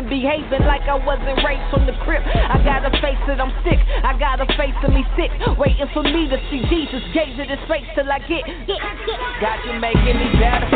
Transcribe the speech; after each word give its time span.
I'm. 0.00 0.08
Behaving 0.10 0.66
like 0.66 0.82
I 0.88 0.96
wasn't 0.96 1.38
raised 1.44 1.68
from 1.70 1.86
the 1.86 1.92
crib. 2.04 2.22
I 2.24 2.58
gotta 2.64 2.90
face 3.00 3.20
it, 3.28 3.38
I'm 3.40 3.52
sick. 3.62 3.78
I 4.02 4.16
gotta 4.18 4.44
face 4.56 4.74
of 4.82 4.92
me 4.92 5.04
sick. 5.16 5.30
Waiting 5.56 5.86
for 5.92 6.02
me 6.02 6.28
to 6.28 6.36
see 6.50 6.60
Jesus. 6.68 7.04
Gaze 7.12 7.36
at 7.38 7.48
his 7.48 7.60
face 7.68 7.86
till 7.94 8.10
I 8.10 8.18
get. 8.24 8.42
God, 9.40 9.58
you 9.64 9.76
making 9.78 10.16
me 10.16 10.28
better. 10.40 10.68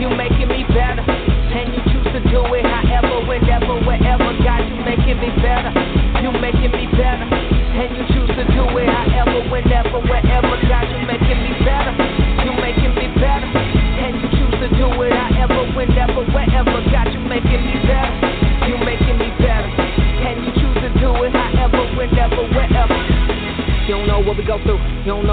You 0.00 0.08
making 0.10 0.48
me 0.48 0.64
better. 0.72 1.04
And 1.04 1.76
you 1.76 1.80
choose 1.92 2.08
to 2.12 2.20
do 2.28 2.40
it 2.56 2.64
however, 2.64 3.24
whenever, 3.28 3.78
wherever. 3.84 4.32
God, 4.42 4.64
you 4.64 4.76
making 4.82 5.20
me 5.20 5.30
better. 5.40 5.72
You 6.24 6.32
making 6.40 6.72
me 6.72 6.79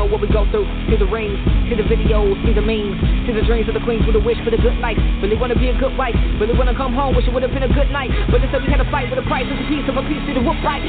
know 0.07 0.13
what 0.13 0.23
we 0.23 0.31
go 0.31 0.47
through. 0.49 0.65
See 0.87 0.95
the 0.95 1.05
rings, 1.05 1.35
see 1.67 1.75
the 1.75 1.83
videos, 1.83 2.39
see 2.47 2.55
the 2.55 2.63
memes, 2.63 2.95
see 3.27 3.35
the 3.35 3.43
dreams 3.43 3.67
of 3.67 3.75
the 3.75 3.83
queens 3.83 4.07
with 4.07 4.15
a 4.15 4.23
wish 4.23 4.39
for 4.43 4.51
the 4.51 4.57
good 4.57 4.79
life. 4.79 4.97
Really 5.21 5.35
wanna 5.35 5.59
be 5.59 5.67
a 5.67 5.77
good 5.77 5.95
wife. 5.97 6.15
Really 6.39 6.55
wanna 6.55 6.75
come 6.75 6.95
home. 6.95 7.15
Wish 7.15 7.27
it 7.27 7.33
would 7.33 7.43
have 7.43 7.51
been 7.51 7.67
a 7.67 7.73
good 7.73 7.91
night. 7.91 8.11
But 8.31 8.41
instead 8.41 8.63
we 8.63 8.71
had 8.71 8.79
to 8.79 8.89
fight 8.89 9.11
with 9.11 9.19
a 9.19 9.27
price 9.27 9.45
of 9.45 9.59
a 9.59 9.67
piece 9.67 9.87
of 9.87 9.97
a 9.99 10.03
piece 10.07 10.23
of 10.23 10.35
the 10.35 10.43
whoop 10.43 10.57
fight. 10.63 10.83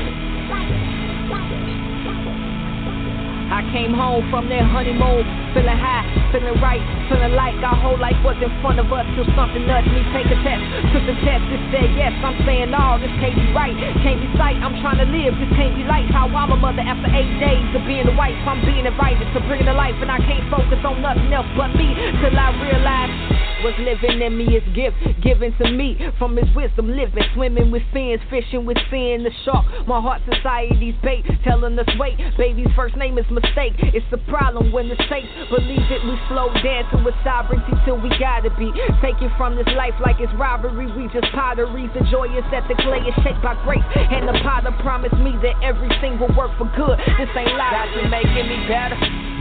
I 3.49 3.65
came 3.73 3.93
home 3.93 4.28
from 4.31 4.49
that 4.51 4.62
honeymoon, 4.62 5.25
feeling 5.55 5.78
high, 5.81 6.05
feeling 6.31 6.61
right, 6.61 6.84
feeling 7.09 7.35
like 7.35 7.57
our 7.65 7.77
whole 7.77 7.99
life 7.99 8.17
was 8.23 8.37
in 8.39 8.53
front 8.61 8.79
of 8.79 8.93
us 8.93 9.09
till 9.17 9.27
something 9.35 9.65
nudged 9.65 9.91
me. 9.91 10.05
Take 10.13 10.29
a 10.29 10.39
test, 10.45 10.63
took 10.93 11.05
the 11.09 11.17
test, 11.25 11.45
it 11.51 11.63
said 11.73 11.91
yes. 11.97 12.13
I'm 12.21 12.37
saying 12.45 12.71
all 12.77 13.01
this 13.01 13.13
can't 13.19 13.35
be 13.35 13.49
right, 13.57 13.75
can't 14.05 14.21
be 14.21 14.29
sight. 14.37 14.61
I'm 14.61 14.77
trying 14.85 15.01
to 15.03 15.09
live, 15.09 15.35
this 15.41 15.53
can't 15.57 15.75
be 15.75 15.85
life. 15.89 16.07
How 16.13 16.29
I'm 16.29 16.53
a 16.53 16.59
mother 16.61 16.85
after 16.85 17.09
eight 17.11 17.33
days 17.41 17.67
of 17.75 17.83
being 17.89 18.07
a 18.07 18.15
wife. 18.15 18.37
I'm 18.47 18.61
being 18.63 18.87
invited 18.87 19.27
to 19.35 19.41
bring 19.49 19.65
to 19.65 19.75
life, 19.75 19.97
and 19.99 20.13
I 20.13 20.21
can't 20.23 20.45
focus 20.53 20.79
on 20.85 21.03
nothing 21.03 21.33
else 21.33 21.49
but 21.57 21.73
me 21.75 21.97
till 22.21 22.37
I 22.37 22.49
realize. 22.63 23.18
What's 23.63 23.79
living 23.79 24.23
in 24.23 24.39
me 24.39 24.55
is 24.55 24.63
gift 24.75 24.97
given 25.23 25.51
to 25.59 25.71
me 25.71 25.99
from 26.19 26.37
his 26.37 26.47
wisdom. 26.55 26.95
Living, 26.95 27.25
swimming 27.35 27.71
with 27.71 27.83
fins, 27.93 28.21
fishing 28.31 28.65
with 28.65 28.79
sin. 28.91 29.27
The 29.27 29.35
shark, 29.45 29.67
my 29.87 30.01
heart 30.01 30.23
society's 30.31 30.95
bait, 31.03 31.27
telling 31.43 31.79
us 31.79 31.89
wait. 31.99 32.19
Baby's 32.39 32.71
first 32.77 32.97
name 32.97 33.19
is 33.19 33.27
mistake. 33.31 33.75
It's 33.91 34.07
the 34.11 34.23
problem 34.31 34.71
when 34.71 34.89
the 34.89 34.97
saints 35.11 35.29
believe 35.51 35.91
it. 35.91 36.03
We 36.07 36.15
slow 36.31 36.55
down 36.63 36.87
to 36.95 36.99
a 37.03 37.13
sovereignty 37.27 37.75
till 37.85 37.99
we 37.99 38.11
gotta 38.19 38.51
be 38.55 38.71
taken 39.03 39.27
from 39.37 39.57
this 39.57 39.69
life 39.75 39.95
like 39.99 40.21
it's 40.21 40.33
robbery. 40.39 40.87
We 40.95 41.11
just 41.11 41.27
pottery. 41.35 41.91
The 41.91 42.07
joy 42.11 42.31
is 42.31 42.47
that 42.55 42.69
the 42.69 42.79
clay 42.79 43.03
is 43.03 43.15
shaped 43.27 43.43
by 43.43 43.59
grace, 43.67 43.83
and 43.95 44.29
the 44.29 44.39
potter 44.47 44.71
promised 44.87 45.19
me 45.19 45.35
that 45.43 45.59
everything 45.67 46.19
will 46.23 46.31
work 46.39 46.55
for 46.59 46.71
good. 46.79 46.99
This 47.19 47.31
ain't 47.35 47.59
lie. 47.59 47.75
God, 47.75 47.91
you 47.99 48.07
making 48.07 48.47
me 48.47 48.59
better. 48.71 48.99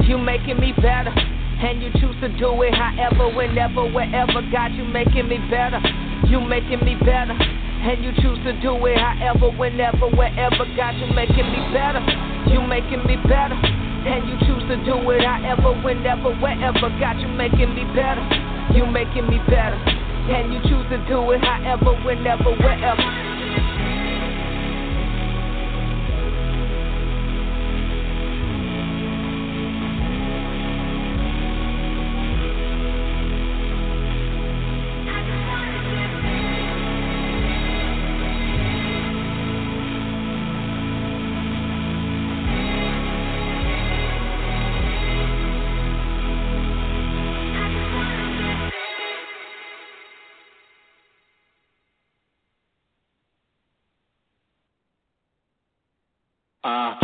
You 0.09 0.17
making 0.17 0.57
me 0.59 0.73
better. 0.73 1.13
And 1.57 1.81
you 1.81 1.89
choose 1.97 2.15
to 2.21 2.29
do 2.37 2.53
it 2.61 2.73
however, 2.73 3.33
whenever, 3.33 3.89
wherever. 3.89 4.45
God, 4.51 4.77
you 4.77 4.85
making 4.85 5.27
me 5.27 5.37
better. 5.49 5.81
You 6.29 6.39
making 6.39 6.85
me 6.85 6.93
better. 7.01 7.33
And 7.33 8.03
you 8.05 8.13
choose 8.21 8.37
to 8.45 8.53
do 8.61 8.77
it 8.85 8.97
however, 8.97 9.49
whenever, 9.57 10.05
wherever. 10.13 10.65
God, 10.77 10.93
you 11.01 11.07
making 11.17 11.49
me 11.49 11.59
better. 11.73 12.01
You 12.53 12.61
making 12.61 13.05
me 13.09 13.17
better. 13.25 13.57
And 13.57 14.29
you 14.29 14.37
choose 14.45 14.63
to 14.69 14.77
do 14.85 15.01
it 15.09 15.25
however, 15.25 15.73
whenever, 15.81 16.29
wherever. 16.37 16.89
God, 17.01 17.17
you 17.19 17.27
making 17.27 17.73
me 17.73 17.85
better. 17.97 18.21
You 18.77 18.85
making 18.85 19.25
me 19.27 19.41
better. 19.49 19.81
And 20.29 20.53
you 20.53 20.61
choose 20.61 20.85
to 20.93 21.01
do 21.09 21.31
it 21.31 21.41
however, 21.41 21.97
whenever, 22.05 22.53
wherever. 22.53 23.16
Uh, 56.67 56.99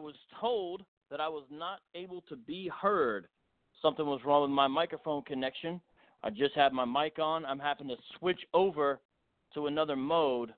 was 0.00 0.14
told 0.40 0.82
that 1.10 1.20
I 1.20 1.28
was 1.28 1.44
not 1.50 1.80
able 1.94 2.22
to 2.28 2.36
be 2.36 2.70
heard. 2.80 3.26
Something 3.82 4.06
was 4.06 4.20
wrong 4.24 4.42
with 4.42 4.50
my 4.50 4.68
microphone 4.68 5.22
connection. 5.22 5.80
I 6.22 6.30
just 6.30 6.54
had 6.54 6.72
my 6.72 6.84
mic 6.84 7.18
on. 7.18 7.46
I'm 7.46 7.58
having 7.58 7.88
to 7.88 7.96
switch 8.18 8.40
over 8.52 9.00
to 9.54 9.66
another 9.66 9.96
mode 9.96 10.52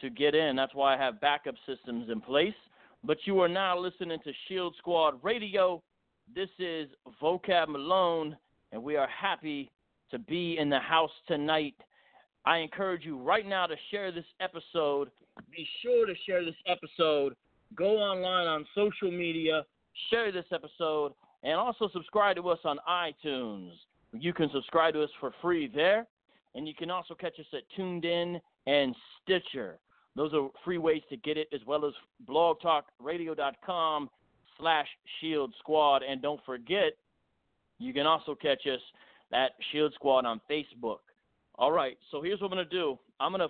to 0.00 0.10
get 0.10 0.34
in. 0.34 0.56
That's 0.56 0.74
why 0.74 0.94
I 0.94 0.98
have 0.98 1.20
backup 1.20 1.54
systems 1.66 2.08
in 2.10 2.20
place. 2.20 2.54
But 3.04 3.18
you 3.24 3.40
are 3.40 3.48
now 3.48 3.78
listening 3.78 4.18
to 4.24 4.32
Shield 4.48 4.74
Squad 4.78 5.22
Radio. 5.22 5.82
This 6.34 6.48
is 6.58 6.88
Vocab 7.20 7.68
Malone, 7.68 8.36
and 8.72 8.82
we 8.82 8.96
are 8.96 9.08
happy 9.08 9.70
to 10.10 10.18
be 10.18 10.56
in 10.58 10.70
the 10.70 10.78
house 10.78 11.10
tonight. 11.26 11.74
I 12.44 12.58
encourage 12.58 13.04
you 13.04 13.18
right 13.18 13.46
now 13.46 13.66
to 13.66 13.76
share 13.90 14.12
this 14.12 14.24
episode. 14.40 15.10
Be 15.50 15.66
sure 15.82 16.06
to 16.06 16.14
share 16.26 16.44
this 16.44 16.54
episode. 16.66 17.34
Go 17.76 17.98
online 17.98 18.46
on 18.46 18.66
social 18.74 19.10
media, 19.10 19.64
share 20.10 20.32
this 20.32 20.44
episode, 20.52 21.12
and 21.42 21.54
also 21.54 21.88
subscribe 21.92 22.36
to 22.36 22.48
us 22.48 22.58
on 22.64 22.78
iTunes. 22.88 23.72
You 24.12 24.32
can 24.32 24.50
subscribe 24.52 24.94
to 24.94 25.02
us 25.02 25.10
for 25.20 25.32
free 25.40 25.70
there, 25.72 26.06
and 26.54 26.68
you 26.68 26.74
can 26.74 26.90
also 26.90 27.14
catch 27.14 27.38
us 27.40 27.46
at 27.52 27.62
TuneIn 27.78 28.40
and 28.66 28.94
Stitcher. 29.22 29.78
Those 30.14 30.34
are 30.34 30.48
free 30.64 30.78
ways 30.78 31.02
to 31.08 31.16
get 31.16 31.38
it, 31.38 31.48
as 31.52 31.60
well 31.66 31.86
as 31.86 31.94
blogtalkradio.com 32.28 34.10
slash 34.58 34.86
Shield 35.20 35.54
Squad. 35.58 36.02
And 36.02 36.20
don't 36.20 36.40
forget, 36.44 36.92
you 37.78 37.92
can 37.94 38.06
also 38.06 38.34
catch 38.34 38.66
us 38.66 38.80
at 39.32 39.52
Shield 39.70 39.94
Squad 39.94 40.26
on 40.26 40.40
Facebook. 40.50 40.98
All 41.56 41.72
right, 41.72 41.96
so 42.10 42.22
here's 42.22 42.40
what 42.40 42.50
I'm 42.50 42.56
going 42.56 42.68
to 42.68 42.70
do. 42.70 42.98
I'm 43.20 43.32
going 43.32 43.40
to, 43.40 43.48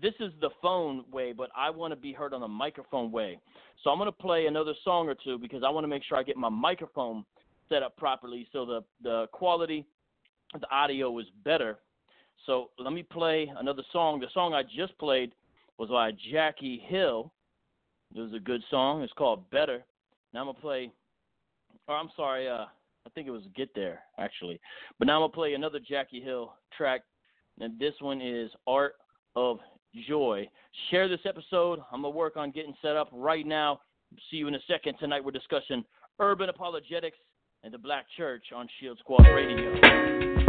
this 0.00 0.14
is 0.20 0.32
the 0.40 0.50
phone 0.60 1.04
way, 1.10 1.32
but 1.32 1.50
I 1.56 1.70
want 1.70 1.92
to 1.92 1.96
be 1.96 2.12
heard 2.12 2.34
on 2.34 2.40
the 2.40 2.48
microphone 2.48 3.10
way. 3.10 3.38
So 3.82 3.90
I'm 3.90 3.98
going 3.98 4.08
to 4.08 4.12
play 4.12 4.46
another 4.46 4.74
song 4.84 5.08
or 5.08 5.14
two 5.14 5.38
because 5.38 5.62
I 5.64 5.70
want 5.70 5.84
to 5.84 5.88
make 5.88 6.02
sure 6.04 6.18
I 6.18 6.22
get 6.22 6.36
my 6.36 6.48
microphone 6.48 7.24
set 7.68 7.82
up 7.82 7.96
properly 7.96 8.46
so 8.52 8.64
the, 8.64 8.84
the 9.02 9.26
quality 9.32 9.86
the 10.60 10.70
audio 10.70 11.18
is 11.18 11.26
better. 11.44 11.78
So 12.44 12.70
let 12.78 12.92
me 12.92 13.02
play 13.02 13.50
another 13.58 13.82
song. 13.92 14.20
The 14.20 14.28
song 14.32 14.54
I 14.54 14.62
just 14.62 14.96
played 14.98 15.32
was 15.78 15.88
by 15.88 16.12
Jackie 16.32 16.82
Hill. 16.86 17.32
It 18.14 18.20
was 18.20 18.32
a 18.34 18.38
good 18.38 18.62
song. 18.70 19.02
It's 19.02 19.12
called 19.14 19.48
Better. 19.50 19.84
Now 20.32 20.40
I'm 20.40 20.46
gonna 20.46 20.58
play. 20.58 20.92
Or 21.88 21.96
I'm 21.96 22.10
sorry. 22.16 22.48
Uh, 22.48 22.66
I 23.06 23.10
think 23.14 23.26
it 23.26 23.32
was 23.32 23.42
Get 23.56 23.74
There 23.74 24.00
actually. 24.18 24.60
But 24.98 25.06
now 25.06 25.16
I'm 25.16 25.22
gonna 25.22 25.32
play 25.32 25.54
another 25.54 25.80
Jackie 25.80 26.20
Hill 26.20 26.54
track, 26.76 27.02
and 27.60 27.78
this 27.78 27.94
one 28.00 28.20
is 28.20 28.50
Art 28.66 28.94
of 29.34 29.58
Joy. 30.08 30.48
Share 30.90 31.08
this 31.08 31.20
episode. 31.24 31.80
I'm 31.92 32.02
gonna 32.02 32.14
work 32.14 32.36
on 32.36 32.50
getting 32.50 32.74
set 32.82 32.96
up 32.96 33.08
right 33.12 33.46
now. 33.46 33.80
See 34.30 34.36
you 34.36 34.48
in 34.48 34.54
a 34.54 34.60
second. 34.68 34.96
Tonight 34.98 35.24
we're 35.24 35.32
discussing 35.32 35.84
urban 36.18 36.48
apologetics 36.48 37.18
and 37.62 37.72
the 37.72 37.78
Black 37.78 38.06
Church 38.16 38.44
on 38.54 38.68
Shield 38.78 38.98
Squad 38.98 39.26
Radio. 39.28 40.45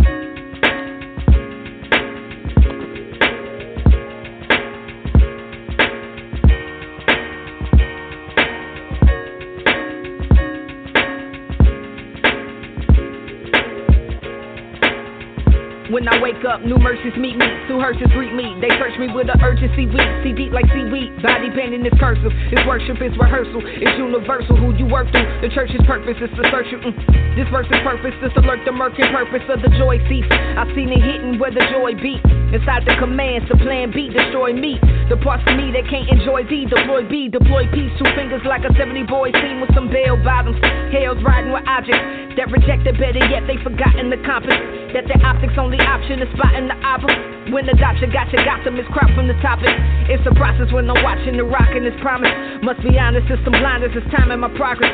When 15.97 16.05
I 16.05 16.21
wake 16.21 16.45
up, 16.45 16.61
new 16.61 16.77
mercies 16.77 17.17
meet 17.17 17.41
me, 17.41 17.49
two 17.65 17.81
hearses 17.81 18.05
greet 18.13 18.29
me. 18.29 18.53
They 18.61 18.69
search 18.77 18.94
me 19.01 19.09
with 19.09 19.33
an 19.33 19.41
urgency 19.41 19.89
weak, 19.89 20.05
see 20.21 20.29
deep 20.29 20.53
like 20.53 20.69
seaweed. 20.69 21.09
Body 21.25 21.49
bending 21.49 21.81
is 21.89 21.97
cursive, 21.97 22.29
it's 22.53 22.61
worship, 22.69 23.01
it's 23.01 23.17
rehearsal, 23.17 23.65
it's 23.65 23.97
universal. 23.97 24.61
Who 24.61 24.77
you 24.77 24.85
work 24.85 25.09
through, 25.09 25.25
the 25.41 25.49
church's 25.49 25.81
purpose 25.89 26.21
is 26.21 26.29
to 26.38 26.44
search 26.53 26.69
you. 26.69 26.77
Mm. 26.85 26.94
This 27.33 27.49
verse's 27.49 27.81
purpose 27.81 28.13
is 28.21 28.29
to 28.38 28.45
lurk 28.45 28.61
the 28.61 28.77
murky 28.77 29.09
purpose 29.09 29.41
of 29.49 29.65
the 29.65 29.73
joy 29.73 29.97
cease. 30.05 30.29
I've 30.29 30.69
seen 30.77 30.94
it 30.94 31.01
hitting 31.01 31.41
where 31.41 31.49
the 31.49 31.65
joy 31.73 31.97
beat. 31.97 32.21
Inside 32.47 32.88
the 32.88 32.95
commands, 32.95 33.44
the 33.51 33.59
plan 33.59 33.91
B, 33.91 34.07
destroy 34.07 34.53
me. 34.53 34.79
The 35.11 35.19
parts 35.19 35.44
of 35.47 35.59
me 35.59 35.71
that 35.75 35.83
can't 35.91 36.07
enjoy 36.07 36.47
D, 36.47 36.63
deploy 36.63 37.03
B, 37.03 37.27
deploy 37.27 37.67
peace. 37.75 37.91
Two 37.99 38.07
fingers 38.15 38.39
like 38.47 38.63
a 38.63 38.71
70 38.75 39.03
boy 39.03 39.35
team 39.35 39.59
with 39.59 39.73
some 39.75 39.91
bell 39.91 40.15
bottoms. 40.23 40.55
Hell's 40.95 41.19
riding 41.23 41.51
with 41.51 41.67
objects 41.67 42.27
that 42.38 42.47
rejected, 42.53 42.95
better 43.01 43.19
yet, 43.27 43.44
they 43.49 43.57
forgotten 43.65 44.13
the 44.13 44.21
compass. 44.23 44.55
That 44.94 45.09
their 45.09 45.19
optics 45.25 45.57
only 45.57 45.81
the 45.81 45.89
option 45.89 46.21
of 46.21 46.29
spotting 46.38 46.69
the 46.69 46.77
opposite. 46.85 47.51
When 47.51 47.65
the 47.65 47.75
doctor 47.75 48.07
got 48.07 48.31
you, 48.31 48.39
got 48.45 48.63
them, 48.63 48.77
it's 48.77 48.88
crop 48.94 49.09
from 49.11 49.27
the 49.27 49.35
topic. 49.41 49.73
It's 50.07 50.23
a 50.23 50.31
process 50.38 50.71
when 50.71 50.88
I'm 50.88 51.03
watching 51.03 51.35
the 51.35 51.44
rock 51.44 51.73
and 51.73 51.83
it's 51.83 51.99
promise. 51.99 52.31
Must 52.61 52.79
be 52.79 52.95
honest, 52.95 53.27
it's 53.27 53.44
some 53.44 53.57
blinders, 53.57 53.91
it's 53.91 54.07
time 54.13 54.31
in 54.31 54.39
my 54.39 54.53
progress. 54.55 54.94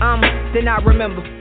Um, 0.00 0.24
then 0.56 0.66
I 0.66 0.82
remember. 0.82 1.37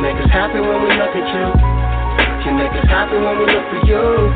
You 0.00 0.08
make 0.08 0.16
us 0.16 0.32
happy 0.32 0.56
when 0.64 0.80
we 0.80 0.96
look 0.96 1.12
at 1.12 1.28
you. 1.28 1.44
You 2.48 2.52
make 2.56 2.72
us 2.72 2.88
happy 2.88 3.20
when 3.20 3.36
we 3.36 3.44
look 3.52 3.68
for 3.68 3.84
you. 3.84 4.32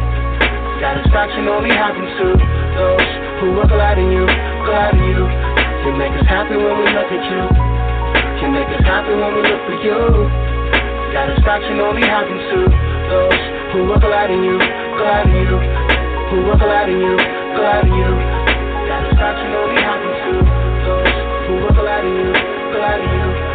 Satisfaction 0.77 1.49
only 1.49 1.73
happens 1.73 2.05
to 2.21 2.37
those 2.77 3.09
who 3.41 3.49
are 3.65 3.71
glad 3.73 3.97
in 3.97 4.13
you, 4.13 4.29
glad 4.69 4.93
in 4.93 5.01
you. 5.09 5.25
You 5.25 5.97
make 5.97 6.13
us 6.21 6.29
happy 6.29 6.61
when 6.61 6.69
we 6.69 6.85
look 6.93 7.09
at 7.09 7.25
you. 7.33 7.43
You 8.45 8.49
make 8.53 8.69
us 8.77 8.85
happy 8.85 9.17
when 9.17 9.31
we 9.33 9.41
look 9.41 9.63
for 9.65 9.77
you. 9.81 10.29
Satisfaction 11.17 11.81
only 11.81 12.05
happens 12.13 12.45
to 12.53 12.59
those 13.09 13.41
who 13.73 13.89
are 13.89 14.03
glad 14.05 14.29
in 14.37 14.45
you, 14.45 14.61
glad 15.01 15.33
in 15.33 15.49
you, 15.49 15.57
who 16.29 16.39
are 16.53 16.61
glad 16.61 16.93
in 16.93 17.01
you, 17.01 17.17
glad 17.57 17.89
in 17.89 17.95
you. 18.05 18.13
Satisfaction 18.85 19.49
only 19.65 19.81
happens 19.81 20.19
to 20.29 20.33
those 20.45 21.17
who 21.49 21.55
are 21.73 21.77
glad 21.81 22.05
in 22.05 22.13
you, 22.21 22.31
glad 22.69 23.01
in 23.01 23.09
you. 23.17 23.54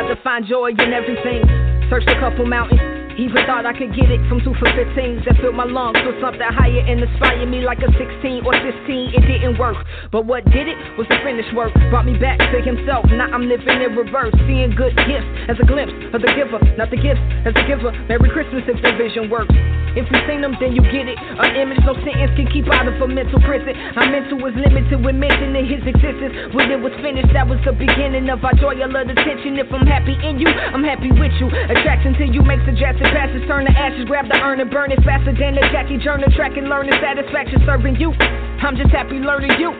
To 0.00 0.16
find 0.24 0.44
joy 0.44 0.70
in 0.70 0.92
everything. 0.92 1.44
Searched 1.88 2.08
a 2.08 2.18
couple 2.18 2.44
mountains 2.46 2.80
even 3.20 3.44
thought 3.44 3.68
I 3.68 3.76
could 3.76 3.92
get 3.92 4.08
it 4.08 4.16
from 4.32 4.40
two 4.40 4.56
for 4.56 4.64
15s 4.72 5.28
that 5.28 5.36
filled 5.44 5.54
my 5.54 5.68
lungs 5.68 6.00
with 6.08 6.16
something 6.24 6.40
higher 6.40 6.80
and 6.80 7.04
inspire 7.04 7.44
me 7.44 7.60
like 7.60 7.84
a 7.84 7.92
16 7.92 8.48
or 8.48 8.56
16. 8.56 9.12
It 9.12 9.22
didn't 9.28 9.60
work, 9.60 9.76
but 10.08 10.24
what 10.24 10.48
did 10.48 10.72
it 10.72 10.78
was 10.96 11.04
the 11.12 11.20
finished 11.20 11.52
work. 11.52 11.68
Brought 11.92 12.06
me 12.08 12.16
back 12.16 12.40
to 12.40 12.58
himself. 12.64 13.04
Now 13.12 13.28
I'm 13.28 13.44
living 13.44 13.68
in 13.68 13.92
reverse, 13.92 14.32
seeing 14.48 14.72
good 14.72 14.96
gifts 15.04 15.28
as 15.52 15.60
a 15.60 15.66
glimpse 15.68 15.92
of 16.16 16.24
the 16.24 16.32
giver, 16.32 16.64
not 16.80 16.88
the 16.88 16.96
gifts 16.96 17.20
as 17.44 17.52
a 17.60 17.64
giver. 17.68 17.92
Merry 18.08 18.30
Christmas 18.32 18.64
if 18.64 18.80
the 18.80 18.96
vision 18.96 19.28
works. 19.28 19.52
If 19.98 20.06
you've 20.06 20.26
seen 20.30 20.40
them, 20.40 20.54
then 20.62 20.76
you 20.78 20.82
get 20.86 21.10
it. 21.10 21.18
An 21.18 21.56
image 21.58 21.82
no 21.82 21.98
sentence 21.98 22.30
can 22.38 22.46
keep 22.50 22.70
out 22.70 22.86
of 22.86 22.94
a 23.02 23.08
mental 23.10 23.42
prison. 23.42 23.74
Our 23.98 24.06
mental 24.06 24.38
was 24.38 24.54
limited 24.54 25.02
with 25.02 25.18
mentioning 25.18 25.66
his 25.66 25.82
existence. 25.82 26.54
When 26.54 26.70
it 26.70 26.78
was 26.78 26.94
finished, 27.02 27.34
that 27.34 27.50
was 27.50 27.58
the 27.66 27.74
beginning 27.74 28.30
of 28.30 28.44
our 28.46 28.54
joy. 28.54 28.78
I 28.78 28.86
love 28.86 29.10
the 29.10 29.18
tension. 29.18 29.58
If 29.58 29.66
I'm 29.74 29.86
happy 29.86 30.14
in 30.22 30.38
you, 30.38 30.46
I'm 30.46 30.86
happy 30.86 31.10
with 31.10 31.34
you. 31.42 31.50
Attraction 31.50 32.14
to 32.22 32.24
you 32.30 32.42
makes 32.46 32.62
a 32.70 32.74
drastic 32.74 33.10
passes 33.10 33.42
turn 33.50 33.66
to 33.66 33.74
ashes, 33.74 34.06
grab 34.06 34.30
the 34.30 34.38
urn 34.38 34.62
and 34.62 34.70
burn 34.70 34.94
it 34.94 35.02
faster 35.02 35.34
than 35.34 35.58
a 35.58 35.64
Jackie 35.74 35.98
Joyner 35.98 36.30
track 36.38 36.54
and 36.54 36.68
learning 36.70 36.94
satisfaction 37.02 37.58
serving 37.66 37.96
you. 37.98 38.14
I'm 38.62 38.76
just 38.76 38.94
happy 38.94 39.18
learning 39.18 39.58
you. 39.58 39.74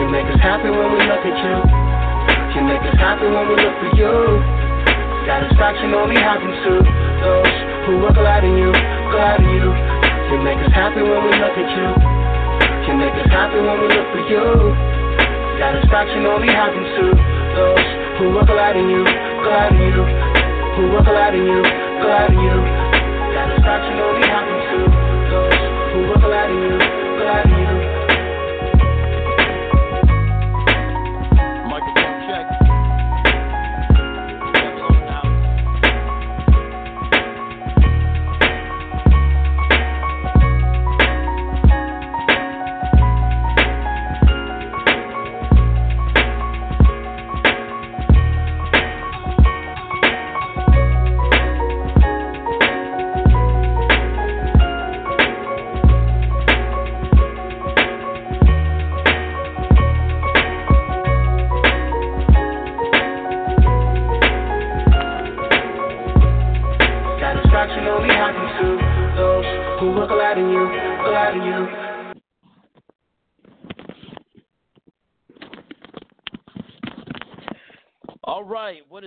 You 0.00 0.04
make 0.08 0.28
us 0.32 0.40
happy 0.40 0.70
when 0.72 0.88
we 0.88 1.00
look 1.04 1.24
at 1.24 1.36
you. 1.36 1.56
You 2.56 2.62
make 2.64 2.80
us 2.80 2.96
happy 2.96 3.26
when 3.28 3.44
we 3.48 3.56
look 3.60 3.76
for 3.82 3.92
you. 3.96 4.63
Satisfaction 5.24 5.94
only 5.96 6.20
happens 6.20 6.52
to 6.68 6.72
those 7.24 7.54
who 7.88 8.04
are 8.04 8.12
glad 8.12 8.44
in 8.44 8.54
you, 8.60 8.70
glad 9.08 9.40
in 9.40 9.50
you. 9.56 9.68
You 10.30 10.36
make 10.44 10.60
us 10.60 10.72
happy 10.72 11.00
when 11.00 11.20
we 11.24 11.32
look 11.40 11.56
at 11.56 11.70
you. 11.72 11.88
You 12.84 12.92
make 13.00 13.16
us 13.16 13.28
happy 13.32 13.56
when 13.56 13.76
we 13.80 13.88
look 13.88 14.08
for 14.12 14.22
you. 14.28 14.44
Satisfaction 15.56 16.28
only 16.28 16.52
happens 16.52 16.88
to 17.00 17.04
those 17.56 17.88
who 18.20 18.36
are 18.36 18.44
glad 18.44 18.76
in 18.76 18.84
you, 18.90 19.02
glad 19.40 19.72
in 19.72 19.80
you, 19.96 20.02
who 20.76 20.82
are 20.92 21.06
glad 21.08 21.32
in 21.32 21.44
you, 21.48 21.60
glad 22.04 22.28
in 22.28 22.40
you. 22.44 22.58
Satisfaction 23.32 23.96
only 24.04 24.28
happens 24.28 24.64
to 24.76 24.78
those 25.32 25.60
who 25.96 26.00
are 26.12 26.20
glad 26.20 26.48
in 26.52 26.60
you, 26.68 26.76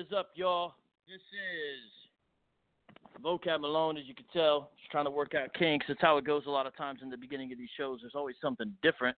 is 0.08 0.14
up, 0.16 0.30
y'all? 0.36 0.76
This 1.08 1.18
is 1.18 1.92
Vocab 3.24 3.62
Malone, 3.62 3.98
as 3.98 4.04
you 4.06 4.14
can 4.16 4.26
tell, 4.32 4.70
just 4.80 4.90
trying 4.90 5.04
to 5.06 5.12
work 5.12 5.36
out 5.36 5.54
kinks. 5.54 5.86
That's 5.88 6.02
how 6.02 6.18
it 6.18 6.26
goes 6.26 6.44
a 6.48 6.50
lot 6.50 6.66
of 6.66 6.76
times 6.78 7.02
in 7.02 7.10
the 7.10 7.18
beginning 7.18 7.52
of 7.52 7.58
these 7.58 7.68
shows. 7.76 8.00
There's 8.02 8.16
always 8.16 8.38
something 8.42 8.74
different 8.82 9.18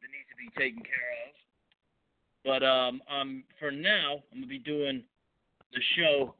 that 0.00 0.06
needs 0.06 0.28
to 0.30 0.36
be 0.36 0.48
taken 0.64 0.80
care 0.82 0.94
of. 1.26 1.32
But 2.44 2.62
um, 2.64 3.02
um, 3.12 3.42
for 3.58 3.72
now, 3.72 4.22
I'm 4.32 4.40
gonna 4.40 4.46
be 4.46 4.58
doing 4.58 5.02
the 5.72 5.80
show 5.96 6.34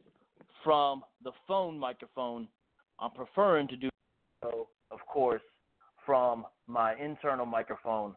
from 0.63 1.03
the 1.25 1.33
phone 1.49 1.77
microphone. 1.77 2.47
I'm 3.01 3.11
preferring 3.11 3.67
to 3.69 3.77
do 3.77 3.89
so, 4.45 4.69
of 4.93 5.01
course, 5.09 5.43
from 6.05 6.47
my 6.69 6.95
internal 7.03 7.47
microphone 7.47 8.15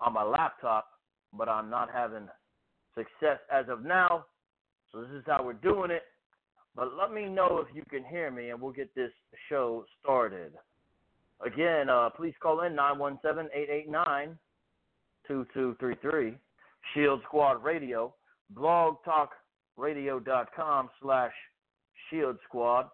on 0.00 0.12
my 0.12 0.24
laptop, 0.24 0.88
but 1.36 1.48
I'm 1.48 1.70
not 1.70 1.88
having 1.92 2.26
success 2.96 3.38
as 3.52 3.68
of 3.68 3.84
now. 3.84 4.24
So 4.92 5.00
this 5.00 5.10
is 5.10 5.24
how 5.26 5.42
we're 5.44 5.54
doing 5.54 5.90
it. 5.90 6.04
But 6.74 6.96
let 6.96 7.12
me 7.12 7.28
know 7.28 7.62
if 7.66 7.74
you 7.74 7.82
can 7.90 8.04
hear 8.04 8.30
me, 8.30 8.50
and 8.50 8.60
we'll 8.60 8.72
get 8.72 8.94
this 8.94 9.10
show 9.48 9.84
started. 10.00 10.52
Again, 11.44 11.90
uh, 11.90 12.10
please 12.10 12.34
call 12.40 12.60
in 12.62 12.74
917 12.74 13.50
889 13.54 14.38
2233. 15.26 16.34
Shield 16.94 17.20
Squad 17.24 17.64
Radio, 17.64 18.14
blogtalkradio.com 18.56 20.88
slash 21.02 21.32
Shield 22.08 22.38
Squad. 22.46 22.88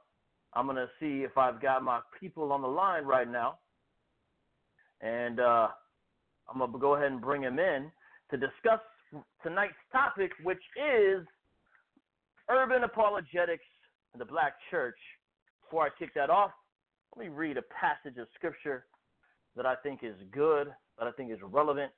I'm 0.55 0.65
going 0.67 0.77
to 0.77 0.89
see 1.01 1.23
if 1.23 1.39
I've 1.39 1.61
got 1.61 1.83
my 1.83 2.01
people 2.19 2.51
on 2.53 2.63
the 2.63 2.69
line 2.69 3.05
right 3.05 3.31
now. 3.31 3.59
And 5.01 5.41
uh, 5.41 5.69
I'm 6.49 6.59
going 6.59 6.73
to 6.73 6.79
go 6.79 6.95
ahead 6.95 7.13
and 7.13 7.21
bring 7.21 7.43
them 7.43 7.59
in 7.59 7.91
to 8.31 8.37
discuss 8.37 8.81
tonight's 9.43 9.75
topic, 9.93 10.31
which 10.43 10.63
is 10.77 11.27
urban 12.49 12.85
apologetics 12.85 13.65
in 14.13 14.19
the 14.19 14.25
black 14.25 14.55
church. 14.71 14.99
Before 15.63 15.85
I 15.85 15.89
kick 15.99 16.15
that 16.15 16.31
off, 16.31 16.53
let 17.17 17.27
me 17.27 17.31
read 17.31 17.57
a 17.57 17.63
passage 17.63 18.19
of 18.19 18.27
scripture 18.35 18.87
that 19.57 19.67
I 19.67 19.77
think 19.77 20.01
is 20.03 20.17
good, 20.33 20.69
that 20.99 21.07
I 21.07 21.13
think 21.13 21.31
is 21.33 21.39
relevant. 21.43 21.93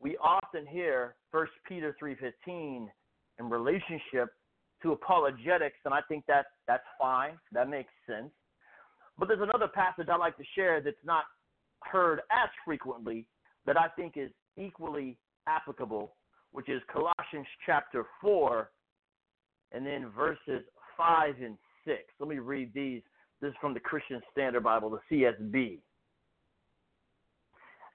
We 0.00 0.16
often 0.18 0.66
hear 0.66 1.16
1 1.30 1.46
Peter 1.66 1.94
3:15 2.00 2.90
in 3.38 3.50
relationship 3.50 4.34
to 4.82 4.92
apologetics, 4.92 5.78
and 5.84 5.94
I 5.94 6.00
think 6.02 6.26
that 6.26 6.46
that's 6.66 6.86
fine. 6.98 7.38
That 7.52 7.68
makes 7.68 7.92
sense. 8.06 8.32
But 9.18 9.28
there's 9.28 9.40
another 9.40 9.68
passage 9.68 10.08
I 10.08 10.16
like 10.16 10.36
to 10.36 10.44
share 10.54 10.80
that's 10.80 11.04
not 11.04 11.24
heard 11.82 12.20
as 12.30 12.48
frequently 12.64 13.26
that 13.66 13.78
I 13.78 13.88
think 13.88 14.16
is 14.16 14.30
equally 14.56 15.18
applicable, 15.46 16.16
which 16.52 16.68
is 16.68 16.82
Colossians 16.92 17.46
chapter 17.64 18.06
4 18.20 18.70
and 19.74 19.84
then 19.84 20.10
verses 20.16 20.62
5 20.96 21.34
and 21.42 21.58
6. 21.84 21.98
Let 22.20 22.28
me 22.28 22.38
read 22.38 22.72
these. 22.74 23.02
This 23.40 23.50
is 23.50 23.56
from 23.60 23.74
the 23.74 23.80
Christian 23.80 24.22
Standard 24.32 24.62
Bible, 24.62 24.90
the 24.90 25.00
CSB. 25.10 25.78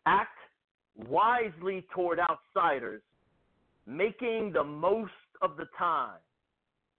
Act 0.05 0.37
wisely 1.07 1.85
toward 1.93 2.19
outsiders, 2.19 3.01
making 3.87 4.51
the 4.53 4.63
most 4.63 5.11
of 5.41 5.55
the 5.57 5.65
time. 5.77 6.19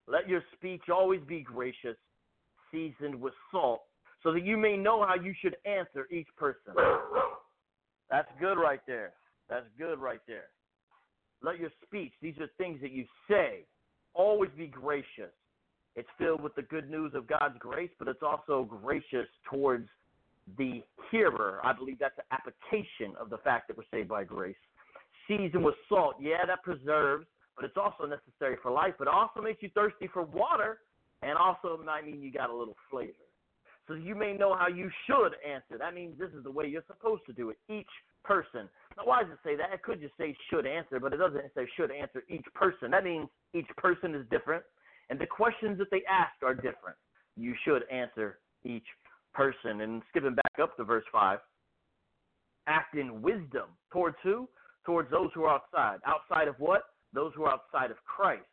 Let 0.08 0.28
your 0.28 0.42
speech 0.56 0.82
always 0.92 1.20
be 1.28 1.42
gracious, 1.42 1.96
seasoned 2.72 3.20
with 3.20 3.34
salt, 3.52 3.82
so 4.22 4.32
that 4.32 4.44
you 4.44 4.56
may 4.56 4.76
know 4.76 5.04
how 5.06 5.14
you 5.14 5.34
should 5.40 5.56
answer 5.64 6.06
each 6.10 6.28
person. 6.36 6.74
That's 8.10 8.28
good 8.40 8.54
right 8.54 8.80
there. 8.86 9.12
That's 9.48 9.66
good 9.78 9.98
right 9.98 10.20
there. 10.26 10.46
Let 11.42 11.58
your 11.58 11.70
speech, 11.86 12.12
these 12.20 12.34
are 12.40 12.48
things 12.58 12.80
that 12.80 12.90
you 12.90 13.04
say, 13.28 13.64
always 14.14 14.50
be 14.56 14.66
gracious. 14.66 15.32
It's 15.96 16.08
filled 16.18 16.40
with 16.40 16.54
the 16.54 16.62
good 16.62 16.90
news 16.90 17.12
of 17.14 17.26
God's 17.26 17.58
grace, 17.58 17.90
but 17.98 18.08
it's 18.08 18.22
also 18.22 18.64
gracious 18.64 19.26
towards 19.50 19.88
the 20.56 20.82
hearer. 21.10 21.60
I 21.64 21.72
believe 21.72 21.98
that's 21.98 22.18
an 22.18 22.24
application 22.30 23.16
of 23.20 23.30
the 23.30 23.38
fact 23.38 23.68
that 23.68 23.76
we're 23.76 23.84
saved 23.90 24.08
by 24.08 24.24
grace. 24.24 24.56
Seasoned 25.28 25.64
with 25.64 25.74
salt, 25.88 26.16
yeah, 26.20 26.44
that 26.46 26.62
preserves, 26.62 27.26
but 27.56 27.64
it's 27.64 27.76
also 27.76 28.06
necessary 28.06 28.56
for 28.62 28.70
life, 28.70 28.94
but 28.98 29.08
also 29.08 29.40
makes 29.40 29.62
you 29.62 29.70
thirsty 29.74 30.08
for 30.12 30.22
water, 30.22 30.78
and 31.22 31.36
also 31.36 31.80
might 31.84 32.06
mean 32.06 32.22
you 32.22 32.32
got 32.32 32.50
a 32.50 32.54
little 32.54 32.76
flavor. 32.90 33.12
So 33.86 33.94
you 33.94 34.14
may 34.14 34.32
know 34.32 34.54
how 34.54 34.68
you 34.68 34.90
should 35.06 35.32
answer. 35.46 35.76
That 35.78 35.94
means 35.94 36.18
this 36.18 36.30
is 36.30 36.44
the 36.44 36.50
way 36.50 36.66
you're 36.66 36.84
supposed 36.86 37.22
to 37.26 37.32
do 37.32 37.50
it. 37.50 37.58
Each 37.68 37.90
person. 38.24 38.68
Now, 38.96 39.04
why 39.04 39.22
does 39.22 39.32
it 39.32 39.38
say 39.44 39.56
that? 39.56 39.72
It 39.72 39.82
could 39.82 40.00
just 40.00 40.16
say 40.18 40.36
should 40.50 40.66
answer, 40.66 41.00
but 41.00 41.12
it 41.12 41.16
doesn't 41.16 41.42
say 41.54 41.66
should 41.76 41.90
answer 41.90 42.22
each 42.28 42.44
person. 42.54 42.90
That 42.90 43.04
means 43.04 43.28
each 43.54 43.68
person 43.76 44.14
is 44.14 44.26
different, 44.30 44.62
and 45.08 45.18
the 45.18 45.26
questions 45.26 45.78
that 45.78 45.90
they 45.90 46.02
ask 46.08 46.32
are 46.42 46.54
different. 46.54 46.96
You 47.36 47.54
should 47.64 47.82
answer 47.90 48.38
each 48.64 48.86
person. 49.32 49.80
And 49.80 50.02
skipping 50.10 50.34
back 50.34 50.62
up 50.62 50.76
to 50.76 50.84
verse 50.84 51.04
5, 51.12 51.38
act 52.66 52.96
in 52.96 53.22
wisdom 53.22 53.68
towards 53.92 54.16
who? 54.22 54.48
Towards 54.84 55.10
those 55.10 55.30
who 55.34 55.44
are 55.44 55.54
outside. 55.54 55.98
Outside 56.06 56.48
of 56.48 56.54
what? 56.58 56.82
Those 57.12 57.32
who 57.34 57.44
are 57.44 57.52
outside 57.52 57.90
of 57.90 57.96
Christ. 58.04 58.44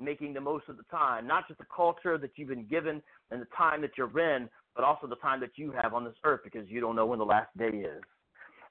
Making 0.00 0.32
the 0.32 0.40
most 0.40 0.68
of 0.68 0.76
the 0.76 0.82
time, 0.90 1.26
not 1.26 1.46
just 1.46 1.58
the 1.58 1.66
culture 1.74 2.18
that 2.18 2.30
you've 2.36 2.48
been 2.48 2.66
given 2.66 3.00
and 3.30 3.40
the 3.40 3.46
time 3.56 3.80
that 3.82 3.92
you're 3.96 4.18
in, 4.18 4.48
but 4.74 4.84
also 4.84 5.06
the 5.06 5.16
time 5.16 5.40
that 5.40 5.50
you 5.56 5.72
have 5.80 5.94
on 5.94 6.04
this 6.04 6.14
earth 6.24 6.40
because 6.42 6.68
you 6.68 6.80
don't 6.80 6.96
know 6.96 7.06
when 7.06 7.20
the 7.20 7.24
last 7.24 7.56
day 7.56 7.68
is. 7.68 8.02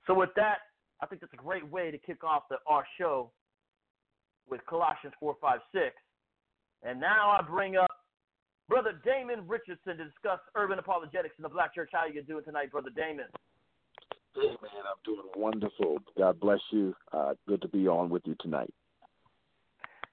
So, 0.07 0.13
with 0.13 0.29
that, 0.35 0.57
I 1.01 1.05
think 1.05 1.21
that's 1.21 1.33
a 1.33 1.37
great 1.37 1.67
way 1.69 1.91
to 1.91 1.97
kick 1.97 2.23
off 2.23 2.43
the, 2.49 2.57
our 2.67 2.85
show 2.97 3.31
with 4.49 4.61
Colossians 4.67 5.13
4, 5.19 5.35
5, 5.41 5.59
6. 5.73 5.85
And 6.83 6.99
now 6.99 7.31
I 7.31 7.41
bring 7.41 7.77
up 7.77 7.89
Brother 8.67 8.99
Damon 9.05 9.47
Richardson 9.47 9.97
to 9.97 10.05
discuss 10.05 10.39
urban 10.55 10.79
apologetics 10.79 11.35
in 11.37 11.43
the 11.43 11.49
black 11.49 11.73
church. 11.73 11.89
How 11.93 11.99
are 11.99 12.09
you 12.09 12.21
doing 12.23 12.43
tonight, 12.43 12.71
Brother 12.71 12.89
Damon? 12.95 13.25
Hey, 14.35 14.47
man, 14.47 14.83
I'm 14.87 14.99
doing 15.05 15.27
wonderful. 15.35 15.99
God 16.17 16.39
bless 16.39 16.59
you. 16.71 16.95
Uh, 17.11 17.33
good 17.47 17.61
to 17.61 17.67
be 17.67 17.87
on 17.87 18.09
with 18.09 18.23
you 18.25 18.35
tonight. 18.39 18.73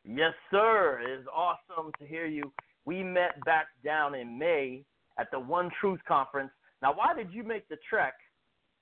Yes, 0.04 0.32
sir. 0.50 1.00
It 1.02 1.20
is 1.20 1.26
awesome 1.34 1.92
to 1.98 2.06
hear 2.06 2.26
you. 2.26 2.52
We 2.84 3.02
met 3.02 3.42
back 3.44 3.66
down 3.84 4.14
in 4.14 4.38
May 4.38 4.84
at 5.18 5.30
the 5.30 5.38
One 5.38 5.70
Truth 5.80 6.00
Conference. 6.06 6.50
Now, 6.82 6.94
why 6.94 7.14
did 7.14 7.32
you 7.32 7.42
make 7.42 7.68
the 7.68 7.76
trek 7.88 8.14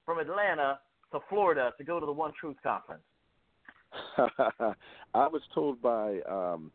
from 0.05 0.19
Atlanta 0.19 0.79
to 1.13 1.21
Florida 1.29 1.73
to 1.79 1.85
go 1.85 2.01
to 2.01 2.07
the 2.07 2.13
One 2.13 2.33
Truth 2.39 2.57
Conference? 2.63 3.03
I 5.15 5.27
was 5.29 5.43
told 5.55 5.81
by 5.81 6.21
um, 6.29 6.71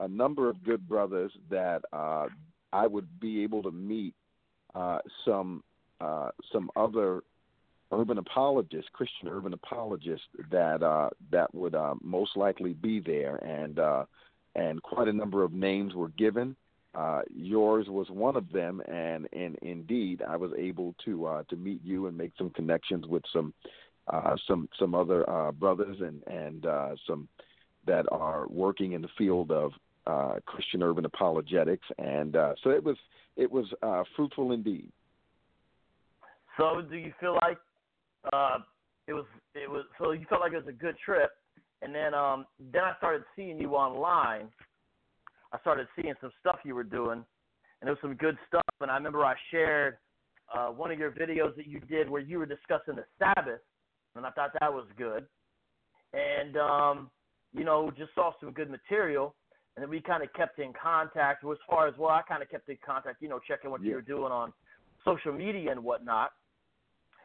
a 0.00 0.08
number 0.08 0.48
of 0.48 0.62
good 0.62 0.88
brothers 0.88 1.32
that 1.50 1.82
uh, 1.92 2.26
I 2.72 2.86
would 2.86 3.20
be 3.20 3.42
able 3.42 3.62
to 3.64 3.70
meet 3.70 4.14
uh, 4.74 4.98
some 5.24 5.62
uh, 6.00 6.30
some 6.52 6.70
other 6.74 7.22
urban 7.92 8.18
apologists, 8.18 8.90
Christian 8.92 9.28
urban 9.28 9.52
apologists 9.52 10.26
that 10.50 10.82
uh, 10.82 11.10
that 11.30 11.54
would 11.54 11.74
uh, 11.74 11.94
most 12.02 12.36
likely 12.36 12.72
be 12.72 13.00
there, 13.00 13.36
and 13.36 13.78
uh, 13.78 14.04
and 14.54 14.82
quite 14.82 15.08
a 15.08 15.12
number 15.12 15.42
of 15.42 15.52
names 15.52 15.94
were 15.94 16.08
given. 16.08 16.56
Uh, 16.94 17.22
yours 17.34 17.86
was 17.88 18.08
one 18.10 18.36
of 18.36 18.50
them, 18.52 18.82
and, 18.86 19.26
and 19.32 19.56
indeed, 19.62 20.22
I 20.26 20.36
was 20.36 20.50
able 20.58 20.94
to 21.06 21.26
uh, 21.26 21.42
to 21.48 21.56
meet 21.56 21.80
you 21.82 22.06
and 22.06 22.16
make 22.16 22.32
some 22.36 22.50
connections 22.50 23.06
with 23.06 23.22
some 23.32 23.54
uh, 24.08 24.36
some 24.46 24.68
some 24.78 24.94
other 24.94 25.28
uh, 25.28 25.52
brothers 25.52 25.98
and 26.00 26.22
and 26.26 26.66
uh, 26.66 26.90
some 27.06 27.28
that 27.86 28.04
are 28.12 28.46
working 28.48 28.92
in 28.92 29.00
the 29.00 29.08
field 29.16 29.50
of 29.50 29.72
uh, 30.06 30.34
Christian 30.44 30.82
urban 30.82 31.06
apologetics, 31.06 31.86
and 31.98 32.36
so 32.62 32.70
it 32.70 32.84
was 32.84 32.96
it 33.36 33.50
was 33.50 33.66
fruitful 34.14 34.52
indeed. 34.52 34.90
So, 36.58 36.82
do 36.82 36.96
you 36.96 37.14
feel 37.18 37.38
like 37.40 37.56
it 39.08 39.14
was 39.14 39.24
it 39.54 39.70
was 39.70 39.84
so 39.98 40.12
you 40.12 40.26
felt 40.28 40.42
like 40.42 40.52
it 40.52 40.56
was 40.56 40.68
a 40.68 40.72
good 40.72 40.96
trip, 41.02 41.30
and 41.80 41.94
then 41.94 42.12
um, 42.12 42.44
then 42.72 42.82
I 42.82 42.96
started 42.98 43.24
seeing 43.34 43.58
you 43.58 43.70
online. 43.70 44.48
I 45.52 45.58
started 45.60 45.86
seeing 45.96 46.14
some 46.20 46.30
stuff 46.40 46.58
you 46.64 46.74
were 46.74 46.84
doing, 46.84 47.24
and 47.80 47.88
it 47.88 47.90
was 47.90 47.98
some 48.00 48.14
good 48.14 48.38
stuff. 48.48 48.62
And 48.80 48.90
I 48.90 48.94
remember 48.94 49.24
I 49.24 49.34
shared 49.50 49.98
uh, 50.54 50.68
one 50.68 50.90
of 50.90 50.98
your 50.98 51.10
videos 51.10 51.54
that 51.56 51.66
you 51.66 51.80
did 51.80 52.08
where 52.08 52.22
you 52.22 52.38
were 52.38 52.46
discussing 52.46 52.96
the 52.96 53.04
Sabbath, 53.18 53.60
and 54.16 54.26
I 54.26 54.30
thought 54.30 54.50
that 54.60 54.72
was 54.72 54.86
good. 54.96 55.26
And 56.12 56.56
um, 56.56 57.10
you 57.52 57.64
know, 57.64 57.90
just 57.96 58.14
saw 58.14 58.32
some 58.40 58.52
good 58.52 58.70
material, 58.70 59.34
and 59.76 59.82
then 59.82 59.90
we 59.90 60.00
kind 60.00 60.22
of 60.22 60.32
kept 60.32 60.58
in 60.58 60.72
contact. 60.80 61.44
As 61.44 61.56
far 61.68 61.86
as 61.86 61.94
well, 61.98 62.10
I 62.10 62.22
kind 62.22 62.42
of 62.42 62.50
kept 62.50 62.68
in 62.68 62.78
contact, 62.84 63.20
you 63.20 63.28
know, 63.28 63.40
checking 63.46 63.70
what 63.70 63.82
Yeah. 63.82 63.90
you 63.90 63.94
were 63.96 64.02
doing 64.02 64.32
on 64.32 64.52
social 65.04 65.32
media 65.32 65.70
and 65.70 65.82
whatnot. 65.82 66.32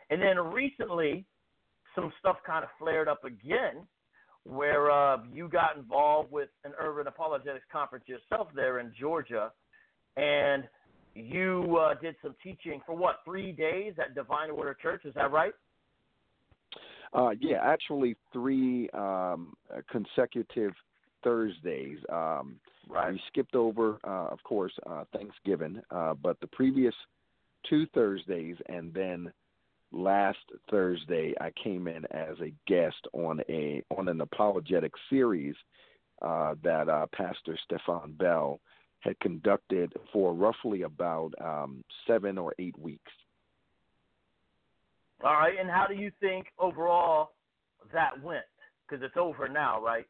And 0.09 0.21
then 0.21 0.37
recently, 0.39 1.25
some 1.95 2.11
stuff 2.19 2.37
kind 2.45 2.63
of 2.63 2.69
flared 2.79 3.07
up 3.07 3.23
again, 3.25 3.87
where 4.47 4.91
uh, 4.91 5.17
you 5.33 5.47
got 5.49 5.77
involved 5.77 6.31
with 6.31 6.49
an 6.63 6.71
urban 6.79 7.07
apologetics 7.07 7.65
conference 7.71 8.05
yourself 8.07 8.47
there 8.55 8.79
in 8.79 8.93
Georgia, 8.99 9.51
and 10.15 10.63
you 11.15 11.77
uh, 11.77 11.95
did 11.95 12.15
some 12.21 12.35
teaching 12.43 12.81
for 12.85 12.95
what 12.95 13.17
three 13.25 13.51
days 13.51 13.93
at 13.99 14.15
Divine 14.15 14.49
Order 14.51 14.75
Church. 14.81 15.05
Is 15.05 15.13
that 15.15 15.31
right? 15.31 15.53
Uh, 17.13 17.31
yeah, 17.39 17.57
actually, 17.63 18.15
three 18.33 18.89
um, 18.89 19.53
consecutive 19.91 20.73
Thursdays. 21.23 21.97
Um, 22.11 22.59
Right. 22.89 23.13
We 23.13 23.21
skipped 23.27 23.55
over, 23.55 23.97
uh, 24.03 24.27
of 24.31 24.41
course, 24.43 24.71
uh, 24.89 25.03
Thanksgiving, 25.13 25.81
uh, 25.91 26.13
but 26.13 26.39
the 26.39 26.47
previous 26.47 26.93
two 27.69 27.85
Thursdays 27.93 28.55
and 28.69 28.93
then 28.93 29.31
last 29.91 30.39
Thursday 30.69 31.33
I 31.39 31.51
came 31.63 31.87
in 31.87 32.05
as 32.11 32.35
a 32.41 32.53
guest 32.67 33.07
on 33.13 33.41
a 33.49 33.83
on 33.97 34.07
an 34.07 34.21
apologetic 34.21 34.91
series 35.09 35.55
uh, 36.21 36.55
that 36.63 36.89
uh, 36.89 37.05
Pastor 37.13 37.57
Stephan 37.65 38.13
Bell 38.13 38.59
had 38.99 39.19
conducted 39.19 39.93
for 40.11 40.33
roughly 40.33 40.81
about 40.81 41.31
um, 41.39 41.83
seven 42.07 42.37
or 42.37 42.53
eight 42.59 42.77
weeks. 42.77 43.11
All 45.23 45.33
right, 45.33 45.53
and 45.59 45.69
how 45.69 45.85
do 45.87 45.95
you 45.95 46.11
think 46.19 46.47
overall 46.59 47.31
that 47.93 48.21
went? 48.21 48.45
Because 48.87 49.03
it's 49.03 49.17
over 49.17 49.47
now, 49.47 49.81
right? 49.81 50.05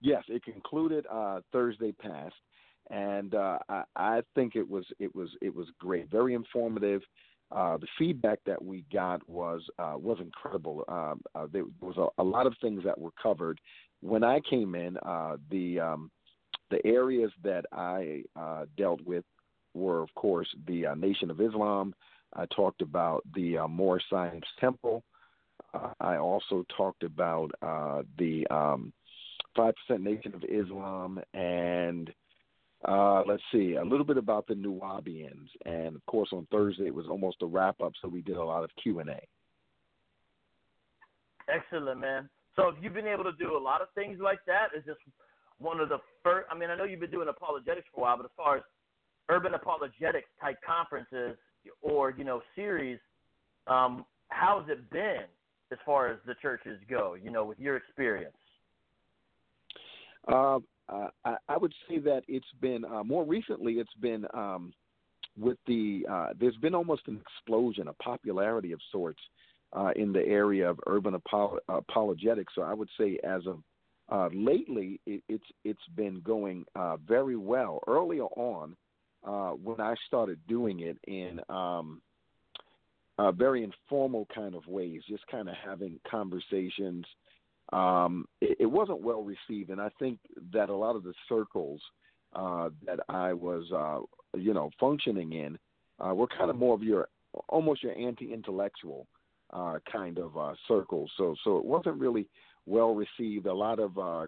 Yes, 0.00 0.22
it 0.28 0.44
concluded 0.44 1.06
uh, 1.10 1.40
Thursday 1.52 1.92
past, 1.92 2.34
and 2.90 3.34
uh, 3.34 3.58
I, 3.68 3.82
I 3.96 4.22
think 4.34 4.54
it 4.54 4.68
was 4.68 4.84
it 4.98 5.14
was 5.14 5.28
it 5.40 5.54
was 5.54 5.66
great, 5.78 6.10
very 6.10 6.34
informative. 6.34 7.02
Uh, 7.54 7.76
the 7.76 7.86
feedback 7.98 8.40
that 8.44 8.62
we 8.62 8.84
got 8.92 9.26
was 9.28 9.62
uh, 9.78 9.94
was 9.96 10.18
incredible. 10.20 10.84
Um, 10.88 11.22
uh, 11.34 11.46
there 11.52 11.64
was 11.80 11.96
a, 11.96 12.20
a, 12.20 12.24
lot 12.24 12.46
of 12.46 12.54
things 12.60 12.82
that 12.84 12.98
were 12.98 13.12
covered. 13.22 13.60
When 14.00 14.24
I 14.24 14.40
came 14.40 14.74
in, 14.74 14.96
uh, 14.98 15.36
the 15.50 15.78
um, 15.78 16.10
the 16.70 16.84
areas 16.84 17.30
that 17.44 17.64
I 17.72 18.24
uh, 18.34 18.64
dealt 18.76 19.00
with 19.06 19.24
were, 19.72 20.02
of 20.02 20.12
course, 20.16 20.48
the 20.66 20.86
uh, 20.86 20.94
Nation 20.94 21.30
of 21.30 21.40
Islam. 21.40 21.94
I 22.34 22.46
talked 22.46 22.82
about 22.82 23.22
the 23.34 23.58
uh, 23.58 23.68
Moorish 23.68 24.02
Science 24.10 24.46
Temple. 24.58 25.04
I 26.00 26.16
also 26.16 26.64
talked 26.76 27.02
about 27.04 27.50
the 28.18 28.46
um, 28.48 28.92
Five 29.56 29.74
Percent 29.86 30.02
Nation 30.02 30.34
of 30.34 30.42
Islam, 30.44 31.20
and 31.32 32.12
uh, 32.86 33.22
let's 33.26 33.42
see 33.50 33.74
a 33.74 33.84
little 33.84 34.04
bit 34.04 34.18
about 34.18 34.46
the 34.46 34.54
Nuwaubians. 34.54 35.48
And 35.64 35.96
of 35.96 36.04
course, 36.06 36.28
on 36.32 36.46
Thursday 36.50 36.86
it 36.86 36.94
was 36.94 37.06
almost 37.08 37.38
a 37.42 37.46
wrap 37.46 37.80
up, 37.80 37.92
so 38.02 38.08
we 38.08 38.20
did 38.20 38.36
a 38.36 38.44
lot 38.44 38.64
of 38.64 38.70
Q 38.82 39.00
and 39.00 39.10
A. 39.10 39.20
Excellent, 41.48 42.00
man. 42.00 42.28
So, 42.56 42.70
have 42.70 42.82
you've 42.82 42.94
been 42.94 43.06
able 43.06 43.24
to 43.24 43.32
do 43.32 43.56
a 43.56 43.58
lot 43.58 43.80
of 43.80 43.88
things 43.94 44.18
like 44.22 44.38
that? 44.46 44.68
Is 44.76 44.84
this 44.86 44.96
one 45.58 45.80
of 45.80 45.88
the 45.88 45.98
first? 46.22 46.46
I 46.50 46.56
mean, 46.56 46.70
I 46.70 46.76
know 46.76 46.84
you've 46.84 47.00
been 47.00 47.10
doing 47.10 47.28
apologetics 47.28 47.86
for 47.92 48.00
a 48.00 48.02
while, 48.02 48.16
but 48.16 48.26
as 48.26 48.32
far 48.36 48.56
as 48.58 48.62
urban 49.28 49.54
apologetics 49.54 50.28
type 50.40 50.58
conferences 50.64 51.36
or 51.82 52.10
you 52.10 52.24
know 52.24 52.42
series, 52.54 52.98
um, 53.66 54.04
how's 54.28 54.68
it 54.68 54.90
been 54.90 55.24
as 55.72 55.78
far 55.84 56.08
as 56.08 56.18
the 56.26 56.34
churches 56.40 56.78
go? 56.88 57.14
You 57.14 57.30
know, 57.30 57.44
with 57.44 57.58
your 57.58 57.76
experience. 57.76 58.36
Uh, 60.28 60.58
I, 60.88 61.36
I 61.48 61.56
would 61.56 61.72
say 61.88 61.98
that 61.98 62.22
it's 62.28 62.46
been 62.60 62.84
uh, 62.84 63.02
more 63.02 63.24
recently. 63.24 63.74
It's 63.74 63.94
been 64.00 64.26
um, 64.34 64.72
with 65.38 65.58
the 65.66 66.06
uh, 66.10 66.28
there's 66.38 66.56
been 66.56 66.74
almost 66.74 67.02
an 67.06 67.20
explosion, 67.20 67.88
a 67.88 67.92
popularity 67.94 68.72
of 68.72 68.80
sorts 68.92 69.20
uh, 69.72 69.90
in 69.96 70.12
the 70.12 70.24
area 70.24 70.68
of 70.68 70.78
urban 70.86 71.14
apolo- 71.14 71.58
apologetics. 71.68 72.54
So 72.54 72.62
I 72.62 72.74
would 72.74 72.90
say 72.98 73.18
as 73.24 73.42
of 73.46 73.60
uh, 74.10 74.28
lately, 74.34 75.00
it, 75.06 75.22
it's 75.28 75.46
it's 75.64 75.88
been 75.96 76.20
going 76.20 76.64
uh, 76.76 76.96
very 76.98 77.36
well. 77.36 77.80
Earlier 77.86 78.24
on, 78.24 78.76
uh, 79.26 79.50
when 79.50 79.80
I 79.80 79.94
started 80.06 80.38
doing 80.46 80.80
it 80.80 80.98
in 81.06 81.40
um, 81.48 82.02
uh, 83.18 83.32
very 83.32 83.64
informal 83.64 84.26
kind 84.34 84.54
of 84.54 84.66
ways, 84.66 85.02
just 85.08 85.26
kind 85.28 85.48
of 85.48 85.54
having 85.64 85.98
conversations. 86.08 87.04
Um, 87.74 88.26
it, 88.40 88.56
it 88.60 88.66
wasn't 88.66 89.02
well 89.02 89.24
received, 89.24 89.70
and 89.70 89.80
I 89.80 89.90
think 89.98 90.18
that 90.52 90.68
a 90.68 90.74
lot 90.74 90.94
of 90.94 91.02
the 91.02 91.14
circles 91.28 91.80
uh, 92.34 92.70
that 92.86 93.00
I 93.08 93.32
was, 93.32 93.64
uh, 93.72 94.38
you 94.38 94.54
know, 94.54 94.70
functioning 94.78 95.32
in 95.32 95.58
uh, 95.98 96.14
were 96.14 96.28
kind 96.28 96.50
of 96.50 96.56
more 96.56 96.74
of 96.74 96.82
your 96.82 97.08
almost 97.48 97.82
your 97.82 97.98
anti-intellectual 97.98 99.08
uh, 99.52 99.78
kind 99.90 100.18
of 100.18 100.36
uh, 100.36 100.54
circles. 100.68 101.10
So, 101.16 101.34
so 101.42 101.58
it 101.58 101.64
wasn't 101.64 101.98
really 101.98 102.28
well 102.66 102.94
received. 102.94 103.46
A 103.46 103.52
lot 103.52 103.80
of 103.80 103.98
uh, 103.98 104.26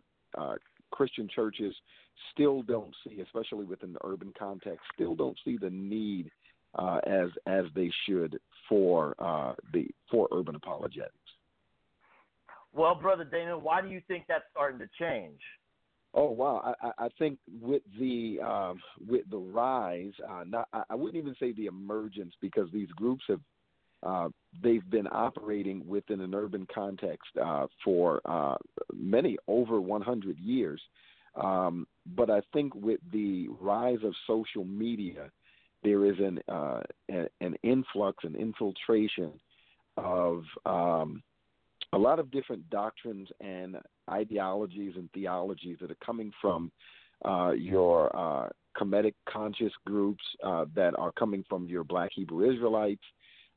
Christian 0.90 1.28
churches 1.32 1.74
still 2.32 2.62
don't 2.62 2.94
see, 3.04 3.20
especially 3.20 3.64
within 3.64 3.92
the 3.92 4.00
urban 4.04 4.32
context, 4.36 4.80
still 4.92 5.14
don't 5.14 5.38
see 5.44 5.56
the 5.56 5.70
need 5.70 6.30
as 7.06 7.28
as 7.46 7.64
they 7.74 7.90
should 8.06 8.38
for 8.68 9.14
the 9.72 9.86
for 10.10 10.28
urban 10.32 10.56
apologetics. 10.56 11.25
Well, 12.76 12.94
brother 12.94 13.24
Damon, 13.24 13.62
why 13.62 13.80
do 13.80 13.88
you 13.88 14.02
think 14.06 14.24
that's 14.28 14.44
starting 14.52 14.78
to 14.80 14.88
change? 15.00 15.40
Oh 16.12 16.30
wow, 16.30 16.74
I, 16.82 16.90
I 16.98 17.08
think 17.18 17.38
with 17.60 17.82
the 17.98 18.38
um, 18.40 18.80
with 19.06 19.28
the 19.30 19.38
rise, 19.38 20.12
uh, 20.28 20.44
not 20.46 20.68
I 20.72 20.94
wouldn't 20.94 21.22
even 21.22 21.34
say 21.40 21.52
the 21.52 21.66
emergence 21.66 22.34
because 22.40 22.68
these 22.72 22.90
groups 22.90 23.24
have 23.28 23.40
uh, 24.02 24.28
they've 24.62 24.88
been 24.90 25.08
operating 25.10 25.86
within 25.86 26.20
an 26.20 26.34
urban 26.34 26.66
context 26.72 27.28
uh, 27.42 27.66
for 27.84 28.20
uh, 28.24 28.56
many 28.94 29.36
over 29.48 29.80
100 29.80 30.38
years. 30.38 30.80
Um, 31.34 31.86
but 32.14 32.30
I 32.30 32.40
think 32.52 32.74
with 32.74 33.00
the 33.12 33.48
rise 33.60 33.98
of 34.04 34.14
social 34.26 34.64
media, 34.64 35.30
there 35.82 36.04
is 36.06 36.18
an 36.18 36.40
uh, 36.48 36.82
an 37.08 37.56
influx 37.62 38.24
and 38.24 38.36
infiltration 38.36 39.32
of 39.96 40.44
um, 40.64 41.22
a 41.92 41.98
lot 41.98 42.18
of 42.18 42.30
different 42.30 42.68
doctrines 42.70 43.28
and 43.40 43.76
ideologies 44.10 44.94
and 44.96 45.10
theologies 45.12 45.78
that 45.80 45.90
are 45.90 46.04
coming 46.04 46.32
from 46.40 46.70
uh, 47.24 47.52
your 47.52 48.14
uh, 48.14 48.48
Kemetic 48.76 49.14
conscious 49.28 49.72
groups 49.86 50.22
uh, 50.44 50.66
that 50.74 50.94
are 50.98 51.12
coming 51.12 51.44
from 51.48 51.66
your 51.66 51.84
Black 51.84 52.10
Hebrew 52.14 52.50
Israelites. 52.50 53.02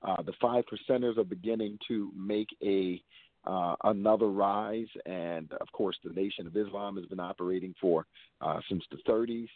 Uh, 0.02 0.22
the 0.22 0.34
five 0.42 0.63
percenters 0.65 1.18
are 1.18 1.26
beginning 1.26 1.78
to 1.88 2.12
make 2.15 2.48
a 2.63 3.02
uh, 3.46 3.76
another 3.86 4.28
rise, 4.28 4.88
and 5.06 5.52
of 5.54 5.72
course, 5.72 5.96
the 6.04 6.12
Nation 6.12 6.46
of 6.46 6.56
Islam 6.56 6.98
has 6.98 7.06
been 7.06 7.22
operating 7.22 7.74
for 7.80 8.06
uh, 8.42 8.60
since 8.70 8.84
the 8.92 8.98
30s. 9.10 9.48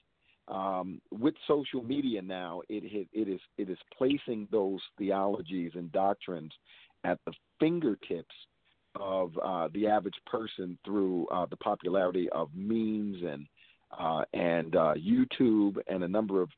Um, 0.48 1.02
with 1.12 1.36
social 1.48 1.84
media 1.84 2.22
now, 2.22 2.62
it, 2.70 3.08
it 3.14 3.28
is 3.30 3.40
it 3.58 3.70
is 3.70 3.78
placing 3.98 4.48
those 4.52 4.80
theologies 4.98 5.72
and 5.76 5.92
doctrines 5.92 6.52
at 7.04 7.20
the 7.26 7.34
fingertips 7.60 8.36
of 8.96 9.38
uh, 9.44 9.70
the 9.74 9.88
average 9.88 10.16
person 10.26 10.78
through 10.86 11.28
uh, 11.28 11.46
the 11.50 11.58
popularity 11.58 12.30
of 12.30 12.50
memes 12.56 13.18
and 13.24 13.48
uh, 14.00 14.24
and 14.34 14.76
uh, 14.76 14.94
YouTube 14.96 15.78
and 15.88 16.04
a 16.04 16.08
number 16.08 16.42
of 16.42 16.50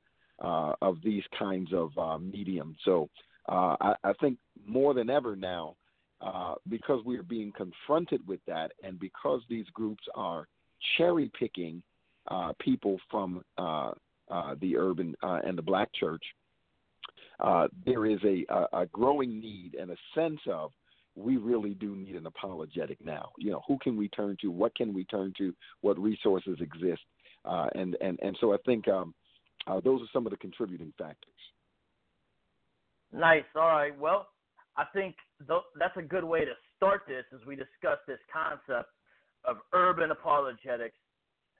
uh, 0.43 0.74
of 0.82 0.98
these 1.04 1.24
kinds 1.38 1.71
of 1.74 1.91
uh, 1.98 2.17
mediums. 2.17 2.78
So 2.84 3.10
I, 3.48 3.95
I, 4.04 4.13
think 4.19 4.38
more 4.65 4.93
than 4.93 5.10
ever 5.10 5.36
now, 5.36 5.76
because 6.67 7.04
we 7.06 7.17
are 7.17 7.24
being 7.24 7.54
confronted 7.56 8.26
with 8.28 8.41
that, 8.48 8.71
and 8.84 9.00
because 9.00 9.41
these 9.50 9.65
groups 9.74 10.04
are 10.13 10.48
cherry 10.98 11.32
picking 11.38 11.82
people 12.60 13.00
from 13.10 13.43
the 13.60 14.76
urban 14.78 15.15
and 15.21 15.58
the 15.58 15.62
black 15.62 15.89
church, 15.93 16.24
there 17.86 18.06
is 18.06 18.19
a, 18.26 18.45
a 18.74 18.86
growing 18.88 19.39
need 19.39 19.76
and 19.80 19.91
a 19.91 19.98
sense 20.13 20.41
of 20.50 20.71
we 21.15 21.38
really 21.38 21.73
do 21.73 21.95
need 21.95 22.15
an 22.15 22.25
apologetic 22.25 23.04
now. 23.04 23.32
You 23.38 23.51
know, 23.51 23.62
who 23.67 23.78
can 23.82 23.97
we 23.97 24.10
turn 24.10 24.38
to? 24.41 24.51
What 24.51 24.75
can 24.75 24.93
we 24.93 25.06
turn 25.06 25.34
to? 25.38 25.54
What 25.82 25.97
resources 25.97 26.58
exist? 26.60 27.01
Uh, 27.45 27.67
and 27.75 27.95
and 28.01 28.19
and 28.21 28.38
so 28.41 28.54
I 28.54 28.58
think 28.65 28.88
um, 28.88 29.13
uh, 29.67 29.80
those 29.84 30.01
are 30.01 30.10
some 30.12 30.25
of 30.25 30.32
the 30.32 30.38
contributing 30.38 30.93
factors. 30.97 31.34
Nice. 33.13 33.45
All 33.56 33.67
right. 33.67 33.97
Well, 33.97 34.28
I 34.78 34.84
think 34.93 35.15
th- 35.47 35.62
that's 35.80 35.95
a 35.97 36.01
good 36.01 36.23
way 36.23 36.43
to 36.43 36.51
start 36.75 37.04
this 37.08 37.23
as 37.34 37.45
we 37.47 37.56
discuss 37.56 37.99
this 38.08 38.19
concept 38.32 38.89
of 39.45 39.58
urban 39.73 40.12
apologetics 40.12 40.97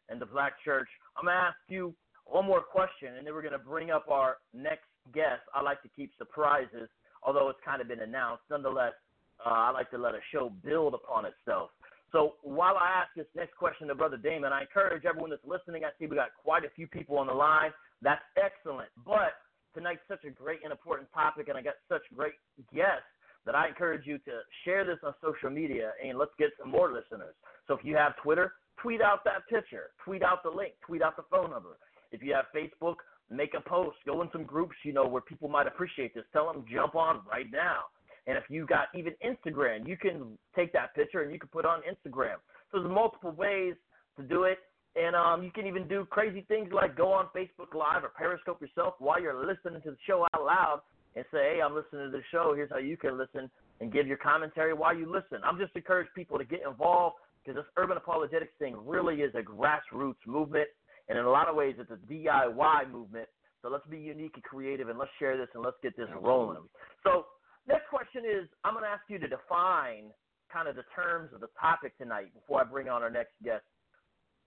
and 0.10 0.20
the 0.20 0.26
black 0.26 0.54
church. 0.64 0.88
I'm 1.18 1.26
to 1.26 1.32
ask 1.32 1.56
you 1.70 1.96
one 2.26 2.46
more 2.46 2.62
question, 2.62 3.16
and 3.18 3.26
then 3.26 3.34
we're 3.34 3.42
to 3.54 3.60
bring 3.60 3.92
up 3.92 4.08
our 4.10 4.38
next 4.54 4.90
guest. 5.14 5.42
I 5.54 5.62
like 5.62 5.82
to 5.84 5.90
keep 5.96 6.12
surprises, 6.18 6.90
although 7.24 7.50
it's 7.50 7.60
kind 7.64 7.82
of 7.82 7.88
been 7.88 8.02
announced. 8.02 8.44
Nonetheless, 8.50 8.94
uh, 9.44 9.50
I 9.50 9.72
like 9.72 9.90
to 9.92 9.98
let 9.98 10.14
a 10.14 10.20
show 10.32 10.52
build 10.64 10.94
upon 10.94 11.26
itself. 11.26 11.72
So 12.12 12.36
while 12.44 12.78
I 12.78 13.02
ask 13.02 13.10
this 13.16 13.26
next 13.36 13.58
question 13.58 13.88
to 13.88 13.96
Brother 13.96 14.18
Damon, 14.18 14.54
I 14.54 14.62
encourage 14.62 15.06
everyone 15.06 15.32
that's 15.32 15.46
listening. 15.46 15.84
I 15.84 15.90
see 16.00 16.06
we 16.08 16.16
got 16.16 16.30
quite 16.42 16.64
a 16.64 16.70
few 16.76 16.88
people 16.88 17.18
on 17.18 17.28
the 17.28 17.34
line. 17.34 17.72
That's 18.02 18.22
excellent. 18.38 18.90
But 19.06 19.36
tonight's 19.74 20.06
such 20.08 20.24
a 20.24 20.30
great 20.30 20.60
and 20.64 20.72
important 20.72 21.10
topic, 21.14 21.50
and 21.50 21.58
I 21.58 21.62
got 21.62 21.76
such 21.90 22.04
great 22.16 22.36
guests 22.74 23.10
that 23.46 23.56
I 23.56 23.68
encourage 23.68 24.08
you 24.08 24.18
to 24.20 24.42
share 24.64 24.86
this 24.86 24.98
on 25.04 25.14
social 25.22 25.50
media 25.50 25.92
and 26.04 26.18
let's 26.18 26.32
get 26.40 26.50
some 26.60 26.72
more 26.72 26.92
listeners. 26.92 27.36
So 27.68 27.76
if 27.76 27.84
you 27.84 27.96
have 27.96 28.16
Twitter, 28.24 28.54
tweet 28.82 29.02
out 29.02 29.24
that 29.26 29.48
picture, 29.50 29.92
tweet 30.04 30.24
out 30.24 30.44
the 30.44 30.50
link, 30.50 30.74
tweet 30.86 31.02
out 31.02 31.16
the 31.16 31.26
phone 31.30 31.52
number. 31.52 31.78
If 32.12 32.24
you 32.24 32.34
have 32.34 32.46
Facebook, 32.56 32.96
make 33.30 33.54
a 33.56 33.62
post, 33.62 33.98
go 34.06 34.22
in 34.22 34.30
some 34.32 34.44
groups, 34.44 34.76
you 34.84 34.94
know, 34.94 35.06
where 35.08 35.22
people 35.22 35.50
might 35.50 35.68
appreciate 35.68 36.14
this. 36.14 36.24
Tell 36.34 36.52
them 36.52 36.66
jump 36.72 36.96
on 36.96 37.22
right 37.30 37.52
now. 37.52 37.82
And 38.28 38.38
if 38.38 38.44
you 38.50 38.66
got 38.66 38.88
even 38.96 39.14
Instagram, 39.24 39.88
you 39.88 39.98
can 39.98 40.38
take 40.56 40.74
that 40.74 40.96
picture 40.96 41.22
and 41.22 41.32
you 41.32 41.40
can 41.40 41.50
put 41.50 41.66
on 41.66 41.82
Instagram. 41.82 42.36
So 42.72 42.80
there's 42.80 42.92
multiple 42.92 43.32
ways 43.32 43.76
to 44.18 44.24
do 44.24 44.44
it. 44.44 44.60
And 44.96 45.16
um, 45.16 45.44
you 45.44 45.52
can 45.52 45.68
even 45.68 45.88
do 45.88 46.06
crazy 46.10 46.46
things 46.48 46.70
like 46.74 46.96
go 46.96 47.12
on 47.12 47.28
Facebook 47.36 47.76
Live 47.76 48.04
or 48.04 48.12
Periscope 48.18 48.62
yourself 48.62 48.94
while 49.00 49.22
you're 49.22 49.46
listening 49.46 49.82
to 49.84 49.92
the 49.92 49.98
show 50.08 50.26
out 50.34 50.46
loud 50.46 50.82
and 51.16 51.26
say, 51.32 51.56
hey, 51.56 51.60
I'm 51.64 51.76
listening 51.76 52.12
to 52.12 52.18
the 52.18 52.24
show. 52.32 52.54
Here's 52.56 52.70
how 52.70 52.78
you 52.78 52.98
can 52.98 53.18
listen 53.18 53.50
and 53.82 53.92
give 53.92 54.08
your 54.08 54.18
commentary 54.18 54.74
while 54.74 54.96
you 54.96 55.06
listen. 55.06 55.44
I'm 55.44 55.58
just 55.58 55.76
encourage 55.76 56.08
people 56.16 56.38
to 56.38 56.46
get 56.46 56.62
involved 56.68 57.18
because 57.44 57.58
this 57.58 57.66
urban 57.78 57.98
apologetics 57.98 58.54
thing 58.58 58.76
really 58.86 59.16
is 59.16 59.34
a 59.36 59.42
grassroots 59.42 60.26
movement. 60.26 60.68
And 61.10 61.20
in 61.20 61.26
a 61.26 61.30
lot 61.30 61.48
of 61.48 61.56
ways, 61.56 61.76
it's 61.78 61.92
a 61.92 62.12
DIY 62.12 62.92
movement. 62.92 63.28
So 63.62 63.70
let's 63.70 63.86
be 63.88 63.98
unique 63.98 64.32
and 64.36 64.44
creative 64.44 64.90
and 64.90 64.98
let's 64.98 65.12
share 65.20 65.38
this 65.38 65.48
and 65.54 65.64
let's 65.64 65.78
get 65.84 65.96
this 65.98 66.08
rolling. 66.22 66.64
So, 67.04 67.26
next 67.68 67.88
question 67.90 68.24
is 68.26 68.48
I'm 68.64 68.74
going 68.74 68.84
to 68.84 68.90
ask 68.90 69.04
you 69.08 69.20
to 69.20 69.28
define 69.28 70.12
kind 70.52 70.68
of 70.68 70.76
the 70.76 70.84
terms 70.96 71.32
of 71.34 71.42
the 71.42 71.50
topic 71.60 71.98
tonight 71.98 72.34
before 72.34 72.62
I 72.62 72.64
bring 72.64 72.88
on 72.90 73.04
our 73.04 73.10
next 73.10 73.34
guest. 73.44 73.64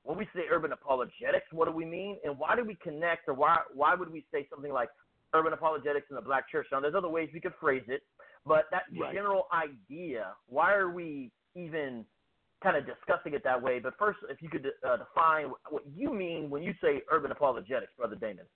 When 0.05 0.17
we 0.17 0.27
say 0.35 0.43
urban 0.51 0.73
apologetics, 0.73 1.47
what 1.53 1.67
do 1.67 1.73
we 1.73 1.85
mean, 1.85 2.19
and 2.25 2.39
why 2.39 2.57
do 2.57 2.65
we 2.65 2.77
connect, 2.77 3.29
or 3.29 3.35
why 3.35 3.59
why 3.75 3.95
would 3.95 4.11
we 4.11 4.25
say 4.33 4.47
something 4.49 4.73
like 4.73 4.89
urban 5.35 5.53
apologetics 5.53 6.07
in 6.09 6.17
the 6.17 6.23
black 6.23 6.49
church? 6.49 6.67
Now, 6.73 6.81
there's 6.81 6.95
other 6.95 7.09
ways 7.09 7.29
we 7.35 7.41
could 7.41 7.53
phrase 7.61 7.83
it, 7.89 8.03
but 8.47 8.67
that 8.71 8.85
Right. 8.99 9.13
general 9.13 9.49
idea, 9.53 10.35
why 10.47 10.73
are 10.73 10.89
we 10.91 11.31
even 11.55 12.07
kind 12.63 12.77
of 12.77 12.87
discussing 12.87 13.35
it 13.35 13.43
that 13.45 13.61
way? 13.61 13.81
But 13.81 13.99
first, 13.99 14.21
if 14.31 14.41
you 14.41 14.49
could 14.49 14.67
uh, 14.83 14.97
define 14.97 15.53
what 15.69 15.83
you 15.95 16.15
mean 16.15 16.49
when 16.49 16.63
you 16.63 16.73
say 16.81 17.03
urban 17.11 17.31
apologetics, 17.33 17.93
Brother 17.97 18.17
Damon. 18.17 18.47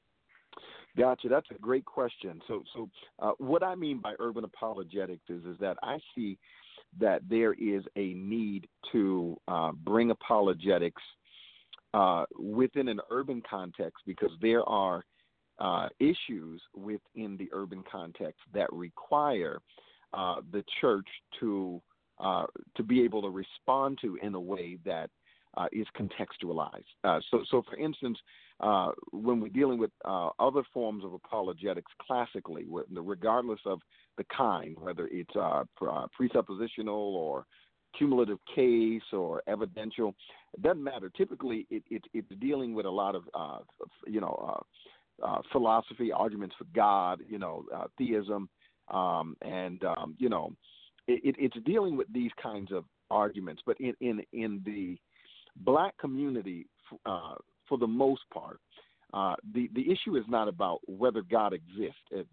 Gotcha. 0.97 1.29
That's 1.29 1.51
a 1.51 1.59
great 1.59 1.85
question. 1.85 2.41
So, 2.47 2.63
so 2.75 2.91
uh, 3.19 3.33
what 3.39 3.63
I 3.63 3.75
mean 3.75 4.01
by 4.01 4.15
urban 4.19 4.45
apologetics 4.45 5.23
is 5.29 5.45
is 5.45 5.57
that 5.61 5.79
I 5.83 5.99
see 6.15 6.39
that 7.01 7.23
there 7.29 7.55
is 7.55 7.83
a 7.97 8.13
need 8.13 8.69
to 8.93 9.37
uh, 9.49 9.73
bring 9.73 10.11
apologetics 10.11 11.03
uh, 11.95 12.25
within 12.39 12.89
an 12.89 13.01
urban 13.11 13.43
context 13.49 14.03
because 14.07 14.31
there 14.43 14.69
are 14.69 15.03
uh, 15.59 15.89
issues 15.99 16.61
within 16.75 17.37
the 17.39 17.49
urban 17.53 17.83
context 17.91 18.41
that 18.53 18.71
require 18.73 19.61
uh, 20.13 20.37
the 20.53 20.65
church 20.81 21.07
to 21.41 21.81
uh, 22.21 22.45
to 22.77 22.83
be 22.83 23.03
able 23.03 23.23
to 23.23 23.31
respond 23.31 23.99
to 24.01 24.17
in 24.23 24.35
a 24.35 24.41
way 24.41 24.79
that 24.85 25.11
uh, 25.57 25.67
is 25.73 25.87
contextualized. 25.97 26.85
Uh, 27.05 27.21
so, 27.31 27.43
so 27.51 27.63
for 27.69 27.77
instance, 27.77 28.19
uh, 28.61 28.91
when 29.11 29.41
we're 29.41 29.49
dealing 29.49 29.79
with 29.79 29.91
uh, 30.05 30.31
other 30.39 30.63
forms 30.73 31.05
of 31.05 31.13
apologetics 31.13 31.91
classically, 32.01 32.65
regardless 32.91 33.61
of 33.67 33.81
the 34.19 34.25
kind, 34.37 34.77
whether 34.79 35.09
it's 35.11 35.35
uh, 35.37 35.65
uh, 35.83 36.07
presuppositional 36.19 36.89
or 36.89 37.45
cumulative 37.99 38.39
case 38.55 39.03
or 39.13 39.43
evidential, 39.47 40.15
it 40.55 40.63
doesn't 40.63 40.83
matter. 40.83 41.11
Typically, 41.17 41.67
it, 41.71 41.83
it, 41.91 42.03
it's 42.15 42.29
dealing 42.41 42.75
with 42.75 42.87
a 42.87 42.91
lot 42.91 43.15
of, 43.15 43.25
you 44.07 44.21
know, 44.21 44.63
philosophy, 45.51 46.13
arguments 46.13 46.55
for 46.57 46.65
God, 46.75 47.21
you 47.29 47.39
know, 47.39 47.65
theism, 47.99 48.49
um, 48.89 49.37
and 49.43 49.85
um, 49.85 50.15
you 50.19 50.29
know, 50.29 50.53
it, 51.07 51.37
it's 51.39 51.57
dealing 51.65 51.97
with 51.97 52.11
these 52.13 52.31
kinds 52.43 52.73
of 52.73 52.85
arguments. 53.11 53.63
But 53.67 53.79
in 53.81 53.95
in 54.01 54.23
in 54.33 54.63
the 54.65 54.99
black 55.57 55.97
community, 55.99 56.67
uh, 57.07 57.35
for 57.69 57.79
the 57.79 57.87
most 57.87 58.23
part, 58.33 58.61
uh, 59.15 59.35
the 59.55 59.69
the 59.75 59.91
issue 59.91 60.17
is 60.17 60.25
not 60.29 60.49
about 60.49 60.81
whether 60.87 61.23
God 61.23 61.53
exists. 61.53 62.01
It, 62.11 62.27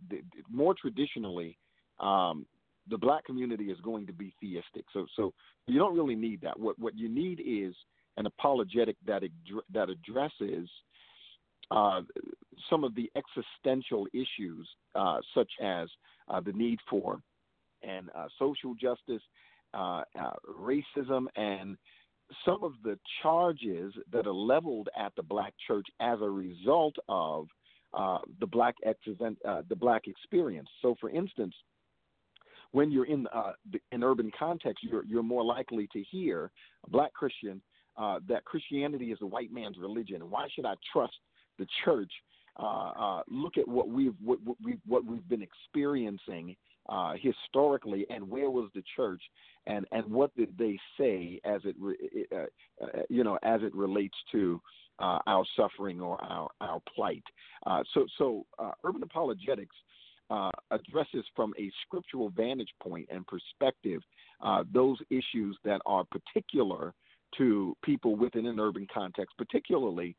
more 0.50 0.74
traditionally, 0.74 1.58
um, 2.00 2.46
the 2.90 2.98
black 2.98 3.26
community 3.26 3.66
is 3.66 3.80
going 3.82 4.08
to 4.08 4.14
be 4.14 4.34
theistic. 4.40 4.86
So 4.94 5.06
so 5.16 5.34
you 5.68 5.78
don't 5.78 5.96
really 5.96 6.16
need 6.16 6.42
that. 6.42 6.60
What 6.60 6.80
what 6.80 6.98
you 6.98 7.10
need 7.10 7.42
is 7.46 7.76
an 8.18 8.26
apologetic 8.26 8.96
that 9.06 9.24
that 9.74 9.90
addresses 9.90 10.70
uh, 11.72 12.02
some 12.70 12.84
of 12.84 12.96
the 12.96 13.12
existential 13.16 14.08
issues, 14.14 14.68
uh, 14.96 15.20
such 15.36 15.52
as 15.62 15.88
uh, 16.28 16.40
the 16.40 16.54
need 16.54 16.80
for 16.90 17.20
and 17.84 18.10
uh, 18.16 18.28
social 18.38 18.74
justice, 18.74 19.22
uh, 19.74 20.04
uh, 20.20 20.32
racism, 20.60 21.26
and 21.36 21.78
some 22.46 22.64
of 22.64 22.74
the 22.84 22.98
charges 23.22 23.94
that 24.12 24.28
are 24.28 24.34
leveled 24.34 24.90
at 24.98 25.16
the 25.16 25.24
black 25.24 25.54
church 25.68 25.88
as 26.00 26.20
a 26.22 26.30
result 26.30 26.96
of 27.08 27.48
uh, 27.94 28.20
the 28.40 28.48
black 28.48 28.76
existen- 28.86 29.38
uh, 29.48 29.64
the 29.68 29.76
black 29.76 30.08
experience. 30.08 30.70
So, 30.82 30.96
for 31.02 31.10
instance, 31.10 31.56
when 32.72 32.92
you're 32.92 33.08
in 33.08 33.28
uh, 33.34 33.54
an 33.92 34.04
urban 34.04 34.32
context, 34.38 34.84
you're 34.84 35.04
you're 35.06 35.24
more 35.24 35.44
likely 35.44 35.88
to 35.94 36.04
hear 36.04 36.52
a 36.86 36.90
black 36.90 37.14
Christian 37.14 37.62
uh, 37.98 38.20
that 38.28 38.46
Christianity 38.46 39.12
is 39.12 39.20
a 39.22 39.26
white 39.26 39.52
man's 39.52 39.78
religion. 39.78 40.30
Why 40.30 40.48
should 40.54 40.66
I 40.66 40.76
trust 40.94 41.18
the 41.58 41.68
church? 41.84 42.12
Uh, 42.58 42.92
uh, 42.92 43.22
look 43.30 43.58
at 43.58 43.68
what 43.68 43.90
we've 43.90 44.16
what, 44.24 44.40
what 44.44 44.58
we 44.64 44.78
what 44.86 45.06
we've 45.06 45.28
been 45.28 45.42
experiencing 45.42 46.56
uh, 46.88 47.14
historically, 47.20 48.06
and 48.10 48.28
where 48.28 48.50
was 48.50 48.70
the 48.74 48.84
church, 48.96 49.22
and 49.68 49.86
and 49.92 50.06
what 50.06 50.36
did 50.36 50.58
they 50.58 50.78
say 51.00 51.40
as 51.44 51.62
it 51.66 51.76
re- 51.80 52.26
uh, 52.32 52.84
uh, 52.84 53.02
you 53.10 53.24
know 53.24 53.38
as 53.44 53.62
it 53.62 53.74
relates 53.76 54.18
to 54.32 54.62
uh, 55.00 55.20
our 55.28 55.46
suffering 55.56 56.02
or 56.02 56.22
our 56.24 56.50
our 56.62 56.82
plight. 56.96 57.24
Uh, 57.66 57.84
so 57.94 58.06
so 58.18 58.46
urban 58.84 59.04
apologetics 59.04 59.76
addresses 60.72 61.26
from 61.36 61.54
a 61.60 61.72
scriptural 61.86 62.30
vantage 62.30 62.70
point 62.82 63.08
and 63.12 63.26
perspective 63.28 64.02
those 64.72 64.98
issues 65.10 65.58
that 65.64 65.82
are 65.86 66.04
particular 66.06 66.94
to 67.38 67.76
people 67.84 68.16
within 68.16 68.46
an 68.48 68.60
urban 68.60 68.88
context, 68.92 69.36
particularly 69.38 70.16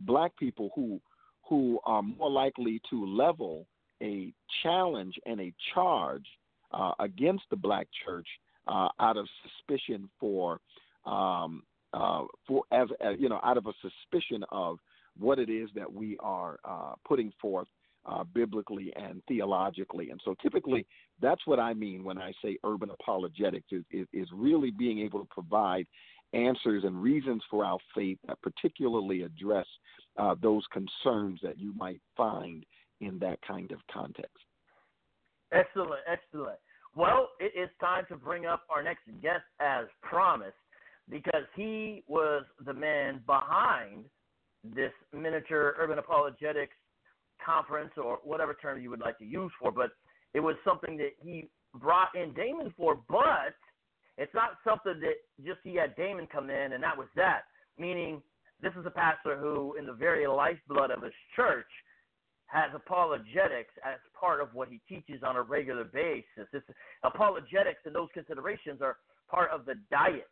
black 0.00 0.36
people 0.36 0.70
who 0.74 1.00
who 1.48 1.80
are 1.84 2.02
more 2.02 2.30
likely 2.30 2.80
to 2.88 3.04
level 3.04 3.66
a 4.02 4.32
challenge 4.62 5.18
and 5.26 5.40
a 5.40 5.52
charge 5.74 6.26
uh, 6.72 6.92
against 7.00 7.44
the 7.50 7.56
black 7.56 7.88
church 8.04 8.26
uh, 8.68 8.88
out 9.00 9.16
of 9.16 9.26
suspicion 9.42 10.08
for 10.18 10.60
um, 11.06 11.62
uh, 11.92 12.24
for 12.46 12.62
as, 12.70 12.88
as 13.00 13.16
you 13.18 13.28
know 13.28 13.40
out 13.42 13.56
of 13.56 13.66
a 13.66 13.72
suspicion 13.82 14.44
of 14.50 14.78
what 15.18 15.38
it 15.38 15.50
is 15.50 15.68
that 15.74 15.92
we 15.92 16.16
are 16.20 16.58
uh, 16.64 16.92
putting 17.06 17.32
forth 17.40 17.66
uh, 18.06 18.24
biblically 18.32 18.92
and 18.96 19.22
theologically. 19.28 20.10
And 20.10 20.20
so 20.24 20.34
typically 20.42 20.86
that's 21.20 21.46
what 21.46 21.58
I 21.58 21.74
mean 21.74 22.04
when 22.04 22.18
I 22.18 22.32
say 22.42 22.56
urban 22.64 22.90
apologetics 22.90 23.66
is, 23.72 24.06
is, 24.12 24.28
really 24.32 24.70
being 24.70 25.00
able 25.00 25.20
to 25.20 25.28
provide 25.30 25.86
answers 26.32 26.84
and 26.84 27.02
reasons 27.02 27.42
for 27.50 27.64
our 27.64 27.78
faith 27.94 28.18
that 28.26 28.40
particularly 28.40 29.22
address 29.22 29.66
uh, 30.16 30.34
those 30.40 30.62
concerns 30.72 31.40
that 31.42 31.58
you 31.58 31.74
might 31.74 32.00
find 32.16 32.64
in 33.00 33.18
that 33.18 33.38
kind 33.46 33.72
of 33.72 33.78
context. 33.92 34.44
Excellent, 35.52 36.00
excellent. 36.10 36.58
Well, 36.94 37.30
it 37.38 37.52
is 37.58 37.68
time 37.80 38.04
to 38.08 38.16
bring 38.16 38.46
up 38.46 38.62
our 38.68 38.82
next 38.82 39.02
guest 39.22 39.44
as 39.60 39.86
promised 40.02 40.54
because 41.08 41.44
he 41.56 42.04
was 42.06 42.44
the 42.64 42.74
man 42.74 43.20
behind 43.26 44.04
this 44.64 44.92
miniature 45.12 45.74
urban 45.78 45.98
apologetics 45.98 46.74
conference 47.44 47.92
or 47.96 48.18
whatever 48.22 48.54
term 48.54 48.80
you 48.80 48.90
would 48.90 49.00
like 49.00 49.18
to 49.18 49.24
use 49.24 49.50
for, 49.60 49.72
but 49.72 49.90
it 50.34 50.40
was 50.40 50.56
something 50.64 50.96
that 50.98 51.12
he 51.20 51.48
brought 51.74 52.14
in 52.14 52.32
Damon 52.34 52.72
for, 52.76 52.98
but 53.08 53.54
it's 54.18 54.34
not 54.34 54.58
something 54.64 55.00
that 55.00 55.14
just 55.44 55.60
he 55.64 55.74
had 55.74 55.96
Damon 55.96 56.28
come 56.30 56.50
in 56.50 56.72
and 56.72 56.82
that 56.82 56.96
was 56.96 57.08
that. 57.16 57.42
Meaning, 57.78 58.20
this 58.60 58.72
is 58.78 58.84
a 58.84 58.90
pastor 58.90 59.38
who, 59.38 59.74
in 59.78 59.86
the 59.86 59.92
very 59.92 60.26
lifeblood 60.26 60.90
of 60.90 61.02
his 61.02 61.14
church, 61.34 61.66
has 62.52 62.70
apologetics 62.74 63.72
as 63.84 63.98
part 64.18 64.40
of 64.40 64.48
what 64.54 64.68
he 64.68 64.80
teaches 64.88 65.22
on 65.24 65.36
a 65.36 65.42
regular 65.42 65.84
basis. 65.84 66.48
It's, 66.52 66.66
apologetics 67.04 67.80
and 67.84 67.94
those 67.94 68.08
considerations 68.12 68.80
are 68.82 68.96
part 69.30 69.50
of 69.50 69.66
the 69.66 69.74
diet 69.90 70.30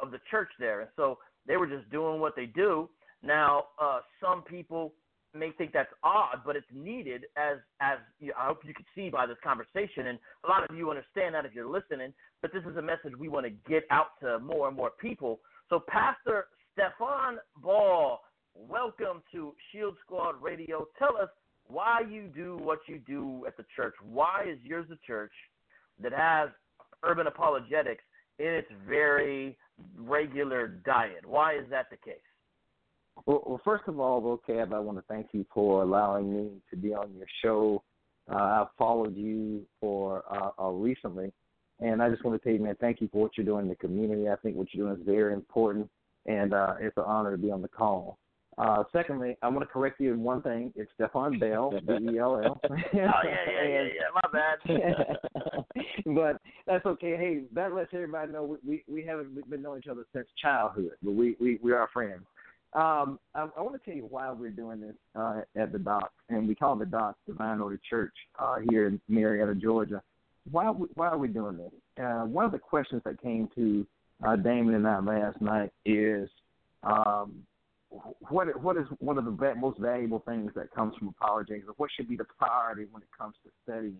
of 0.00 0.10
the 0.10 0.18
church 0.30 0.48
there. 0.58 0.80
And 0.80 0.90
so 0.96 1.18
they 1.46 1.56
were 1.56 1.66
just 1.66 1.88
doing 1.90 2.20
what 2.20 2.34
they 2.34 2.46
do. 2.46 2.88
Now, 3.22 3.66
uh, 3.80 4.00
some 4.20 4.42
people 4.42 4.92
may 5.34 5.50
think 5.52 5.72
that's 5.72 5.92
odd, 6.02 6.38
but 6.44 6.56
it's 6.56 6.66
needed 6.74 7.24
as 7.36 7.58
as 7.80 7.98
you, 8.18 8.32
I 8.38 8.46
hope 8.46 8.58
you 8.64 8.74
can 8.74 8.84
see 8.94 9.08
by 9.08 9.26
this 9.26 9.38
conversation, 9.42 10.08
and 10.08 10.18
a 10.44 10.48
lot 10.48 10.68
of 10.68 10.76
you 10.76 10.90
understand 10.90 11.34
that 11.34 11.46
if 11.46 11.54
you're 11.54 11.70
listening. 11.70 12.12
But 12.42 12.52
this 12.52 12.64
is 12.68 12.76
a 12.76 12.82
message 12.82 13.12
we 13.18 13.28
want 13.28 13.46
to 13.46 13.52
get 13.70 13.84
out 13.90 14.18
to 14.20 14.40
more 14.40 14.68
and 14.68 14.76
more 14.76 14.90
people. 15.00 15.40
So, 15.70 15.80
Pastor 15.88 16.46
Stephan 16.74 17.38
Ball, 17.62 18.20
welcome 18.54 19.22
to 19.32 19.54
Shield 19.70 19.94
Squad 20.04 20.42
Radio. 20.42 20.86
Tell 20.98 21.16
us 21.16 21.28
why 21.72 22.00
you 22.08 22.24
do 22.34 22.58
what 22.62 22.80
you 22.86 23.00
do 23.06 23.44
at 23.46 23.56
the 23.56 23.64
church. 23.74 23.94
Why 24.02 24.44
is 24.48 24.58
yours 24.62 24.86
a 24.92 24.98
church 25.06 25.32
that 26.02 26.12
has 26.12 26.48
urban 27.02 27.26
apologetics 27.26 28.04
in 28.38 28.46
its 28.46 28.68
very 28.88 29.56
regular 29.98 30.68
diet? 30.84 31.24
Why 31.26 31.54
is 31.54 31.64
that 31.70 31.86
the 31.90 31.96
case? 31.96 32.28
Well, 33.26 33.42
well, 33.46 33.60
first 33.64 33.84
of 33.88 34.00
all, 34.00 34.20
vocab, 34.22 34.72
I 34.72 34.78
want 34.78 34.98
to 34.98 35.04
thank 35.08 35.28
you 35.32 35.44
for 35.52 35.82
allowing 35.82 36.32
me 36.34 36.50
to 36.70 36.76
be 36.76 36.94
on 36.94 37.12
your 37.16 37.26
show. 37.42 37.82
Uh, 38.30 38.36
I've 38.36 38.72
followed 38.78 39.16
you 39.16 39.62
for 39.80 40.22
uh, 40.30 40.50
uh, 40.62 40.70
recently, 40.70 41.32
and 41.80 42.02
I 42.02 42.08
just 42.08 42.24
want 42.24 42.40
to 42.40 42.44
tell 42.44 42.56
you, 42.56 42.64
man, 42.64 42.76
thank 42.80 43.00
you 43.00 43.08
for 43.12 43.22
what 43.22 43.32
you're 43.36 43.46
doing 43.46 43.64
in 43.64 43.68
the 43.68 43.76
community. 43.76 44.28
I 44.28 44.36
think 44.36 44.56
what 44.56 44.68
you're 44.72 44.86
doing 44.86 45.00
is 45.00 45.06
very 45.06 45.34
important. 45.34 45.88
and 46.26 46.54
uh, 46.54 46.74
it's 46.80 46.96
an 46.96 47.04
honor 47.06 47.32
to 47.32 47.38
be 47.38 47.50
on 47.50 47.62
the 47.62 47.68
call. 47.68 48.18
Uh, 48.58 48.84
secondly, 48.92 49.36
I 49.42 49.48
want 49.48 49.60
to 49.60 49.66
correct 49.66 50.00
you 50.00 50.12
in 50.12 50.22
one 50.22 50.42
thing. 50.42 50.72
It's 50.76 50.90
Stephan 50.94 51.38
Bell, 51.38 51.72
B 51.86 51.92
E 52.12 52.18
L 52.18 52.40
L. 52.44 52.60
oh 52.64 52.76
yeah, 52.92 53.10
yeah, 53.24 53.68
yeah, 53.68 53.82
yeah. 53.82 54.10
My 54.14 54.28
bad. 54.32 55.64
but 56.14 56.40
that's 56.66 56.84
okay. 56.84 57.16
Hey, 57.16 57.42
that 57.54 57.72
lets 57.72 57.90
everybody 57.94 58.32
know 58.32 58.58
we 58.66 58.84
we 58.86 59.04
haven't 59.04 59.48
been 59.48 59.62
knowing 59.62 59.80
each 59.82 59.88
other 59.88 60.04
since 60.12 60.26
childhood, 60.40 60.92
but 61.02 61.12
we 61.12 61.36
we 61.40 61.58
we 61.62 61.72
are 61.72 61.88
friends. 61.92 62.22
Um, 62.74 63.18
I, 63.34 63.48
I 63.56 63.60
want 63.60 63.74
to 63.74 63.84
tell 63.84 63.96
you 63.96 64.06
why 64.08 64.30
we're 64.32 64.50
doing 64.50 64.80
this 64.80 64.94
uh, 65.14 65.42
at 65.56 65.72
the 65.72 65.78
dock, 65.78 66.10
and 66.30 66.48
we 66.48 66.54
call 66.54 66.76
the 66.76 66.86
dock 66.86 67.16
Divine 67.26 67.60
Order 67.60 67.80
Church 67.88 68.14
uh, 68.38 68.56
here 68.70 68.86
in 68.86 69.00
Marietta, 69.08 69.54
Georgia. 69.54 70.02
Why 70.50 70.66
why 70.66 71.08
are 71.08 71.18
we 71.18 71.28
doing 71.28 71.56
this? 71.56 71.72
Uh, 72.02 72.24
one 72.24 72.44
of 72.44 72.52
the 72.52 72.58
questions 72.58 73.00
that 73.04 73.20
came 73.22 73.48
to 73.54 73.86
uh, 74.26 74.36
Damon 74.36 74.74
and 74.74 74.86
I 74.86 74.98
last 75.00 75.40
night 75.40 75.70
is 75.84 76.28
um, 76.82 77.44
what 78.30 78.60
what 78.62 78.76
is 78.76 78.86
one 78.98 79.18
of 79.18 79.24
the 79.24 79.54
most 79.56 79.78
valuable 79.78 80.22
things 80.26 80.52
that 80.54 80.72
comes 80.74 80.94
from 80.96 81.08
apologetics, 81.08 81.66
or 81.68 81.74
what 81.76 81.90
should 81.94 82.08
be 82.08 82.16
the 82.16 82.24
priority 82.38 82.86
when 82.90 83.02
it 83.02 83.08
comes 83.16 83.34
to 83.44 83.50
studying 83.64 83.96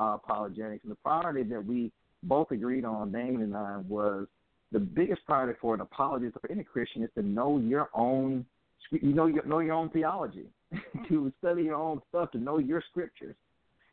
uh, 0.00 0.16
apologetics? 0.22 0.84
And 0.84 0.92
the 0.92 0.96
priority 0.96 1.42
that 1.50 1.64
we 1.64 1.92
both 2.22 2.50
agreed 2.50 2.84
on, 2.84 3.12
Damon 3.12 3.42
and 3.42 3.56
I, 3.56 3.78
was 3.88 4.26
the 4.72 4.78
biggest 4.78 5.24
priority 5.26 5.58
for 5.60 5.74
an 5.74 5.80
apologist 5.80 6.36
or 6.42 6.50
any 6.50 6.64
Christian 6.64 7.02
is 7.02 7.10
to 7.14 7.22
know 7.22 7.58
your 7.58 7.88
own, 7.94 8.44
you 8.90 9.12
know, 9.12 9.26
your, 9.26 9.44
know 9.44 9.60
your 9.60 9.74
own 9.74 9.90
theology, 9.90 10.46
to 11.08 11.32
study 11.38 11.62
your 11.62 11.76
own 11.76 12.00
stuff, 12.08 12.30
to 12.32 12.38
know 12.38 12.58
your 12.58 12.82
scriptures. 12.90 13.36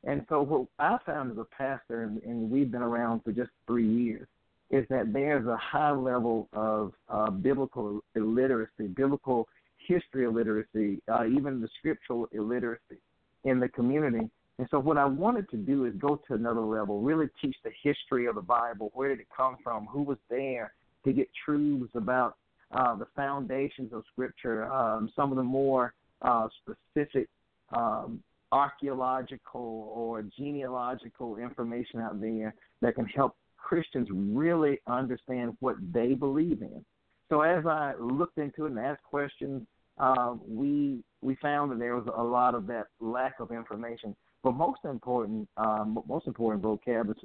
And 0.06 0.26
so, 0.28 0.42
what 0.42 0.68
I 0.80 0.98
found 1.06 1.32
as 1.32 1.38
a 1.38 1.46
pastor, 1.56 2.04
and, 2.04 2.22
and 2.24 2.50
we've 2.50 2.72
been 2.72 2.82
around 2.82 3.24
for 3.24 3.32
just 3.32 3.52
three 3.68 3.88
years, 3.88 4.28
is 4.74 4.86
that 4.90 5.14
there's 5.14 5.46
a 5.46 5.56
high 5.56 5.92
level 5.92 6.50
of 6.52 6.94
uh, 7.08 7.30
biblical 7.30 8.02
illiteracy, 8.16 8.88
biblical 8.88 9.48
history 9.78 10.26
illiteracy, 10.26 11.00
uh, 11.08 11.26
even 11.26 11.62
the 11.62 11.70
scriptural 11.78 12.28
illiteracy 12.32 12.98
in 13.44 13.60
the 13.60 13.70
community. 13.70 14.28
And 14.58 14.68
so, 14.72 14.80
what 14.80 14.98
I 14.98 15.06
wanted 15.06 15.48
to 15.52 15.58
do 15.58 15.86
is 15.86 15.94
go 16.00 16.20
to 16.28 16.34
another 16.34 16.62
level, 16.62 17.02
really 17.02 17.28
teach 17.40 17.56
the 17.64 17.70
history 17.84 18.26
of 18.26 18.34
the 18.34 18.42
Bible. 18.42 18.92
Where 18.96 19.10
did 19.10 19.20
it 19.20 19.28
come 19.36 19.58
from? 19.64 19.86
Who 19.86 20.02
was 20.02 20.18
there 20.28 20.74
to 21.06 21.14
get 21.14 21.28
truths 21.46 21.92
about 21.94 22.38
uh, 22.72 22.96
the 22.96 23.08
foundations 23.16 23.94
of 23.94 24.04
Scripture? 24.12 24.72
Um, 24.72 25.12
some 25.16 25.32
of 25.32 25.38
the 25.38 25.44
more 25.44 25.94
uh, 26.24 26.48
specific 26.64 27.30
um, 27.76 28.24
archaeological 28.52 29.92
or 29.94 30.24
genealogical 30.36 31.38
information 31.38 32.00
out 32.00 32.20
there 32.20 32.56
that 32.82 32.96
can 32.96 33.06
help 33.06 33.36
Christians 33.64 34.08
really 34.12 34.80
understand 34.88 35.58
what 35.60 35.78
they 35.92 36.14
believe 36.14 36.62
in. 36.62 36.84
So 37.30 37.42
as 37.42 37.66
I 37.66 37.94
looked 38.00 38.38
into 38.38 38.66
it 38.66 38.72
and 38.72 38.80
asked 38.80 39.04
questions, 39.04 39.64
uh, 39.98 40.36
we 40.48 41.00
we 41.22 41.36
found 41.36 41.72
that 41.72 41.80
there 41.80 41.96
was 41.96 42.08
a 42.16 42.24
lot 42.24 42.54
of 42.54 42.68
that 42.68 42.88
lack 43.00 43.40
of 43.40 43.52
information. 43.52 44.16
But 44.44 44.52
most 44.56 44.82
important, 44.84 45.48
um, 45.56 46.04
most 46.08 46.28
important 46.28 46.64
vocab 46.64 47.10
is 47.10 47.18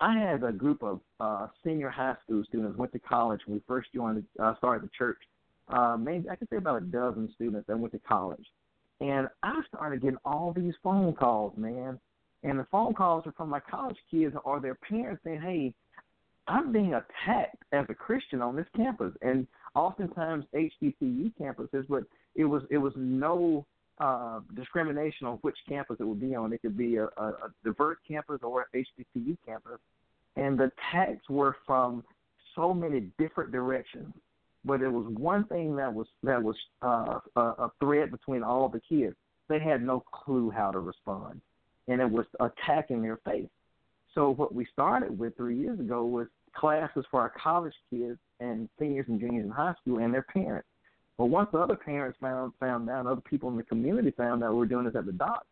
I 0.00 0.18
had 0.18 0.44
a 0.44 0.52
group 0.52 0.82
of 0.82 1.00
uh, 1.18 1.48
senior 1.64 1.88
high 1.88 2.14
school 2.22 2.44
students 2.46 2.78
went 2.78 2.92
to 2.92 2.98
college 2.98 3.40
when 3.46 3.56
we 3.56 3.62
first 3.66 3.88
joined, 3.94 4.24
uh, 4.38 4.54
started 4.58 4.84
the 4.84 4.90
church. 4.96 5.18
Uh, 5.68 5.96
maybe 5.98 6.28
I 6.28 6.36
could 6.36 6.48
say 6.50 6.56
about 6.56 6.82
a 6.82 6.84
dozen 6.84 7.30
students 7.34 7.66
that 7.66 7.78
went 7.78 7.92
to 7.92 8.00
college, 8.00 8.46
and 9.00 9.28
I 9.42 9.60
started 9.74 10.02
getting 10.02 10.18
all 10.24 10.52
these 10.54 10.74
phone 10.82 11.14
calls, 11.14 11.54
man. 11.56 11.98
And 12.42 12.58
the 12.58 12.66
phone 12.70 12.94
calls 12.94 13.26
are 13.26 13.32
from 13.32 13.48
my 13.48 13.60
college 13.60 13.96
kids 14.10 14.34
or 14.44 14.60
their 14.60 14.76
parents 14.76 15.22
saying, 15.24 15.40
"Hey, 15.40 15.74
I'm 16.46 16.72
being 16.72 16.94
attacked 16.94 17.62
as 17.72 17.86
a 17.88 17.94
Christian 17.94 18.40
on 18.40 18.54
this 18.54 18.68
campus." 18.76 19.12
And 19.22 19.46
oftentimes 19.74 20.44
HBCU 20.54 21.32
campuses, 21.40 21.86
but 21.88 22.04
it 22.36 22.44
was 22.44 22.62
it 22.70 22.78
was 22.78 22.92
no 22.96 23.66
uh, 23.98 24.40
discrimination 24.54 25.26
on 25.26 25.38
which 25.38 25.56
campus 25.68 25.96
it 25.98 26.04
would 26.04 26.20
be 26.20 26.34
on. 26.34 26.52
It 26.52 26.62
could 26.62 26.76
be 26.76 26.96
a, 26.96 27.06
a, 27.16 27.26
a 27.26 27.54
diverse 27.64 27.98
campus 28.06 28.40
or 28.42 28.66
HBCU 28.72 29.36
campus, 29.44 29.80
and 30.36 30.58
the 30.58 30.70
attacks 30.92 31.28
were 31.28 31.56
from 31.66 32.04
so 32.54 32.72
many 32.72 33.10
different 33.18 33.50
directions. 33.50 34.14
But 34.64 34.82
it 34.82 34.88
was 34.88 35.06
one 35.16 35.44
thing 35.44 35.74
that 35.76 35.92
was 35.92 36.06
that 36.22 36.40
was 36.40 36.56
uh, 36.82 37.18
a, 37.34 37.40
a 37.40 37.72
thread 37.80 38.12
between 38.12 38.44
all 38.44 38.68
the 38.68 38.80
kids. 38.80 39.16
They 39.48 39.58
had 39.58 39.82
no 39.82 40.04
clue 40.12 40.50
how 40.50 40.70
to 40.70 40.78
respond 40.78 41.40
and 41.88 42.00
it 42.00 42.10
was 42.10 42.26
attacking 42.40 43.02
their 43.02 43.18
faith. 43.24 43.48
So 44.14 44.34
what 44.34 44.54
we 44.54 44.66
started 44.72 45.18
with 45.18 45.36
three 45.36 45.58
years 45.58 45.80
ago 45.80 46.04
was 46.04 46.28
classes 46.54 47.04
for 47.10 47.20
our 47.20 47.32
college 47.42 47.74
kids 47.90 48.18
and 48.40 48.68
seniors 48.78 49.06
and 49.08 49.20
juniors 49.20 49.44
in 49.44 49.50
high 49.50 49.74
school 49.80 49.98
and 49.98 50.12
their 50.12 50.22
parents. 50.22 50.68
But 51.16 51.26
once 51.26 51.48
the 51.52 51.58
other 51.58 51.76
parents 51.76 52.16
found 52.20 52.52
found 52.60 52.88
out, 52.88 53.06
other 53.06 53.20
people 53.20 53.48
in 53.50 53.56
the 53.56 53.64
community 53.64 54.12
found 54.12 54.42
out 54.42 54.52
we 54.52 54.58
were 54.58 54.66
doing 54.66 54.84
this 54.84 54.94
at 54.94 55.06
the 55.06 55.12
dock, 55.12 55.46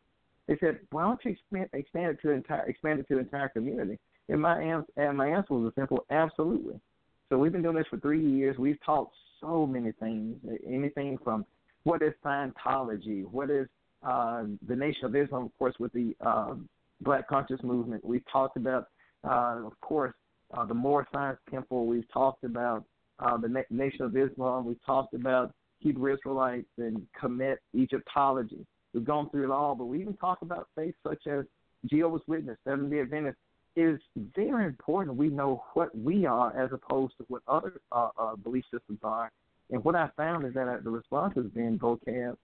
they 0.46 0.57
said, 0.59 0.79
"Why 0.90 1.03
don't 1.03 1.25
you 1.25 1.33
expand, 1.33 1.68
expand 1.72 2.12
it 2.12 2.22
to 2.22 2.31
entire 2.31 2.62
expand 2.62 3.01
it 3.01 3.09
to 3.09 3.14
the 3.14 3.20
entire 3.20 3.49
community?" 3.49 3.99
And 4.29 4.40
my 4.40 4.61
answer, 4.61 4.92
and 4.96 5.16
my 5.16 5.29
answer 5.29 5.55
was 5.55 5.72
a 5.72 5.81
simple, 5.81 6.05
absolutely. 6.11 6.81
So 7.29 7.38
we've 7.38 7.53
been 7.53 7.62
doing 7.62 7.77
this 7.77 7.87
for 7.88 7.99
three 7.99 8.25
years. 8.25 8.57
We've 8.59 8.81
taught 8.85 9.11
so 9.40 9.66
many 9.66 9.92
things, 9.92 10.37
anything 10.66 11.18
from 11.18 11.44
what 11.83 12.03
is 12.03 12.14
Scientology, 12.25 13.25
what 13.31 13.51
is 13.51 13.68
uh, 14.07 14.45
the 14.69 14.77
Nation 14.77 15.05
of 15.05 15.16
Islam, 15.16 15.45
of 15.45 15.59
course, 15.59 15.75
with 15.79 15.92
the 15.92 16.14
uh, 16.25 16.55
Black 17.01 17.29
Conscious 17.29 17.61
Movement. 17.62 18.05
We've 18.05 18.25
talked 18.33 18.57
about, 18.57 18.87
uh, 19.29 19.62
of 19.66 19.79
course, 19.81 20.14
uh, 20.57 20.64
the 20.64 20.75
Moore 20.75 21.07
Science 21.12 21.38
Temple. 21.51 21.87
We've 21.87 22.11
talked 22.12 22.45
about 22.45 22.85
uh, 23.19 23.37
the 23.37 23.49
Na- 23.49 23.61
Nation 23.71 24.03
of 24.03 24.16
Islam. 24.16 24.64
We've 24.64 24.85
talked 24.85 25.14
about 25.14 25.53
Hebrew 25.81 26.14
Israelites 26.14 26.69
and 26.79 27.05
Kemet 27.21 27.57
Egyptology. 27.75 28.64
We've 28.95 29.05
gone 29.05 29.29
through 29.31 29.45
it 29.45 29.51
all, 29.51 29.75
but 29.75 29.87
we 29.87 30.01
even 30.01 30.14
talk 30.14 30.42
about 30.42 30.69
faiths 30.77 30.97
such 31.07 31.27
as 31.27 31.45
Jehovah's 31.87 32.23
Witness, 32.27 32.57
Seventh 32.64 32.90
Day 32.90 33.01
Adventist. 33.01 33.37
It 33.75 33.83
is 33.83 34.01
very 34.35 34.64
important 34.64 35.19
we 35.19 35.29
know 35.29 35.64
what 35.75 35.97
we 35.99 36.25
are 36.25 36.57
as 36.59 36.71
opposed 36.73 37.14
to 37.19 37.25
what 37.29 37.42
other 37.47 37.81
uh, 37.92 38.09
uh, 38.19 38.37
belief 38.37 38.64
systems 38.73 39.01
are. 39.03 39.31
And 39.71 39.85
what 39.85 39.97
I 39.97 40.09
found 40.16 40.47
is 40.47 40.55
that 40.55 40.85
the 40.85 40.90
response 40.90 41.35
has 41.37 41.47
been 41.47 41.79
vocab. 41.79 42.37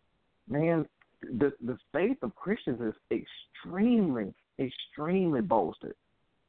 Man, 0.48 0.86
the 1.22 1.52
the 1.64 1.78
faith 1.92 2.18
of 2.22 2.34
Christians 2.34 2.80
is 2.80 2.94
extremely 3.10 4.34
extremely 4.58 5.40
bolstered 5.40 5.94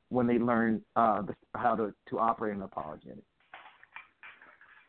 when 0.09 0.27
they 0.27 0.37
learn 0.37 0.81
uh, 0.95 1.21
the, 1.21 1.35
how 1.55 1.75
to 1.75 1.93
to 2.09 2.19
operate 2.19 2.55
an 2.55 2.61
apologetic. 2.61 3.23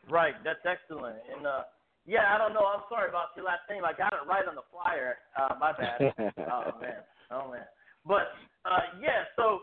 Right, 0.09 0.35
that's 0.43 0.59
excellent. 0.65 1.17
And 1.35 1.47
uh, 1.47 1.63
yeah, 2.05 2.33
I 2.33 2.37
don't 2.37 2.53
know. 2.53 2.65
I'm 2.65 2.83
sorry 2.89 3.09
about 3.09 3.33
your 3.35 3.45
last 3.45 3.65
name. 3.69 3.83
I 3.83 3.93
got 3.93 4.13
it 4.13 4.27
right 4.27 4.47
on 4.47 4.55
the 4.55 4.67
flyer. 4.71 5.17
Uh, 5.37 5.55
my 5.59 5.71
bad. 5.73 6.13
oh 6.51 6.79
man, 6.81 7.01
oh 7.31 7.51
man. 7.51 7.65
But 8.05 8.29
uh, 8.65 9.01
yeah, 9.01 9.25
so 9.35 9.59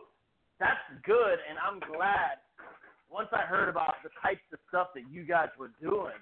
that's 0.59 0.83
good, 1.05 1.39
and 1.49 1.59
I'm 1.59 1.79
glad. 1.93 2.43
Once 3.11 3.29
I 3.31 3.43
heard 3.43 3.69
about 3.69 3.97
the 4.03 4.09
types 4.23 4.41
of 4.55 4.59
stuff 4.71 4.89
that 4.95 5.05
you 5.13 5.23
guys 5.23 5.49
were 5.59 5.71
doing 5.83 6.17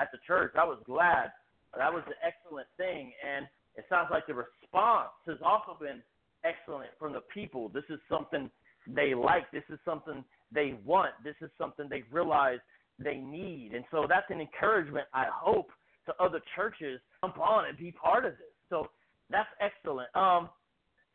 at 0.00 0.10
the 0.10 0.18
church, 0.26 0.54
I 0.56 0.64
was 0.64 0.78
glad 0.86 1.30
that 1.78 1.92
was 1.92 2.02
an 2.06 2.14
excellent 2.24 2.66
thing, 2.76 3.12
and 3.26 3.46
it 3.76 3.84
sounds 3.88 4.08
like 4.10 4.26
the 4.26 4.34
response 4.34 5.10
has 5.26 5.36
also 5.44 5.76
been 5.80 6.02
excellent 6.44 6.90
from 6.98 7.12
the 7.12 7.22
people. 7.32 7.68
This 7.68 7.84
is 7.88 8.00
something 8.08 8.50
they 8.86 9.14
like. 9.14 9.50
This 9.52 9.62
is 9.70 9.78
something 9.84 10.24
they 10.52 10.74
want. 10.84 11.12
This 11.22 11.36
is 11.40 11.50
something 11.58 11.86
they 11.88 12.02
realize 12.10 12.58
they 12.98 13.16
need, 13.16 13.72
and 13.74 13.84
so 13.90 14.06
that's 14.08 14.26
an 14.30 14.40
encouragement. 14.40 15.06
I 15.14 15.26
hope 15.32 15.70
to 16.06 16.14
other 16.22 16.40
churches 16.56 17.00
jump 17.22 17.38
on 17.38 17.66
and 17.66 17.78
be 17.78 17.92
part 17.92 18.24
of 18.24 18.32
this. 18.32 18.54
So 18.68 18.88
that's 19.30 19.48
excellent. 19.60 20.14
Um, 20.16 20.50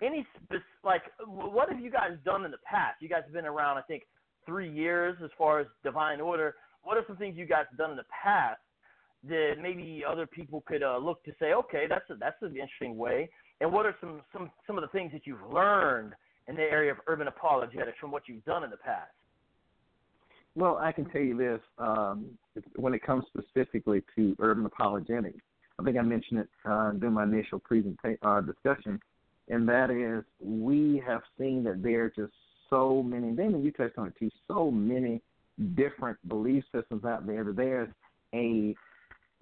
any 0.01 0.25
like 0.83 1.03
what 1.25 1.69
have 1.69 1.79
you 1.79 1.91
guys 1.91 2.11
done 2.23 2.45
in 2.45 2.51
the 2.51 2.57
past? 2.69 3.01
You 3.01 3.09
guys 3.09 3.21
have 3.25 3.33
been 3.33 3.45
around, 3.45 3.77
I 3.77 3.81
think, 3.81 4.03
three 4.45 4.71
years 4.71 5.17
as 5.23 5.29
far 5.37 5.59
as 5.59 5.67
Divine 5.83 6.21
Order. 6.21 6.55
What 6.83 6.97
are 6.97 7.03
some 7.07 7.17
things 7.17 7.37
you 7.37 7.45
guys 7.45 7.65
have 7.69 7.77
done 7.77 7.91
in 7.91 7.97
the 7.97 8.05
past 8.23 8.59
that 9.27 9.55
maybe 9.61 10.03
other 10.07 10.27
people 10.27 10.63
could 10.67 10.83
uh, 10.83 10.97
look 10.97 11.23
to 11.25 11.31
say, 11.39 11.53
okay, 11.53 11.85
that's 11.89 12.09
a, 12.09 12.15
that's 12.15 12.41
an 12.41 12.49
interesting 12.49 12.97
way. 12.97 13.29
And 13.61 13.71
what 13.71 13.85
are 13.85 13.95
some 14.01 14.21
some 14.33 14.51
some 14.67 14.77
of 14.77 14.81
the 14.81 14.87
things 14.89 15.11
that 15.13 15.21
you've 15.25 15.45
learned 15.51 16.13
in 16.47 16.55
the 16.55 16.61
area 16.61 16.91
of 16.91 16.97
urban 17.07 17.27
apologetics 17.27 17.97
from 17.99 18.11
what 18.11 18.23
you've 18.27 18.43
done 18.45 18.63
in 18.63 18.69
the 18.69 18.77
past? 18.77 19.11
Well, 20.55 20.77
I 20.81 20.91
can 20.91 21.05
tell 21.09 21.21
you 21.21 21.37
this: 21.37 21.61
um, 21.77 22.25
when 22.75 22.93
it 22.93 23.03
comes 23.03 23.25
specifically 23.27 24.03
to 24.15 24.35
urban 24.39 24.65
apologetics, 24.65 25.41
I 25.79 25.83
think 25.83 25.97
I 25.97 26.01
mentioned 26.01 26.41
it 26.41 26.49
uh, 26.65 26.91
during 26.91 27.15
my 27.15 27.23
initial 27.23 27.59
presentation 27.59 28.17
uh, 28.21 28.41
discussion, 28.41 28.99
and 29.49 29.67
that 29.67 29.89
is 29.89 30.23
we 30.41 31.01
have 31.05 31.21
seen 31.37 31.63
that 31.63 31.81
there 31.81 32.05
are 32.05 32.13
just 32.15 32.33
so 32.69 33.03
many. 33.03 33.31
Damon, 33.31 33.63
you 33.63 33.71
touched 33.71 33.97
on 33.97 34.07
it 34.07 34.13
too. 34.19 34.29
So 34.47 34.71
many 34.71 35.21
different 35.75 36.17
belief 36.27 36.63
systems 36.73 37.05
out 37.05 37.25
there 37.25 37.43
that 37.43 37.55
there's 37.55 37.89
a 38.33 38.75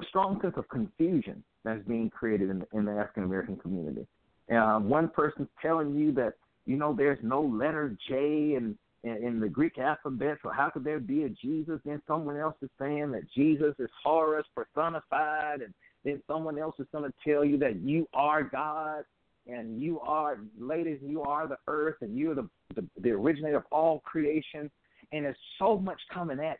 strong 0.07 0.39
sense 0.41 0.55
of 0.57 0.67
confusion 0.69 1.43
that's 1.63 1.85
being 1.87 2.09
created 2.09 2.49
in 2.49 2.59
the, 2.59 2.67
in 2.73 2.85
the 2.85 2.91
African 2.91 3.23
American 3.23 3.57
community. 3.57 4.05
Uh, 4.53 4.79
one 4.79 5.09
person's 5.09 5.47
telling 5.61 5.95
you 5.95 6.11
that 6.13 6.33
you 6.65 6.75
know 6.75 6.93
there's 6.93 7.19
no 7.21 7.41
letter 7.41 7.95
J 8.07 8.55
and 8.55 8.77
in, 9.03 9.23
in 9.23 9.39
the 9.39 9.49
Greek 9.49 9.77
alphabet. 9.77 10.37
So 10.43 10.49
how 10.49 10.69
could 10.69 10.83
there 10.83 10.99
be 10.99 11.23
a 11.23 11.29
Jesus? 11.29 11.79
Then 11.85 12.01
someone 12.07 12.37
else 12.37 12.55
is 12.61 12.69
saying 12.79 13.11
that 13.11 13.23
Jesus 13.35 13.75
is 13.79 13.89
Horus 14.03 14.45
personified, 14.55 15.61
and 15.61 15.73
then 16.03 16.21
someone 16.27 16.57
else 16.57 16.75
is 16.79 16.87
going 16.91 17.09
to 17.09 17.13
tell 17.29 17.45
you 17.45 17.57
that 17.59 17.77
you 17.77 18.07
are 18.13 18.43
God 18.43 19.03
and 19.45 19.81
you 19.81 19.99
are, 19.99 20.39
ladies, 20.57 20.99
you 21.01 21.21
are 21.21 21.47
the 21.47 21.57
earth, 21.67 21.97
and 22.01 22.17
you're 22.17 22.35
the, 22.35 22.47
the 22.75 22.85
the 23.01 23.11
originator 23.11 23.57
of 23.57 23.65
all 23.71 23.99
creation. 23.99 24.71
And 25.11 25.25
there's 25.25 25.35
so 25.59 25.77
much 25.77 25.99
coming 26.13 26.39
at 26.39 26.59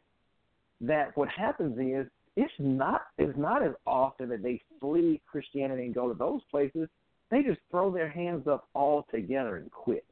that. 0.82 1.16
What 1.16 1.30
happens 1.30 1.78
is 1.80 2.12
it's 2.36 2.54
not 2.60 3.02
it's 3.18 3.38
not 3.38 3.64
as 3.64 3.74
often 3.86 4.30
that 4.30 4.44
they 4.44 4.62
flee 4.80 5.22
Christianity 5.30 5.84
and 5.86 5.96
go 5.96 6.08
to 6.08 6.18
those 6.18 6.42
places. 6.50 6.90
They 7.30 7.44
just 7.44 7.60
throw 7.72 7.92
their 7.92 8.10
hands 8.10 8.48
up 8.48 8.68
altogether 8.76 9.58
and 9.58 9.72
quit. 9.72 10.06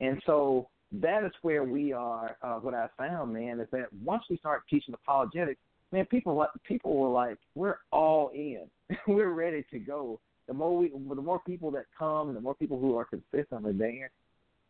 And 0.00 0.20
so 0.26 0.68
that 0.92 1.24
is 1.24 1.32
where 1.42 1.64
we 1.64 1.92
are. 1.92 2.36
Uh, 2.42 2.56
what 2.56 2.74
I 2.74 2.88
found, 2.98 3.32
man, 3.32 3.60
is 3.60 3.68
that 3.72 3.92
once 4.04 4.24
we 4.28 4.36
start 4.38 4.62
teaching 4.68 4.94
apologetics, 4.94 5.60
man, 5.92 6.06
people 6.06 6.34
like 6.34 6.50
people 6.64 6.96
were 6.96 7.08
like, 7.08 7.38
we're 7.54 7.78
all 7.92 8.30
in, 8.34 8.62
we're 9.06 9.30
ready 9.30 9.64
to 9.70 9.78
go 9.78 10.20
the 10.50 10.54
more 10.54 10.76
we, 10.76 10.88
the 10.88 11.22
more 11.22 11.38
people 11.46 11.70
that 11.70 11.84
come, 11.96 12.34
the 12.34 12.40
more 12.40 12.56
people 12.56 12.76
who 12.76 12.96
are 12.96 13.04
consistently 13.04 13.72
there, 13.72 14.10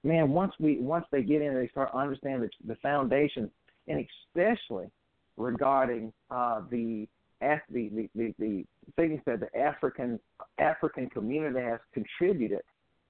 man. 0.05 0.29
Once 0.29 0.53
we, 0.61 0.77
once 0.79 1.07
they 1.11 1.23
get 1.23 1.41
in, 1.41 1.55
they 1.55 1.69
start 1.69 1.89
understanding 1.95 2.51
the, 2.63 2.75
the 2.75 2.81
foundation, 2.83 3.51
and 3.89 4.07
especially 4.29 4.91
regarding 5.37 6.13
uh, 6.31 6.63
the, 6.71 7.07
the 7.41 8.09
the 8.15 8.35
the 8.39 8.65
things 8.97 9.21
that 9.27 9.41
the 9.41 9.59
African 9.59 10.19
African 10.59 11.09
community 11.11 11.65
has 11.65 11.81
contributed 11.93 12.61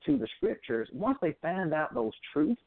to 0.07 0.17
the 0.17 0.27
scriptures. 0.37 0.89
Once 0.93 1.19
they 1.21 1.35
find 1.43 1.75
out 1.75 1.95
those 1.95 2.13
truths, 2.33 2.61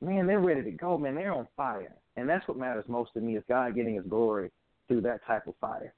man, 0.00 0.26
they're 0.26 0.40
ready 0.40 0.62
to 0.62 0.70
go. 0.70 0.96
Man, 0.98 1.14
they're 1.14 1.32
on 1.32 1.46
fire, 1.56 1.94
and 2.16 2.28
that's 2.28 2.46
what 2.48 2.56
matters 2.56 2.84
most 2.88 3.12
to 3.14 3.20
me 3.20 3.36
is 3.36 3.44
God 3.48 3.74
getting 3.74 3.94
His 3.94 4.04
glory 4.08 4.50
through 4.88 5.02
that 5.02 5.24
type 5.26 5.46
of 5.46 5.54
fire. 5.60 5.92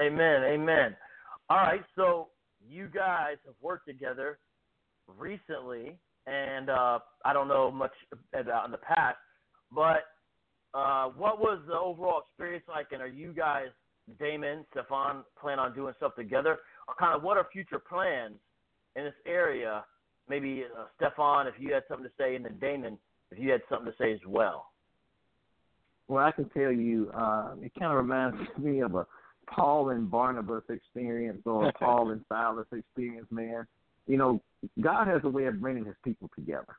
Amen. 0.00 0.44
Amen. 0.44 0.96
All 1.48 1.56
right, 1.56 1.82
so 1.96 2.28
you 2.68 2.86
guys 2.86 3.36
have 3.44 3.56
worked 3.60 3.86
together 3.86 4.38
recently, 5.18 5.98
and 6.26 6.70
uh, 6.70 7.00
I 7.24 7.32
don't 7.32 7.48
know 7.48 7.70
much 7.70 7.90
about 8.32 8.66
in 8.66 8.70
the 8.70 8.78
past, 8.78 9.18
but 9.74 10.04
uh, 10.74 11.06
what 11.08 11.40
was 11.40 11.60
the 11.66 11.74
overall 11.74 12.22
experience 12.28 12.64
like? 12.68 12.88
And 12.92 13.02
are 13.02 13.08
you 13.08 13.32
guys, 13.32 13.68
Damon, 14.18 14.64
Stephan, 14.70 15.24
plan 15.40 15.58
on 15.58 15.74
doing 15.74 15.94
stuff 15.96 16.14
together? 16.16 16.58
Or 16.88 16.94
kind 16.98 17.16
of 17.16 17.22
what 17.22 17.36
are 17.36 17.46
future 17.52 17.78
plans 17.78 18.36
in 18.96 19.04
this 19.04 19.14
area? 19.26 19.84
Maybe 20.28 20.64
uh, 20.64 20.84
Stephan, 20.96 21.46
if 21.46 21.54
you 21.58 21.72
had 21.72 21.82
something 21.88 22.06
to 22.06 22.12
say, 22.18 22.36
and 22.36 22.44
then 22.44 22.56
Damon, 22.60 22.98
if 23.30 23.38
you 23.38 23.50
had 23.50 23.62
something 23.68 23.90
to 23.90 23.98
say 23.98 24.12
as 24.12 24.20
well. 24.26 24.70
Well, 26.08 26.24
I 26.24 26.32
can 26.32 26.48
tell 26.50 26.72
you, 26.72 27.10
uh, 27.14 27.52
it 27.62 27.72
kind 27.78 27.92
of 27.92 27.98
reminds 27.98 28.36
me 28.58 28.80
of 28.80 28.94
a 28.94 29.06
Paul 29.48 29.90
and 29.90 30.10
Barnabas 30.10 30.64
experience 30.68 31.42
or 31.44 31.72
Paul 31.78 32.10
and 32.10 32.20
Silas 32.28 32.66
experience, 32.72 33.26
man. 33.30 33.66
You 34.06 34.16
know, 34.16 34.42
God 34.80 35.06
has 35.06 35.20
a 35.24 35.28
way 35.28 35.46
of 35.46 35.60
bringing 35.60 35.84
His 35.84 35.94
people 36.04 36.30
together, 36.34 36.76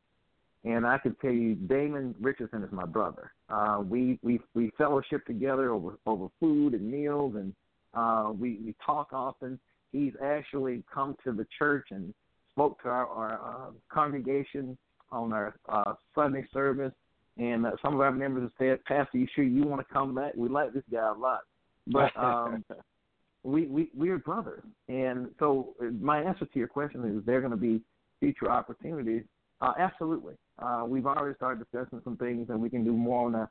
and 0.63 0.85
I 0.85 0.97
can 0.97 1.15
tell 1.15 1.31
you, 1.31 1.55
Damon 1.55 2.15
Richardson 2.19 2.63
is 2.63 2.71
my 2.71 2.85
brother. 2.85 3.31
Uh, 3.49 3.81
we 3.83 4.19
we 4.21 4.39
we 4.53 4.71
fellowship 4.77 5.25
together 5.25 5.71
over 5.71 5.97
over 6.05 6.27
food 6.39 6.73
and 6.73 6.89
meals, 6.89 7.35
and 7.35 7.53
uh, 7.93 8.31
we 8.31 8.59
we 8.63 8.75
talk 8.85 9.09
often. 9.11 9.59
He's 9.91 10.13
actually 10.23 10.83
come 10.93 11.15
to 11.23 11.33
the 11.33 11.45
church 11.57 11.87
and 11.91 12.13
spoke 12.51 12.81
to 12.83 12.89
our, 12.89 13.07
our 13.07 13.33
uh, 13.33 13.71
congregation 13.91 14.77
on 15.11 15.33
our 15.33 15.55
uh, 15.67 15.93
Sunday 16.15 16.45
service, 16.53 16.93
and 17.37 17.65
uh, 17.65 17.71
some 17.81 17.93
of 17.93 17.99
our 18.01 18.11
members 18.11 18.43
have 18.43 18.51
said, 18.57 18.85
"Pastor, 18.85 19.17
you 19.17 19.27
sure 19.33 19.43
you 19.43 19.63
want 19.63 19.85
to 19.85 19.93
come 19.93 20.15
back? 20.15 20.33
We 20.35 20.47
like 20.47 20.73
this 20.73 20.83
guy 20.91 21.09
a 21.09 21.13
lot." 21.13 21.41
But 21.87 22.15
um, 22.15 22.63
we 23.43 23.65
we 23.65 23.89
we're 23.95 24.19
brothers, 24.19 24.63
and 24.87 25.29
so 25.39 25.73
uh, 25.81 25.85
my 25.99 26.21
answer 26.21 26.45
to 26.45 26.59
your 26.59 26.67
question 26.67 27.03
is 27.17 27.25
there 27.25 27.41
going 27.41 27.51
to 27.51 27.57
be 27.57 27.81
future 28.19 28.51
opportunities. 28.51 29.23
Uh, 29.59 29.73
absolutely, 29.77 30.35
uh, 30.59 30.83
we've 30.87 31.05
already 31.05 31.35
started 31.35 31.59
discussing 31.59 32.01
some 32.03 32.17
things, 32.17 32.47
that 32.47 32.57
we 32.57 32.69
can 32.69 32.83
do 32.83 32.91
more 32.91 33.27
on 33.27 33.35
a 33.35 33.49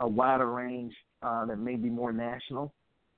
a 0.00 0.06
wider 0.06 0.50
range 0.50 0.92
uh, 1.22 1.46
that 1.46 1.58
may 1.58 1.76
be 1.76 1.88
more 1.88 2.12
national. 2.12 2.72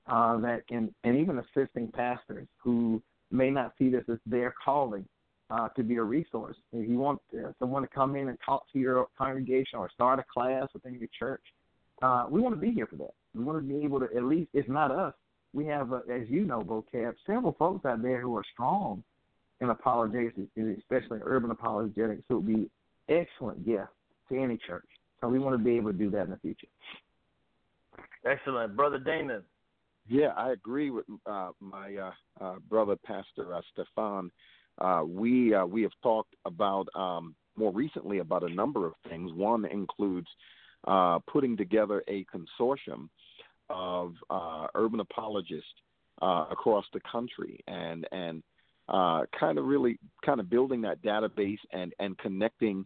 Uh, 0.07 0.37
that 0.37 0.67
can 0.67 0.93
and 1.03 1.17
even 1.17 1.39
assisting 1.39 1.91
pastors 1.91 2.47
who 2.63 3.01
may 3.31 3.49
not 3.49 3.73
see 3.77 3.89
this 3.89 4.03
as 4.07 4.19
their 4.27 4.53
calling 4.63 5.03
uh, 5.49 5.67
to 5.69 5.81
be 5.81 5.95
a 5.95 6.03
resource. 6.03 6.55
If 6.73 6.87
you 6.87 6.99
want 6.99 7.19
uh, 7.33 7.51
someone 7.57 7.81
to 7.81 7.87
come 7.87 8.15
in 8.15 8.29
and 8.29 8.37
talk 8.45 8.65
to 8.73 8.79
your 8.79 9.07
congregation 9.17 9.79
or 9.79 9.89
start 9.89 10.19
a 10.19 10.25
class 10.31 10.67
within 10.73 10.93
your 10.93 11.09
church, 11.17 11.41
uh, 12.03 12.27
we 12.29 12.39
want 12.39 12.53
to 12.53 12.61
be 12.61 12.71
here 12.71 12.85
for 12.85 12.97
that. 12.97 13.15
We 13.33 13.43
want 13.43 13.57
to 13.57 13.67
be 13.67 13.83
able 13.83 13.99
to 13.99 14.05
at 14.15 14.23
least, 14.25 14.49
if 14.53 14.67
not 14.69 14.91
us, 14.91 15.15
we 15.53 15.65
have, 15.65 15.91
uh, 15.91 16.01
as 16.11 16.29
you 16.29 16.45
know, 16.45 16.61
vocab, 16.61 17.15
several 17.25 17.55
folks 17.57 17.83
out 17.85 18.03
there 18.03 18.21
who 18.21 18.37
are 18.37 18.43
strong 18.53 19.03
in 19.61 19.71
apologetics, 19.71 20.37
especially 20.55 21.19
urban 21.23 21.49
apologetics, 21.49 22.21
who 22.29 22.35
would 22.35 22.47
be 22.47 22.69
excellent 23.09 23.65
guests 23.65 23.93
to 24.29 24.41
any 24.41 24.57
church. 24.57 24.87
So 25.21 25.27
we 25.27 25.39
want 25.39 25.57
to 25.57 25.63
be 25.63 25.75
able 25.77 25.91
to 25.91 25.97
do 25.97 26.09
that 26.11 26.23
in 26.23 26.31
the 26.31 26.37
future. 26.37 26.67
Excellent, 28.25 28.75
brother 28.75 28.99
Damon. 28.99 29.43
Yeah, 30.07 30.29
I 30.37 30.51
agree 30.51 30.91
with 30.91 31.05
uh, 31.25 31.49
my 31.59 31.95
uh, 31.95 32.11
uh, 32.43 32.55
brother, 32.69 32.95
Pastor 32.95 33.55
uh, 33.55 33.61
Stephan. 33.73 34.31
Uh, 34.77 35.03
we 35.07 35.53
uh, 35.53 35.65
we 35.65 35.81
have 35.81 35.93
talked 36.03 36.35
about 36.45 36.87
um, 36.95 37.33
more 37.55 37.71
recently 37.71 38.19
about 38.19 38.43
a 38.43 38.53
number 38.53 38.85
of 38.85 38.93
things. 39.09 39.31
One 39.33 39.65
includes 39.65 40.27
uh, 40.85 41.19
putting 41.27 41.57
together 41.57 42.03
a 42.07 42.25
consortium 42.25 43.09
of 43.69 44.13
uh, 44.29 44.67
urban 44.75 44.99
apologists 44.99 45.69
uh, 46.21 46.45
across 46.51 46.85
the 46.93 46.99
country 47.11 47.63
and 47.67 48.07
and 48.11 48.43
uh, 48.89 49.23
kind 49.39 49.57
of 49.57 49.65
really 49.65 49.97
kind 50.23 50.39
of 50.39 50.49
building 50.49 50.81
that 50.81 51.01
database 51.01 51.59
and 51.71 51.93
and 51.99 52.17
connecting 52.19 52.85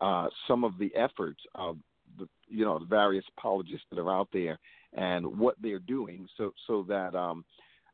uh, 0.00 0.28
some 0.48 0.64
of 0.64 0.78
the 0.78 0.94
efforts 0.94 1.40
of 1.54 1.78
the 2.18 2.28
you 2.48 2.64
know 2.64 2.78
the 2.78 2.86
various 2.86 3.24
apologists 3.36 3.86
that 3.90 4.00
are 4.00 4.12
out 4.12 4.28
there 4.32 4.58
and 4.94 5.24
what 5.38 5.54
they're 5.62 5.78
doing 5.80 6.26
so 6.36 6.52
so 6.66 6.84
that 6.88 7.14
um, 7.14 7.44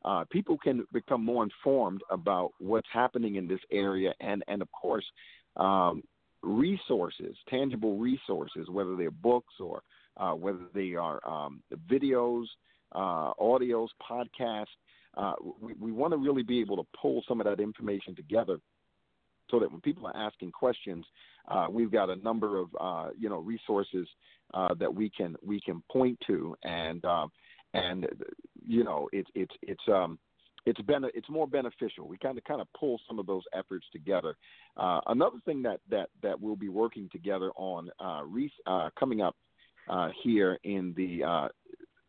uh, 0.04 0.24
people 0.30 0.56
can 0.56 0.84
become 0.92 1.24
more 1.24 1.42
informed 1.42 2.00
about 2.10 2.52
what's 2.58 2.88
happening 2.92 3.36
in 3.36 3.46
this 3.46 3.60
area 3.70 4.12
and 4.20 4.42
and 4.48 4.62
of 4.62 4.68
course 4.72 5.04
um, 5.56 6.02
resources 6.42 7.36
tangible 7.48 7.98
resources 7.98 8.68
whether 8.70 8.96
they're 8.96 9.10
books 9.10 9.54
or 9.60 9.82
uh, 10.16 10.32
whether 10.32 10.66
they 10.74 10.94
are 10.94 11.20
um, 11.26 11.62
videos, 11.90 12.44
uh, 12.92 13.32
audios, 13.40 13.88
podcasts. 14.10 14.66
Uh, 15.16 15.34
we, 15.60 15.72
we 15.74 15.92
want 15.92 16.12
to 16.12 16.18
really 16.18 16.42
be 16.42 16.60
able 16.60 16.76
to 16.76 16.86
pull 17.00 17.22
some 17.26 17.40
of 17.40 17.46
that 17.46 17.60
information 17.60 18.14
together 18.14 18.58
so 19.50 19.58
that 19.60 19.70
when 19.70 19.80
people 19.80 20.06
are 20.06 20.16
asking 20.16 20.52
questions, 20.52 21.04
uh, 21.48 21.66
we've 21.70 21.92
got 21.92 22.10
a 22.10 22.16
number 22.16 22.58
of 22.58 22.68
uh, 22.80 23.10
you 23.18 23.28
know 23.28 23.38
resources 23.38 24.08
uh, 24.54 24.74
that 24.74 24.92
we 24.92 25.10
can 25.10 25.36
we 25.44 25.60
can 25.60 25.82
point 25.90 26.18
to, 26.26 26.56
and 26.64 27.04
um, 27.04 27.30
and 27.74 28.06
you 28.66 28.84
know 28.84 29.08
it's 29.12 29.30
it's 29.34 29.54
it's 29.62 29.82
um, 29.88 30.18
it's 30.64 30.80
been 30.82 31.04
it's 31.14 31.28
more 31.28 31.46
beneficial. 31.46 32.08
We 32.08 32.18
kind 32.18 32.36
of 32.36 32.44
kind 32.44 32.60
of 32.60 32.66
pull 32.78 33.00
some 33.06 33.18
of 33.18 33.26
those 33.26 33.44
efforts 33.54 33.86
together. 33.92 34.36
Uh, 34.76 35.00
another 35.06 35.38
thing 35.44 35.62
that 35.62 35.80
that 35.90 36.08
that 36.22 36.40
we'll 36.40 36.56
be 36.56 36.68
working 36.68 37.08
together 37.12 37.50
on 37.56 37.90
uh, 38.00 38.22
re- 38.24 38.52
uh, 38.66 38.90
coming 38.98 39.20
up 39.20 39.36
here 40.22 40.58
in 40.64 40.92
the 40.96 41.48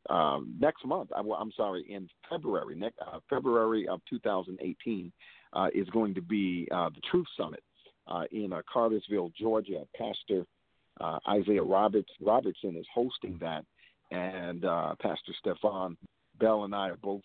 um, 0.09 0.55
next 0.59 0.85
month. 0.85 1.09
I, 1.15 1.19
am 1.19 1.51
sorry, 1.55 1.85
in 1.89 2.07
February, 2.29 2.75
next, 2.75 2.99
uh, 2.99 3.19
February 3.29 3.87
of 3.87 4.01
2018 4.09 5.11
uh, 5.53 5.67
is 5.73 5.87
going 5.89 6.13
to 6.15 6.21
be 6.21 6.67
uh, 6.71 6.89
the 6.89 7.01
Truth 7.09 7.27
Summit 7.37 7.63
uh, 8.07 8.23
in 8.31 8.53
Cartersville, 8.71 9.31
Georgia. 9.39 9.83
Pastor 9.97 10.45
Isaiah 11.29 11.63
Roberts 11.63 12.11
Robertson 12.21 12.75
is 12.75 12.85
hosting 12.93 13.37
that, 13.39 13.63
and 14.11 14.61
Pastor 14.99 15.33
Stephan 15.39 15.97
Bell 16.39 16.63
and 16.63 16.73
I 16.73 16.89
are 16.89 16.97
both 16.97 17.21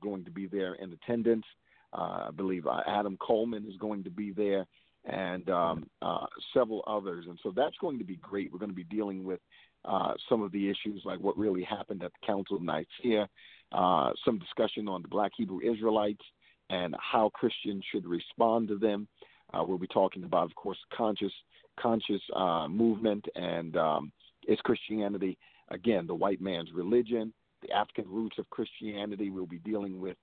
going 0.00 0.24
to 0.24 0.30
be 0.30 0.46
there 0.46 0.74
in 0.74 0.92
attendance. 0.92 1.46
I 1.92 2.30
believe 2.34 2.66
Adam 2.86 3.16
Coleman 3.16 3.66
is 3.68 3.76
going 3.78 4.04
to 4.04 4.10
be 4.10 4.32
there 4.32 4.66
and 5.06 5.48
um, 5.50 5.86
uh, 6.02 6.26
several 6.52 6.82
others. 6.86 7.26
And 7.28 7.38
so 7.42 7.52
that's 7.54 7.76
going 7.80 7.98
to 7.98 8.04
be 8.04 8.16
great. 8.16 8.52
We're 8.52 8.58
going 8.58 8.70
to 8.70 8.74
be 8.74 8.84
dealing 8.84 9.24
with 9.24 9.40
uh, 9.84 10.14
some 10.28 10.42
of 10.42 10.52
the 10.52 10.68
issues 10.68 11.02
like 11.04 11.20
what 11.20 11.36
really 11.36 11.62
happened 11.62 12.02
at 12.02 12.12
the 12.12 12.26
Council 12.26 12.56
of 12.56 12.62
Nicaea, 12.62 13.28
uh, 13.72 14.10
some 14.24 14.38
discussion 14.38 14.88
on 14.88 15.02
the 15.02 15.08
Black 15.08 15.32
Hebrew 15.36 15.60
Israelites 15.60 16.24
and 16.70 16.96
how 16.98 17.30
Christians 17.34 17.84
should 17.92 18.06
respond 18.06 18.68
to 18.68 18.78
them. 18.78 19.06
Uh, 19.52 19.62
we'll 19.66 19.78
be 19.78 19.86
talking 19.86 20.24
about, 20.24 20.44
of 20.44 20.54
course, 20.54 20.78
conscious 20.96 21.32
conscious 21.78 22.22
uh, 22.36 22.68
movement 22.68 23.24
and 23.34 23.76
um, 23.76 24.12
is 24.46 24.58
Christianity 24.60 25.36
again 25.70 26.06
the 26.06 26.14
white 26.14 26.40
man's 26.40 26.70
religion, 26.72 27.32
the 27.62 27.72
African 27.72 28.08
roots 28.08 28.38
of 28.38 28.48
Christianity. 28.50 29.30
We'll 29.30 29.46
be 29.46 29.58
dealing 29.58 30.00
with, 30.00 30.16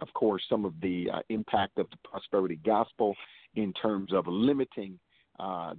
of 0.00 0.12
course, 0.14 0.42
some 0.48 0.64
of 0.64 0.74
the 0.80 1.10
uh, 1.12 1.18
impact 1.28 1.78
of 1.78 1.90
the 1.90 1.96
prosperity 2.08 2.60
gospel 2.64 3.16
in 3.56 3.72
terms 3.72 4.12
of 4.12 4.26
limiting 4.26 4.98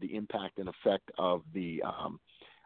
the 0.02 0.14
impact 0.14 0.60
and 0.60 0.68
effect 0.68 1.10
of 1.18 1.42
the 1.54 1.82
um, 1.84 2.20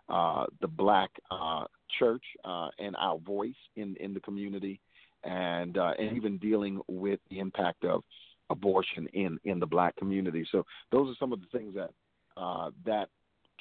the 0.07 0.67
black 0.67 1.11
uh, 1.31 1.65
church 1.99 2.23
uh, 2.43 2.69
and 2.79 2.95
our 2.97 3.17
voice 3.19 3.55
in, 3.75 3.95
in 3.97 4.13
the 4.13 4.19
community, 4.19 4.79
and 5.23 5.77
uh, 5.77 5.93
and 5.99 6.15
even 6.15 6.37
dealing 6.37 6.79
with 6.87 7.19
the 7.29 7.39
impact 7.39 7.83
of 7.83 8.03
abortion 8.49 9.07
in, 9.13 9.39
in 9.43 9.59
the 9.59 9.65
black 9.65 9.95
community. 9.97 10.47
So 10.51 10.63
those 10.91 11.09
are 11.09 11.17
some 11.19 11.33
of 11.33 11.39
the 11.41 11.57
things 11.57 11.75
that 11.75 11.91
uh, 12.37 12.71
that 12.85 13.09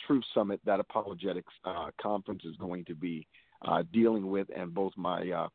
Truth 0.07 0.25
Summit, 0.35 0.61
that 0.65 0.81
apologetics 0.81 1.53
uh, 1.65 1.91
conference 2.01 2.43
is 2.45 2.57
going 2.57 2.85
to 2.85 2.95
be 2.95 3.27
uh, 3.63 3.83
dealing 3.93 4.31
with, 4.31 4.49
and 4.55 4.75
both 4.75 4.93
my 4.97 5.31
uh, 5.31 5.49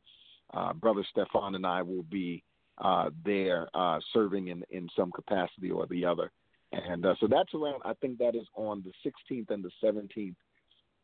uh, 0.53 0.73
brother 0.73 1.05
Stephan 1.11 1.55
and 1.55 1.65
I 1.65 1.81
will 1.81 2.03
be 2.03 2.43
uh, 2.79 3.09
there 3.23 3.69
uh, 3.73 3.99
serving 4.11 4.47
in, 4.47 4.63
in 4.71 4.89
some 4.95 5.11
capacity 5.11 5.69
or 5.69 5.85
the 5.85 6.05
other. 6.05 6.31
And 6.71 7.05
uh, 7.05 7.15
so 7.19 7.27
that's 7.27 7.53
around, 7.53 7.81
I 7.85 7.93
think 7.95 8.17
that 8.19 8.35
is 8.35 8.47
on 8.55 8.83
the 8.83 9.11
16th 9.31 9.49
and 9.51 9.63
the 9.63 9.71
17th 9.83 10.35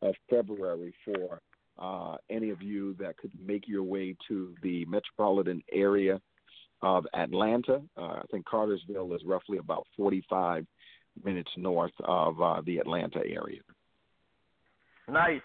of 0.02 0.14
February 0.30 0.94
for 1.04 1.40
uh, 1.78 2.16
any 2.30 2.50
of 2.50 2.62
you 2.62 2.94
that 2.98 3.16
could 3.16 3.32
make 3.44 3.68
your 3.68 3.82
way 3.82 4.16
to 4.28 4.54
the 4.62 4.84
metropolitan 4.86 5.62
area 5.72 6.20
of 6.82 7.06
Atlanta. 7.14 7.82
Uh, 7.96 8.00
I 8.00 8.22
think 8.30 8.46
Cartersville 8.46 9.14
is 9.14 9.22
roughly 9.24 9.58
about 9.58 9.86
45 9.96 10.66
minutes 11.24 11.50
north 11.56 11.92
of 12.04 12.40
uh, 12.40 12.62
the 12.64 12.78
Atlanta 12.78 13.18
area. 13.18 13.60
Nice. 15.08 15.40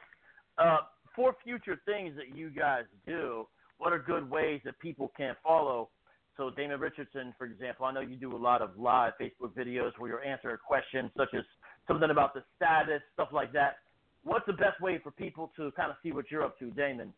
Uh, 0.57 0.79
for 1.15 1.35
future 1.43 1.79
things 1.85 2.15
that 2.15 2.35
you 2.35 2.49
guys 2.49 2.83
do, 3.07 3.47
what 3.77 3.93
are 3.93 3.99
good 3.99 4.29
ways 4.29 4.61
that 4.65 4.79
people 4.79 5.11
can 5.15 5.35
follow? 5.43 5.89
So, 6.37 6.49
Damon 6.49 6.79
Richardson, 6.79 7.33
for 7.37 7.45
example, 7.45 7.85
I 7.85 7.93
know 7.93 8.01
you 8.01 8.15
do 8.15 8.35
a 8.35 8.37
lot 8.37 8.61
of 8.61 8.71
live 8.77 9.13
Facebook 9.21 9.53
videos 9.55 9.91
where 9.97 10.09
you're 10.09 10.23
answering 10.23 10.57
questions 10.65 11.11
such 11.15 11.29
as 11.35 11.43
something 11.87 12.09
about 12.09 12.33
the 12.33 12.43
status, 12.55 13.01
stuff 13.13 13.29
like 13.31 13.53
that. 13.53 13.77
What's 14.23 14.45
the 14.45 14.53
best 14.53 14.79
way 14.81 14.99
for 15.03 15.11
people 15.11 15.51
to 15.57 15.71
kind 15.71 15.91
of 15.91 15.97
see 16.01 16.11
what 16.11 16.31
you're 16.31 16.43
up 16.43 16.57
to, 16.59 16.71
Damon? 16.71 17.13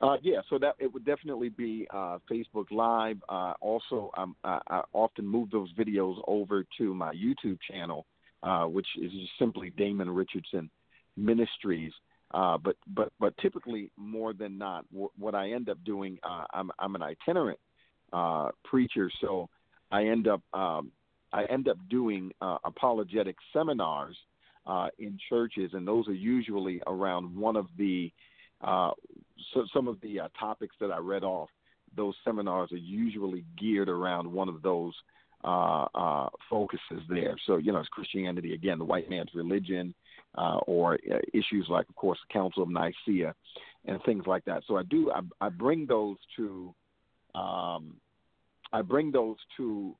Uh, 0.00 0.16
yeah, 0.22 0.40
so 0.50 0.58
that 0.58 0.74
it 0.78 0.92
would 0.92 1.04
definitely 1.04 1.48
be 1.48 1.86
uh, 1.92 2.18
Facebook 2.30 2.70
Live. 2.70 3.16
Uh, 3.28 3.54
also, 3.60 4.10
um, 4.16 4.36
I, 4.44 4.60
I 4.68 4.82
often 4.92 5.26
move 5.26 5.50
those 5.50 5.72
videos 5.72 6.20
over 6.28 6.64
to 6.78 6.94
my 6.94 7.12
YouTube 7.14 7.58
channel, 7.68 8.06
uh, 8.42 8.64
which 8.64 8.86
is 9.00 9.10
simply 9.38 9.70
Damon 9.70 10.10
Richardson 10.10 10.70
Ministries. 11.16 11.92
Uh, 12.32 12.58
but 12.58 12.76
but 12.94 13.12
but 13.18 13.36
typically, 13.38 13.90
more 13.96 14.34
than 14.34 14.58
not, 14.58 14.84
w- 14.90 15.10
what 15.18 15.34
I 15.34 15.52
end 15.52 15.70
up 15.70 15.78
doing, 15.84 16.18
uh, 16.22 16.44
I'm 16.52 16.70
I'm 16.78 16.94
an 16.94 17.02
itinerant 17.02 17.58
preacher, 18.64 19.10
so 19.20 19.48
I 19.90 20.06
end 20.06 20.28
up 20.28 20.42
um, 20.52 20.90
I 21.32 21.44
end 21.44 21.68
up 21.68 21.78
doing 21.88 22.32
apologetic 22.64 23.36
seminars 23.52 24.16
uh, 24.66 24.88
in 24.98 25.18
churches, 25.28 25.70
and 25.74 25.86
those 25.86 26.08
are 26.08 26.14
usually 26.14 26.82
around 26.86 27.34
one 27.34 27.56
of 27.56 27.66
the 27.78 28.12
uh, 28.62 28.90
so 29.52 29.66
some 29.72 29.88
of 29.88 30.00
the 30.00 30.20
uh, 30.20 30.28
topics 30.38 30.74
that 30.80 30.90
I 30.90 30.98
read 30.98 31.24
off, 31.24 31.50
those 31.94 32.14
seminars 32.24 32.72
are 32.72 32.76
usually 32.76 33.44
geared 33.58 33.88
around 33.88 34.30
one 34.30 34.48
of 34.48 34.62
those 34.62 34.94
uh, 35.44 35.86
uh, 35.94 36.28
focuses 36.48 37.02
there. 37.08 37.36
So, 37.46 37.56
you 37.56 37.72
know, 37.72 37.78
it's 37.78 37.88
Christianity, 37.88 38.54
again, 38.54 38.78
the 38.78 38.84
white 38.84 39.08
man's 39.08 39.30
religion, 39.34 39.94
uh, 40.36 40.58
or 40.66 40.98
issues 41.32 41.66
like, 41.68 41.88
of 41.88 41.94
course, 41.94 42.18
the 42.26 42.32
Council 42.32 42.62
of 42.62 42.68
Nicaea 42.70 43.34
and 43.84 44.02
things 44.04 44.24
like 44.26 44.44
that. 44.46 44.62
So 44.66 44.76
I 44.76 44.82
do, 44.82 45.10
I, 45.12 45.20
I 45.46 45.48
bring 45.48 45.86
those 45.86 46.16
to, 46.36 46.74
um, 47.34 47.94
I 48.72 48.82
bring 48.82 49.12
those 49.12 49.36
to 49.58 49.94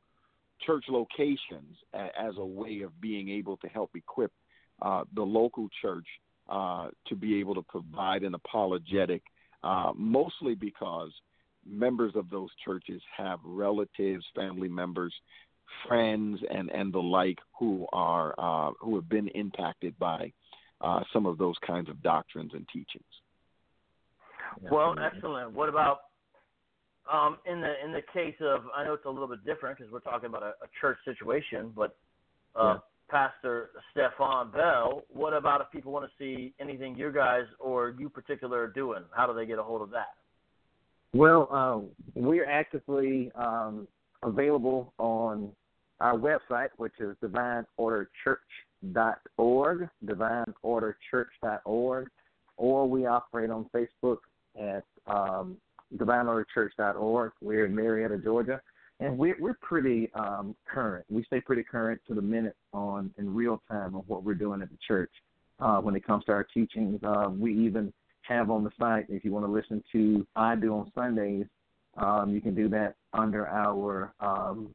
church 0.67 0.85
locations 0.89 1.77
as 1.95 2.35
a 2.39 2.45
way 2.45 2.81
of 2.81 2.99
being 3.01 3.29
able 3.29 3.57
to 3.59 3.69
help 3.69 3.91
equip 3.95 4.33
uh, 4.83 5.05
the 5.14 5.22
local 5.22 5.68
church 5.83 6.07
uh, 6.49 6.89
to 7.07 7.16
be 7.16 7.41
able 7.41 7.55
to 7.55 7.62
provide 7.62 8.22
an 8.22 8.35
apologetic, 8.35 9.22
uh, 9.64 9.93
mostly 9.97 10.55
because 10.55 11.11
members 11.68 12.12
of 12.14 12.31
those 12.31 12.51
churches 12.64 13.03
have 13.16 13.41
relatives, 13.45 14.24
family 14.35 14.68
members, 14.68 15.12
friends, 15.89 16.39
and, 16.51 16.70
and 16.70 16.93
the 16.93 16.99
like 16.99 17.39
who 17.59 17.87
are 17.93 18.35
uh, 18.39 18.72
who 18.81 18.95
have 18.95 19.09
been 19.09 19.29
impacted 19.29 19.99
by 19.99 20.33
uh, 20.81 21.01
some 21.12 21.27
of 21.27 21.39
those 21.39 21.57
kinds 21.66 21.89
of 21.89 22.01
doctrines 22.03 22.53
and 22.55 22.66
teachings. 22.68 23.05
Well, 24.70 24.95
excellent. 24.99 25.53
What 25.53 25.68
about 25.68 25.99
um, 27.12 27.39
in 27.47 27.61
the 27.61 27.74
in 27.85 27.93
the 27.93 28.03
case 28.12 28.37
of 28.41 28.64
I 28.74 28.85
know 28.85 28.95
it's 28.95 29.05
a 29.05 29.11
little 29.11 29.29
bit 29.29 29.45
different 29.45 29.79
because 29.79 29.93
we're 29.93 30.01
talking 30.01 30.29
about 30.29 30.43
a, 30.43 30.55
a 30.62 30.68
church 30.81 30.99
situation, 31.05 31.72
but 31.74 31.97
uh. 32.55 32.79
Pastor 33.09 33.71
Stephan 33.93 34.51
Bell. 34.53 35.05
What 35.13 35.33
about 35.33 35.61
if 35.61 35.71
people 35.71 35.93
want 35.93 36.05
to 36.05 36.11
see 36.19 36.53
anything 36.61 36.97
you 36.97 37.13
guys 37.13 37.45
or 37.59 37.95
you 37.99 38.09
particular 38.09 38.63
are 38.63 38.69
doing? 38.69 39.03
How 39.15 39.27
do 39.27 39.35
they 39.35 39.45
get 39.47 39.59
a 39.59 39.63
hold 39.63 39.83
of 39.83 39.91
that? 39.91 40.15
Well, 41.13 41.49
um, 41.51 41.89
we're 42.15 42.49
actively 42.49 43.31
um, 43.35 43.87
available 44.23 44.95
on 44.99 45.51
our 46.01 46.15
website, 46.15 46.69
which 46.77 46.95
is 47.01 47.17
divineorderchurch.org, 47.23 49.89
divineorderchurch.org, 50.05 52.09
or 52.57 52.89
we 52.89 53.07
operate 53.07 53.51
on 53.51 53.69
Facebook 53.75 54.19
at 54.61 54.85
um, 55.07 55.57
divineorderchurch.org. 55.97 57.33
We're 57.41 57.67
in 57.67 57.75
Marietta, 57.75 58.19
Georgia 58.19 58.61
and 59.01 59.17
we're 59.19 59.37
we're 59.39 59.59
pretty 59.61 60.11
um, 60.15 60.55
current. 60.67 61.05
We 61.11 61.25
stay 61.25 61.41
pretty 61.41 61.63
current 61.63 62.01
to 62.09 62.15
the 62.15 62.23
minute 62.23 62.57
on 62.73 63.13
in 63.19 63.35
real 63.35 63.63
time 63.69 63.95
on 63.95 64.03
what 64.07 64.25
we're 64.25 64.35
doing 64.35 64.63
at 64.63 64.71
the 64.71 64.79
church 64.87 65.11
uh, 65.61 65.79
when 65.79 65.95
it 65.95 66.07
comes 66.07 66.25
to 66.25 66.33
our 66.33 66.45
teachings. 66.45 67.01
Uh, 67.03 67.29
we 67.31 67.53
even 67.55 67.93
have 68.23 68.51
on 68.51 68.65
the 68.65 68.71
site 68.79 69.07
if 69.09 69.25
you 69.25 69.33
want 69.33 69.45
to 69.47 69.53
listen 69.53 69.83
to 69.93 70.27
I 70.35 70.57
do 70.57 70.75
on 70.75 70.91
Sundays. 70.95 71.47
Um, 71.97 72.31
you 72.31 72.41
can 72.41 72.55
do 72.55 72.69
that 72.71 72.95
under 73.13 73.47
our 73.49 74.13
um, 74.21 74.75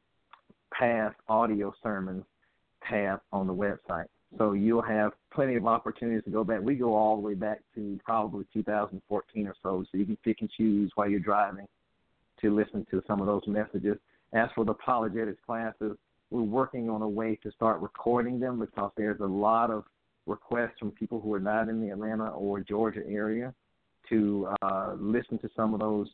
past 0.72 1.16
audio 1.28 1.72
sermons 1.82 2.24
tab 2.88 3.20
on 3.32 3.46
the 3.46 3.54
website. 3.54 4.06
So 4.38 4.52
you'll 4.52 4.82
have 4.82 5.12
plenty 5.32 5.56
of 5.56 5.66
opportunities 5.66 6.24
to 6.24 6.30
go 6.30 6.42
back. 6.42 6.60
We 6.62 6.74
go 6.74 6.96
all 6.96 7.16
the 7.16 7.22
way 7.22 7.34
back 7.34 7.60
to 7.74 7.98
probably 8.04 8.46
2014 8.52 9.46
or 9.46 9.54
so, 9.62 9.84
so 9.90 9.98
you 9.98 10.06
can 10.06 10.16
pick 10.24 10.40
and 10.40 10.50
choose 10.50 10.90
while 10.94 11.08
you're 11.08 11.20
driving 11.20 11.66
to 12.40 12.54
listen 12.54 12.86
to 12.90 13.02
some 13.06 13.20
of 13.20 13.26
those 13.26 13.42
messages. 13.46 13.98
As 14.32 14.48
for 14.54 14.64
the 14.64 14.72
apologetics 14.72 15.40
classes, 15.44 15.96
we're 16.30 16.42
working 16.42 16.88
on 16.88 17.02
a 17.02 17.08
way 17.08 17.38
to 17.42 17.50
start 17.52 17.80
recording 17.80 18.40
them 18.40 18.58
because 18.58 18.90
there's 18.96 19.20
a 19.20 19.26
lot 19.26 19.70
of 19.70 19.84
requests 20.26 20.78
from 20.78 20.90
people 20.92 21.20
who 21.20 21.32
are 21.34 21.40
not 21.40 21.68
in 21.68 21.80
the 21.80 21.90
Atlanta 21.90 22.28
or 22.30 22.60
Georgia 22.60 23.02
area 23.06 23.52
to 24.08 24.48
uh, 24.62 24.94
listen 24.98 25.38
to 25.38 25.50
some 25.54 25.74
of 25.74 25.80
those, 25.80 26.08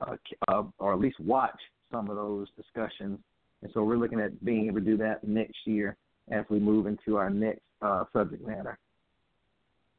uh, 0.00 0.16
uh, 0.48 0.62
or 0.78 0.94
at 0.94 1.00
least 1.00 1.20
watch 1.20 1.58
some 1.92 2.08
of 2.08 2.16
those 2.16 2.48
discussions. 2.56 3.18
And 3.62 3.70
so 3.74 3.82
we're 3.82 3.96
looking 3.96 4.20
at 4.20 4.42
being 4.44 4.66
able 4.66 4.80
to 4.80 4.84
do 4.84 4.96
that 4.98 5.26
next 5.26 5.58
year 5.64 5.96
as 6.30 6.44
we 6.48 6.58
move 6.58 6.86
into 6.86 7.16
our 7.16 7.30
next 7.30 7.62
uh, 7.82 8.04
subject 8.12 8.46
matter. 8.46 8.78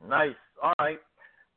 Nice. 0.08 0.36
All 0.64 0.74
right. 0.80 1.00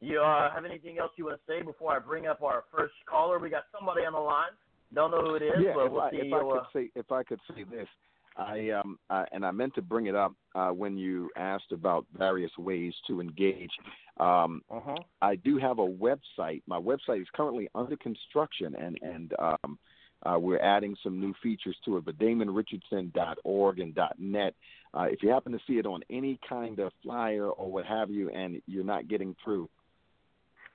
You 0.01 0.21
uh, 0.21 0.53
have 0.53 0.65
anything 0.65 0.99
else 0.99 1.13
you 1.17 1.27
want 1.27 1.41
to 1.41 1.53
say 1.53 1.63
before 1.63 1.95
I 1.95 2.01
bring 2.01 2.27
up 2.27 2.43
our 2.43 2.65
first 2.77 2.95
caller? 3.09 3.39
We 3.39 3.51
got 3.51 3.65
somebody 3.77 4.05
on 4.05 4.15
the 4.15 4.19
line. 4.19 4.51
Don't 4.95 5.11
know 5.11 5.23
who 5.23 5.35
it 5.35 5.43
is, 5.43 5.53
yeah, 5.61 5.73
but 5.75 5.87
if 5.87 5.93
we'll 5.93 6.01
I, 6.03 6.11
see. 6.11 6.17
If 6.17 6.33
I 6.33 6.41
could 6.41 6.59
uh, 6.59 6.63
say, 6.73 6.91
if 6.95 7.13
I 7.13 7.23
could 7.23 7.41
say 7.55 7.65
this, 7.65 7.89
I 8.37 8.71
um, 8.71 8.99
uh, 9.11 9.25
and 9.33 9.45
I 9.45 9.51
meant 9.51 9.75
to 9.75 9.83
bring 9.83 10.07
it 10.07 10.15
up 10.15 10.35
uh, 10.55 10.69
when 10.69 10.97
you 10.97 11.31
asked 11.37 11.73
about 11.73 12.07
various 12.17 12.51
ways 12.59 12.95
to 13.07 13.21
engage. 13.21 13.71
Um, 14.19 14.63
uh-huh. 14.71 14.97
I 15.21 15.37
do 15.37 15.59
have 15.59 15.79
a 15.79 15.87
website. 15.87 16.63
My 16.67 16.79
website 16.79 17.23
is 17.23 17.29
currently 17.35 17.69
under 17.75 17.97
construction, 17.97 18.75
and 18.79 18.99
and 19.03 19.33
um, 19.39 19.79
uh, 20.25 20.39
we're 20.39 20.61
adding 20.61 20.97
some 21.03 21.21
new 21.21 21.35
features 21.43 21.77
to 21.85 21.97
it. 21.97 22.05
But 22.05 22.19
DamonRichardson.org 22.19 23.81
and 23.81 23.99
.net. 24.19 24.55
Uh, 24.95 25.05
if 25.05 25.23
you 25.23 25.31
happen 25.31 25.53
to 25.53 25.59
see 25.67 25.75
it 25.75 25.87
on 25.87 26.03
any 26.11 26.39
kind 26.49 26.79
of 26.79 26.93
flyer 27.03 27.49
or 27.49 27.71
what 27.71 27.87
have 27.87 28.11
you, 28.11 28.31
and 28.31 28.61
you're 28.67 28.85
not 28.85 29.09
getting 29.09 29.35
through, 29.43 29.69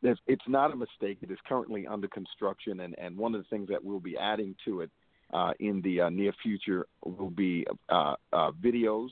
there's, 0.02 0.20
it's 0.28 0.48
not 0.48 0.72
a 0.72 0.76
mistake. 0.76 1.20
It 1.22 1.32
is 1.32 1.38
currently 1.48 1.88
under 1.88 2.08
construction, 2.08 2.82
and, 2.82 2.96
and 3.00 3.18
one 3.18 3.36
of 3.36 3.42
the 3.42 3.48
things 3.50 3.70
that 3.70 3.84
we'll 3.84 4.00
be 4.00 4.18
adding 4.18 4.56
to 4.66 4.82
it 4.82 4.92
uh, 5.34 5.52
in 5.60 5.82
the 5.82 6.02
uh, 6.02 6.10
near 6.10 6.34
future 6.42 6.86
will 7.04 7.30
be 7.30 7.66
uh, 7.90 8.16
uh 8.32 8.52
videos 8.64 9.10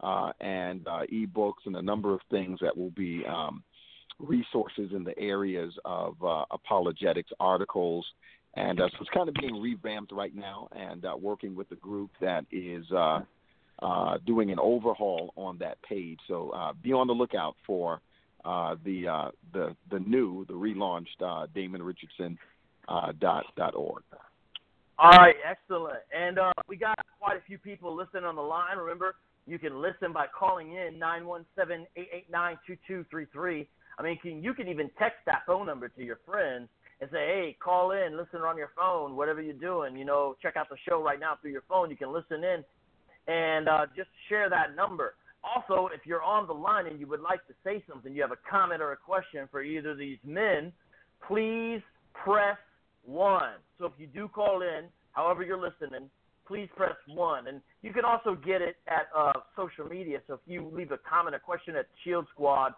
uh, 0.00 0.30
and 0.40 0.86
uh, 0.86 1.00
ebooks 1.12 1.66
and 1.66 1.76
a 1.76 1.82
number 1.82 2.14
of 2.14 2.20
things 2.30 2.58
that 2.62 2.76
will 2.76 2.90
be 2.90 3.24
um, 3.26 3.62
resources 4.20 4.90
in 4.94 5.02
the 5.02 5.18
areas 5.18 5.72
of 5.84 6.16
apologetics, 6.50 7.30
articles, 7.40 8.06
and 8.54 8.78
so 8.78 8.86
it's 9.00 9.10
kind 9.10 9.28
of 9.28 9.34
being 9.34 9.60
revamped 9.60 10.12
right 10.12 10.34
now, 10.34 10.68
and 10.72 11.04
working 11.20 11.54
with 11.54 11.70
a 11.72 11.76
group 11.76 12.10
that 12.20 12.44
is. 12.50 12.84
doing 14.26 14.50
an 14.50 14.58
overhaul 14.58 15.32
on 15.36 15.56
that 15.58 15.80
page, 15.82 16.18
so 16.26 16.52
be 16.82 16.92
on 16.92 17.06
the 17.06 17.12
lookout 17.12 17.54
for 17.66 18.00
uh, 18.44 18.76
the 18.84 19.08
uh, 19.08 19.30
the 19.52 19.74
the 19.90 20.00
new 20.00 20.44
the 20.46 20.54
relaunched 20.54 21.20
uh, 21.24 21.46
Damon 21.54 21.82
Richardson 21.82 22.38
uh, 22.88 23.12
dot 23.20 23.44
dot 23.56 23.74
org. 23.74 24.02
All 25.00 25.10
right, 25.10 25.36
excellent. 25.48 26.00
And 26.12 26.40
uh, 26.40 26.52
we 26.68 26.76
got 26.76 26.98
quite 27.20 27.36
a 27.36 27.40
few 27.46 27.56
people 27.56 27.94
listening 27.94 28.24
on 28.24 28.34
the 28.34 28.42
line. 28.42 28.76
Remember, 28.76 29.14
You 29.46 29.56
can 29.58 29.80
listen 29.80 30.12
by 30.12 30.26
calling 30.38 30.72
in 30.72 31.00
917-889-2233. 31.00 33.66
I 33.98 34.02
mean, 34.02 34.18
can, 34.20 34.42
you 34.42 34.54
can 34.54 34.68
even 34.68 34.90
text 34.98 35.18
that 35.26 35.42
phone 35.46 35.66
number 35.66 35.88
to 35.88 36.04
your 36.04 36.18
friends 36.26 36.68
and 37.00 37.08
say, 37.10 37.26
hey, 37.26 37.56
call 37.62 37.92
in, 37.92 38.16
listen 38.16 38.40
on 38.40 38.56
your 38.56 38.70
phone, 38.76 39.16
whatever 39.16 39.40
you're 39.40 39.54
doing. 39.54 39.96
You 39.96 40.04
know, 40.04 40.36
check 40.42 40.56
out 40.56 40.68
the 40.68 40.76
show 40.88 41.02
right 41.02 41.20
now 41.20 41.38
through 41.40 41.52
your 41.52 41.62
phone. 41.68 41.90
You 41.90 41.96
can 41.96 42.12
listen 42.12 42.42
in 42.42 42.64
and 43.26 43.68
uh, 43.68 43.86
just 43.96 44.08
share 44.28 44.50
that 44.50 44.74
number. 44.76 45.14
Also, 45.44 45.88
if 45.94 46.00
you're 46.04 46.22
on 46.22 46.46
the 46.46 46.52
line 46.52 46.86
and 46.86 46.98
you 46.98 47.06
would 47.06 47.20
like 47.20 47.46
to 47.46 47.54
say 47.64 47.82
something, 47.88 48.14
you 48.14 48.22
have 48.22 48.32
a 48.32 48.50
comment 48.50 48.82
or 48.82 48.92
a 48.92 48.96
question 48.96 49.48
for 49.50 49.62
either 49.62 49.90
of 49.90 49.98
these 49.98 50.18
men, 50.24 50.72
please 51.26 51.80
press 52.12 52.58
one. 53.04 53.54
So 53.78 53.86
if 53.86 53.92
you 53.98 54.06
do 54.06 54.28
call 54.28 54.62
in, 54.62 54.84
however 55.12 55.42
you're 55.42 55.60
listening, 55.60 56.10
please 56.46 56.68
press 56.76 56.96
one. 57.06 57.46
And 57.46 57.60
you 57.82 57.92
can 57.92 58.04
also 58.04 58.34
get 58.34 58.62
it 58.62 58.76
at 58.88 59.08
uh, 59.16 59.32
social 59.56 59.86
media. 59.86 60.20
So 60.26 60.34
if 60.34 60.40
you 60.46 60.70
leave 60.74 60.90
a 60.90 60.98
comment 60.98 61.36
or 61.36 61.38
question 61.38 61.76
at 61.76 61.86
Shield 62.02 62.26
Squad 62.32 62.72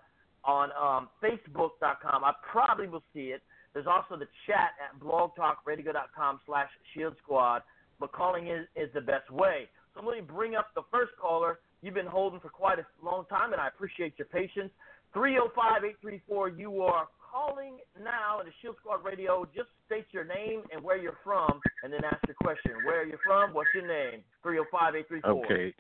on 0.45 0.71
um, 0.73 1.09
Facebook.com, 1.23 2.25
I 2.25 2.33
probably 2.51 2.89
will 2.89 3.05
see 3.15 3.29
it. 3.29 3.43
There's 3.73 3.87
also 3.87 4.17
the 4.17 4.27
chat 4.47 4.73
at 4.83 5.01
blogtalkradio.com 5.01 6.41
slash 6.45 6.69
Shield 6.95 7.15
Squad. 7.23 7.63
But 8.01 8.13
calling 8.13 8.49
in 8.49 8.67
is 8.75 8.91
the 8.95 9.01
best 9.01 9.31
way. 9.31 9.69
So 9.95 10.03
let 10.05 10.17
me 10.17 10.23
bring 10.23 10.57
up 10.57 10.69
the 10.75 10.83
first 10.91 11.13
caller. 11.21 11.61
You've 11.83 11.95
been 11.95 12.07
holding 12.07 12.41
for 12.41 12.51
quite 12.51 12.79
a 12.79 12.87
long 13.03 13.25
time, 13.27 13.53
and 13.53 13.61
I 13.61 13.69
appreciate 13.69 14.15
your 14.19 14.29
patience. 14.29 14.71
305 15.15 15.85
834, 15.85 16.49
you 16.51 16.83
are 16.83 17.09
calling 17.33 17.79
now 18.03 18.41
in 18.41 18.47
the 18.47 18.53
Shield 18.61 18.77
Squad 18.81 19.05
Radio. 19.05 19.47
Just 19.55 19.69
state 19.87 20.07
your 20.13 20.25
name 20.25 20.63
and 20.73 20.83
where 20.83 20.97
you're 20.99 21.19
from, 21.25 21.61
and 21.83 21.93
then 21.93 22.05
ask 22.05 22.19
your 22.27 22.37
question. 22.43 22.73
Where 22.85 23.01
are 23.03 23.05
you 23.05 23.17
from? 23.25 23.55
What's 23.55 23.71
your 23.75 23.87
name? 23.87 24.21
305 24.43 24.95
834. 24.97 25.45
Okay. 25.45 25.75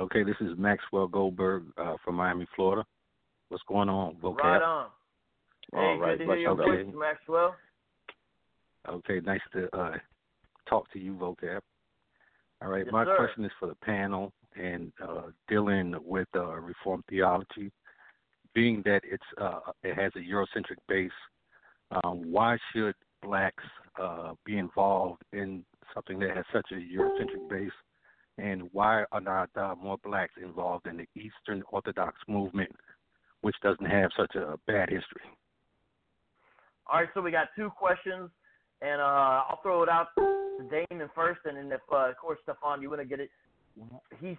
Okay, 0.00 0.22
this 0.24 0.36
is 0.40 0.56
Maxwell 0.56 1.06
Goldberg 1.06 1.64
uh, 1.76 1.96
from 2.04 2.14
Miami, 2.14 2.46
Florida. 2.56 2.84
What's 3.48 3.64
going 3.68 3.90
on, 3.90 4.16
vocab? 4.22 4.38
Right 4.38 4.62
on. 4.62 4.86
Hey, 5.72 5.78
All 5.78 5.98
right, 5.98 6.18
good 6.18 6.24
to 6.24 6.30
hear 6.32 6.40
your 6.40 6.56
voice, 6.56 6.86
Maxwell. 6.94 7.54
Okay, 8.88 9.20
nice 9.20 9.40
to 9.52 9.68
uh, 9.76 9.92
talk 10.68 10.90
to 10.92 10.98
you, 10.98 11.14
vocab. 11.14 11.60
All 12.62 12.68
right, 12.68 12.84
Yes, 12.86 12.92
my 12.92 13.04
sir. 13.04 13.16
question 13.16 13.44
is 13.44 13.50
for 13.60 13.66
the 13.68 13.74
panel 13.76 14.32
and 14.56 14.92
uh, 15.02 15.22
dealing 15.48 15.94
with 16.04 16.28
uh, 16.34 16.54
Reformed 16.54 17.04
theology. 17.08 17.70
Being 18.54 18.82
that 18.84 19.00
it's 19.04 19.22
uh, 19.40 19.60
it 19.82 19.96
has 19.96 20.12
a 20.14 20.18
Eurocentric 20.18 20.76
base, 20.88 21.10
um, 22.04 22.30
why 22.30 22.58
should 22.72 22.94
blacks 23.22 23.64
uh, 24.00 24.32
be 24.44 24.58
involved 24.58 25.22
in 25.32 25.64
something 25.94 26.18
that 26.18 26.36
has 26.36 26.44
such 26.52 26.70
a 26.72 26.74
Eurocentric 26.74 27.48
base? 27.48 27.72
And 28.38 28.68
why 28.72 29.04
are 29.12 29.20
not 29.20 29.50
uh, 29.56 29.74
more 29.80 29.98
blacks 30.02 30.34
involved 30.42 30.86
in 30.86 30.96
the 30.96 31.06
Eastern 31.14 31.62
Orthodox 31.70 32.16
movement, 32.28 32.70
which 33.42 33.56
doesn't 33.62 33.84
have 33.84 34.10
such 34.16 34.34
a 34.34 34.58
bad 34.66 34.88
history? 34.88 35.22
All 36.86 37.00
right, 37.00 37.08
so 37.14 37.20
we 37.20 37.30
got 37.30 37.48
two 37.56 37.70
questions, 37.70 38.30
and 38.80 39.00
uh, 39.00 39.44
I'll 39.48 39.60
throw 39.62 39.82
it 39.82 39.88
out 39.88 40.08
to 40.18 40.42
Damon 40.70 41.08
first, 41.14 41.40
and 41.44 41.56
then 41.56 41.66
if, 41.66 41.80
of 41.90 42.16
course, 42.16 42.38
Stephan, 42.42 42.82
you 42.82 42.88
want 42.88 43.00
to 43.02 43.06
get 43.06 43.20
it. 43.20 43.30
He 44.20 44.38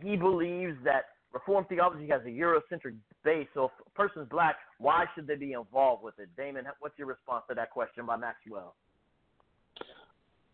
he 0.00 0.16
believes 0.16 0.76
that 0.84 1.04
Reformed 1.32 1.68
theology 1.68 2.08
has 2.08 2.22
a 2.22 2.28
Eurocentric 2.28 2.94
base. 3.24 3.48
So 3.54 3.64
if 3.64 3.70
a 3.86 3.90
person's 3.90 4.28
black, 4.28 4.56
why 4.78 5.04
should 5.14 5.26
they 5.26 5.34
be 5.34 5.52
involved 5.52 6.04
with 6.04 6.14
it? 6.18 6.28
Damon, 6.36 6.64
what's 6.78 6.96
your 6.96 7.08
response 7.08 7.44
to 7.48 7.54
that 7.54 7.70
question 7.70 8.06
by 8.06 8.16
Maxwell? 8.16 8.74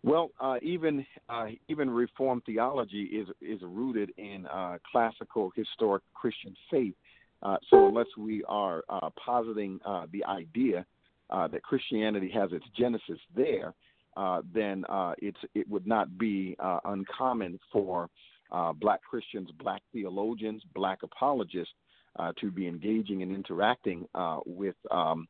Well, 0.02 0.30
uh, 0.40 0.56
even 0.62 1.04
uh, 1.28 1.48
even 1.68 1.90
Reformed 1.90 2.42
theology 2.46 3.02
is 3.02 3.28
is 3.42 3.60
rooted 3.62 4.12
in 4.16 4.46
uh, 4.46 4.78
classical 4.90 5.52
historic 5.54 6.02
Christian 6.14 6.56
faith. 6.70 6.94
Uh, 7.42 7.56
so 7.68 7.88
unless 7.88 8.06
we 8.18 8.42
are 8.48 8.82
uh, 8.88 9.10
positing 9.22 9.80
uh, 9.84 10.06
the 10.12 10.24
idea 10.24 10.84
that 11.30 11.62
Christianity 11.62 12.30
has 12.34 12.50
its 12.52 12.64
genesis 12.76 13.18
there, 13.36 13.72
uh, 14.20 14.42
then 14.52 14.84
uh, 14.90 15.14
it's 15.18 15.38
it 15.54 15.68
would 15.70 15.86
not 15.86 16.18
be 16.18 16.54
uh, 16.58 16.78
uncommon 16.84 17.58
for 17.72 18.06
uh, 18.52 18.70
black 18.74 19.00
Christians, 19.02 19.48
black 19.58 19.80
theologians, 19.92 20.62
black 20.74 20.98
apologists 21.02 21.72
uh, 22.18 22.32
to 22.38 22.50
be 22.50 22.68
engaging 22.68 23.22
and 23.22 23.34
interacting 23.34 24.06
with 24.44 24.74
um, 24.90 25.26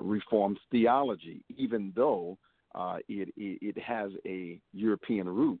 Reformed 0.00 0.58
theology, 0.70 1.42
even 1.56 1.92
though 1.96 2.36
it, 3.08 3.32
it, 3.36 3.78
has 3.78 4.10
a 4.26 4.60
European 4.74 5.26
root. 5.26 5.58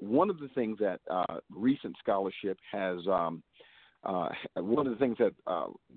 One 0.00 0.30
of 0.30 0.40
the 0.40 0.48
things 0.48 0.78
that 0.80 1.00
recent 1.48 1.94
scholarship 2.02 2.58
has, 2.72 2.98
um, 3.06 3.40
one 4.56 4.86
of 4.88 4.92
the 4.92 4.98
things 4.98 5.18
that 5.18 5.34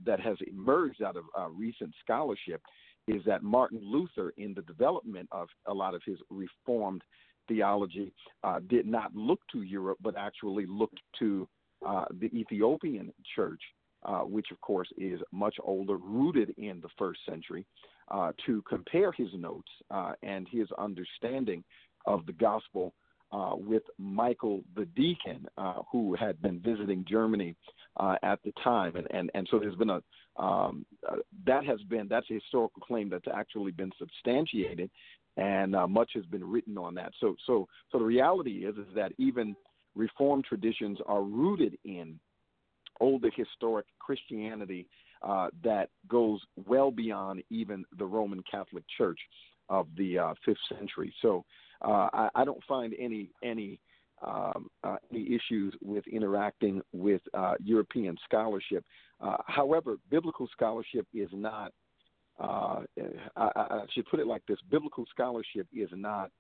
that 0.05 0.19
has 0.19 0.37
emerged 0.45 1.01
out 1.01 1.15
of 1.15 1.23
recent 1.57 1.91
scholarship 2.03 2.61
is 3.07 3.21
that 3.25 3.43
Martin 3.43 3.79
Luther, 3.81 4.33
in 4.37 4.53
the 4.53 4.61
development 4.63 5.27
of 5.31 5.47
a 5.67 5.73
lot 5.73 5.95
of 5.95 6.01
his 6.05 6.17
Reformed 6.29 7.01
theology, 7.47 8.13
uh, 8.43 8.59
did 8.67 8.85
not 8.85 9.15
look 9.15 9.39
to 9.51 9.61
Europe, 9.61 9.97
but 10.01 10.15
actually 10.17 10.65
looked 10.65 10.99
to 11.19 11.47
uh, 11.85 12.05
the 12.19 12.27
Ethiopian 12.27 13.13
church, 13.35 13.61
uh, 14.03 14.19
which 14.19 14.47
of 14.51 14.59
course 14.61 14.89
is 14.97 15.19
much 15.31 15.55
older, 15.63 15.97
rooted 15.97 16.53
in 16.57 16.81
the 16.81 16.89
first 16.97 17.19
century, 17.27 17.65
uh, 18.09 18.31
to 18.45 18.61
compare 18.63 19.11
his 19.11 19.29
notes 19.33 19.71
uh, 19.91 20.13
and 20.23 20.47
his 20.49 20.67
understanding 20.77 21.63
of 22.05 22.25
the 22.25 22.33
gospel 22.33 22.93
uh, 23.31 23.51
with 23.55 23.83
Michael 23.97 24.61
the 24.75 24.85
deacon, 24.95 25.45
who 25.91 26.15
had 26.15 26.41
been 26.41 26.59
visiting 26.61 27.05
Germany 27.07 27.55
uh, 27.99 28.15
at 28.23 28.39
the 28.43 28.53
time, 28.63 28.95
and, 28.95 29.07
and 29.11 29.31
and 29.33 29.47
so 29.49 29.59
there's 29.59 29.75
been 29.75 29.89
a 29.89 30.01
um, 30.41 30.85
uh, 31.09 31.17
that 31.45 31.65
has 31.65 31.81
been 31.83 32.07
that's 32.07 32.29
a 32.29 32.35
historical 32.35 32.81
claim 32.81 33.09
that's 33.09 33.27
actually 33.33 33.71
been 33.71 33.91
substantiated, 33.97 34.89
and 35.37 35.75
uh, 35.75 35.87
much 35.87 36.11
has 36.13 36.25
been 36.25 36.43
written 36.43 36.77
on 36.77 36.93
that. 36.95 37.11
So 37.19 37.35
so 37.45 37.67
so 37.91 37.99
the 37.99 38.05
reality 38.05 38.65
is 38.65 38.75
is 38.75 38.87
that 38.95 39.11
even 39.17 39.55
Reformed 39.95 40.45
traditions 40.45 40.99
are 41.07 41.23
rooted 41.23 41.77
in 41.83 42.19
older 42.99 43.31
historic 43.35 43.87
Christianity 43.99 44.87
uh, 45.23 45.47
that 45.63 45.89
goes 46.07 46.39
well 46.67 46.91
beyond 46.91 47.43
even 47.49 47.83
the 47.97 48.05
Roman 48.05 48.43
Catholic 48.49 48.83
Church 48.95 49.19
of 49.69 49.87
the 49.97 50.19
uh, 50.19 50.33
fifth 50.45 50.57
century. 50.77 51.13
So 51.21 51.43
uh, 51.83 52.09
I, 52.13 52.29
I 52.35 52.45
don't 52.45 52.63
find 52.67 52.93
any 52.99 53.29
any 53.43 53.79
um, 54.25 54.69
uh, 54.83 54.97
any 55.11 55.35
issues 55.35 55.73
with 55.81 56.05
interacting 56.07 56.81
with 56.91 57.21
uh, 57.33 57.53
European 57.63 58.17
scholarship. 58.25 58.83
Uh, 59.21 59.37
however, 59.45 59.97
biblical 60.09 60.47
scholarship 60.51 61.07
is 61.13 61.29
not. 61.33 61.71
Uh, 62.39 62.81
I, 63.35 63.49
I 63.55 63.81
should 63.93 64.07
put 64.07 64.19
it 64.19 64.27
like 64.27 64.43
this: 64.47 64.57
biblical 64.69 65.05
scholarship 65.09 65.67
is 65.73 65.89
not 65.93 66.31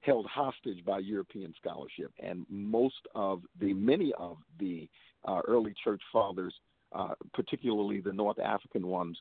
held 0.00 0.26
hostage 0.26 0.84
by 0.84 0.98
European 0.98 1.54
scholarship, 1.56 2.12
and 2.22 2.44
most 2.48 3.00
of 3.14 3.42
the 3.60 3.72
many 3.72 4.12
of 4.18 4.36
the 4.58 4.88
uh, 5.26 5.40
early 5.48 5.74
church 5.82 6.02
fathers, 6.12 6.54
uh, 6.92 7.14
particularly 7.32 8.00
the 8.00 8.12
North 8.12 8.38
African 8.38 8.86
ones, 8.86 9.18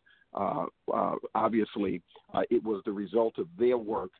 obviously 1.35 2.01
it 2.49 2.63
was 2.63 2.81
the 2.85 2.91
result 2.91 3.37
of 3.37 3.47
their 3.57 3.77
work 3.77 4.11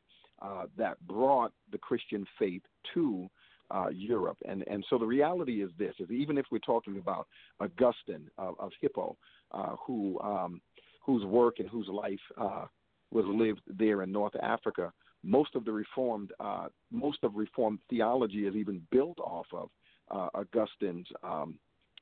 that 0.78 0.96
brought 1.06 1.52
the 1.70 1.78
Christian 1.78 2.24
faith 2.38 2.62
to 2.94 3.28
uh, 3.74 3.88
Europe. 3.88 4.38
And 4.46 4.64
and 4.68 4.84
so 4.88 4.98
the 4.98 5.06
reality 5.06 5.62
is 5.62 5.70
this: 5.78 5.94
is 5.98 6.10
even 6.10 6.38
if 6.38 6.46
we're 6.50 6.58
talking 6.58 6.98
about 6.98 7.26
Augustine 7.60 8.28
of, 8.38 8.54
of 8.58 8.70
Hippo, 8.80 9.16
uh, 9.52 9.74
who 9.84 10.18
um, 10.20 10.60
whose 11.04 11.24
work 11.24 11.58
and 11.58 11.68
whose 11.68 11.88
life 11.88 12.20
uh, 12.38 12.66
was 13.10 13.24
lived 13.28 13.60
there 13.66 14.02
in 14.02 14.12
North 14.12 14.36
Africa, 14.42 14.92
most 15.22 15.54
of 15.54 15.64
the 15.64 15.72
reformed 15.72 16.30
uh, 16.40 16.68
most 16.90 17.18
of 17.22 17.34
Reformed 17.34 17.80
theology 17.90 18.46
is 18.46 18.54
even 18.54 18.80
built 18.90 19.18
off 19.18 19.46
of 19.52 19.68
uh, 20.10 20.28
Augustine's 20.34 21.08
um, 21.22 21.58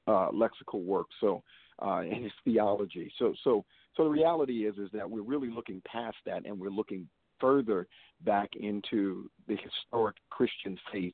uh, 0.07 0.29
lexical 0.31 0.85
work. 0.85 1.07
So 1.20 1.43
and 1.81 2.23
his 2.23 2.33
theology. 2.45 3.12
So 3.18 3.35
so 3.43 3.64
so 3.97 4.05
the 4.05 4.11
reality 4.11 4.66
is 4.66 4.77
is 4.77 4.89
that 4.93 5.11
we're 5.11 5.23
really 5.23 5.51
looking 5.51 5.83
past 5.85 6.16
that 6.27 6.47
and 6.47 6.61
we're 6.61 6.70
looking 6.70 7.09
further 7.43 7.89
back 8.25 8.51
into 8.55 9.29
the 9.49 9.57
historic 9.57 10.16
Christian 10.31 10.79
faith, 10.93 11.12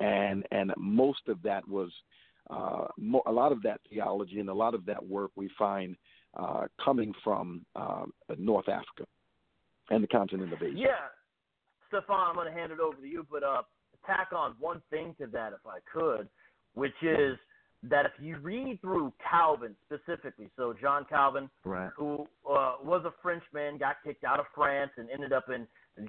and 0.00 0.44
and 0.50 0.72
most 0.76 1.20
of 1.28 1.42
that 1.42 1.66
was 1.68 1.90
uh, 2.50 2.86
mo- 2.98 3.22
a 3.26 3.32
lot 3.32 3.52
of 3.52 3.62
that 3.62 3.80
theology 3.88 4.40
and 4.40 4.48
a 4.48 4.54
lot 4.54 4.74
of 4.74 4.84
that 4.86 5.04
work 5.06 5.30
we 5.36 5.48
find 5.58 5.96
uh, 6.36 6.66
coming 6.84 7.12
from 7.22 7.64
uh, 7.76 8.04
North 8.38 8.68
Africa 8.68 9.04
and 9.90 10.02
the 10.02 10.08
continent 10.08 10.52
of 10.52 10.62
Asia. 10.62 10.74
Yeah, 10.76 11.08
Stephan, 11.88 12.14
I'm 12.14 12.34
going 12.34 12.46
to 12.52 12.58
hand 12.58 12.72
it 12.72 12.80
over 12.80 12.96
to 12.96 13.06
you, 13.06 13.26
but 13.30 13.42
uh, 13.42 13.62
tack 14.06 14.28
on 14.34 14.54
one 14.58 14.80
thing 14.90 15.14
to 15.20 15.26
that, 15.28 15.52
if 15.52 15.60
I 15.66 15.78
could, 15.92 16.28
which 16.74 16.94
is 17.02 17.36
that 17.82 18.04
if 18.06 18.12
you 18.20 18.36
read 18.38 18.78
through 18.80 19.12
Calvin 19.28 19.74
specifically, 19.86 20.50
so 20.56 20.74
John 20.80 21.06
Calvin, 21.08 21.48
Right. 21.64 21.90
who 21.96 22.26
uh, 22.48 22.74
was 22.84 23.02
a 23.06 23.12
Frenchman, 23.22 23.78
got 23.78 23.96
kicked 24.04 24.22
out 24.24 24.38
of 24.38 24.46
France 24.54 24.90
and 24.96 25.08
ended 25.10 25.32
up 25.32 25.46
in 25.48 25.66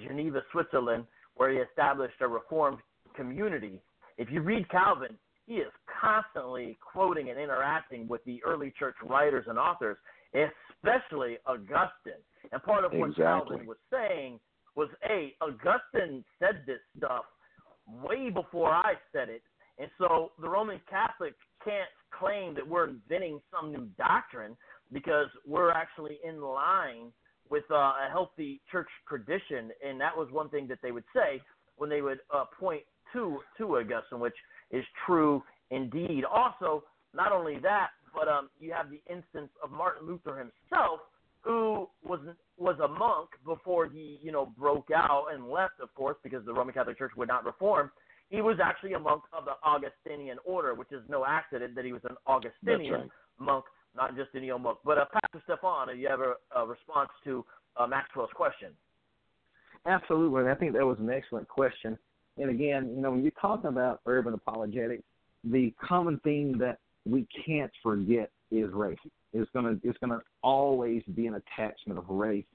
Geneva, 0.08 0.42
Switzerland, 0.52 1.06
where 1.36 1.50
he 1.52 1.58
established 1.58 2.16
a 2.22 2.28
Reformed 2.28 2.80
community. 3.16 3.80
If 4.18 4.30
you 4.32 4.42
read 4.42 4.70
Calvin, 4.70 5.18
he 5.48 5.56
is 5.56 5.72
constantly 6.02 6.78
quoting 6.82 7.30
and 7.30 7.40
interacting 7.40 8.08
with 8.08 8.24
the 8.26 8.42
early 8.44 8.74
church 8.78 8.96
writers 9.04 9.46
and 9.48 9.58
authors, 9.58 9.98
especially 10.34 11.38
Augustine. 11.46 12.22
And 12.52 12.62
part 12.64 12.86
of 12.86 12.92
what 12.94 13.10
Exactly. 13.10 13.58
Calvin 13.58 13.68
was 13.68 13.78
saying 13.92 14.40
was, 14.76 14.90
hey, 15.02 15.34
Augustine 15.42 16.24
said 16.40 16.64
this 16.66 16.80
stuff 16.98 17.26
way 18.04 18.30
before 18.30 18.70
I 18.72 18.94
said 19.12 19.30
it. 19.30 19.42
And 19.80 19.90
so 19.98 20.32
the 20.42 20.50
Roman 20.50 20.80
Catholic 20.90 21.34
can't 21.64 21.90
claim 22.18 22.54
that 22.56 22.68
we're 22.68 22.90
inventing 22.90 23.42
some 23.52 23.72
new 23.72 23.88
doctrine 23.98 24.56
because 24.92 25.28
we're 25.48 25.72
actually 25.72 26.20
in 26.24 26.42
line 26.42 27.12
with 27.50 27.64
uh, 27.72 27.76
a 27.76 28.08
healthy 28.10 28.62
church 28.72 28.88
tradition. 29.08 29.72
And 29.86 30.00
that 30.00 30.16
was 30.16 30.30
one 30.32 30.50
thing 30.50 30.68
that 30.68 30.80
they 30.82 30.92
would 30.92 31.04
say 31.14 31.42
when 31.78 31.90
they 31.90 32.02
would 32.02 32.20
uh, 32.34 32.46
point 32.60 32.84
to 33.14 33.40
to 33.58 33.78
Augustine, 33.78 34.20
which 34.20 34.36
is 34.72 34.84
true 35.06 35.44
indeed. 35.70 36.24
Also, 36.26 36.84
not 37.14 37.32
only 37.32 37.58
that, 37.60 37.90
but 38.14 38.28
um, 38.28 38.50
you 38.60 38.72
have 38.72 38.88
the 38.90 39.02
instance 39.12 39.50
of 39.64 39.72
Martin 39.72 40.08
Luther 40.08 40.38
himself, 40.38 41.00
who 41.42 41.88
was 42.04 42.20
was 42.58 42.78
a 42.84 42.88
monk 42.88 43.30
before 43.46 43.88
he 43.88 44.20
you 44.22 44.32
know 44.32 44.54
broke 44.58 44.90
out 44.96 45.28
and 45.34 45.50
left, 45.50 45.80
of 45.82 45.94
course, 45.96 46.18
because 46.24 46.46
the 46.46 46.54
Roman 46.54 46.74
Catholic 46.74 46.98
Church 46.98 47.12
would 47.18 47.28
not 47.28 47.46
reform. 47.46 47.92
He 48.30 48.42
was 48.42 48.58
actually 48.64 48.94
a 48.94 49.00
monk 49.00 49.24
of 49.34 49.44
the 49.44 49.56
Augustinian 49.64 50.38
order, 50.46 50.74
which 50.74 50.92
is 50.92 51.02
no 51.10 51.26
accident 51.26 51.76
that 51.76 51.84
he 51.84 51.92
was 51.92 52.02
an 52.10 52.16
Augustinian 52.26 52.94
right. 52.94 53.10
monk, 53.40 53.66
not 53.94 54.16
just 54.16 54.30
any 54.36 54.52
old 54.52 54.62
monk. 54.62 54.78
But 54.86 54.98
uh, 54.98 55.06
Pastor 55.12 55.42
Stephan, 55.44 55.94
do 55.94 56.00
you 56.00 56.08
have 56.08 56.22
a, 56.22 56.36
a 56.56 56.66
response 56.66 57.10
to 57.26 57.44
uh, 57.76 57.88
Maxwell's 57.88 58.30
question? 58.34 58.70
Absolutely. 59.86 60.42
And 60.42 60.50
I 60.50 60.56
think 60.56 60.74
that 60.74 60.86
was 60.86 60.98
an 61.00 61.10
excellent 61.10 61.48
question. 61.50 61.98
And 62.42 62.50
again, 62.50 62.92
you 62.96 63.02
know, 63.02 63.12
when 63.12 63.22
you're 63.22 63.32
talking 63.40 63.68
about 63.68 64.02
urban 64.06 64.34
apologetics, 64.34 65.04
the 65.44 65.74
common 65.88 66.20
theme 66.24 66.58
that 66.58 66.80
we 67.06 67.28
can't 67.46 67.72
forget 67.84 68.32
is 68.52 68.70
race. 68.74 68.98
It's 69.34 69.50
gonna 69.54 69.78
it's 69.84 69.98
gonna 70.00 70.22
always 70.44 71.04
be 71.16 71.28
an 71.28 71.36
attachment 71.36 72.00
of 72.00 72.10
race 72.10 72.46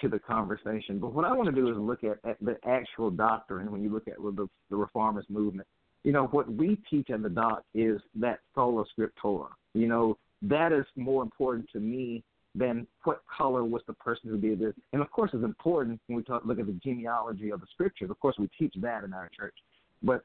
to 0.00 0.08
the 0.08 0.18
conversation. 0.18 0.98
But 0.98 1.14
what 1.14 1.24
I 1.24 1.32
want 1.32 1.46
to 1.46 1.54
do 1.54 1.68
is 1.70 1.76
look 1.76 2.04
at, 2.04 2.18
at 2.28 2.36
the 2.40 2.56
actual 2.66 3.10
doctrine 3.10 3.72
when 3.72 3.82
you 3.82 3.90
look 3.90 4.06
at 4.06 4.16
the, 4.16 4.48
the 4.70 4.76
reformist 4.76 5.30
movement. 5.30 5.66
You 6.04 6.12
know, 6.12 6.26
what 6.26 6.52
we 6.52 6.78
teach 6.90 7.10
at 7.10 7.22
the 7.22 7.28
doc 7.28 7.64
is 7.74 8.00
that 8.16 8.40
sola 8.54 8.84
scriptura. 8.96 9.48
You 9.74 9.86
know, 9.86 10.18
that 10.42 10.72
is 10.72 10.84
more 10.96 11.22
important 11.22 11.68
to 11.72 11.80
me 11.80 12.22
than 12.54 12.86
what 13.04 13.22
color 13.34 13.64
was 13.64 13.82
the 13.86 13.94
person 13.94 14.28
who 14.28 14.36
did 14.36 14.60
this. 14.60 14.74
And 14.92 15.00
of 15.00 15.10
course, 15.10 15.30
it's 15.32 15.44
important 15.44 16.00
when 16.06 16.16
we 16.16 16.22
talk, 16.22 16.42
look 16.44 16.58
at 16.58 16.66
the 16.66 16.78
genealogy 16.84 17.50
of 17.50 17.60
the 17.60 17.66
scriptures. 17.72 18.10
Of 18.10 18.20
course, 18.20 18.36
we 18.38 18.48
teach 18.58 18.74
that 18.78 19.04
in 19.04 19.12
our 19.12 19.30
church. 19.34 19.54
But 20.02 20.24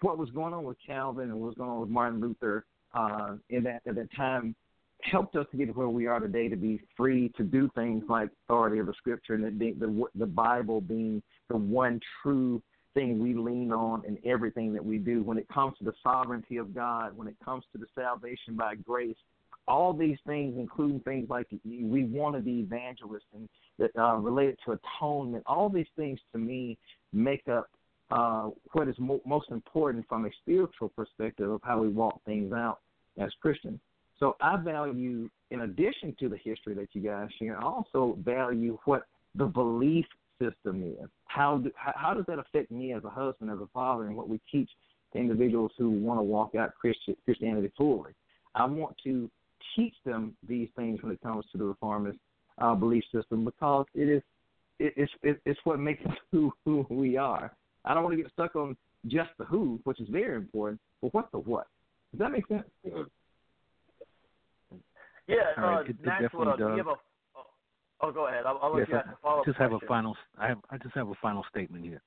what 0.00 0.18
was 0.18 0.30
going 0.30 0.54
on 0.54 0.64
with 0.64 0.76
Calvin 0.84 1.30
and 1.30 1.40
what 1.40 1.48
was 1.48 1.56
going 1.56 1.70
on 1.70 1.80
with 1.80 1.88
Martin 1.88 2.20
Luther 2.20 2.64
uh, 2.94 3.36
in 3.50 3.64
that 3.64 3.82
at 3.86 3.94
that 3.94 4.14
time 4.14 4.54
helped 5.02 5.34
us 5.34 5.46
to 5.50 5.56
get 5.56 5.66
to 5.66 5.72
where 5.72 5.88
we 5.88 6.06
are 6.06 6.20
today 6.20 6.48
to 6.48 6.56
be 6.56 6.80
free 6.96 7.32
to 7.36 7.42
do 7.42 7.68
things 7.74 8.04
like 8.08 8.28
authority 8.46 8.78
of 8.78 8.86
the 8.86 8.94
scripture 8.94 9.34
and 9.34 9.58
being 9.58 9.76
the 9.78 10.04
the 10.14 10.26
Bible 10.26 10.80
being 10.80 11.22
the 11.48 11.56
one 11.56 12.00
true 12.22 12.62
thing 12.94 13.18
we 13.18 13.34
lean 13.34 13.72
on 13.72 14.04
in 14.06 14.18
everything 14.24 14.72
that 14.72 14.84
we 14.84 14.98
do. 14.98 15.22
When 15.22 15.38
it 15.38 15.48
comes 15.48 15.76
to 15.78 15.84
the 15.84 15.94
sovereignty 16.02 16.58
of 16.58 16.74
God, 16.74 17.16
when 17.16 17.26
it 17.26 17.36
comes 17.44 17.64
to 17.72 17.78
the 17.78 17.86
salvation 17.94 18.54
by 18.54 18.74
grace, 18.76 19.16
all 19.68 19.92
these 19.92 20.18
things, 20.26 20.54
including 20.58 21.00
things 21.00 21.28
like 21.30 21.46
we 21.64 22.04
want 22.04 22.34
to 22.34 22.40
be 22.40 22.60
evangelists 22.60 23.26
and 23.34 23.48
that 23.78 23.90
uh, 23.98 24.16
related 24.16 24.58
to 24.64 24.78
atonement, 25.00 25.42
all 25.46 25.68
these 25.68 25.86
things 25.96 26.18
to 26.32 26.38
me 26.38 26.76
make 27.12 27.46
up 27.48 27.70
uh, 28.10 28.50
what 28.72 28.88
is 28.88 28.96
mo- 28.98 29.22
most 29.24 29.50
important 29.50 30.04
from 30.08 30.26
a 30.26 30.30
spiritual 30.42 30.88
perspective 30.90 31.50
of 31.50 31.60
how 31.64 31.80
we 31.80 31.88
walk 31.88 32.20
things 32.24 32.52
out 32.52 32.80
as 33.18 33.30
Christians. 33.40 33.80
So 34.18 34.36
I 34.40 34.56
value, 34.56 35.28
in 35.50 35.62
addition 35.62 36.14
to 36.20 36.28
the 36.28 36.36
history 36.36 36.74
that 36.74 36.88
you 36.92 37.00
guys 37.00 37.28
share, 37.38 37.58
I 37.58 37.64
also 37.64 38.18
value 38.22 38.78
what 38.84 39.06
the 39.34 39.46
belief 39.46 40.06
system 40.40 40.82
is. 40.82 41.08
How 41.24 41.58
do, 41.58 41.70
how 41.76 42.14
does 42.14 42.24
that 42.28 42.38
affect 42.38 42.70
me 42.70 42.92
as 42.92 43.04
a 43.04 43.10
husband, 43.10 43.50
as 43.50 43.58
a 43.58 43.68
father, 43.72 44.06
and 44.06 44.16
what 44.16 44.28
we 44.28 44.40
teach 44.50 44.68
to 45.12 45.18
individuals 45.18 45.72
who 45.78 45.90
want 45.90 46.18
to 46.18 46.22
walk 46.22 46.54
out 46.54 46.72
Christianity 47.24 47.72
fully? 47.76 48.12
I 48.54 48.66
want 48.66 48.96
to 49.04 49.30
teach 49.76 49.94
them 50.04 50.36
these 50.46 50.68
things 50.76 51.02
when 51.02 51.12
it 51.12 51.20
comes 51.22 51.44
to 51.52 51.58
the 51.58 51.64
reformist 51.64 52.18
uh, 52.58 52.74
belief 52.74 53.04
system 53.12 53.44
because 53.44 53.86
it 53.94 54.08
is 54.08 54.22
it, 54.78 54.92
it's 54.96 55.12
it, 55.22 55.40
it's 55.44 55.60
what 55.64 55.78
makes 55.78 56.04
us 56.06 56.16
who 56.30 56.52
who 56.64 56.86
we 56.90 57.16
are. 57.16 57.54
I 57.84 57.94
don't 57.94 58.04
want 58.04 58.16
to 58.16 58.22
get 58.22 58.30
stuck 58.32 58.54
on 58.56 58.76
just 59.06 59.30
the 59.38 59.44
who, 59.44 59.80
which 59.84 60.00
is 60.00 60.08
very 60.08 60.36
important, 60.36 60.80
but 61.00 61.12
what 61.14 61.30
the 61.32 61.38
what. 61.38 61.66
Does 62.12 62.20
that 62.20 62.30
make 62.30 62.46
sense? 62.46 62.64
Yeah, 65.26 65.36
All 65.56 65.64
right, 65.64 65.78
uh, 65.78 65.80
it- 65.80 65.88
it 65.88 66.04
definitely 66.04 66.58
does. 66.58 66.76
have 66.78 66.86
a? 66.88 66.94
Oh, 67.36 67.46
oh, 68.02 68.12
go 68.12 68.28
ahead. 68.28 68.44
I'll, 68.46 68.58
I'll 68.62 68.72
let 68.72 68.80
Yes, 68.80 68.88
you 68.90 68.96
ask 68.96 69.08
I 69.08 69.12
a 69.12 69.16
follow-up 69.22 69.46
just 69.46 69.58
have 69.58 69.72
a 69.72 69.80
final. 69.80 70.16
I 70.38 70.48
have. 70.48 70.58
I 70.70 70.78
just 70.78 70.94
have 70.94 71.08
a 71.08 71.14
final 71.22 71.44
statement 71.48 71.84
here. 71.84 72.02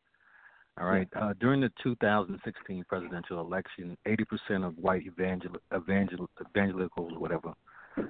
All 0.78 0.88
right. 0.88 1.08
Uh, 1.16 1.34
during 1.40 1.62
the 1.62 1.72
2016 1.82 2.84
presidential 2.90 3.40
election, 3.40 3.98
80% 4.06 4.68
of 4.68 4.78
white 4.78 5.04
evangel, 5.06 5.52
evangel, 5.74 6.30
evangelicals, 6.42 7.14
whatever, 7.18 7.54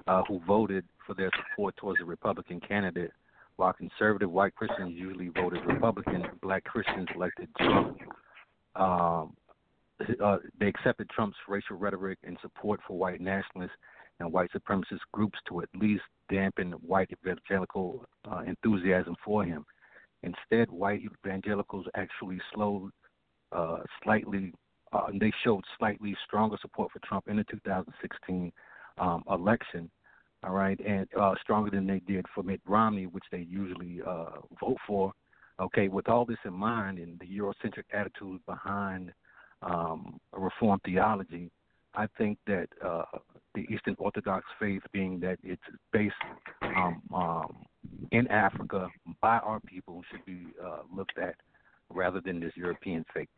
uh, 0.07 0.23
who 0.27 0.41
voted 0.47 0.83
for 1.05 1.13
their 1.13 1.29
support 1.37 1.77
towards 1.77 2.01
a 2.01 2.05
Republican 2.05 2.59
candidate, 2.59 3.11
while 3.57 3.71
conservative 3.71 4.31
white 4.31 4.55
Christians 4.55 4.93
usually 4.95 5.29
voted 5.29 5.63
Republican, 5.65 6.23
black 6.41 6.63
Christians 6.63 7.07
elected 7.15 7.49
Trump. 7.57 7.97
Um, 8.75 9.35
uh, 10.21 10.37
they 10.59 10.67
accepted 10.67 11.09
Trump's 11.09 11.37
racial 11.47 11.77
rhetoric 11.77 12.17
and 12.23 12.37
support 12.41 12.79
for 12.87 12.97
white 12.97 13.21
nationalists 13.21 13.77
and 14.19 14.31
white 14.31 14.49
supremacist 14.51 14.99
groups 15.11 15.37
to 15.47 15.61
at 15.61 15.69
least 15.75 16.03
dampen 16.29 16.71
white 16.85 17.09
evangelical 17.11 18.05
uh, 18.29 18.41
enthusiasm 18.45 19.15
for 19.23 19.43
him. 19.43 19.65
Instead, 20.25 20.71
white 20.71 21.01
evangelicals 21.23 21.85
actually 21.95 22.39
slowed 22.53 22.91
uh, 23.51 23.77
slightly, 24.03 24.53
uh, 24.91 25.07
they 25.19 25.31
showed 25.43 25.63
slightly 25.77 26.15
stronger 26.25 26.57
support 26.61 26.91
for 26.91 26.99
Trump 26.99 27.25
in 27.27 27.37
the 27.37 27.43
2016 27.45 28.51
um, 28.97 29.23
election, 29.29 29.89
all 30.43 30.53
right, 30.53 30.79
and 30.79 31.07
uh, 31.19 31.33
stronger 31.41 31.69
than 31.69 31.85
they 31.85 31.99
did 31.99 32.25
for 32.33 32.43
Mitt 32.43 32.61
Romney, 32.65 33.05
which 33.05 33.23
they 33.31 33.45
usually 33.49 34.01
uh, 34.05 34.37
vote 34.59 34.77
for. 34.87 35.13
Okay, 35.59 35.87
with 35.87 36.09
all 36.09 36.25
this 36.25 36.37
in 36.43 36.53
mind 36.53 36.99
and 36.99 37.17
the 37.19 37.25
Eurocentric 37.25 37.85
attitude 37.93 38.41
behind 38.45 39.13
um, 39.61 40.19
Reform 40.33 40.81
theology, 40.83 41.49
I 41.93 42.07
think 42.17 42.37
that 42.47 42.67
uh, 42.83 43.03
the 43.53 43.61
Eastern 43.73 43.95
Orthodox 43.97 44.45
faith, 44.59 44.81
being 44.91 45.19
that 45.21 45.37
it's 45.43 45.61
based 45.93 46.13
um, 46.61 47.01
um, 47.13 47.65
in 48.11 48.27
Africa 48.27 48.87
by 49.21 49.37
our 49.39 49.59
people, 49.61 50.01
should 50.11 50.25
be 50.25 50.47
uh, 50.63 50.79
looked 50.95 51.17
at 51.17 51.35
rather 51.89 52.21
than 52.21 52.39
this 52.39 52.53
European 52.55 53.05
fake. 53.13 53.29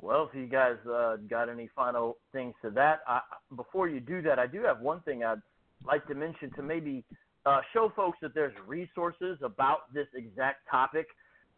Well, 0.00 0.28
if 0.30 0.38
you 0.38 0.46
guys 0.46 0.76
uh, 0.86 1.16
got 1.30 1.48
any 1.48 1.70
final 1.74 2.18
things 2.32 2.54
to 2.62 2.70
that, 2.72 3.00
I, 3.08 3.20
before 3.56 3.88
you 3.88 4.00
do 4.00 4.20
that, 4.22 4.38
I 4.38 4.46
do 4.46 4.62
have 4.62 4.80
one 4.80 5.00
thing 5.00 5.24
I'd 5.24 5.40
like 5.86 6.06
to 6.08 6.14
mention 6.14 6.50
to 6.56 6.62
maybe 6.62 7.04
uh, 7.46 7.60
show 7.72 7.92
folks 7.94 8.18
that 8.20 8.34
there's 8.34 8.52
resources 8.66 9.38
about 9.42 9.92
this 9.94 10.06
exact 10.14 10.68
topic. 10.70 11.06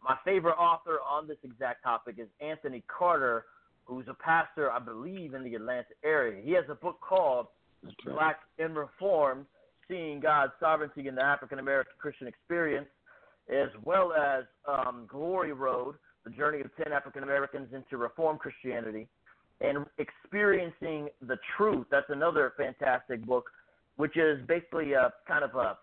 My 0.01 0.15
favorite 0.23 0.53
author 0.53 0.99
on 1.09 1.27
this 1.27 1.37
exact 1.43 1.83
topic 1.83 2.15
is 2.19 2.27
Anthony 2.39 2.83
Carter, 2.87 3.45
who's 3.85 4.05
a 4.07 4.13
pastor, 4.13 4.71
I 4.71 4.79
believe, 4.79 5.33
in 5.33 5.43
the 5.43 5.55
Atlanta 5.55 5.85
area. 6.03 6.41
He 6.41 6.51
has 6.53 6.65
a 6.69 6.75
book 6.75 6.99
called 7.01 7.47
right. 7.83 7.93
Black 8.05 8.39
and 8.59 8.75
Reformed, 8.75 9.45
Seeing 9.87 10.19
God's 10.19 10.53
Sovereignty 10.59 11.07
in 11.07 11.15
the 11.15 11.23
African 11.23 11.59
American 11.59 11.93
Christian 11.97 12.27
Experience, 12.27 12.87
as 13.49 13.69
well 13.83 14.13
as 14.13 14.43
um, 14.67 15.05
Glory 15.07 15.53
Road, 15.53 15.95
The 16.25 16.31
Journey 16.31 16.61
of 16.61 16.75
10 16.83 16.91
African 16.91 17.23
Americans 17.23 17.69
into 17.73 17.97
Reformed 17.97 18.39
Christianity, 18.39 19.07
and 19.61 19.85
Experiencing 19.97 21.09
the 21.25 21.37
Truth. 21.55 21.87
That's 21.89 22.09
another 22.09 22.53
fantastic 22.57 23.25
book, 23.25 23.45
which 23.95 24.17
is 24.17 24.39
basically 24.47 24.93
a 24.93 25.13
kind 25.27 25.43
of 25.43 25.55
a 25.55 25.77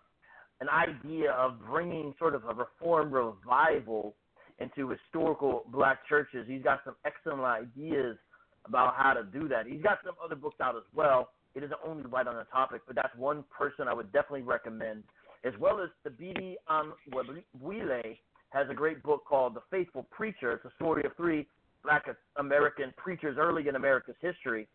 an 0.61 0.69
idea 0.69 1.31
of 1.31 1.59
bringing 1.65 2.13
sort 2.17 2.33
of 2.33 2.45
a 2.45 2.53
reform 2.53 3.11
revival 3.11 4.15
into 4.59 4.89
historical 4.89 5.65
black 5.67 6.07
churches. 6.07 6.45
He's 6.47 6.63
got 6.63 6.79
some 6.85 6.95
excellent 7.05 7.41
ideas 7.41 8.17
about 8.65 8.95
how 8.95 9.13
to 9.13 9.23
do 9.23 9.47
that. 9.49 9.67
He's 9.67 9.81
got 9.81 9.99
some 10.03 10.15
other 10.23 10.35
books 10.35 10.57
out 10.61 10.75
as 10.75 10.83
well. 10.93 11.29
It 11.55 11.63
isn't 11.63 11.79
only 11.85 12.03
right 12.03 12.27
on 12.27 12.35
the 12.35 12.43
topic, 12.45 12.81
but 12.85 12.95
that's 12.95 13.15
one 13.15 13.43
person 13.57 13.87
I 13.87 13.93
would 13.93 14.11
definitely 14.11 14.41
recommend, 14.41 15.03
as 15.43 15.53
well 15.59 15.79
as 15.81 15.89
the 16.03 16.09
BD 16.09 16.55
on 16.67 16.91
Wile 17.11 18.03
has 18.49 18.67
a 18.69 18.73
great 18.73 19.01
book 19.03 19.23
called 19.25 19.55
The 19.55 19.61
Faithful 19.71 20.05
Preacher. 20.11 20.51
It's 20.51 20.65
a 20.65 20.71
story 20.75 21.03
of 21.05 21.15
three 21.15 21.47
black 21.83 22.05
American 22.37 22.93
preachers 22.97 23.37
early 23.39 23.67
in 23.67 23.75
America's 23.75 24.15
history, 24.21 24.67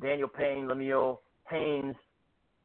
Daniel 0.00 0.28
Payne, 0.28 0.66
Lemuel 0.66 1.20
Haynes, 1.50 1.94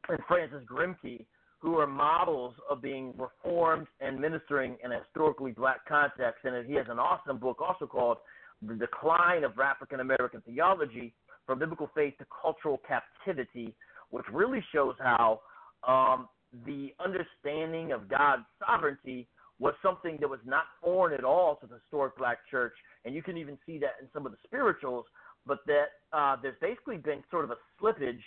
and 0.08 0.18
Francis 0.26 0.62
Grimke, 0.68 1.24
who 1.58 1.78
are 1.78 1.86
models 1.86 2.54
of 2.68 2.80
being 2.80 3.12
reformed 3.18 3.86
and 4.00 4.18
ministering 4.18 4.76
in 4.82 4.92
a 4.92 5.00
historically 5.00 5.52
black 5.52 5.86
context. 5.86 6.44
And 6.44 6.66
he 6.66 6.74
has 6.74 6.86
an 6.88 6.98
awesome 6.98 7.38
book 7.38 7.60
also 7.60 7.86
called 7.86 8.18
the 8.66 8.74
decline 8.74 9.44
of 9.44 9.58
African 9.58 10.00
American 10.00 10.40
theology 10.42 11.12
from 11.46 11.58
biblical 11.58 11.90
faith 11.94 12.14
to 12.18 12.26
cultural 12.42 12.80
captivity, 12.86 13.74
which 14.10 14.26
really 14.32 14.62
shows 14.72 14.94
how 14.98 15.40
um, 15.86 16.28
the 16.66 16.92
understanding 17.04 17.92
of 17.92 18.08
God's 18.08 18.42
sovereignty 18.64 19.28
was 19.58 19.74
something 19.82 20.16
that 20.20 20.28
was 20.28 20.40
not 20.44 20.64
foreign 20.82 21.12
at 21.12 21.24
all 21.24 21.56
to 21.56 21.66
the 21.66 21.74
historic 21.74 22.16
black 22.16 22.38
church. 22.50 22.72
And 23.04 23.14
you 23.14 23.22
can 23.22 23.36
even 23.36 23.58
see 23.66 23.78
that 23.78 23.96
in 24.00 24.08
some 24.12 24.24
of 24.26 24.32
the 24.32 24.38
spirituals, 24.44 25.04
but 25.46 25.58
that 25.66 25.86
uh, 26.12 26.36
there's 26.42 26.56
basically 26.60 26.96
been 26.96 27.22
sort 27.30 27.44
of 27.44 27.50
a 27.50 27.56
slippage 27.80 28.22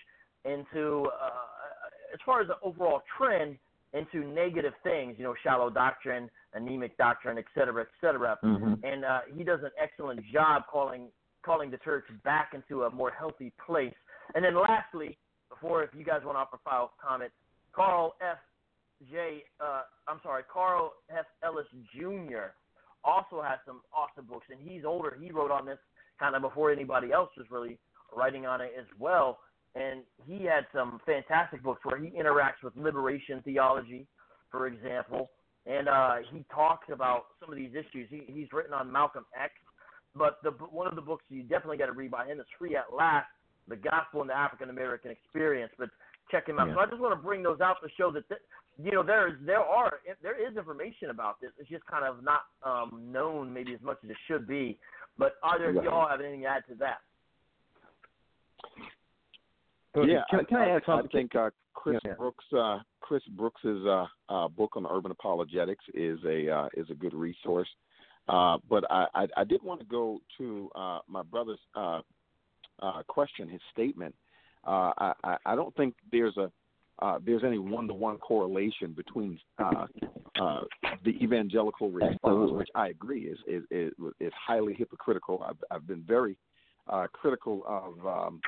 into, 0.46 1.06
uh, 1.06 2.14
as 2.14 2.20
far 2.26 2.42
as 2.42 2.48
the 2.48 2.56
overall 2.62 3.02
trend, 3.18 3.58
into 3.94 4.26
negative 4.26 4.74
things, 4.84 5.16
you 5.18 5.24
know, 5.24 5.36
shallow 5.44 5.70
doctrine, 5.70 6.30
anemic 6.56 6.98
doctrine, 6.98 7.38
et 7.38 7.46
cetera, 7.54 7.82
et 7.82 7.88
cetera. 8.02 8.38
Mhm. 8.44 8.84
And 8.84 9.06
uh, 9.06 9.22
he 9.36 9.44
does 9.44 9.60
an 9.64 9.70
excellent 9.80 10.20
job 10.34 10.64
calling 10.72 11.10
calling 11.44 11.72
the 11.72 11.78
church 11.78 12.06
back 12.24 12.52
into 12.54 12.84
a 12.84 12.90
more 12.92 13.12
healthy 13.12 13.52
place. 13.66 13.94
And 14.36 14.44
then 14.44 14.56
lastly, 14.56 15.18
before 15.50 15.84
if 15.84 15.90
you 15.96 16.04
guys 16.04 16.22
want 16.24 16.36
to 16.36 16.40
offer 16.40 16.58
final 16.64 16.92
comment, 17.02 17.32
Carl 17.74 18.16
F. 18.22 18.38
J. 19.12 19.44
Uh, 19.60 19.82
I'm 20.08 20.20
sorry, 20.24 20.44
Carl 20.52 20.94
F. 21.10 21.26
Ellis 21.44 21.66
Jr. 21.94 22.56
also 23.04 23.42
has 23.42 23.60
some 23.66 23.82
awesome 23.94 24.26
books, 24.26 24.48
and 24.50 24.60
he's 24.62 24.86
older. 24.86 25.18
He 25.22 25.32
wrote 25.32 25.52
on 25.52 25.66
this 25.66 25.80
kind 26.20 26.36
of 26.36 26.42
before 26.42 26.72
anybody 26.72 27.12
else 27.12 27.30
was 27.36 27.48
really 27.50 27.78
writing 28.16 28.46
on 28.46 28.62
it 28.62 28.72
as 28.80 28.86
well. 29.00 29.40
And 29.76 30.04
he 30.26 30.46
had 30.46 30.66
some 30.74 31.02
fantastic 31.06 31.64
books 31.64 31.82
where 31.84 32.00
he 32.00 32.10
interacts 32.10 32.64
with 32.64 32.76
liberation 32.78 33.42
theology, 33.44 34.06
for 34.52 34.68
example, 34.68 35.32
and 35.66 35.88
uh, 35.90 36.16
he 36.32 36.46
talks 36.54 36.88
about 36.92 37.26
some 37.40 37.50
of 37.50 37.58
these 37.58 37.72
issues. 37.72 38.08
He, 38.10 38.24
he's 38.28 38.48
written 38.52 38.74
on 38.74 38.92
Malcolm 38.92 39.26
X, 39.36 39.54
but 40.16 40.40
the 40.44 40.52
one 40.52 40.88
of 40.88 40.96
the 40.96 41.02
books 41.02 41.24
you 41.30 41.44
definitely 41.44 41.78
got 41.78 41.88
to 41.88 41.94
read 41.94 42.12
by 42.12 42.26
him 42.26 42.40
is 42.40 42.46
Free 42.58 42.76
at 42.76 42.94
Last: 42.96 43.28
The 43.68 43.76
Gospel 43.76 44.22
and 44.22 44.30
the 44.30 44.38
African 44.38 44.70
American 44.70 45.12
Experience. 45.12 45.72
But 45.78 45.90
check 46.32 46.48
him 46.48 46.60
out. 46.60 46.68
Yeah. 46.68 46.76
So 46.76 46.80
I 46.82 46.86
just 46.86 47.00
want 47.00 47.18
to 47.18 47.24
bring 47.24 47.44
those 47.44 47.62
out 47.62 47.78
to 47.84 47.90
show 47.98 48.12
that 48.12 48.28
th- 48.28 48.42
you 48.82 48.92
know 48.92 49.04
there 49.04 49.28
is 49.28 49.36
there 49.46 49.60
are 49.62 50.00
there 50.22 50.40
is 50.40 50.58
information 50.58 51.10
about 51.10 51.42
this. 51.42 51.52
It's 51.60 51.70
just 51.70 51.86
kind 51.86 52.06
of 52.06 52.24
not 52.24 52.42
um, 52.64 53.04
known 53.12 53.54
maybe 53.54 53.74
as 53.74 53.82
much 53.82 53.98
as 54.04 54.10
it 54.12 54.18
should 54.28 54.48
be. 54.48 54.78
But 55.18 55.34
either 55.44 55.70
of 55.70 55.76
Right. 55.76 55.86
y'all 55.86 56.08
have 56.10 56.22
anything 56.22 56.42
to 56.42 56.48
add 56.48 56.64
to 56.70 56.76
that? 56.76 57.02
Yeah, 59.96 60.24
Can, 60.30 60.46
can 60.46 60.58
I, 60.58 60.70
add 60.72 60.82
something? 60.88 61.08
I 61.08 61.16
think 61.16 61.36
uh, 61.36 61.52
Chris 61.76 62.00
Yeah. 62.04 62.14
Brooks, 62.14 62.46
uh, 62.52 62.80
Chris 63.02 63.22
Brooks's 63.38 63.86
uh, 63.86 64.08
uh, 64.28 64.48
book 64.48 64.76
on 64.76 64.88
urban 64.90 65.12
apologetics 65.12 65.84
is 65.94 66.18
a 66.26 66.50
uh, 66.50 66.70
is 66.76 66.90
a 66.90 66.96
good 66.96 67.14
resource. 67.14 67.68
Uh, 68.28 68.58
but 68.70 68.90
I, 68.90 69.06
I, 69.14 69.28
I 69.38 69.44
did 69.44 69.62
want 69.64 69.80
to 69.82 69.86
go 69.86 70.22
to 70.38 70.70
uh, 70.76 71.00
my 71.08 71.24
brother's 71.24 71.60
uh, 71.76 72.02
uh, 72.82 73.04
question, 73.08 73.50
his 73.50 73.62
statement. 73.72 74.16
Uh, 74.66 74.92
I, 74.98 75.14
I- 75.24 75.38
I 75.46 75.56
don't 75.56 75.76
think 75.76 75.96
there's 76.12 76.38
a 76.38 76.52
uh, 77.00 77.18
there's 77.26 77.44
any 77.44 77.58
one 77.58 77.88
to 77.88 77.94
one 77.94 78.18
correlation 78.20 78.94
between 78.94 79.40
uh, 79.58 79.88
uh, 80.40 80.62
the 81.04 81.12
evangelical 81.24 81.90
response, 81.90 82.20
which 82.52 82.70
I 82.76 82.90
agree 82.90 83.24
is 83.24 83.38
is 83.48 83.64
is, 83.72 83.92
is 84.20 84.32
highly 84.48 84.74
hypocritical. 84.76 85.44
I've, 85.46 85.58
I've 85.72 85.88
been 85.88 86.04
very 86.08 86.38
uh, 86.88 87.08
critical 87.12 87.64
of 87.68 88.06
um, 88.08 88.42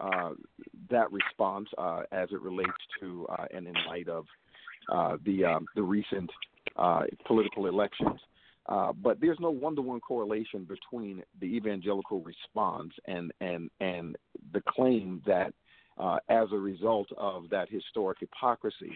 uh, 0.00 0.30
that 0.88 1.10
response 1.12 1.68
uh, 1.78 2.02
as 2.12 2.28
it 2.30 2.40
relates 2.40 2.70
to 3.00 3.26
uh, 3.28 3.46
and 3.52 3.66
in 3.66 3.74
light 3.88 4.08
of 4.08 4.24
uh, 4.90 5.16
the 5.26 5.44
um, 5.44 5.66
the 5.74 5.82
recent 5.82 6.30
uh, 6.76 7.02
political 7.26 7.66
elections. 7.66 8.20
Uh, 8.66 8.92
but 8.92 9.20
there's 9.20 9.38
no 9.40 9.50
one-to-one 9.50 10.00
correlation 10.00 10.64
between 10.64 11.22
the 11.40 11.46
evangelical 11.46 12.20
response 12.20 12.92
and 13.06 13.32
and 13.40 13.70
and 13.80 14.16
the 14.52 14.62
claim 14.68 15.22
that 15.26 15.52
uh, 15.98 16.18
as 16.28 16.48
a 16.52 16.56
result 16.56 17.08
of 17.16 17.48
that 17.50 17.68
historic 17.70 18.18
hypocrisy, 18.20 18.92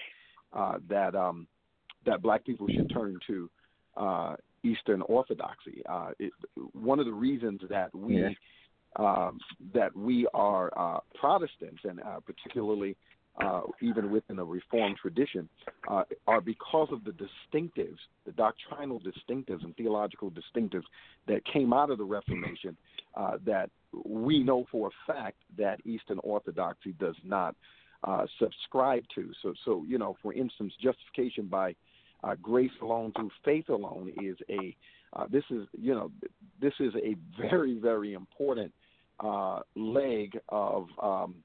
uh, 0.52 0.74
that 0.88 1.14
um, 1.14 1.46
that 2.06 2.22
black 2.22 2.44
people 2.44 2.66
should 2.68 2.90
turn 2.90 3.18
to 3.26 3.50
uh, 3.96 4.36
Eastern 4.62 5.02
Orthodoxy. 5.02 5.82
Uh, 5.88 6.10
it, 6.18 6.32
one 6.72 6.98
of 6.98 7.06
the 7.06 7.12
reasons 7.12 7.60
that 7.68 7.94
we 7.94 8.20
Yeah. 8.20 8.30
um, 8.96 9.40
that 9.72 9.94
we 9.96 10.26
are 10.34 10.70
uh, 10.76 11.00
Protestants, 11.14 11.80
and 11.84 12.00
uh, 12.00 12.20
particularly 12.20 12.96
uh, 13.42 13.62
even 13.80 14.10
within 14.10 14.38
a 14.38 14.44
Reformed 14.44 14.96
tradition, 15.00 15.48
uh, 15.90 16.04
are 16.26 16.40
because 16.40 16.88
of 16.92 17.02
the 17.04 17.12
distinctives, 17.12 17.98
the 18.26 18.32
doctrinal 18.32 19.00
distinctives 19.00 19.64
and 19.64 19.76
theological 19.76 20.30
distinctives 20.30 20.84
that 21.26 21.44
came 21.52 21.72
out 21.72 21.90
of 21.90 21.98
the 21.98 22.04
Reformation. 22.04 22.76
Uh, 23.16 23.38
that 23.46 23.70
we 24.04 24.42
know 24.42 24.66
for 24.72 24.88
a 24.88 25.12
fact 25.12 25.36
that 25.56 25.78
Eastern 25.86 26.18
Orthodoxy 26.24 26.92
does 26.98 27.14
not 27.22 27.54
uh, 28.02 28.26
subscribe 28.40 29.04
to. 29.14 29.30
So, 29.40 29.54
so 29.64 29.84
you 29.86 29.98
know, 29.98 30.16
for 30.20 30.32
instance, 30.34 30.72
justification 30.82 31.46
by 31.46 31.76
uh, 32.24 32.34
grace 32.42 32.72
alone 32.82 33.12
through 33.14 33.30
faith 33.44 33.68
alone 33.68 34.12
is 34.20 34.36
a 34.50 34.76
uh, 35.12 35.26
this 35.30 35.44
is 35.50 35.66
you 35.80 35.94
know 35.94 36.10
this 36.60 36.72
is 36.80 36.92
a 36.96 37.14
very 37.40 37.78
very 37.78 38.14
important 38.14 38.72
leg 39.76 40.38
of 40.48 40.88
um, 41.00 41.36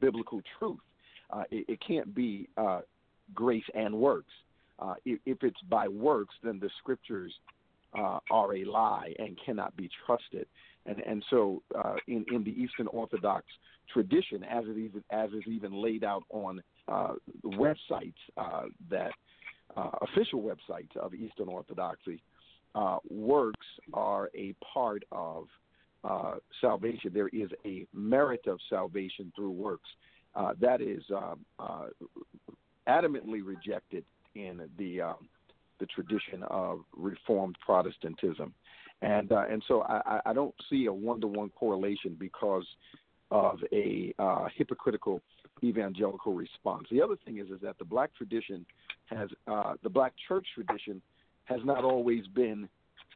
biblical 0.00 0.40
truth. 0.58 0.78
Uh, 1.30 1.44
it, 1.50 1.64
it 1.68 1.78
can't 1.86 2.14
be 2.14 2.48
uh, 2.56 2.80
grace 3.34 3.64
and 3.74 3.94
works. 3.94 4.32
Uh, 4.78 4.94
if, 5.04 5.18
if 5.26 5.42
it's 5.42 5.60
by 5.68 5.88
works, 5.88 6.34
then 6.42 6.58
the 6.60 6.70
scriptures 6.78 7.32
uh, 7.98 8.18
are 8.30 8.54
a 8.54 8.64
lie 8.64 9.12
and 9.18 9.38
cannot 9.44 9.76
be 9.76 9.88
trusted. 10.06 10.46
And 10.86 11.00
and 11.00 11.24
so 11.28 11.62
uh, 11.76 11.96
in 12.06 12.24
in 12.32 12.44
the 12.44 12.50
Eastern 12.50 12.86
Orthodox 12.88 13.44
tradition, 13.92 14.44
as 14.44 14.64
it 14.66 14.78
even 14.78 15.02
as 15.10 15.30
is 15.30 15.42
even 15.46 15.72
laid 15.72 16.04
out 16.04 16.24
on 16.30 16.62
uh, 16.86 17.14
websites 17.44 18.14
that 18.90 19.10
official 20.00 20.42
websites 20.42 20.96
of 20.96 21.14
Eastern 21.14 21.48
Orthodoxy, 21.48 22.22
works 23.10 23.66
are 23.92 24.30
a 24.34 24.54
part 24.72 25.02
of 25.12 25.48
salvation. 26.60 27.10
There 27.12 27.28
is 27.28 27.50
a 27.66 27.86
merit 27.92 28.46
of 28.46 28.58
salvation 28.70 29.32
through 29.34 29.50
works. 29.50 29.88
Uh, 30.38 30.52
that 30.60 30.80
is 30.80 31.02
um, 31.14 31.44
uh, 31.58 31.86
adamantly 32.88 33.40
rejected 33.44 34.04
in 34.36 34.60
the 34.78 35.00
um, 35.00 35.28
the 35.80 35.86
tradition 35.86 36.44
of 36.44 36.80
Reformed 36.96 37.56
Protestantism, 37.64 38.54
and 39.02 39.32
uh, 39.32 39.44
and 39.50 39.62
so 39.66 39.82
I, 39.82 40.20
I- 40.24 40.32
don't 40.32 40.54
see 40.70 40.86
a 40.86 40.92
one 40.92 41.20
to 41.22 41.26
one 41.26 41.50
correlation 41.50 42.16
because 42.18 42.64
of 43.32 43.58
a 43.72 44.14
uh, 44.20 44.46
hypocritical 44.56 45.20
evangelical 45.64 46.34
response. 46.34 46.86
The 46.90 47.02
other 47.02 47.16
thing 47.24 47.38
is 47.38 47.48
is 47.48 47.60
that 47.62 47.76
the 47.78 47.84
black 47.84 48.10
tradition 48.16 48.64
has 49.06 49.28
the 49.82 49.90
black 49.90 50.12
church 50.28 50.46
tradition 50.54 51.02
has 51.46 51.60
not 51.64 51.82
always 51.82 52.26
been 52.28 52.68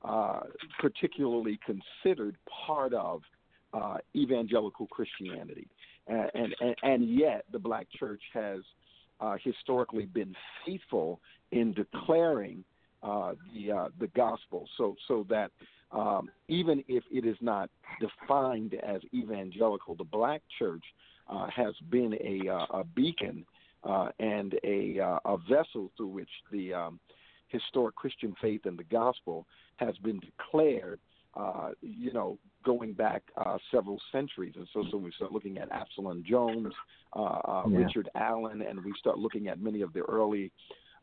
uh, 0.05 0.41
particularly 0.81 1.61
considered 1.65 2.37
part 2.67 2.95
of 2.95 3.23
uh, 3.75 3.99
evangelical 4.17 4.87
Christianity, 4.89 5.69
and, 6.35 6.55
and 6.61 6.77
and 6.83 7.19
yet 7.19 7.45
the 7.53 7.59
black 7.59 7.87
church 7.99 8.23
has 8.33 8.61
uh, 9.21 9.37
historically 9.43 10.07
been 10.07 10.35
faithful 10.67 11.21
in 11.53 11.73
declaring 11.73 12.65
uh, 13.03 13.35
the 13.55 13.73
uh, 13.73 13.89
the 13.99 14.09
gospel, 14.09 14.69
so 14.77 14.97
so 15.09 15.27
that 15.29 15.51
um, 15.93 16.31
even 16.49 16.83
if 16.89 17.05
it 17.11 17.25
is 17.27 17.37
not 17.41 17.71
defined 18.01 18.75
as 18.75 19.01
evangelical, 19.15 19.95
the 19.95 20.05
black 20.05 20.43
church 20.59 20.85
uh, 21.29 21.47
has 21.55 21.75
been 21.91 22.15
a, 22.15 22.49
uh, 22.49 22.81
a 22.81 22.85
beacon 22.85 23.45
uh, 23.85 24.09
and 24.19 24.55
a, 24.65 24.99
a 25.25 25.37
vessel 25.49 25.91
through 25.97 26.07
which 26.07 26.31
the 26.51 26.73
um, 26.73 26.99
historic 27.49 27.95
Christian 27.95 28.35
faith 28.41 28.63
and 28.65 28.79
the 28.79 28.85
gospel 28.85 29.47
has 29.77 29.97
been 29.99 30.21
declared. 30.21 30.99
You 31.83 32.13
know, 32.13 32.39
going 32.65 32.93
back 32.93 33.23
uh, 33.37 33.59
several 33.71 34.01
centuries, 34.11 34.55
and 34.57 34.67
so 34.73 34.85
so 34.91 34.97
we 34.97 35.13
start 35.13 35.33
looking 35.33 35.59
at 35.59 35.71
Absalom 35.71 36.23
Jones, 36.29 36.73
uh, 37.15 37.23
uh, 37.23 37.65
Yeah. 37.69 37.79
Richard 37.79 38.09
Allen, 38.15 38.63
and 38.63 38.85
we 38.85 38.93
start 38.99 39.19
looking 39.19 39.49
at 39.49 39.61
many 39.61 39.83
of 39.83 39.93
the 39.93 40.01
early 40.03 40.51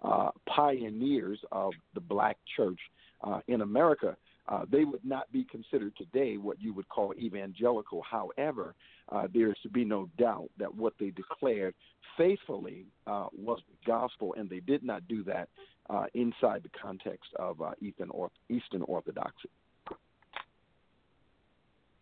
uh, 0.03 0.32
pioneers 0.47 1.39
of 1.51 1.74
the 1.93 1.99
black 1.99 2.38
church 2.55 2.80
uh, 3.24 3.41
in 3.47 3.62
America. 3.62 4.16
Uh, 4.47 4.66
they 4.72 4.84
would 4.84 5.05
not 5.05 5.32
be 5.32 5.43
considered 5.43 5.93
today 5.95 6.38
what 6.38 6.60
you 6.60 6.74
would 6.74 6.88
call 6.89 7.14
evangelical. 7.20 8.01
However, 8.01 8.74
uh, 9.12 9.28
there 9.32 9.49
is 9.49 9.57
to 9.62 9.70
be 9.70 9.86
no 9.86 10.10
doubt 10.18 10.49
that 10.57 10.74
what 10.74 10.93
they 10.99 11.12
declared 11.12 11.76
faithfully 12.18 12.86
uh, 13.05 13.28
was 13.38 13.60
the 13.70 13.78
gospel, 13.86 14.34
and 14.38 14.49
they 14.49 14.60
did 14.60 14.84
not 14.84 15.07
do 15.07 15.24
that 15.26 15.49
uh, 15.89 16.05
inside 16.16 16.64
the 16.64 16.70
context 16.82 17.30
of 17.38 17.62
uh, 17.62 17.72
Eastern, 17.82 18.10
Orth- 18.10 18.32
Eastern 18.49 18.82
Orthodoxy. 18.84 19.49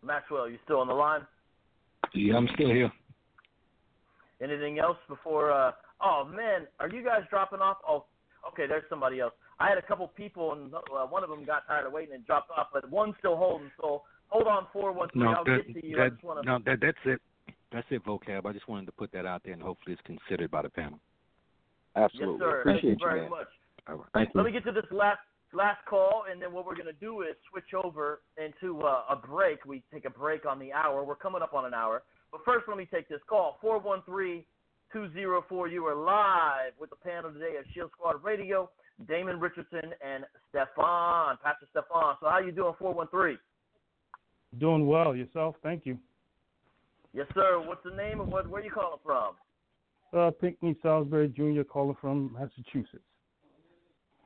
Maxwell, 0.04 0.48
you 0.48 0.58
still 0.64 0.80
on 0.80 0.88
the 0.88 0.94
line? 0.94 1.22
Yeah, 2.14 2.36
I'm 2.36 2.48
still 2.54 2.68
here. 2.68 2.90
Anything 4.42 4.78
else 4.78 4.96
before? 5.08 5.50
Uh, 5.50 5.72
oh 6.00 6.24
man, 6.24 6.66
are 6.80 6.88
you 6.88 7.04
guys 7.04 7.22
dropping 7.28 7.60
off? 7.60 7.78
Oh, 7.86 8.04
okay. 8.48 8.66
There's 8.68 8.84
somebody 8.88 9.20
else. 9.20 9.32
I 9.60 9.68
had 9.68 9.78
a 9.78 9.82
couple 9.82 10.06
people, 10.08 10.52
and 10.52 10.72
uh, 10.74 11.06
one 11.08 11.24
of 11.24 11.30
them 11.30 11.44
got 11.44 11.66
tired 11.66 11.86
of 11.86 11.92
waiting 11.92 12.14
and 12.14 12.24
dropped 12.24 12.50
off, 12.50 12.68
but 12.72 12.88
one's 12.90 13.14
still 13.18 13.36
holding. 13.36 13.70
So 13.80 14.02
hold 14.28 14.46
on, 14.46 14.66
four 14.72 14.92
one 14.92 15.08
three. 15.12 15.22
No, 15.22 15.30
I'll 15.30 15.44
that, 15.44 15.66
get 15.66 15.80
to 15.80 15.86
you. 15.86 15.96
That, 15.96 16.22
want 16.22 16.42
to. 16.42 16.46
no, 16.46 16.58
that, 16.64 16.78
that's 16.80 16.98
it. 17.04 17.20
That's 17.72 17.86
it, 17.90 18.04
vocab. 18.04 18.46
I 18.46 18.52
just 18.52 18.68
wanted 18.68 18.86
to 18.86 18.92
put 18.92 19.12
that 19.12 19.26
out 19.26 19.42
there, 19.44 19.52
and 19.52 19.62
hopefully 19.62 19.94
it's 19.94 20.02
considered 20.06 20.50
by 20.50 20.62
the 20.62 20.70
panel. 20.70 21.00
Absolutely. 21.96 22.34
Yes, 22.34 22.40
sir. 22.40 22.60
Appreciate 22.60 22.82
Thank 22.82 23.00
you 23.00 23.06
very 23.06 23.20
man. 23.22 23.30
much. 23.30 23.48
All 23.88 23.94
right. 23.96 24.04
Thank 24.14 24.28
you. 24.28 24.40
Let 24.40 24.46
me 24.46 24.52
get 24.52 24.64
to 24.64 24.72
this 24.72 24.84
last 24.90 25.18
last 25.52 25.84
call, 25.88 26.24
and 26.30 26.40
then 26.40 26.52
what 26.52 26.66
we're 26.66 26.74
going 26.74 26.86
to 26.86 27.00
do 27.00 27.22
is 27.22 27.36
switch 27.50 27.74
over 27.74 28.20
into 28.36 28.80
uh, 28.82 29.02
a 29.10 29.16
break. 29.16 29.64
We 29.64 29.82
take 29.92 30.04
a 30.04 30.10
break 30.10 30.46
on 30.46 30.58
the 30.58 30.72
hour. 30.72 31.04
We're 31.04 31.16
coming 31.16 31.42
up 31.42 31.54
on 31.54 31.64
an 31.64 31.74
hour. 31.74 32.02
But 32.30 32.42
first, 32.44 32.66
let 32.68 32.76
me 32.76 32.86
take 32.92 33.08
this 33.08 33.20
call. 33.28 33.58
413 33.60 34.44
204. 34.92 35.68
You 35.68 35.86
are 35.86 35.94
live 35.94 36.72
with 36.80 36.90
the 36.90 36.96
panel 36.96 37.32
today 37.32 37.56
of 37.58 37.64
Shield 37.74 37.90
Squad 37.96 38.22
Radio. 38.22 38.70
Damon 39.06 39.38
Richardson 39.38 39.92
and 40.04 40.24
Stephan, 40.50 41.38
Pastor 41.42 41.66
Stephan. 41.70 42.16
So, 42.20 42.28
how 42.28 42.40
you 42.44 42.50
doing, 42.50 42.74
413? 42.78 43.38
Doing 44.58 44.86
well 44.86 45.14
yourself, 45.14 45.54
thank 45.62 45.86
you. 45.86 45.98
Yes, 47.12 47.26
sir. 47.34 47.62
What's 47.64 47.84
the 47.84 47.94
name 47.94 48.20
and 48.20 48.30
what, 48.30 48.48
where 48.48 48.62
you 48.62 48.70
calling 48.70 48.98
from? 49.04 49.34
Uh, 50.12 50.30
Pinckney 50.30 50.76
Salisbury 50.82 51.28
Jr. 51.28 51.62
calling 51.62 51.96
from 52.00 52.32
Massachusetts. 52.32 53.04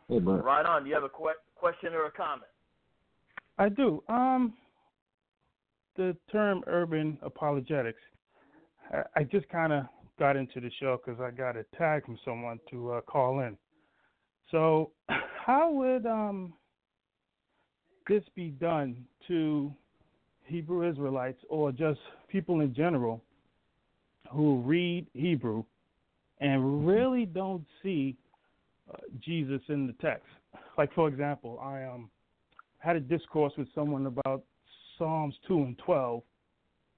Hey, 0.09 0.19
bud. 0.19 0.45
Right 0.45 0.67
on. 0.67 0.85
Do 0.85 0.89
you 0.89 0.95
have 0.95 1.05
a 1.05 1.09
que- 1.09 1.41
question 1.55 1.93
or 1.95 2.07
a 2.07 2.11
comment? 2.11 2.51
I 3.59 3.69
do. 3.69 4.03
Um, 4.09 4.55
the 5.97 6.17
term 6.31 6.63
urban 6.67 7.19
apologetics. 7.23 8.01
I, 8.93 9.21
I 9.21 9.25
just 9.25 9.49
kind 9.49 9.73
of 9.73 9.85
got 10.19 10.37
into 10.37 10.61
the 10.61 10.71
show 10.81 10.99
because 11.05 11.21
I 11.21 11.31
got 11.31 11.57
a 11.57 11.65
tag 11.77 12.05
from 12.05 12.19
someone 12.25 12.59
to 12.71 12.93
uh, 12.93 13.01
call 13.03 13.41
in. 13.41 13.57
So, 14.51 14.91
how 15.47 15.71
would 15.73 16.07
um 16.07 16.55
this 18.09 18.25
be 18.35 18.49
done 18.49 19.05
to 19.29 19.73
Hebrew 20.45 20.89
Israelites 20.89 21.41
or 21.49 21.73
just 21.73 22.01
people 22.29 22.61
in 22.61 22.75
general 22.75 23.23
who 24.31 24.61
read 24.61 25.07
Hebrew 25.15 25.65
and 26.41 26.87
really 26.87 27.27
don't 27.27 27.65
see 27.83 28.17
Jesus 29.20 29.61
in 29.68 29.87
the 29.87 29.95
text? 29.95 30.26
Like, 30.76 30.93
for 30.95 31.09
example, 31.09 31.59
I 31.62 31.85
um 31.85 32.11
had 32.78 32.97
a 32.97 33.01
discourse 33.01 33.53
with 33.57 33.68
someone 33.74 34.07
about 34.07 34.43
Psalms 34.99 35.35
2 35.47 35.57
and 35.59 35.78
12, 35.78 36.22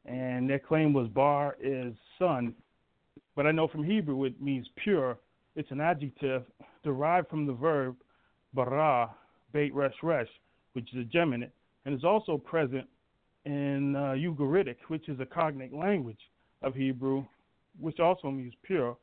and 0.07 0.49
their 0.49 0.59
claim 0.59 0.93
was 0.93 1.09
bar 1.09 1.57
is 1.63 1.95
son, 2.19 2.55
but 3.37 3.47
I 3.47 3.53
know 3.53 3.69
from 3.69 3.85
Hebrew 3.85 4.25
it 4.25 4.41
means 4.41 4.67
pure. 4.83 5.19
It's 5.57 5.71
an 5.71 5.81
adjective 5.81 6.45
derived 6.83 7.29
from 7.29 7.47
the 7.47 7.53
verb 7.53 7.97
bara, 8.55 9.11
beit 9.53 9.75
resh 9.75 9.95
resh, 10.03 10.29
which 10.73 10.89
is 10.95 11.01
a 11.01 11.17
geminate, 11.17 11.51
and 11.85 11.95
is 11.95 12.05
also 12.05 12.39
present 12.39 12.87
in 13.45 13.95
uh, 13.95 14.15
Ugaritic, 14.17 14.77
which 14.89 15.09
is 15.09 15.21
a 15.21 15.27
cognate 15.27 15.75
language 15.75 16.19
of 16.63 16.75
Hebrew, 16.75 17.25
which 17.79 18.01
also 18.01 18.31
means 18.31 18.55
pure. 18.63 18.97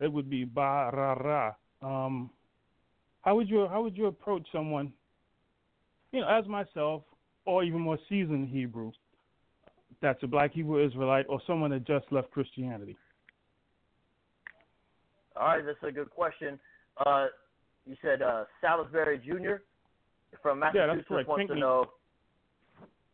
It 0.00 0.10
would 0.10 0.30
be 0.30 0.44
barara. 0.44 1.56
Um, 1.82 2.30
how 3.22 3.36
would 3.36 3.48
you 3.48 3.66
how 3.68 3.82
would 3.82 3.96
you 3.96 4.06
approach 4.06 4.46
someone, 4.52 4.92
you 6.12 6.20
know, 6.20 6.28
as 6.28 6.46
myself, 6.46 7.02
or 7.44 7.64
even 7.64 7.80
more 7.80 7.98
seasoned 8.08 8.48
Hebrew, 8.48 8.92
that's 10.00 10.22
a 10.22 10.26
black 10.26 10.52
Hebrew 10.52 10.84
Israelite, 10.84 11.26
or 11.28 11.40
someone 11.46 11.70
that 11.70 11.86
just 11.86 12.06
left 12.10 12.30
Christianity? 12.30 12.96
All 15.36 15.46
right, 15.46 15.64
that's 15.64 15.78
a 15.82 15.92
good 15.92 16.10
question. 16.10 16.58
Uh, 17.04 17.26
you 17.86 17.96
said 18.02 18.22
uh, 18.22 18.44
Salisbury 18.60 19.18
Jr. 19.18 19.62
from 20.42 20.60
Massachusetts 20.60 21.06
correct. 21.08 21.28
wants 21.28 21.52
to 21.52 21.58
know. 21.58 21.86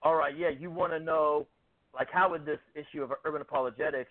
All 0.02 0.14
right, 0.14 0.36
yeah, 0.36 0.50
you 0.50 0.70
want 0.70 0.92
to 0.92 1.00
know, 1.00 1.46
like, 1.94 2.08
how 2.12 2.30
would 2.30 2.44
this 2.44 2.58
issue 2.74 3.02
of 3.02 3.10
urban 3.24 3.40
apologetics, 3.40 4.10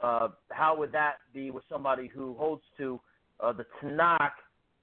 uh, 0.00 0.28
how 0.50 0.76
would 0.76 0.92
that 0.92 1.14
be 1.32 1.50
with 1.50 1.64
somebody 1.68 2.06
who 2.06 2.34
holds 2.38 2.62
to 2.78 3.00
uh, 3.40 3.52
the 3.52 3.66
Tanakh, 3.82 4.30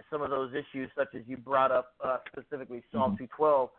some 0.10 0.22
of 0.22 0.30
those 0.30 0.52
issues, 0.52 0.90
such 0.98 1.10
as 1.16 1.22
you 1.26 1.38
brought 1.38 1.72
up 1.72 1.94
uh, 2.04 2.18
specifically 2.32 2.84
Psalm 2.92 3.18
212. 3.18 3.70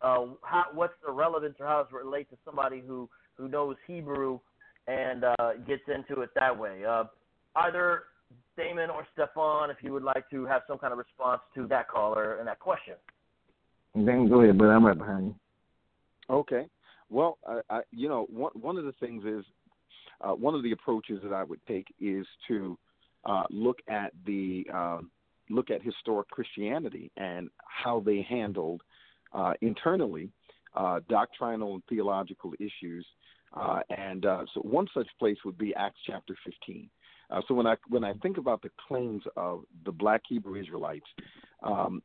Uh, 0.00 0.26
how, 0.42 0.64
what's 0.74 0.94
the 1.06 1.12
relevance, 1.12 1.54
or 1.60 1.66
how 1.66 1.82
does 1.82 1.86
it 1.92 1.96
relate 1.96 2.28
to 2.30 2.36
somebody 2.44 2.82
who 2.86 3.08
who 3.34 3.48
knows 3.48 3.76
Hebrew 3.86 4.38
and 4.86 5.24
uh, 5.24 5.52
gets 5.66 5.82
into 5.88 6.22
it 6.22 6.30
that 6.34 6.56
way? 6.56 6.84
Uh, 6.84 7.04
either 7.56 8.04
Damon 8.56 8.90
or 8.90 9.06
Stephan, 9.12 9.70
if 9.70 9.76
you 9.82 9.92
would 9.92 10.02
like 10.02 10.28
to 10.30 10.44
have 10.46 10.62
some 10.66 10.78
kind 10.78 10.92
of 10.92 10.98
response 10.98 11.40
to 11.54 11.66
that 11.68 11.88
caller 11.88 12.38
and 12.38 12.48
that 12.48 12.58
question. 12.58 12.94
Then 13.94 14.28
go 14.28 14.40
ahead, 14.40 14.58
but 14.58 14.66
I'm 14.66 14.84
right 14.84 14.96
behind 14.96 15.26
you. 15.26 15.34
Okay. 16.34 16.66
Well, 17.10 17.38
I, 17.46 17.60
I, 17.68 17.80
you 17.90 18.08
know, 18.08 18.26
one 18.30 18.52
one 18.54 18.78
of 18.78 18.84
the 18.84 18.92
things 18.92 19.24
is 19.24 19.44
uh, 20.22 20.32
one 20.32 20.54
of 20.54 20.62
the 20.62 20.72
approaches 20.72 21.20
that 21.22 21.32
I 21.32 21.44
would 21.44 21.60
take 21.66 21.86
is 22.00 22.26
to 22.48 22.78
uh, 23.24 23.44
look 23.50 23.78
at 23.88 24.12
the 24.26 24.66
um 24.72 25.10
look 25.50 25.70
at 25.70 25.82
historic 25.82 26.28
Christianity 26.28 27.10
and 27.16 27.48
how 27.66 28.00
they 28.00 28.22
handled 28.28 28.82
uh, 29.32 29.52
internally 29.60 30.30
uh, 30.74 31.00
doctrinal 31.08 31.74
and 31.74 31.82
theological 31.88 32.52
issues. 32.58 33.06
Uh, 33.54 33.80
and 33.96 34.24
uh, 34.24 34.44
so, 34.54 34.60
one 34.60 34.88
such 34.94 35.08
place 35.18 35.36
would 35.44 35.58
be 35.58 35.74
Acts 35.74 36.00
chapter 36.06 36.34
15. 36.44 36.88
Uh, 37.30 37.40
so 37.48 37.54
when 37.54 37.66
I 37.66 37.76
when 37.88 38.04
I 38.04 38.14
think 38.14 38.38
about 38.38 38.62
the 38.62 38.70
claims 38.88 39.22
of 39.36 39.64
the 39.84 39.92
Black 39.92 40.22
Hebrew 40.28 40.60
Israelites, 40.60 41.06
um, 41.62 42.02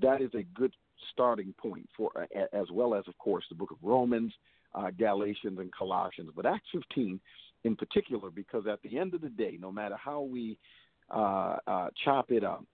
that 0.00 0.20
is 0.20 0.30
a 0.34 0.42
good 0.54 0.72
starting 1.12 1.54
point 1.60 1.88
for, 1.96 2.10
as 2.52 2.66
well 2.72 2.94
as 2.94 3.04
of 3.08 3.16
course 3.18 3.44
the 3.48 3.54
Book 3.54 3.70
of 3.70 3.78
Romans, 3.82 4.32
Galatians, 4.98 5.58
and 5.58 5.72
Colossians. 5.72 6.30
But 6.34 6.46
Acts 6.46 6.68
15 6.72 7.20
in 7.64 7.76
particular, 7.76 8.30
because 8.30 8.66
at 8.66 8.80
the 8.82 8.98
end 8.98 9.14
of 9.14 9.20
the 9.20 9.28
day, 9.28 9.56
no 9.60 9.70
matter 9.70 9.96
how 9.96 10.22
we 10.22 10.58
uh, 11.10 11.56
uh, 11.66 11.88
chop 12.04 12.30
it 12.30 12.44
up, 12.44 12.64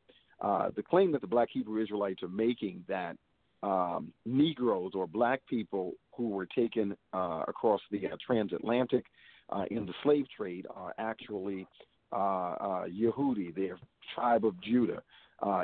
uh, 0.40 0.70
the 0.76 0.82
claim 0.82 1.12
that 1.12 1.20
the 1.20 1.26
Black 1.26 1.48
Hebrew 1.52 1.82
Israelites 1.82 2.22
are 2.22 2.28
making 2.28 2.84
that 2.88 3.16
um, 3.62 4.12
Negroes 4.24 4.92
or 4.94 5.06
Black 5.06 5.40
people 5.48 5.94
who 6.12 6.28
were 6.28 6.46
taken 6.46 6.96
uh, 7.12 7.42
across 7.48 7.80
the 7.90 8.06
uh, 8.06 8.16
transatlantic 8.24 9.04
uh, 9.50 9.64
in 9.70 9.86
the 9.86 9.94
slave 10.02 10.26
trade 10.36 10.66
are 10.74 10.94
actually 10.98 11.66
Yehudi, 12.12 13.54
their 13.54 13.78
tribe 14.14 14.44
of 14.44 14.54
Judah, 14.62 15.02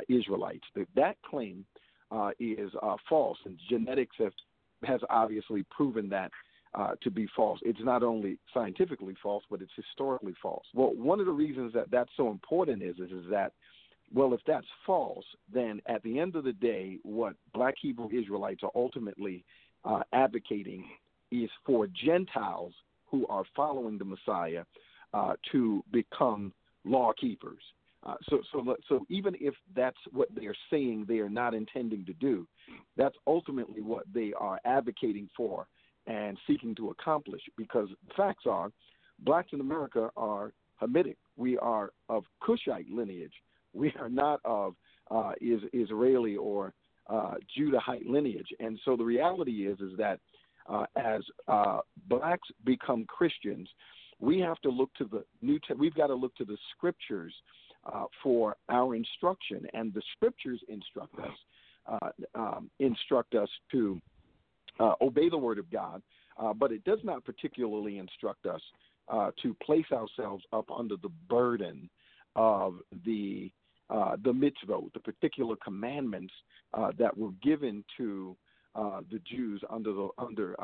Israelites. 0.07 0.65
That, 0.95 1.15
claim 1.29 1.65
is 2.39 2.71
false, 3.09 3.37
and 3.45 3.57
genetics 3.69 4.15
have, 4.19 4.33
has 4.83 5.01
obviously 5.09 5.65
proven 5.71 6.09
that 6.09 6.31
uh, 6.75 6.91
to 7.01 7.09
be 7.09 7.27
false. 7.35 7.59
It's 7.63 7.79
not 7.81 8.03
only 8.03 8.37
scientifically 8.53 9.15
false, 9.23 9.43
but 9.49 9.61
it's 9.61 9.71
historically 9.75 10.35
false. 10.41 10.65
Well, 10.73 10.93
one 10.95 11.19
of 11.19 11.25
the 11.25 11.31
reasons 11.31 11.73
that 11.73 11.89
that's 11.89 12.11
so 12.17 12.29
important 12.29 12.83
is, 12.83 12.95
is, 12.95 13.11
is 13.11 13.25
that, 13.31 13.53
well, 14.13 14.33
if 14.33 14.41
that's 14.45 14.67
false, 14.85 15.25
then 15.51 15.81
at 15.87 16.03
the 16.03 16.19
end 16.19 16.35
of 16.35 16.43
the 16.43 16.53
day, 16.53 16.99
what 17.03 17.35
Black 17.53 17.75
Hebrew 17.81 18.09
Israelites 18.11 18.61
are 18.63 18.71
ultimately 18.75 19.43
uh, 19.85 20.01
advocating 20.13 20.85
is 21.31 21.49
for 21.65 21.87
Gentiles 21.87 22.73
who 23.09 23.25
are 23.27 23.45
following 23.55 23.97
the 23.97 24.05
Messiah 24.05 24.63
uh, 25.13 25.33
to 25.51 25.83
become 25.91 26.51
law 26.83 27.13
keepers. 27.19 27.61
Uh, 28.03 28.15
so, 28.29 28.41
so, 28.51 28.75
so 28.87 29.05
even 29.09 29.35
if 29.39 29.55
that's 29.75 29.97
what 30.11 30.27
they 30.35 30.45
are 30.45 30.55
saying 30.69 31.05
they 31.07 31.19
are 31.19 31.29
not 31.29 31.53
intending 31.53 32.05
to 32.05 32.13
do, 32.13 32.45
that's 32.97 33.15
ultimately 33.25 33.81
what 33.81 34.03
they 34.13 34.33
are 34.37 34.59
advocating 34.65 35.27
for 35.35 35.67
and 36.07 36.37
seeking 36.47 36.75
to 36.75 36.89
accomplish. 36.89 37.41
Because 37.57 37.89
the 38.07 38.13
facts 38.15 38.45
are, 38.49 38.71
blacks 39.19 39.49
in 39.53 39.61
America 39.61 40.09
are 40.15 40.53
Hamitic. 40.81 41.17
We 41.37 41.57
are 41.57 41.91
of 42.09 42.23
Cushite 42.41 42.89
lineage. 42.89 43.33
We 43.73 43.91
are 43.99 44.07
not 44.07 44.39
of 44.45 44.75
uh, 45.11 45.33
is 45.41 45.59
Israeli 45.73 46.37
or 46.37 46.73
uh, 47.09 47.33
Judahite 47.59 48.07
lineage. 48.07 48.47
And 48.61 48.79
so 48.85 48.95
the 48.95 49.03
reality 49.03 49.67
is, 49.67 49.77
is 49.81 49.97
that 49.97 50.21
uh, 50.69 50.85
as 50.95 51.21
uh, 51.49 51.79
blacks 52.07 52.47
become 52.63 53.03
Christians, 53.09 53.67
we 54.21 54.39
have 54.39 54.61
to 54.61 54.69
look 54.69 54.93
to 54.93 55.03
the 55.11 55.25
new. 55.41 55.59
Te- 55.59 55.73
we've 55.73 55.93
got 55.93 56.07
to 56.07 56.15
look 56.15 56.33
to 56.37 56.45
the 56.45 56.55
scriptures 56.71 57.33
uh, 57.85 58.05
for 58.23 58.55
our 58.69 58.95
instruction, 58.95 59.67
and 59.73 59.93
the 59.93 60.01
scriptures 60.15 60.61
instruct 60.69 61.19
us 61.19 61.35
uh, 61.87 62.09
um, 62.33 62.69
instruct 62.79 63.35
us 63.35 63.49
to 63.71 64.01
uh, 64.79 64.93
obey 65.01 65.29
the 65.29 65.37
word 65.37 65.59
of 65.59 65.69
God, 65.71 66.01
uh, 66.37 66.53
but 66.53 66.71
it 66.71 66.83
does 66.83 66.99
not 67.03 67.23
particularly 67.23 67.97
instruct 67.97 68.45
us 68.45 68.61
uh, 69.07 69.31
to 69.41 69.55
place 69.63 69.85
ourselves 69.91 70.43
up 70.51 70.69
under 70.75 70.95
the 70.97 71.11
burden 71.29 71.89
of 72.35 72.75
the 73.05 73.51
uh, 73.89 74.15
the 74.23 74.31
mitzvot, 74.31 74.91
the 74.93 74.99
particular 74.99 75.55
commandments 75.63 76.33
uh, 76.73 76.91
that 76.97 77.15
were 77.15 77.29
given 77.43 77.83
to 77.95 78.35
uh, 78.73 79.01
the 79.11 79.19
Jews 79.19 79.61
under 79.69 79.93
the 79.93 80.09
under 80.17 80.55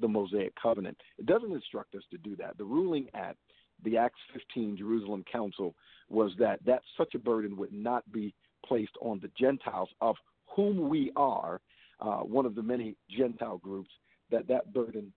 the 0.00 0.08
Mosaic 0.08 0.54
covenant. 0.60 0.96
It 1.18 1.26
doesn't 1.26 1.52
instruct 1.52 1.94
us 1.94 2.02
to 2.10 2.18
do 2.18 2.36
that. 2.36 2.56
The 2.56 2.64
ruling 2.64 3.08
at 3.14 3.36
the 3.84 3.98
Acts 3.98 4.18
15 4.32 4.78
Jerusalem 4.78 5.24
Council 5.30 5.74
was 6.08 6.32
that 6.38 6.64
that 6.64 6.82
such 6.96 7.14
a 7.14 7.18
burden 7.18 7.56
would 7.56 7.72
not 7.72 8.10
be 8.10 8.34
placed 8.66 8.96
on 9.00 9.20
the 9.20 9.30
Gentiles, 9.38 9.90
of 10.00 10.16
whom 10.46 10.88
we 10.88 11.12
are 11.16 11.60
uh, 12.00 12.18
one 12.18 12.46
of 12.46 12.54
the 12.54 12.62
many 12.62 12.96
Gentile 13.10 13.58
groups, 13.58 13.90
that 14.30 14.46
that 14.48 14.72
burden 14.72 15.12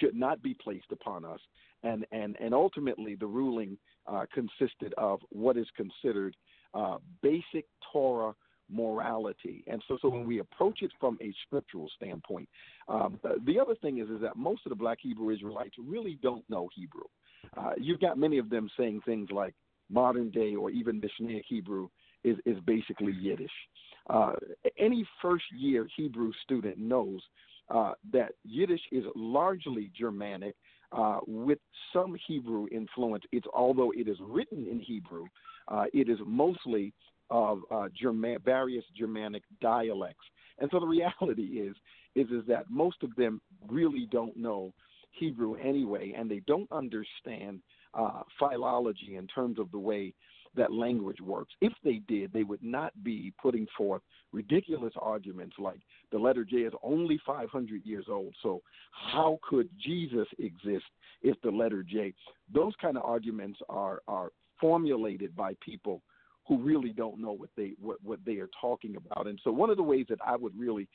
should 0.00 0.14
not 0.14 0.42
be 0.42 0.54
placed 0.54 0.90
upon 0.90 1.24
us. 1.24 1.40
And, 1.82 2.06
and, 2.12 2.36
and 2.40 2.54
ultimately, 2.54 3.14
the 3.14 3.26
ruling 3.26 3.76
uh, 4.06 4.24
consisted 4.32 4.94
of 4.96 5.20
what 5.30 5.56
is 5.56 5.66
considered 5.76 6.36
uh, 6.74 6.98
basic 7.22 7.66
Torah 7.92 8.34
morality. 8.68 9.62
And 9.66 9.82
so, 9.86 9.96
so 10.02 10.08
when 10.08 10.26
we 10.26 10.40
approach 10.40 10.82
it 10.82 10.90
from 10.98 11.18
a 11.22 11.32
scriptural 11.46 11.88
standpoint, 11.96 12.48
um, 12.88 13.20
the 13.44 13.60
other 13.60 13.74
thing 13.76 13.98
is, 13.98 14.08
is 14.08 14.20
that 14.22 14.36
most 14.36 14.62
of 14.66 14.70
the 14.70 14.76
black 14.76 14.98
Hebrew 15.00 15.30
Israelites 15.30 15.76
really 15.78 16.18
don't 16.22 16.48
know 16.48 16.68
Hebrew. 16.74 17.04
Uh, 17.56 17.72
you've 17.78 18.00
got 18.00 18.18
many 18.18 18.38
of 18.38 18.50
them 18.50 18.68
saying 18.76 19.02
things 19.04 19.28
like 19.30 19.54
modern 19.88 20.30
day 20.30 20.54
or 20.56 20.70
even 20.70 21.00
Mishnaic 21.00 21.44
Hebrew 21.48 21.88
is, 22.24 22.36
is 22.44 22.56
basically 22.66 23.12
Yiddish. 23.12 23.50
Uh, 24.08 24.32
any 24.78 25.06
first 25.20 25.44
year 25.56 25.88
Hebrew 25.96 26.32
student 26.44 26.78
knows 26.78 27.20
uh, 27.68 27.92
that 28.12 28.32
Yiddish 28.44 28.80
is 28.92 29.04
largely 29.16 29.90
Germanic 29.98 30.54
uh, 30.92 31.18
with 31.26 31.58
some 31.92 32.16
Hebrew 32.26 32.66
influence. 32.70 33.24
It's 33.32 33.46
although 33.52 33.92
it 33.92 34.08
is 34.08 34.18
written 34.20 34.66
in 34.70 34.78
Hebrew, 34.78 35.24
uh, 35.68 35.84
it 35.92 36.08
is 36.08 36.18
mostly 36.24 36.92
of 37.28 37.62
uh, 37.72 37.88
German, 38.00 38.38
various 38.44 38.84
Germanic 38.96 39.42
dialects. 39.60 40.24
And 40.58 40.70
so 40.70 40.78
the 40.78 40.86
reality 41.20 41.42
is, 41.42 41.74
is, 42.14 42.30
is 42.30 42.46
that 42.46 42.70
most 42.70 43.02
of 43.02 43.14
them 43.16 43.40
really 43.68 44.06
don't 44.12 44.36
know 44.36 44.72
Hebrew 45.10 45.56
anyway, 45.56 46.14
and 46.16 46.30
they 46.30 46.42
don't 46.46 46.70
understand 46.70 47.60
philology 48.38 49.16
in 49.16 49.26
terms 49.26 49.58
of 49.58 49.70
the 49.72 49.78
way 49.78 50.12
that 50.56 50.72
language 50.72 51.20
works. 51.20 51.52
If 51.60 51.72
they 51.84 52.00
did, 52.08 52.32
they 52.32 52.42
would 52.42 52.62
not 52.62 52.92
be 53.02 53.32
putting 53.40 53.66
forth 53.76 54.02
ridiculous 54.32 54.92
arguments 55.00 55.56
like 55.58 55.80
the 56.12 56.18
letter 56.18 56.44
J 56.44 56.58
is 56.58 56.72
only 56.82 57.20
500 57.26 57.84
years 57.84 58.06
old. 58.10 58.34
So 58.42 58.62
how 58.92 59.38
could 59.48 59.68
Jesus 59.82 60.26
exist 60.38 60.84
if 61.22 61.40
the 61.42 61.50
letter 61.50 61.82
J? 61.82 62.14
Those 62.52 62.72
kind 62.80 62.96
of 62.96 63.04
arguments 63.04 63.58
are 63.68 64.00
are 64.08 64.30
formulated 64.60 65.36
by 65.36 65.54
people 65.64 66.02
who 66.48 66.58
really 66.58 66.90
don't 66.90 67.20
know 67.20 67.32
what 67.32 67.50
they 67.56 67.72
what, 67.80 67.98
what 68.02 68.20
they 68.24 68.36
are 68.36 68.50
talking 68.60 68.96
about. 68.96 69.26
And 69.26 69.40
so 69.42 69.50
one 69.50 69.70
of 69.70 69.76
the 69.76 69.82
ways 69.82 70.06
that 70.08 70.18
I 70.24 70.36
would 70.36 70.58
really 70.58 70.88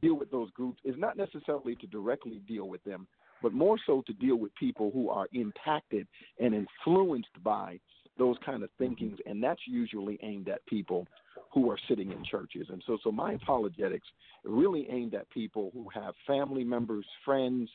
deal 0.00 0.14
with 0.14 0.30
those 0.30 0.50
groups 0.52 0.80
is 0.84 0.94
not 0.96 1.16
necessarily 1.16 1.74
to 1.76 1.86
directly 1.86 2.40
deal 2.46 2.68
with 2.68 2.82
them, 2.84 3.06
but 3.42 3.52
more 3.52 3.76
so 3.86 4.02
to 4.06 4.12
deal 4.14 4.36
with 4.36 4.54
people 4.54 4.90
who 4.92 5.08
are 5.08 5.26
impacted 5.32 6.06
and 6.38 6.54
influenced 6.54 7.42
by 7.42 7.78
those 8.20 8.36
kind 8.44 8.62
of 8.62 8.68
thinkings, 8.78 9.18
and 9.24 9.42
that's 9.42 9.62
usually 9.66 10.18
aimed 10.22 10.48
at 10.48 10.64
people 10.66 11.06
who 11.50 11.70
are 11.70 11.78
sitting 11.88 12.12
in 12.12 12.22
churches. 12.22 12.66
And 12.68 12.82
so, 12.86 12.98
so 13.02 13.10
my 13.10 13.32
apologetics 13.32 14.06
really 14.44 14.86
aimed 14.90 15.14
at 15.14 15.28
people 15.30 15.70
who 15.72 15.88
have 15.92 16.14
family 16.26 16.62
members, 16.62 17.06
friends, 17.24 17.68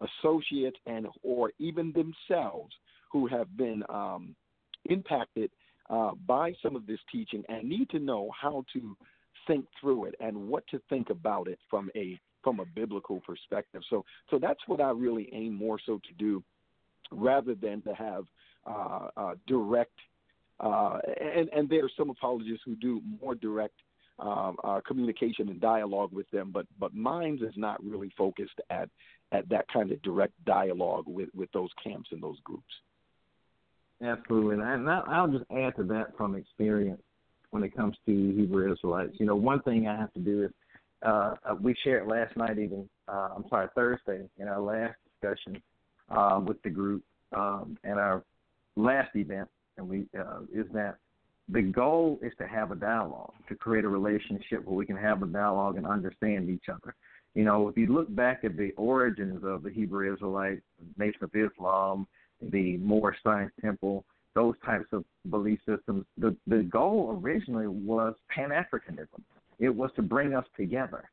associates, 0.00 0.78
and 0.86 1.08
or 1.22 1.52
even 1.58 1.92
themselves 1.92 2.72
who 3.10 3.26
have 3.26 3.54
been 3.56 3.82
um, 3.88 4.36
impacted 4.84 5.50
uh, 5.90 6.12
by 6.26 6.54
some 6.62 6.76
of 6.76 6.86
this 6.86 7.00
teaching 7.10 7.42
and 7.48 7.68
need 7.68 7.90
to 7.90 7.98
know 7.98 8.30
how 8.40 8.64
to 8.72 8.96
think 9.48 9.66
through 9.80 10.04
it 10.04 10.14
and 10.20 10.36
what 10.36 10.64
to 10.68 10.80
think 10.88 11.10
about 11.10 11.48
it 11.48 11.58
from 11.68 11.90
a 11.96 12.18
from 12.44 12.60
a 12.60 12.64
biblical 12.64 13.20
perspective. 13.26 13.82
So 13.90 14.04
so 14.30 14.38
that's 14.38 14.60
what 14.68 14.80
I 14.80 14.90
really 14.90 15.28
aim 15.32 15.54
more 15.54 15.78
so 15.84 15.98
to 16.08 16.14
do 16.18 16.42
rather 17.10 17.54
than 17.54 17.82
to 17.82 17.94
have 17.94 18.24
direct 19.46 19.92
uh, 20.60 20.98
and 21.20 21.48
and 21.50 21.68
there 21.68 21.84
are 21.84 21.90
some 21.96 22.10
apologists 22.10 22.62
who 22.64 22.74
do 22.76 23.00
more 23.20 23.34
direct 23.34 23.74
um, 24.18 24.56
uh, 24.64 24.80
communication 24.86 25.48
and 25.48 25.60
dialogue 25.60 26.12
with 26.12 26.28
them, 26.30 26.50
but 26.52 26.66
but 26.80 26.94
Minds 26.94 27.42
is 27.42 27.54
not 27.56 27.82
really 27.84 28.12
focused 28.18 28.60
at 28.70 28.88
at 29.30 29.48
that 29.48 29.66
kind 29.72 29.92
of 29.92 30.02
direct 30.02 30.32
dialogue 30.44 31.04
with 31.06 31.28
with 31.34 31.50
those 31.52 31.70
camps 31.82 32.08
and 32.10 32.22
those 32.22 32.38
groups. 32.42 32.64
Absolutely, 34.02 34.64
and 34.64 34.90
I'll 34.90 35.28
just 35.28 35.44
add 35.56 35.76
to 35.76 35.84
that 35.84 36.16
from 36.16 36.34
experience 36.34 37.02
when 37.50 37.62
it 37.62 37.74
comes 37.74 37.96
to 38.06 38.12
Hebrew 38.12 38.72
Israelites. 38.72 39.14
You 39.18 39.26
know, 39.26 39.36
one 39.36 39.62
thing 39.62 39.86
I 39.86 39.96
have 39.96 40.12
to 40.14 40.20
do 40.20 40.44
is 40.44 40.50
uh, 41.04 41.34
uh, 41.48 41.54
we 41.60 41.74
shared 41.84 42.08
last 42.08 42.36
night, 42.36 42.58
even 42.58 42.88
uh, 43.06 43.30
I'm 43.36 43.44
sorry, 43.48 43.68
Thursday 43.76 44.28
in 44.38 44.48
our 44.48 44.60
last 44.60 44.96
discussion 45.20 45.62
uh, 46.10 46.40
with 46.44 46.60
the 46.62 46.70
group 46.70 47.04
um, 47.32 47.78
and 47.84 47.98
our 47.98 48.24
last 48.78 49.14
event, 49.14 49.48
and 49.76 49.88
we 49.88 50.06
uh, 50.18 50.40
is 50.52 50.66
that 50.72 50.96
the 51.48 51.62
goal 51.62 52.18
is 52.22 52.32
to 52.38 52.46
have 52.46 52.70
a 52.70 52.76
dialogue, 52.76 53.32
to 53.48 53.54
create 53.54 53.84
a 53.84 53.88
relationship 53.88 54.64
where 54.64 54.76
we 54.76 54.86
can 54.86 54.96
have 54.96 55.22
a 55.22 55.26
dialogue 55.26 55.76
and 55.76 55.86
understand 55.86 56.50
each 56.50 56.68
other. 56.68 56.94
You 57.34 57.44
know, 57.44 57.68
if 57.68 57.76
you 57.76 57.86
look 57.86 58.14
back 58.14 58.40
at 58.44 58.56
the 58.56 58.72
origins 58.76 59.42
of 59.44 59.62
the 59.62 59.70
Hebrew 59.70 60.12
Israelite 60.12 60.60
Nation 60.96 61.22
of 61.22 61.30
Islam, 61.34 62.06
the 62.40 62.76
Moorish 62.78 63.18
Science 63.22 63.52
Temple, 63.60 64.04
those 64.34 64.54
types 64.64 64.86
of 64.92 65.04
belief 65.30 65.58
systems, 65.66 66.04
the, 66.16 66.36
the 66.46 66.62
goal 66.64 67.18
originally 67.22 67.66
was 67.66 68.14
Pan 68.28 68.50
Africanism. 68.50 69.22
It 69.58 69.74
was 69.74 69.90
to 69.96 70.02
bring 70.02 70.34
us 70.34 70.44
together. 70.56 71.10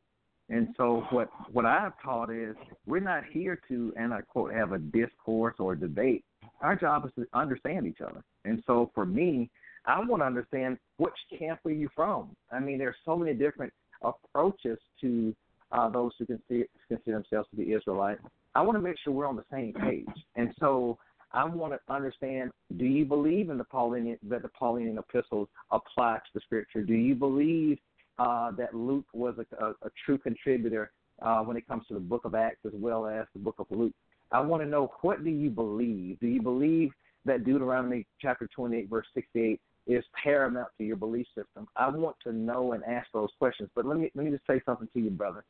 And 0.50 0.68
so 0.78 1.04
what 1.10 1.30
what 1.52 1.66
I've 1.66 1.94
taught 2.04 2.30
is 2.30 2.56
we're 2.86 3.00
not 3.00 3.24
here 3.32 3.60
to 3.68 3.94
and 3.98 4.14
I 4.14 4.22
quote 4.22 4.54
have 4.54 4.74
a 4.74 4.78
discourse 4.78 5.56
or 5.60 5.76
debate. 5.76 6.24
Our 6.62 6.76
job 6.76 7.06
is 7.06 7.12
to 7.16 7.26
understand 7.34 7.88
each 7.88 8.02
other. 8.02 8.24
And 8.46 8.64
so 8.68 8.92
for 8.94 9.06
me, 9.06 9.50
I 9.86 10.00
want 10.00 10.22
to 10.22 10.26
understand 10.26 10.78
which 10.98 11.14
camp 11.38 11.60
are 11.66 11.72
you 11.72 11.90
from. 11.96 12.36
I 12.52 12.60
mean, 12.60 12.78
there's 12.78 12.96
so 13.06 13.16
many 13.16 13.34
different 13.34 13.74
approaches 14.02 14.78
to 15.02 15.36
uh, 15.72 15.90
those 15.90 16.12
who 16.18 16.26
consider, 16.26 16.66
consider 16.88 17.18
themselves 17.18 17.50
to 17.50 17.58
be 17.58 17.74
Israelite. 17.74 18.20
I 18.54 18.62
want 18.62 18.78
to 18.78 18.82
make 18.82 18.96
sure 19.04 19.14
we're 19.14 19.28
on 19.28 19.36
the 19.36 19.46
same 19.52 19.74
page. 19.74 20.06
And 20.36 20.54
so 20.60 20.98
I 21.34 21.44
want 21.44 21.74
to 21.74 21.94
understand: 21.94 22.52
Do 22.78 22.86
you 22.86 23.06
believe 23.06 23.50
in 23.50 23.58
the 23.58 23.64
Pauline 23.64 24.18
that 24.30 24.42
the 24.42 24.50
Pauline 24.50 24.98
epistles 24.98 25.50
apply 25.72 26.18
to 26.18 26.34
the 26.34 26.40
Scripture? 26.42 26.82
Do 26.82 26.94
you 26.94 27.16
believe 27.16 27.80
uh, 28.18 28.52
that 28.52 28.74
Luke 28.74 29.06
was 29.14 29.36
a, 29.38 29.64
a, 29.64 29.70
a 29.70 29.92
true 30.06 30.18
contributor 30.18 30.92
uh, 31.22 31.40
when 31.40 31.58
it 31.58 31.68
comes 31.68 31.86
to 31.88 31.94
the 31.94 32.00
Book 32.00 32.26
of 32.26 32.36
Acts 32.36 32.66
as 32.66 32.74
well 32.74 33.08
as 33.08 33.26
the 33.34 33.40
Book 33.40 33.56
of 33.60 33.68
Luke? 33.70 33.94
I 34.32 34.42
want 34.42 34.64
to 34.64 34.70
know 34.70 34.92
what 35.02 35.24
do 35.24 35.30
you 35.30 35.50
believe? 35.50 36.20
Do 36.20 36.28
you 36.28 36.42
believe 36.42 36.92
that 37.26 37.44
Deuteronomy 37.44 38.06
chapter 38.22 38.48
28 38.54 38.90
verse 38.90 39.08
68 39.14 39.60
is 39.88 40.04
paramount 40.22 40.70
to 40.78 40.84
your 40.84 40.96
belief 40.96 41.28
system? 41.36 41.68
I 41.76 41.90
want 41.90 42.16
to 42.24 42.34
know 42.34 42.74
and 42.74 42.84
ask 42.84 43.08
those 43.14 43.30
questions. 43.38 43.70
But 43.76 43.86
let 43.86 43.98
me 43.98 44.12
let 44.16 44.26
me 44.26 44.32
just 44.32 44.48
say 44.48 44.62
something 44.66 44.88
to 44.94 45.00
you, 45.00 45.10
brother. 45.10 45.44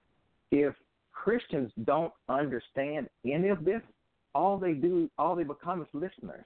If 0.51 0.75
Christians 1.11 1.71
don't 1.85 2.13
understand 2.29 3.07
any 3.25 3.49
of 3.49 3.63
this, 3.65 3.81
all 4.35 4.57
they 4.57 4.73
do, 4.73 5.09
all 5.17 5.35
they 5.35 5.43
become 5.43 5.81
is 5.81 5.87
listeners. 5.93 6.45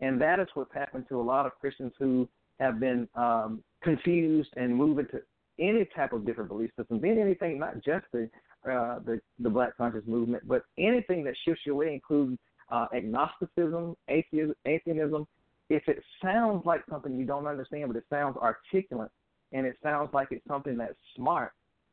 And 0.00 0.20
that 0.20 0.40
is 0.40 0.48
what's 0.54 0.74
happened 0.74 1.06
to 1.08 1.20
a 1.20 1.22
lot 1.22 1.46
of 1.46 1.52
Christians 1.60 1.92
who 1.98 2.28
have 2.60 2.80
been 2.80 3.08
um, 3.14 3.62
confused 3.82 4.50
and 4.56 4.74
move 4.74 4.98
into 4.98 5.20
any 5.58 5.86
type 5.96 6.12
of 6.12 6.26
different 6.26 6.48
belief 6.48 6.70
system, 6.76 7.04
in 7.04 7.18
anything, 7.18 7.58
not 7.58 7.74
just 7.84 8.06
the, 8.12 8.28
uh, 8.70 8.98
the 9.00 9.20
the 9.38 9.50
Black 9.50 9.76
Conscious 9.76 10.02
movement, 10.06 10.46
but 10.46 10.62
anything 10.78 11.24
that 11.24 11.34
shifts 11.44 11.62
your 11.66 11.74
way, 11.76 11.92
including 11.92 12.38
uh, 12.70 12.86
agnosticism, 12.94 13.96
atheism, 14.08 14.54
atheism. 14.66 15.26
If 15.70 15.88
it 15.88 16.02
sounds 16.22 16.64
like 16.66 16.82
something 16.90 17.16
you 17.16 17.24
don't 17.24 17.46
understand, 17.46 17.88
but 17.88 17.96
it 17.96 18.04
sounds 18.10 18.36
articulate 18.36 19.10
and 19.52 19.66
it 19.66 19.76
sounds 19.82 20.10
like 20.12 20.28
it's 20.30 20.46
something 20.46 20.76
that's 20.76 20.94
smart, 21.16 21.52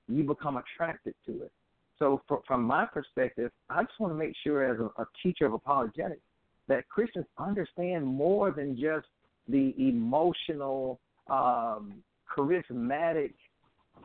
you 0.10 0.24
become 0.24 0.58
attracted 0.58 1.14
to 1.26 1.44
it. 1.44 1.52
So, 2.00 2.22
for, 2.28 2.42
from 2.48 2.64
my 2.64 2.86
perspective, 2.86 3.52
I 3.70 3.84
just 3.84 4.00
want 4.00 4.12
to 4.12 4.18
make 4.18 4.34
sure, 4.44 4.64
as 4.64 4.80
a, 4.80 5.02
a 5.02 5.06
teacher 5.22 5.46
of 5.46 5.54
apologetics, 5.54 6.22
that 6.68 6.88
Christians 6.90 7.26
understand 7.38 8.06
more 8.06 8.52
than 8.52 8.76
just 8.76 9.08
the 9.48 9.74
emotional, 9.78 11.00
um, 11.30 12.04
charismatic 12.36 13.34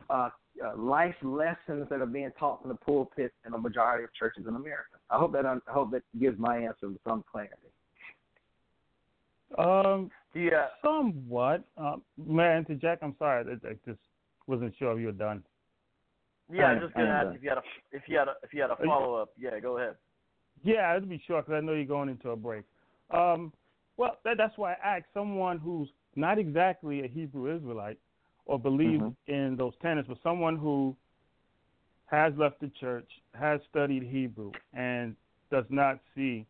uh, 0.09 0.29
uh, 0.63 0.75
life 0.77 1.15
lessons 1.21 1.87
that 1.89 2.01
are 2.01 2.05
being 2.05 2.31
taught 2.39 2.61
from 2.61 2.69
the 2.69 2.77
pulpit 2.77 3.33
in 3.45 3.53
a 3.53 3.57
majority 3.57 4.03
of 4.03 4.13
churches 4.13 4.45
in 4.47 4.55
America. 4.55 4.97
I 5.09 5.17
hope 5.17 5.33
that 5.33 5.45
I 5.45 5.57
hope 5.67 5.91
that 5.91 6.03
gives 6.19 6.37
my 6.39 6.57
answer 6.57 6.89
some 7.07 7.23
clarity. 7.31 7.55
Um, 9.57 10.11
yeah, 10.33 10.67
somewhat. 10.83 11.63
Um, 11.77 12.01
man, 12.17 12.65
to 12.65 12.75
Jack, 12.75 12.99
I'm 13.01 13.15
sorry, 13.17 13.45
I, 13.45 13.67
I 13.67 13.73
just 13.85 13.99
wasn't 14.45 14.73
sure 14.77 14.93
if 14.93 14.99
you 14.99 15.07
were 15.07 15.11
done. 15.11 15.43
Yeah, 16.51 16.65
I'm 16.65 16.79
just 16.79 16.93
gonna 16.93 17.09
ask 17.09 17.35
if 17.35 17.43
you 17.43 17.49
had 17.49 17.57
a 17.57 17.63
if 17.91 18.03
you 18.07 18.17
had 18.17 18.27
a 18.27 18.33
if 18.43 18.53
you 18.53 18.61
had 18.61 18.71
a 18.71 18.77
follow 18.85 19.15
up. 19.15 19.29
Yeah, 19.37 19.59
go 19.59 19.77
ahead. 19.77 19.95
Yeah, 20.63 20.95
it'll 20.95 21.07
be 21.07 21.21
short 21.27 21.45
because 21.45 21.61
I 21.61 21.65
know 21.65 21.73
you're 21.73 21.85
going 21.85 22.09
into 22.09 22.31
a 22.31 22.35
break. 22.35 22.63
Um, 23.11 23.53
well, 23.97 24.17
that, 24.23 24.37
that's 24.37 24.57
why 24.57 24.73
I 24.73 24.97
asked 24.97 25.07
someone 25.13 25.59
who's 25.59 25.89
not 26.15 26.39
exactly 26.39 27.03
a 27.03 27.07
Hebrew 27.07 27.55
Israelite 27.55 27.97
or 28.47 28.57
believe 28.57 29.01
mm-hmm. 29.01 29.33
in 29.33 29.55
those 29.55 29.73
tenets, 29.81 30.07
but 30.07 30.17
someone 30.23 30.57
who 30.57 30.95
has 32.07 32.33
left 32.37 32.59
the 32.61 32.71
church, 32.79 33.07
has 33.33 33.59
studied 33.69 34.03
Hebrew, 34.03 34.51
and 34.73 35.15
does 35.51 35.65
not 35.69 35.99
see 36.15 36.45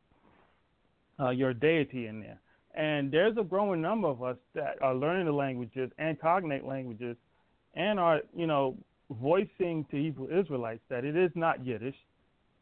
uh, 1.20 1.30
your 1.30 1.54
deity 1.54 2.08
in 2.08 2.22
there. 2.22 2.40
And 2.76 3.12
there's 3.12 3.36
a 3.38 3.44
growing 3.44 3.82
number 3.82 4.08
of 4.08 4.22
us 4.22 4.38
that 4.54 4.82
are 4.82 4.94
learning 4.94 5.26
the 5.26 5.32
languages 5.32 5.90
and 5.98 6.20
cognate 6.20 6.64
languages 6.64 7.18
and 7.74 8.00
are, 8.00 8.22
you 8.36 8.46
know, 8.46 8.78
voicing 9.10 9.86
to 9.90 9.98
Hebrew 9.98 10.28
Israelites 10.40 10.82
that 10.90 11.04
it 11.04 11.16
is 11.16 11.32
not 11.34 11.66
Yiddish. 11.66 11.96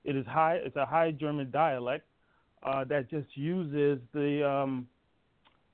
It 0.05 0.15
is 0.15 0.25
high. 0.25 0.55
It's 0.63 0.75
a 0.75 0.85
High 0.85 1.11
German 1.11 1.51
dialect 1.51 2.05
uh, 2.63 2.85
that 2.85 3.09
just 3.09 3.27
uses 3.35 3.99
the 4.13 4.47
um, 4.47 4.87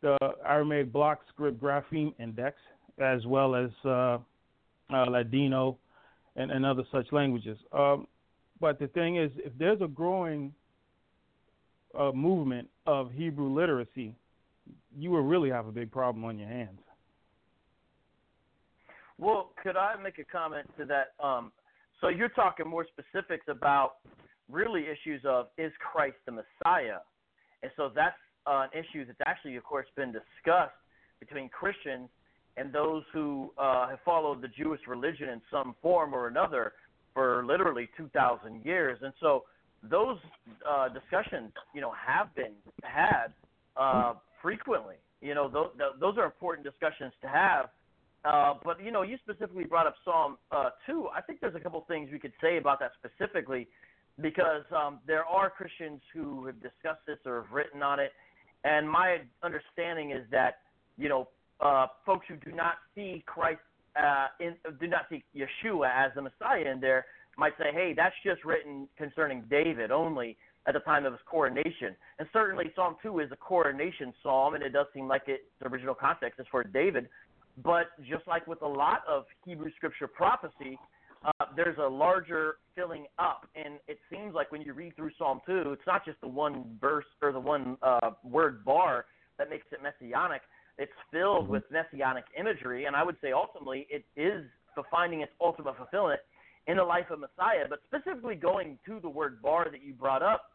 the 0.01 0.17
Aramaic 0.43 0.91
block 0.91 1.21
script 1.29 1.61
grapheme 1.61 2.13
index 2.19 2.57
as 2.99 3.25
well 3.25 3.55
as 3.55 3.69
uh, 3.85 4.17
uh, 4.93 5.05
Ladino 5.09 5.77
and, 6.35 6.51
and, 6.51 6.65
other 6.65 6.83
such 6.91 7.07
languages. 7.11 7.57
Um, 7.71 8.07
but 8.59 8.79
the 8.79 8.87
thing 8.87 9.17
is, 9.17 9.31
if 9.37 9.53
there's 9.57 9.81
a 9.81 9.87
growing 9.87 10.53
uh, 11.97 12.11
movement 12.11 12.69
of 12.85 13.11
Hebrew 13.11 13.53
literacy, 13.53 14.15
you 14.97 15.11
will 15.11 15.23
really 15.23 15.49
have 15.49 15.67
a 15.67 15.71
big 15.71 15.91
problem 15.91 16.23
on 16.25 16.37
your 16.37 16.47
hands. 16.47 16.79
Well, 19.17 19.51
could 19.61 19.77
I 19.77 19.95
make 20.01 20.17
a 20.19 20.23
comment 20.23 20.67
to 20.77 20.85
that? 20.85 21.13
Um, 21.23 21.51
so 21.99 22.07
you're 22.07 22.29
talking 22.29 22.67
more 22.67 22.85
specifics 22.85 23.45
about 23.47 23.97
really 24.49 24.85
issues 24.87 25.21
of 25.25 25.47
is 25.57 25.71
Christ 25.79 26.17
the 26.25 26.31
Messiah, 26.31 26.99
and 27.61 27.71
so 27.77 27.91
that's 27.93 28.15
uh, 28.47 28.65
an 28.65 28.69
issue 28.73 29.05
that's 29.05 29.19
actually, 29.27 29.55
of 29.55 29.63
course, 29.63 29.85
been 29.95 30.11
discussed 30.11 30.73
between 31.19 31.49
Christians 31.49 32.09
and 32.57 32.73
those 32.73 33.03
who 33.13 33.51
uh, 33.57 33.89
have 33.89 33.99
followed 34.03 34.41
the 34.41 34.47
Jewish 34.47 34.81
religion 34.87 35.29
in 35.29 35.41
some 35.51 35.75
form 35.81 36.13
or 36.13 36.27
another 36.27 36.73
for 37.13 37.45
literally 37.45 37.89
2,000 37.97 38.63
years, 38.65 38.97
and 39.01 39.13
so 39.19 39.43
those 39.89 40.17
uh, 40.69 40.89
discussions, 40.89 41.51
you 41.73 41.81
know, 41.81 41.91
have 41.91 42.33
been 42.35 42.53
had 42.83 43.27
uh, 43.75 44.13
frequently. 44.41 44.95
You 45.21 45.35
know, 45.35 45.49
those, 45.49 45.69
those 45.99 46.17
are 46.17 46.25
important 46.25 46.65
discussions 46.65 47.13
to 47.21 47.27
have. 47.27 47.69
Uh, 48.23 48.53
but 48.63 48.83
you 48.83 48.91
know, 48.91 49.01
you 49.01 49.17
specifically 49.23 49.63
brought 49.63 49.87
up 49.87 49.95
Psalm 50.05 50.37
uh, 50.51 50.69
two. 50.85 51.07
I 51.15 51.21
think 51.21 51.39
there's 51.41 51.55
a 51.55 51.59
couple 51.59 51.83
things 51.87 52.09
we 52.11 52.19
could 52.19 52.33
say 52.39 52.57
about 52.57 52.79
that 52.79 52.91
specifically, 53.03 53.67
because 54.21 54.63
um, 54.75 54.99
there 55.07 55.25
are 55.25 55.49
Christians 55.49 56.01
who 56.13 56.45
have 56.45 56.61
discussed 56.61 57.01
this 57.07 57.17
or 57.25 57.43
have 57.43 57.51
written 57.51 57.81
on 57.81 57.99
it, 57.99 58.11
and 58.63 58.87
my 58.87 59.17
understanding 59.43 60.11
is 60.11 60.23
that 60.29 60.59
you 60.97 61.09
know, 61.09 61.27
uh, 61.61 61.87
folks 62.05 62.25
who 62.27 62.35
do 62.37 62.55
not 62.55 62.75
see 62.95 63.23
Christ 63.25 63.59
uh, 64.01 64.27
in, 64.39 64.55
do 64.79 64.87
not 64.87 65.01
see 65.09 65.23
Yeshua 65.35 65.89
as 65.93 66.11
the 66.15 66.21
Messiah 66.21 66.71
in 66.71 66.79
there 66.79 67.05
might 67.37 67.53
say, 67.57 67.71
hey, 67.73 67.93
that's 67.95 68.15
just 68.25 68.43
written 68.43 68.87
concerning 68.97 69.43
David 69.49 69.91
only 69.91 70.37
at 70.67 70.73
the 70.73 70.79
time 70.81 71.05
of 71.05 71.13
his 71.13 71.21
coronation. 71.25 71.95
And 72.19 72.27
certainly 72.31 72.71
Psalm 72.75 72.95
2 73.01 73.19
is 73.19 73.31
a 73.31 73.35
coronation 73.35 74.13
psalm, 74.21 74.53
and 74.53 74.63
it 74.63 74.69
does 74.73 74.85
seem 74.93 75.07
like 75.07 75.23
it, 75.27 75.45
the 75.59 75.67
original 75.67 75.95
context 75.95 76.39
is 76.39 76.45
for 76.51 76.63
David. 76.63 77.09
But 77.63 77.87
just 78.09 78.27
like 78.27 78.47
with 78.47 78.61
a 78.61 78.67
lot 78.67 79.01
of 79.07 79.25
Hebrew 79.43 79.71
scripture 79.75 80.07
prophecy, 80.07 80.77
uh, 81.25 81.45
there's 81.55 81.77
a 81.77 81.87
larger 81.87 82.55
filling 82.75 83.05
up. 83.19 83.47
And 83.55 83.75
it 83.87 83.99
seems 84.11 84.33
like 84.33 84.51
when 84.51 84.61
you 84.61 84.73
read 84.73 84.95
through 84.95 85.11
Psalm 85.17 85.41
2, 85.45 85.71
it's 85.71 85.81
not 85.87 86.05
just 86.05 86.19
the 86.21 86.27
one 86.27 86.77
verse 86.79 87.05
or 87.21 87.31
the 87.31 87.39
one 87.39 87.77
uh, 87.81 88.11
word 88.23 88.63
bar 88.63 89.05
that 89.37 89.49
makes 89.49 89.65
it 89.71 89.79
messianic. 89.81 90.41
It's 90.81 90.91
filled 91.11 91.43
mm-hmm. 91.43 91.51
with 91.51 91.63
messianic 91.71 92.25
imagery. 92.37 92.85
And 92.85 92.95
I 92.95 93.03
would 93.03 93.17
say 93.21 93.31
ultimately 93.31 93.85
it 93.91 94.03
is 94.15 94.43
finding 94.89 95.21
its 95.21 95.31
ultimate 95.39 95.77
fulfillment 95.77 96.19
in 96.65 96.77
the 96.77 96.83
life 96.83 97.11
of 97.11 97.19
Messiah. 97.19 97.65
But 97.69 97.81
specifically 97.85 98.33
going 98.33 98.79
to 98.87 98.99
the 98.99 99.09
word 99.09 99.43
bar 99.43 99.69
that 99.69 99.83
you 99.83 99.93
brought 99.93 100.23
up, 100.23 100.45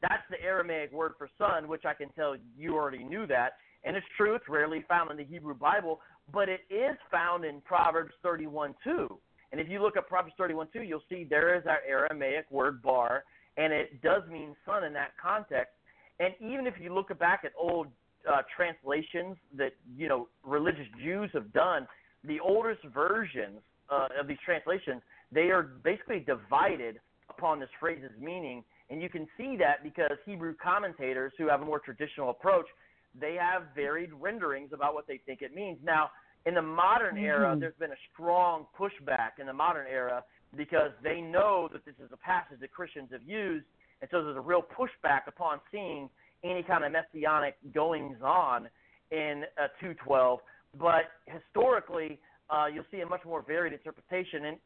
that's 0.00 0.22
the 0.30 0.40
Aramaic 0.40 0.92
word 0.92 1.14
for 1.18 1.28
son, 1.38 1.66
which 1.66 1.84
I 1.84 1.92
can 1.92 2.08
tell 2.10 2.36
you 2.56 2.74
already 2.76 3.02
knew 3.02 3.26
that. 3.26 3.54
And 3.82 3.96
it's 3.96 4.06
true, 4.16 4.34
it's 4.34 4.48
rarely 4.48 4.84
found 4.88 5.10
in 5.10 5.16
the 5.16 5.24
Hebrew 5.24 5.54
Bible, 5.54 6.00
but 6.32 6.48
it 6.48 6.60
is 6.70 6.96
found 7.10 7.44
in 7.44 7.60
Proverbs 7.62 8.12
31 8.22 8.74
2. 8.84 9.18
And 9.52 9.60
if 9.60 9.68
you 9.68 9.82
look 9.82 9.96
at 9.96 10.08
Proverbs 10.08 10.34
31 10.38 10.68
2, 10.72 10.82
you'll 10.82 11.02
see 11.08 11.26
there 11.28 11.56
is 11.56 11.64
our 11.66 11.78
Aramaic 11.88 12.46
word 12.50 12.80
bar, 12.82 13.24
and 13.56 13.72
it 13.72 14.02
does 14.02 14.22
mean 14.30 14.54
son 14.64 14.84
in 14.84 14.92
that 14.92 15.12
context. 15.20 15.72
And 16.20 16.34
even 16.40 16.66
if 16.66 16.74
you 16.80 16.94
look 16.94 17.16
back 17.18 17.42
at 17.44 17.52
old 17.58 17.88
uh, 18.28 18.42
translations 18.54 19.36
that 19.56 19.72
you 19.96 20.08
know 20.08 20.28
religious 20.44 20.86
Jews 21.02 21.30
have 21.32 21.52
done, 21.52 21.86
the 22.24 22.40
oldest 22.40 22.82
versions 22.92 23.60
uh, 23.90 24.08
of 24.20 24.26
these 24.28 24.38
translations 24.44 25.02
they 25.32 25.50
are 25.50 25.62
basically 25.82 26.20
divided 26.20 27.00
upon 27.28 27.58
this 27.58 27.68
phrase's 27.80 28.12
meaning 28.20 28.62
and 28.90 29.02
you 29.02 29.08
can 29.08 29.26
see 29.36 29.56
that 29.58 29.82
because 29.82 30.16
Hebrew 30.24 30.54
commentators 30.62 31.32
who 31.38 31.48
have 31.48 31.62
a 31.62 31.64
more 31.64 31.80
traditional 31.80 32.30
approach, 32.30 32.66
they 33.18 33.34
have 33.34 33.64
varied 33.74 34.10
renderings 34.12 34.70
about 34.72 34.94
what 34.94 35.06
they 35.06 35.18
think 35.26 35.42
it 35.42 35.54
means. 35.54 35.78
Now, 35.82 36.10
in 36.44 36.54
the 36.54 36.62
modern 36.62 37.18
era, 37.18 37.50
mm-hmm. 37.50 37.60
there's 37.60 37.74
been 37.80 37.90
a 37.90 38.02
strong 38.12 38.66
pushback 38.78 39.40
in 39.40 39.46
the 39.46 39.52
modern 39.52 39.86
era 39.90 40.22
because 40.56 40.90
they 41.02 41.20
know 41.20 41.68
that 41.72 41.84
this 41.84 41.94
is 42.02 42.10
a 42.12 42.16
passage 42.16 42.60
that 42.60 42.70
Christians 42.70 43.08
have 43.10 43.22
used, 43.26 43.66
and 44.00 44.08
so 44.10 44.22
there's 44.22 44.36
a 44.36 44.40
real 44.40 44.62
pushback 44.62 45.26
upon 45.26 45.58
seeing 45.72 46.08
any 46.44 46.62
kind 46.62 46.84
of 46.84 46.92
messianic 46.92 47.56
goings 47.74 48.18
on 48.22 48.68
in 49.10 49.44
uh, 49.58 49.68
212. 49.80 50.40
But 50.78 51.04
historically, 51.26 52.18
uh, 52.50 52.66
you'll 52.72 52.84
see 52.90 53.00
a 53.00 53.06
much 53.06 53.24
more 53.24 53.42
varied 53.42 53.72
interpretation. 53.72 54.46
And 54.46 54.56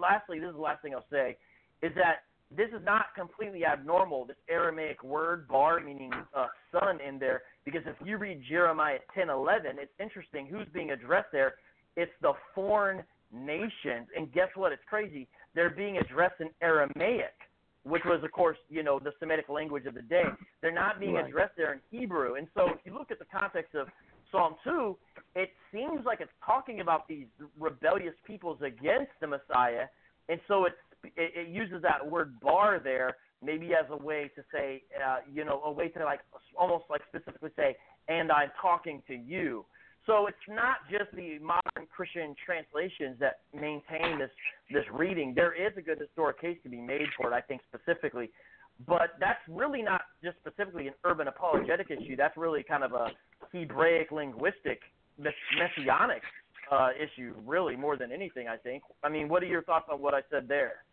lastly, 0.00 0.38
this 0.38 0.48
is 0.48 0.54
the 0.54 0.60
last 0.60 0.82
thing 0.82 0.94
I'll 0.94 1.04
say, 1.10 1.36
is 1.82 1.92
that 1.96 2.24
this 2.54 2.68
is 2.68 2.84
not 2.84 3.06
completely 3.16 3.64
abnormal, 3.64 4.24
this 4.24 4.36
Aramaic 4.48 5.02
word 5.02 5.48
bar 5.48 5.80
meaning 5.80 6.12
uh, 6.34 6.46
son 6.72 7.00
in 7.06 7.18
there, 7.18 7.42
because 7.64 7.82
if 7.86 7.96
you 8.06 8.18
read 8.18 8.40
Jeremiah 8.48 8.98
10:11, 9.16 9.78
it's 9.78 9.92
interesting 9.98 10.46
who's 10.46 10.68
being 10.72 10.92
addressed 10.92 11.32
there. 11.32 11.54
It's 11.96 12.12
the 12.22 12.34
foreign 12.54 13.02
nations, 13.32 14.06
and 14.16 14.32
guess 14.32 14.48
what? 14.54 14.70
It's 14.70 14.82
crazy. 14.88 15.26
They're 15.54 15.70
being 15.70 15.98
addressed 15.98 16.40
in 16.40 16.50
Aramaic, 16.62 17.34
which 17.86 18.02
was, 18.04 18.20
of 18.24 18.32
course, 18.32 18.58
you 18.68 18.82
know, 18.82 18.98
the 18.98 19.12
Semitic 19.20 19.48
language 19.48 19.86
of 19.86 19.94
the 19.94 20.02
day. 20.02 20.24
They're 20.60 20.72
not 20.72 20.98
being 20.98 21.14
right. 21.14 21.26
addressed 21.26 21.56
there 21.56 21.72
in 21.72 21.80
Hebrew, 21.90 22.34
and 22.34 22.48
so 22.54 22.66
if 22.70 22.78
you 22.84 22.92
look 22.92 23.10
at 23.10 23.18
the 23.18 23.24
context 23.24 23.74
of 23.74 23.88
Psalm 24.32 24.56
2, 24.64 24.96
it 25.36 25.50
seems 25.72 26.04
like 26.04 26.20
it's 26.20 26.30
talking 26.44 26.80
about 26.80 27.06
these 27.06 27.26
rebellious 27.58 28.14
peoples 28.26 28.58
against 28.60 29.12
the 29.20 29.26
Messiah, 29.26 29.86
and 30.28 30.40
so 30.48 30.64
it's 30.64 30.76
it, 31.04 31.32
it 31.36 31.48
uses 31.48 31.82
that 31.82 32.04
word 32.04 32.40
bar 32.40 32.80
there 32.82 33.16
maybe 33.42 33.74
as 33.74 33.86
a 33.90 33.96
way 33.96 34.30
to 34.34 34.42
say, 34.52 34.82
uh, 35.06 35.18
you 35.32 35.44
know, 35.44 35.62
a 35.64 35.70
way 35.70 35.88
to 35.88 36.04
like 36.04 36.20
almost 36.58 36.84
like 36.90 37.02
specifically 37.08 37.50
say, 37.56 37.76
and 38.08 38.32
I'm 38.32 38.50
talking 38.60 39.02
to 39.08 39.14
you. 39.14 39.64
So 40.06 40.28
it's 40.28 40.38
not 40.48 40.76
just 40.88 41.10
the 41.16 41.38
modern 41.40 41.88
Christian 41.94 42.34
translations 42.44 43.16
that 43.18 43.40
maintain 43.52 44.18
this 44.18 44.30
this 44.70 44.84
reading. 44.92 45.34
There 45.34 45.52
is 45.52 45.72
a 45.76 45.82
good 45.82 46.00
historic 46.00 46.40
case 46.40 46.58
to 46.62 46.68
be 46.68 46.80
made 46.80 47.08
for 47.16 47.32
it, 47.32 47.34
I 47.34 47.40
think 47.40 47.60
specifically, 47.68 48.30
but 48.86 49.10
that's 49.18 49.40
really 49.48 49.82
not 49.82 50.02
just 50.22 50.36
specifically 50.38 50.86
an 50.86 50.94
urban 51.04 51.26
apologetic 51.26 51.90
issue. 51.90 52.14
That's 52.16 52.36
really 52.36 52.62
kind 52.62 52.84
of 52.84 52.92
a 52.92 53.08
Hebraic 53.52 54.12
linguistic 54.12 54.80
messianic 55.18 56.22
uh, 56.70 56.90
issue, 56.96 57.34
really 57.44 57.74
more 57.74 57.96
than 57.96 58.12
anything. 58.12 58.46
I 58.46 58.56
think. 58.56 58.84
I 59.02 59.08
mean, 59.08 59.28
what 59.28 59.42
are 59.42 59.46
your 59.46 59.62
thoughts 59.62 59.86
on 59.92 60.00
what 60.00 60.14
I 60.14 60.20
said 60.30 60.46
there? 60.46 60.84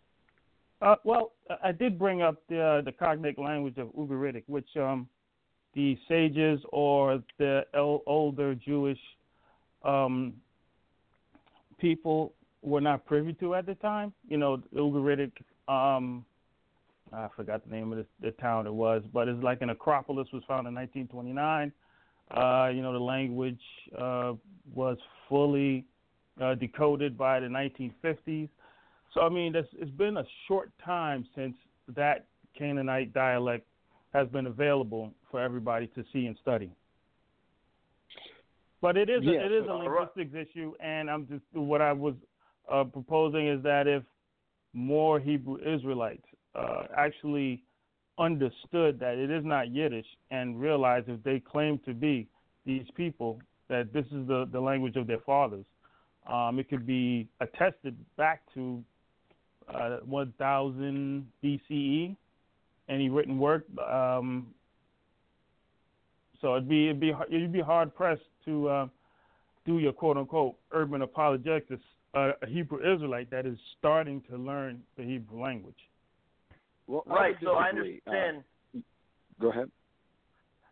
Uh, 0.82 0.96
well, 1.04 1.34
I 1.64 1.72
did 1.72 2.00
bring 2.00 2.24
up 2.24 2.42
the 2.50 2.60
uh, 2.60 2.82
the 2.82 2.92
cognate 2.92 3.38
language 3.38 3.78
of 3.78 3.88
Ugaritic, 3.90 4.44
which 4.48 4.68
um, 4.76 5.08
the 5.76 5.98
sages 6.08 6.60
or 6.72 7.24
the 7.40 7.66
older 7.74 8.56
Jewish 8.56 9.00
um, 9.84 10.34
people 11.80 12.34
were 12.62 12.82
not 12.82 13.06
privy 13.06 13.34
to 13.34 13.56
at 13.56 13.66
the 13.66 13.76
time. 13.76 14.14
You 14.28 14.38
know, 14.38 14.62
Ugaritic. 14.76 15.32
Um, 15.68 16.26
I 17.12 17.28
forgot 17.36 17.64
the 17.68 17.76
name 17.76 17.92
of 17.92 18.00
the, 18.00 18.06
the 18.22 18.32
town 18.32 18.66
it 18.66 18.74
was, 18.74 19.04
but 19.14 19.28
it's 19.28 19.44
like 19.44 19.62
an 19.62 19.70
Acropolis 19.70 20.28
was 20.34 20.42
found 20.48 20.68
in 20.68 20.74
1929. 20.74 21.72
Uh, 22.32 22.70
you 22.74 22.82
know, 22.82 22.94
the 22.94 23.00
language 23.00 23.60
uh, 23.98 24.34
was 24.74 24.98
fully 25.30 25.86
uh, 26.42 26.56
decoded 26.56 27.18
by 27.18 27.40
the 27.40 27.48
1950s. 27.48 28.50
So 29.14 29.22
I 29.22 29.30
mean, 29.30 29.54
it's 29.56 29.92
been 29.92 30.18
a 30.18 30.26
short 30.48 30.72
time 30.84 31.28
since 31.36 31.56
that 31.96 32.26
Canaanite 32.58 33.14
dialect 33.14 33.68
has 34.14 34.28
been 34.30 34.46
available 34.46 35.12
for 35.32 35.42
everybody 35.42 35.88
to 35.88 36.04
see 36.14 36.26
and 36.26 36.38
study. 36.42 36.72
But 38.82 38.98
it 38.98 39.10
is 39.10 39.22
yes. 39.24 39.36
a, 39.42 39.46
it 39.46 39.52
is 39.52 39.68
a 39.70 39.74
linguistics 39.74 40.36
issue, 40.36 40.74
and 40.80 41.10
I'm 41.10 41.28
just 41.28 41.44
what 41.54 41.82
I 41.82 41.94
was 41.94 42.16
uh, 42.72 42.84
proposing 42.84 43.48
is 43.48 43.64
that 43.64 43.88
if 43.88 44.04
more 44.74 45.20
Hebrew 45.20 45.58
Israelites 45.58 46.26
uh, 46.54 46.84
actually 46.98 47.64
understood 48.20 49.00
that 49.00 49.18
it 49.18 49.32
is 49.32 49.44
not 49.46 49.72
Yiddish 49.72 50.06
and 50.32 50.60
realized 50.60 51.10
if 51.10 51.24
they 51.24 51.40
claim 51.40 51.80
to 51.86 51.94
be 51.94 52.28
these 52.66 52.86
people 52.96 53.40
that 53.70 53.92
this 53.94 54.06
is 54.08 54.28
the, 54.28 54.48
the 54.52 54.60
language 54.60 54.96
of 54.96 55.08
their 55.08 55.20
fathers, 55.26 55.66
um, 56.32 56.60
it 56.60 56.70
could 56.70 56.86
be 56.86 57.28
attested 57.42 57.96
back 58.18 58.42
to 58.54 58.84
uh, 59.74 59.98
1000 60.06 61.28
BCE, 61.44 62.16
any 62.90 63.10
written 63.10 63.38
work. 63.40 63.66
Um, 63.80 64.54
So 66.42 66.56
it'd 66.58 66.68
be 66.68 66.90
it'd 66.90 67.00
be 67.00 67.14
you'd 67.30 67.54
be 67.54 67.62
hard 67.62 67.96
pressed 67.96 68.28
to 68.46 68.68
uh, 68.68 68.88
do 69.66 69.80
your 69.80 69.94
quote 69.94 70.18
unquote 70.18 70.56
urban 70.72 71.02
apologetics 71.02 71.72
as 71.72 71.80
uh, 72.14 72.32
a 72.42 72.48
Hebrew 72.48 72.80
Israelite 72.80 73.30
that 73.32 73.46
is 73.46 73.58
starting 73.80 74.22
to 74.30 74.36
learn 74.38 74.84
the 74.98 75.04
Hebrew 75.04 75.42
language. 75.42 75.82
Well, 76.88 77.04
right. 77.08 77.36
I 77.40 77.44
So 77.44 77.52
I 77.56 77.72
disagree. 77.72 78.02
Uh, 78.06 78.10
understand. 78.12 78.44
go 79.40 79.50
ahead. 79.52 79.72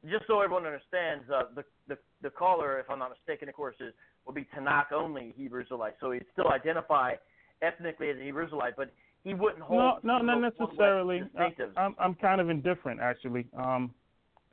just 0.10 0.26
so 0.28 0.42
everyone 0.42 0.66
understands, 0.66 1.24
uh, 1.34 1.44
the, 1.56 1.64
the 1.88 1.98
the 2.22 2.30
caller, 2.30 2.80
if 2.80 2.90
I'm 2.90 3.00
not 3.00 3.12
mistaken, 3.18 3.48
of 3.48 3.56
course, 3.56 3.76
is 3.80 3.94
will 4.26 4.34
be 4.34 4.48
Tanakh 4.54 4.92
only 4.92 5.34
Hebrew 5.38 5.62
Israelite. 5.64 5.96
So 6.02 6.12
he'd 6.12 6.26
still 6.34 6.50
identify 6.52 7.14
ethnically 7.62 8.10
as 8.10 8.18
a 8.18 8.24
Hebrew 8.24 8.44
Israelite, 8.46 8.76
but 8.76 8.92
he 9.23 9.34
wouldn't 9.34 9.61
hold. 9.61 10.03
No, 10.03 10.19
no, 10.19 10.35
not 10.39 10.53
necessarily. 10.60 11.23
I, 11.38 11.53
I'm 11.77 11.95
I'm 11.99 12.15
kind 12.15 12.41
of 12.41 12.49
indifferent 12.49 12.99
actually. 12.99 13.48
Um, 13.57 13.93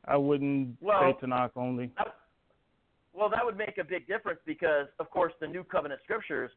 I 0.06 0.16
wouldn't 0.16 0.76
Well- 0.80 1.00
say 1.20 1.26
Tanakh 1.26 1.50
only. 1.56 1.90
Well, 3.12 3.28
that 3.30 3.44
would 3.44 3.56
make 3.56 3.78
a 3.78 3.84
big 3.84 4.06
difference 4.06 4.38
because, 4.46 4.86
of 5.00 5.10
course, 5.10 5.32
the 5.40 5.46
New 5.48 5.64
Covenant 5.64 6.00
Scriptures 6.04 6.52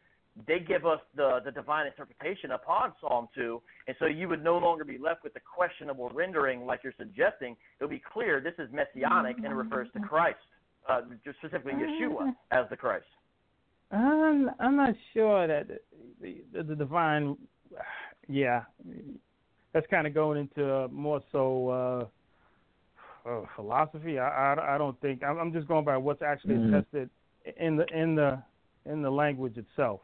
they 0.48 0.60
give 0.60 0.86
us 0.86 1.00
the 1.16 1.40
the 1.44 1.52
divine 1.52 1.88
interpretation 1.88 2.52
upon 2.52 2.94
Psalm 3.02 3.28
two, 3.36 3.62
and 3.88 3.96
so 4.00 4.06
you 4.06 4.30
would 4.30 4.44
no 4.44 4.58
longer 4.58 4.84
be 4.86 4.98
left 4.98 5.24
with 5.24 5.34
the 5.34 5.40
questionable 5.40 6.10
rendering 6.14 6.66
like 6.66 6.82
you're 6.84 6.94
suggesting. 6.98 7.56
It'll 7.80 7.90
be 7.90 8.02
clear 8.14 8.40
this 8.40 8.54
is 8.58 8.72
messianic 8.72 9.38
and 9.38 9.48
it 9.48 9.50
refers 9.56 9.88
to 9.94 10.00
Christ, 10.00 10.38
uh, 10.90 11.02
specifically 11.38 11.74
Yeshua 11.74 12.34
as 12.52 12.66
the 12.70 12.78
Christ. 12.78 13.06
I'm 13.92 14.50
I'm 14.60 14.78
not 14.78 14.96
sure 15.14 15.48
that 15.48 15.68
the 16.22 16.42
the, 16.54 16.64
the 16.64 16.76
divine, 16.76 17.36
yeah, 18.28 18.64
that's 19.74 19.88
kind 19.88 20.08
of 20.08 20.14
going 20.14 20.40
into 20.40 20.88
more 20.90 21.22
so 21.32 21.70
uh, 21.70 23.30
uh, 23.30 23.42
philosophy. 23.56 24.20
I, 24.20 24.54
I 24.54 24.76
I 24.76 24.78
don't 24.78 25.00
think 25.02 25.24
I'm, 25.24 25.38
I'm 25.38 25.54
just 25.54 25.68
going 25.68 25.86
by 25.86 25.98
what's 25.98 26.22
actually 26.22 26.56
Mhm. 26.56 26.72
tested 26.72 27.10
in 27.58 27.76
the 27.78 27.86
in 27.88 28.16
the 28.16 28.42
in 28.86 29.02
the 29.02 29.12
language 29.12 29.58
itself. 29.58 30.02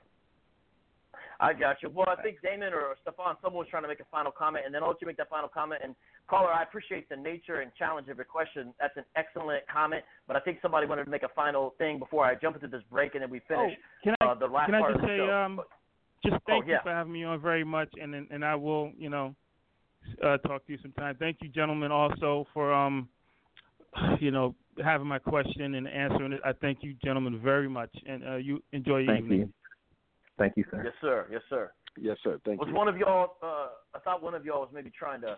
I 1.40 1.54
got 1.54 1.84
you. 1.84 1.90
Well, 1.94 2.08
I 2.10 2.20
think 2.24 2.42
Damon 2.42 2.74
or 2.74 2.96
Stephan, 3.04 3.38
someone 3.44 3.60
was 3.60 3.68
trying 3.70 3.84
to 3.84 3.88
make 3.88 4.00
a 4.00 4.06
final 4.10 4.32
comment, 4.32 4.66
and 4.66 4.74
then 4.74 4.82
I'll 4.82 4.90
let 4.90 5.02
you 5.02 5.08
make 5.08 5.18
that 5.18 5.30
final 5.30 5.48
comment. 5.48 5.82
And 5.84 5.96
caller, 6.28 6.52
I 6.52 6.64
appreciate 6.64 7.08
the 7.10 7.16
nature 7.16 7.62
and 7.62 7.72
challenge 7.78 8.10
of 8.10 8.18
your 8.18 8.26
question. 8.26 8.74
That's 8.80 8.98
an 8.98 9.04
excellent 9.16 9.62
comment. 9.68 10.04
But 10.26 10.36
I 10.36 10.40
think 10.40 10.58
somebody 10.64 10.88
wanted 10.88 11.04
to 11.04 11.12
make 11.12 11.22
a 11.22 11.30
final 11.36 11.76
thing 11.78 12.00
before 12.00 12.26
I 12.26 12.34
jump 12.34 12.56
into 12.56 12.68
this 12.68 12.82
break, 12.90 13.14
and 13.14 13.22
then 13.22 13.30
we 13.30 13.40
finish 13.48 13.74
Oh, 13.78 14.04
can 14.04 14.16
I 14.20 14.26
uh, 14.26 14.34
the 14.34 14.48
last 14.48 14.66
can 14.66 14.76
I 14.76 14.80
part 14.80 14.94
just 14.94 15.04
of 15.04 15.10
the 15.10 15.14
say 15.16 15.18
show. 15.18 15.32
um 15.32 15.62
just 16.24 16.38
thank 16.46 16.66
Oh, 16.66 16.68
yeah. 16.68 16.76
you 16.76 16.80
for 16.84 16.92
having 16.92 17.14
me 17.14 17.24
on 17.24 17.40
very 17.42 17.64
much, 17.64 17.90
and 18.02 18.14
and 18.16 18.28
and 18.32 18.44
I 18.44 18.56
will 18.56 18.92
you 18.98 19.10
know 19.10 19.36
uh, 20.24 20.38
talk 20.38 20.66
to 20.66 20.72
you 20.74 20.80
sometime. 20.82 21.16
Thank 21.20 21.38
you, 21.42 21.50
gentlemen, 21.50 21.92
also 21.92 22.48
for 22.54 22.74
um 22.74 23.10
you 24.20 24.32
know 24.32 24.56
having 24.84 25.08
my 25.08 25.20
question 25.20 25.76
and 25.76 25.88
answering 25.88 26.34
it. 26.34 26.42
I 26.46 26.54
thank 26.54 26.80
you, 26.82 26.96
gentlemen, 27.04 27.40
very 27.44 27.68
much, 27.70 27.92
and 28.08 28.24
uh, 28.28 28.36
you 28.36 28.62
enjoy 28.72 29.00
your 29.00 29.14
Thank 29.14 29.26
evening. 29.26 29.40
you. 29.40 29.54
Thank 30.38 30.54
you, 30.56 30.66
sir. 30.70 30.82
yes, 30.84 30.94
sir. 31.02 31.28
Yes, 31.32 31.42
sir. 31.50 31.72
Yes, 32.00 32.18
sir. 32.24 32.40
Thank 32.46 32.60
was 32.60 32.68
you. 32.68 32.74
Was 32.74 32.78
one 32.78 32.88
of 32.88 32.98
y'all? 32.98 33.38
Uh, 33.42 33.70
I 33.96 34.00
thought 34.04 34.22
one 34.22 34.36
of 34.36 34.46
y'all 34.46 34.62
was 34.62 34.70
maybe 34.74 34.92
trying 34.98 35.22
to 35.22 35.36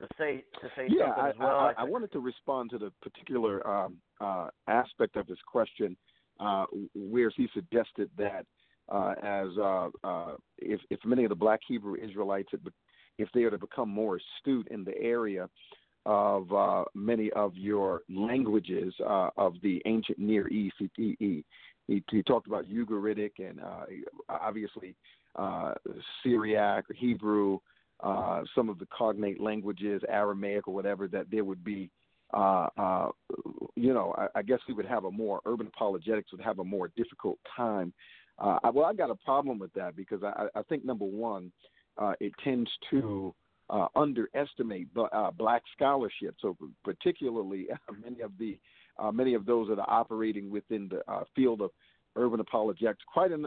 to 0.00 0.08
say 0.18 0.44
to 0.60 0.68
say 0.76 0.88
yeah, 0.88 1.06
something 1.06 1.24
I, 1.24 1.28
as 1.30 1.34
well. 1.38 1.48
I, 1.50 1.72
I 1.78 1.84
wanted 1.84 2.10
to 2.12 2.20
respond 2.20 2.70
to 2.70 2.78
the 2.78 2.92
particular 3.00 3.66
um, 3.66 3.96
uh, 4.20 4.48
aspect 4.66 5.16
of 5.16 5.28
his 5.28 5.38
question 5.46 5.96
uh, 6.40 6.64
where 6.94 7.30
he 7.36 7.48
suggested 7.54 8.10
that 8.18 8.44
uh, 8.88 9.14
as 9.22 9.48
uh, 9.58 9.88
uh, 10.02 10.34
if, 10.58 10.80
if 10.90 11.00
many 11.04 11.24
of 11.24 11.30
the 11.30 11.34
black 11.34 11.60
Hebrew 11.66 11.96
Israelites, 12.02 12.48
had 12.50 12.60
if 13.18 13.28
they 13.32 13.44
are 13.44 13.50
to 13.50 13.58
become 13.58 13.88
more 13.88 14.18
astute 14.18 14.68
in 14.68 14.84
the 14.84 14.96
area 14.98 15.48
of 16.06 16.52
uh, 16.52 16.84
many 16.94 17.30
of 17.32 17.56
your 17.56 18.02
languages 18.08 18.92
uh, 19.06 19.30
of 19.36 19.54
the 19.62 19.80
ancient 19.86 20.18
Near 20.18 20.48
East, 20.48 20.74
he, 20.78 21.16
he, 21.18 21.44
he, 21.86 22.02
he 22.10 22.22
talked 22.22 22.46
about 22.46 22.68
Ugaritic 22.68 23.32
and 23.38 23.60
uh, 23.60 23.84
obviously 24.28 24.94
uh, 25.36 25.74
Syriac, 26.22 26.84
Hebrew, 26.94 27.58
uh, 28.02 28.42
some 28.54 28.68
of 28.68 28.78
the 28.78 28.86
cognate 28.96 29.40
languages, 29.40 30.02
Aramaic 30.08 30.68
or 30.68 30.74
whatever, 30.74 31.08
that 31.08 31.26
there 31.30 31.44
would 31.44 31.64
be, 31.64 31.90
uh, 32.32 32.68
uh, 32.76 33.08
you 33.76 33.94
know, 33.94 34.14
I, 34.18 34.38
I 34.38 34.42
guess 34.42 34.58
we 34.68 34.74
would 34.74 34.86
have 34.86 35.04
a 35.04 35.10
more 35.10 35.40
urban 35.46 35.66
apologetics 35.68 36.32
would 36.32 36.42
have 36.42 36.58
a 36.58 36.64
more 36.64 36.88
difficult 36.96 37.38
time. 37.56 37.92
Uh, 38.38 38.58
I- 38.64 38.70
well, 38.70 38.86
I 38.86 38.94
got 38.94 39.10
a 39.10 39.14
problem 39.14 39.58
with 39.58 39.72
that 39.74 39.96
because 39.96 40.22
I, 40.22 40.48
I 40.54 40.62
think 40.62 40.84
number 40.84 41.04
one, 41.04 41.52
uh, 41.98 42.14
it 42.20 42.32
tends 42.42 42.70
to 42.90 43.34
uh, 43.70 43.86
underestimate 43.94 44.92
bl- 44.92 45.04
uh, 45.12 45.30
black 45.30 45.62
scholarship. 45.74 46.34
So 46.40 46.56
particularly 46.84 47.68
many 48.04 48.20
of 48.20 48.32
the 48.38 48.58
uh, 48.98 49.10
many 49.10 49.34
of 49.34 49.44
those 49.44 49.68
that 49.68 49.78
are 49.78 49.90
operating 49.90 50.50
within 50.50 50.88
the 50.88 51.02
uh, 51.10 51.24
field 51.34 51.60
of 51.60 51.70
urban 52.16 52.38
apologetics. 52.38 53.02
Quite, 53.12 53.32
an, 53.32 53.44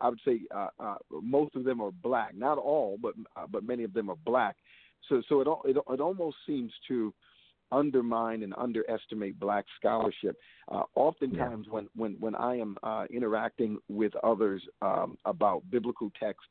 I 0.00 0.08
would 0.08 0.20
say, 0.24 0.42
most 1.10 1.56
of 1.56 1.64
them 1.64 1.80
are 1.80 1.90
black. 1.90 2.36
Not 2.36 2.58
all, 2.58 2.96
but 3.00 3.14
but 3.50 3.64
many 3.64 3.82
of 3.82 3.92
them 3.92 4.10
are 4.10 4.16
black. 4.24 4.56
So 5.08 5.22
so 5.28 5.40
it 5.40 5.48
it, 5.70 5.76
it 5.90 6.00
almost 6.00 6.36
seems 6.46 6.72
to 6.88 7.12
undermine 7.72 8.42
and 8.42 8.54
underestimate 8.56 9.38
black 9.38 9.64
scholarship. 9.78 10.36
Uh, 10.70 10.82
oftentimes, 10.94 11.66
when 11.68 11.88
when 11.94 12.16
when 12.20 12.34
I 12.34 12.56
am 12.56 12.76
uh, 12.82 13.04
interacting 13.10 13.78
with 13.88 14.12
others 14.22 14.62
um, 14.82 15.16
about 15.24 15.62
biblical 15.70 16.10
text 16.18 16.46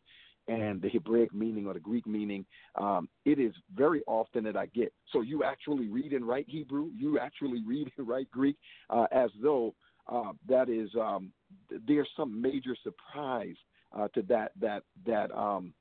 and 0.48 0.82
the 0.82 0.90
Hebraic 0.90 1.34
meaning 1.34 1.66
or 1.66 1.74
the 1.74 1.80
Greek 1.80 2.06
meaning, 2.06 2.46
um, 2.76 3.10
it 3.26 3.40
is 3.40 3.54
very 3.74 4.04
often 4.06 4.44
that 4.44 4.56
I 4.56 4.68
get. 4.68 4.94
So 5.12 5.22
you 5.22 5.44
actually 5.44 5.88
read 5.88 6.14
and 6.14 6.28
write 6.28 6.46
Hebrew, 6.48 6.90
you 6.96 7.20
actually 7.20 7.64
read 7.68 7.92
and 7.98 8.08
write 8.08 8.30
Greek, 8.32 8.58
uh, 8.90 9.08
as 9.12 9.32
though 9.42 9.74
uh, 10.08 10.34
that 10.48 10.70
is 10.70 10.90
um, 11.00 11.32
th- 11.70 11.82
there's 11.88 12.10
some 12.16 12.40
major 12.42 12.76
surprise 12.84 13.56
uh, 13.98 14.08
to 14.10 14.22
that 14.24 14.52
that 14.60 14.84
that 15.06 15.32
um, 15.36 15.74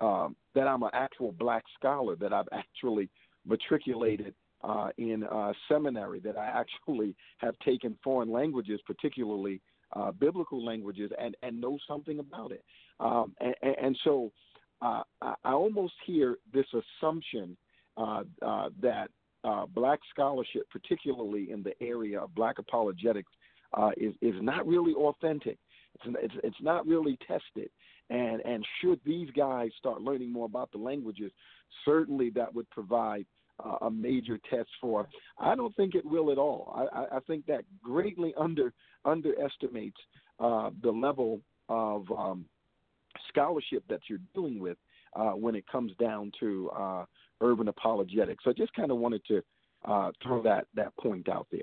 um, 0.00 0.36
that 0.54 0.66
I'm 0.66 0.82
an 0.82 0.90
actual 0.92 1.32
black 1.32 1.64
scholar, 1.78 2.16
that 2.16 2.32
I've 2.32 2.48
actually 2.52 3.08
matriculated 3.46 4.34
uh, 4.64 4.88
in 4.98 5.24
uh, 5.24 5.52
seminary, 5.68 6.20
that 6.20 6.36
I 6.36 6.46
actually 6.86 7.14
have 7.38 7.58
taken 7.60 7.96
foreign 8.02 8.30
languages, 8.30 8.80
particularly 8.86 9.60
uh, 9.94 10.10
biblical 10.12 10.64
languages, 10.64 11.10
and, 11.20 11.36
and 11.42 11.60
know 11.60 11.78
something 11.86 12.18
about 12.18 12.52
it. 12.52 12.64
Um, 13.00 13.34
and, 13.40 13.54
and, 13.62 13.98
so 14.04 14.32
uh, 14.80 15.02
I, 15.20 15.34
almost 15.44 15.94
hear 16.06 16.36
this 16.52 16.66
assumption 16.72 17.56
uh, 17.96 18.22
uh, 18.40 18.70
that 18.80 19.10
black 19.74 19.98
scholarship, 20.10 20.62
particularly 20.70 21.50
in 21.50 21.62
the 21.62 21.74
area 21.82 22.20
of 22.20 22.34
black 22.34 22.58
apologetics, 22.58 23.32
is 23.96 24.14
is 24.22 24.34
not 24.40 24.66
really 24.66 24.94
authentic. 24.94 25.58
It's, 25.94 26.16
it's 26.22 26.34
it's 26.44 26.62
not 26.62 26.86
really 26.86 27.18
tested. 27.26 27.70
And 28.08 28.40
and 28.44 28.64
should 28.80 29.00
these 29.04 29.28
guys 29.36 29.70
start 29.78 30.00
learning 30.00 30.32
more 30.32 30.46
about 30.46 30.70
the 30.72 30.78
languages, 30.78 31.32
certainly 31.84 32.30
that 32.30 32.54
would 32.54 32.68
provide 32.70 33.26
a 33.82 33.90
major 33.90 34.38
test 34.50 34.68
for. 34.80 35.08
I 35.38 35.54
don't 35.54 35.74
think 35.76 35.94
it 35.94 36.04
will 36.04 36.32
at 36.32 36.38
all. 36.38 36.88
I, 36.94 37.16
I, 37.16 37.20
think 37.20 37.46
that 37.46 37.64
greatly 37.82 38.34
under 38.38 38.72
underestimates 39.04 39.96
uh, 40.40 40.70
the 40.82 40.90
level 40.90 41.40
of 41.68 42.10
um, 42.10 42.44
scholarship 43.28 43.84
that 43.88 44.00
you're 44.08 44.18
dealing 44.34 44.58
with 44.58 44.76
uh, 45.14 45.30
when 45.30 45.54
it 45.54 45.64
comes 45.70 45.92
down 46.00 46.32
to 46.40 46.70
uh, 46.76 47.04
urban 47.40 47.68
apologetics. 47.68 48.44
So 48.44 48.50
I 48.50 48.54
just 48.54 48.72
kind 48.74 48.90
of 48.90 48.98
wanted 48.98 49.22
to 49.28 49.42
uh, 49.84 50.10
throw 50.22 50.42
that 50.42 50.66
that 50.74 50.96
point 50.96 51.28
out 51.28 51.46
there. 51.50 51.60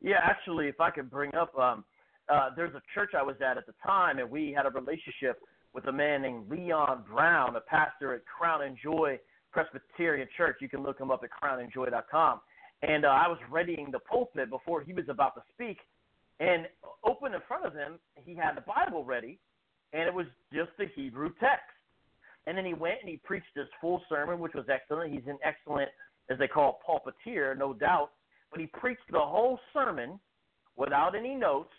Yeah, 0.00 0.20
actually, 0.22 0.68
if 0.68 0.80
I 0.80 0.90
could 0.90 1.10
bring 1.10 1.34
up, 1.34 1.56
um, 1.58 1.84
uh, 2.28 2.50
there's 2.56 2.74
a 2.74 2.82
church 2.94 3.10
I 3.18 3.22
was 3.22 3.36
at 3.46 3.58
at 3.58 3.66
the 3.66 3.74
time, 3.84 4.18
and 4.18 4.30
we 4.30 4.54
had 4.56 4.64
a 4.66 4.70
relationship 4.70 5.40
with 5.74 5.86
a 5.86 5.92
man 5.92 6.22
named 6.22 6.50
Leon 6.50 7.04
Brown, 7.08 7.54
a 7.56 7.60
pastor 7.60 8.14
at 8.14 8.22
Crown 8.24 8.62
and 8.62 8.76
Joy 8.82 9.18
Presbyterian 9.52 10.28
Church. 10.36 10.56
You 10.60 10.68
can 10.68 10.82
look 10.82 11.00
him 11.00 11.10
up 11.10 11.22
at 11.24 11.30
crownandjoy.com. 11.30 12.40
And 12.82 13.04
uh, 13.04 13.08
I 13.08 13.28
was 13.28 13.38
readying 13.50 13.90
the 13.90 13.98
pulpit 13.98 14.48
before 14.48 14.82
he 14.82 14.92
was 14.92 15.04
about 15.08 15.34
to 15.34 15.42
speak, 15.52 15.78
and 16.40 16.66
open 17.04 17.34
in 17.34 17.40
front 17.46 17.66
of 17.66 17.74
him, 17.74 17.98
he 18.24 18.34
had 18.34 18.56
the 18.56 18.62
Bible 18.62 19.04
ready, 19.04 19.38
and 19.92 20.02
it 20.02 20.14
was 20.14 20.26
just 20.52 20.70
the 20.78 20.86
Hebrew 20.94 21.30
text. 21.38 21.68
And 22.46 22.56
then 22.56 22.64
he 22.64 22.72
went 22.72 22.96
and 23.02 23.10
he 23.10 23.18
preached 23.18 23.54
his 23.54 23.66
full 23.80 24.02
sermon, 24.08 24.38
which 24.38 24.54
was 24.54 24.64
excellent. 24.72 25.12
He's 25.12 25.26
an 25.26 25.38
excellent, 25.44 25.90
as 26.30 26.38
they 26.38 26.48
call, 26.48 26.80
it, 26.80 26.86
pulpiteer, 26.88 27.56
no 27.56 27.74
doubt. 27.74 28.12
But 28.50 28.60
he 28.60 28.66
preached 28.66 29.10
the 29.10 29.18
whole 29.18 29.60
sermon 29.74 30.18
without 30.76 31.14
any 31.14 31.34
notes, 31.34 31.74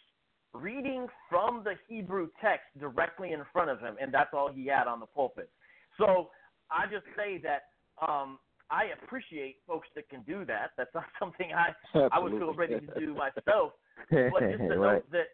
reading 0.54 1.08
from 1.30 1.64
the 1.64 1.74
Hebrew 1.88 2.30
text 2.40 2.66
directly 2.80 3.32
in 3.32 3.42
front 3.52 3.72
of 3.72 3.80
him, 3.80 3.96
and 4.00 4.14
that's 4.14 4.30
all 4.34 4.52
he 4.54 4.68
had 4.68 4.86
on 4.86 5.00
the 5.00 5.08
pulpit. 5.08 5.50
So 5.98 6.30
I 6.72 6.86
just 6.86 7.06
say 7.16 7.42
that 7.44 7.64
um, 8.06 8.40
I 8.70 8.86
appreciate 9.02 9.58
folks 9.68 9.88
that 9.96 10.10
can 10.10 10.22
do 10.24 10.46
that. 10.46 10.72
That's 10.78 10.94
not 10.94 11.06
something 11.20 11.52
I 11.54 11.74
I 12.12 12.20
would 12.20 12.32
feel 12.34 12.54
ready 12.54 12.80
to 12.80 13.00
do 13.00 13.14
myself. 13.14 13.74
But 14.10 14.40
just 14.50 14.64
to 14.70 14.78
Right. 14.80 14.94
note 14.94 15.12
that, 15.12 15.28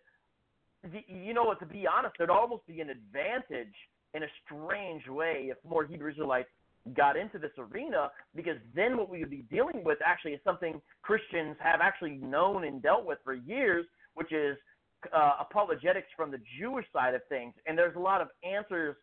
the, 0.92 1.04
you 1.08 1.34
know 1.34 1.44
what, 1.44 1.60
to 1.60 1.66
be 1.66 1.86
honest, 1.88 2.16
there'd 2.18 2.30
almost 2.30 2.66
be 2.68 2.82
an 2.82 2.90
advantage 2.90 3.74
in 4.14 4.24
a 4.24 4.28
strange 4.46 5.08
way 5.08 5.50
if 5.52 5.58
more 5.68 5.86
Hebrew 5.86 6.12
Israelites 6.12 6.50
got 6.96 7.18
into 7.18 7.38
this 7.38 7.52
arena 7.58 8.10
because 8.36 8.58
then 8.74 8.98
what 8.98 9.10
we 9.10 9.20
would 9.20 9.30
be 9.30 9.44
dealing 9.52 9.84
with 9.84 9.98
actually 10.06 10.32
is 10.32 10.40
something 10.44 10.82
Christians 11.02 11.58
have 11.60 11.82
actually 11.82 12.16
known 12.16 12.64
and 12.64 12.82
dealt 12.82 13.06
with 13.06 13.20
for 13.24 13.34
years, 13.34 13.86
which 14.14 14.32
is 14.32 14.58
uh, 15.14 15.34
apologetics 15.40 16.08
from 16.16 16.32
the 16.32 16.40
Jewish 16.60 16.86
side 16.94 17.14
of 17.14 17.22
things. 17.30 17.54
And 17.66 17.78
there's 17.78 17.96
a 17.96 18.00
lot 18.00 18.22
of 18.22 18.30
answers 18.44 18.96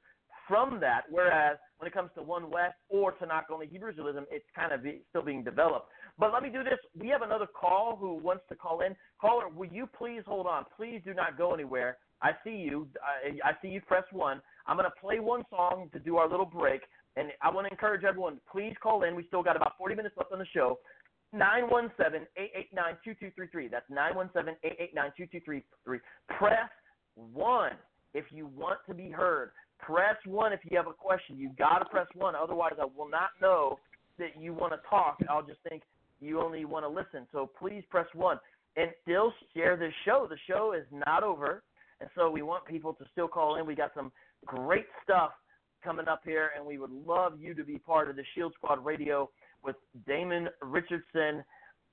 from 0.49 0.81
that, 0.81 1.03
whereas 1.11 1.59
when 1.79 1.89
it 1.89 1.95
comes 1.95 2.11
to 2.17 2.23
One 2.23 2.51
West 2.51 2.75
or 2.89 3.13
to 3.13 3.27
Tanakh 3.27 3.45
only 3.53 3.67
Hebrew 3.67 3.93
Israelism, 3.93 4.25
it's 4.31 4.45
kind 4.55 4.73
of 4.73 4.83
be, 4.83 5.03
still 5.11 5.23
being 5.23 5.45
developed. 5.45 5.89
But 6.19 6.33
let 6.33 6.43
me 6.43 6.49
do 6.49 6.63
this. 6.63 6.79
We 6.99 7.09
have 7.09 7.23
another 7.23 7.47
call 7.47 7.97
who 7.97 8.15
wants 8.15 8.45
to 8.49 8.55
call 8.55 8.81
in. 8.81 8.97
Caller, 9.21 9.49
will 9.49 9.69
you 9.69 9.87
please 9.87 10.23
hold 10.27 10.47
on? 10.47 10.65
Please 10.77 11.01
do 11.05 11.15
not 11.15 11.37
go 11.37 11.55
anywhere. 11.55 11.99
I 12.23 12.33
see 12.45 12.57
you. 12.57 12.89
I, 13.03 13.51
I 13.51 13.53
see 13.61 13.69
you 13.69 13.81
press 13.81 14.05
one. 14.13 14.41
I'm 14.67 14.77
going 14.77 14.89
to 14.89 15.01
play 15.01 15.21
one 15.21 15.43
song 15.51 15.91
to 15.93 15.99
do 15.99 16.17
our 16.17 16.29
little 16.29 16.47
break. 16.47 16.83
And 17.17 17.29
I 17.43 17.51
want 17.51 17.67
to 17.67 17.73
encourage 17.73 18.05
everyone, 18.05 18.41
please 18.51 18.75
call 18.83 19.05
in. 19.05 19.15
We 19.15 19.25
still 19.27 19.43
got 19.43 19.57
about 19.57 19.73
40 19.79 19.95
minutes 19.95 20.17
left 20.17 20.33
on 20.33 20.39
the 20.39 20.47
show. 20.53 20.79
917-889-2233. 21.35 23.71
That's 23.71 23.89
917-889-2233. 23.91 26.01
Press 26.39 26.71
1 27.15 27.73
if 28.15 28.25
you 28.31 28.47
want 28.47 28.79
to 28.89 28.95
be 28.95 29.11
heard. 29.11 29.51
Press 29.79 30.17
1 30.25 30.53
if 30.53 30.61
you 30.65 30.77
have 30.77 30.87
a 30.87 30.93
question. 30.93 31.37
You've 31.39 31.57
got 31.57 31.79
to 31.79 31.85
press 31.85 32.07
1. 32.15 32.35
Otherwise, 32.35 32.75
I 32.81 32.85
will 32.85 33.09
not 33.09 33.31
know 33.41 33.79
that 34.19 34.41
you 34.41 34.55
want 34.55 34.73
to 34.73 34.79
talk. 34.89 35.19
I'll 35.29 35.43
just 35.43 35.61
think 35.69 35.83
you 36.21 36.41
only 36.41 36.65
want 36.65 36.85
to 36.85 36.89
listen. 36.89 37.27
So 37.33 37.51
please 37.59 37.83
press 37.91 38.07
1. 38.15 38.39
And 38.77 38.91
still 39.03 39.33
share 39.55 39.77
this 39.77 39.93
show. 40.05 40.27
The 40.29 40.39
show 40.49 40.73
is 40.73 40.85
not 40.91 41.23
over. 41.23 41.63
And 42.01 42.11
so 42.17 42.31
we 42.31 42.43
want 42.43 42.65
people 42.65 42.93
to 42.95 43.05
still 43.13 43.29
call 43.29 43.57
in. 43.57 43.67
We 43.67 43.75
got 43.75 43.93
some 43.95 44.11
great 44.45 44.87
stuff 45.03 45.31
coming 45.83 46.09
up 46.09 46.23
here, 46.25 46.51
and 46.57 46.65
we 46.65 46.79
would 46.79 46.91
love 46.91 47.35
you 47.39 47.55
to 47.55 47.63
be 47.63 47.79
part 47.79 48.09
of 48.09 48.17
the 48.17 48.25
Shield 48.35 48.53
Squad 48.55 48.85
Radio 48.85 49.31
with 49.63 49.77
Damon 50.07 50.49
Richardson. 50.63 51.45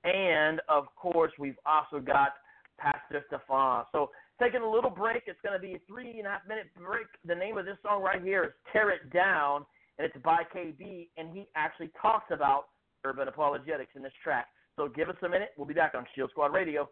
And 0.04 0.60
of 0.68 0.86
course, 0.96 1.32
we've 1.38 1.58
also 1.64 2.00
got 2.00 2.30
Pastor 2.78 3.24
Stephan. 3.28 3.84
So 3.92 4.10
taking 4.42 4.62
a 4.62 4.70
little 4.70 4.90
break. 4.90 5.24
It's 5.26 5.40
going 5.42 5.54
to 5.54 5.62
be 5.62 5.74
a 5.74 5.80
three 5.88 6.18
and 6.18 6.26
a 6.26 6.30
half 6.30 6.42
minute 6.48 6.66
break. 6.76 7.06
The 7.24 7.34
name 7.34 7.58
of 7.58 7.64
this 7.64 7.76
song 7.82 8.02
right 8.02 8.22
here 8.22 8.44
is 8.44 8.50
Tear 8.72 8.90
It 8.90 9.12
Down, 9.12 9.64
and 9.98 10.06
it's 10.06 10.16
by 10.24 10.42
KB, 10.54 11.08
and 11.16 11.34
he 11.34 11.48
actually 11.54 11.90
talks 12.00 12.26
about 12.30 12.64
urban 13.04 13.28
apologetics 13.28 13.92
in 13.94 14.02
this 14.02 14.12
track. 14.22 14.46
So 14.76 14.88
give 14.88 15.08
us 15.08 15.16
a 15.24 15.28
minute. 15.28 15.50
We'll 15.56 15.66
be 15.66 15.74
back 15.74 15.92
on 15.94 16.06
Shield 16.14 16.30
Squad 16.30 16.52
Radio. 16.52 16.88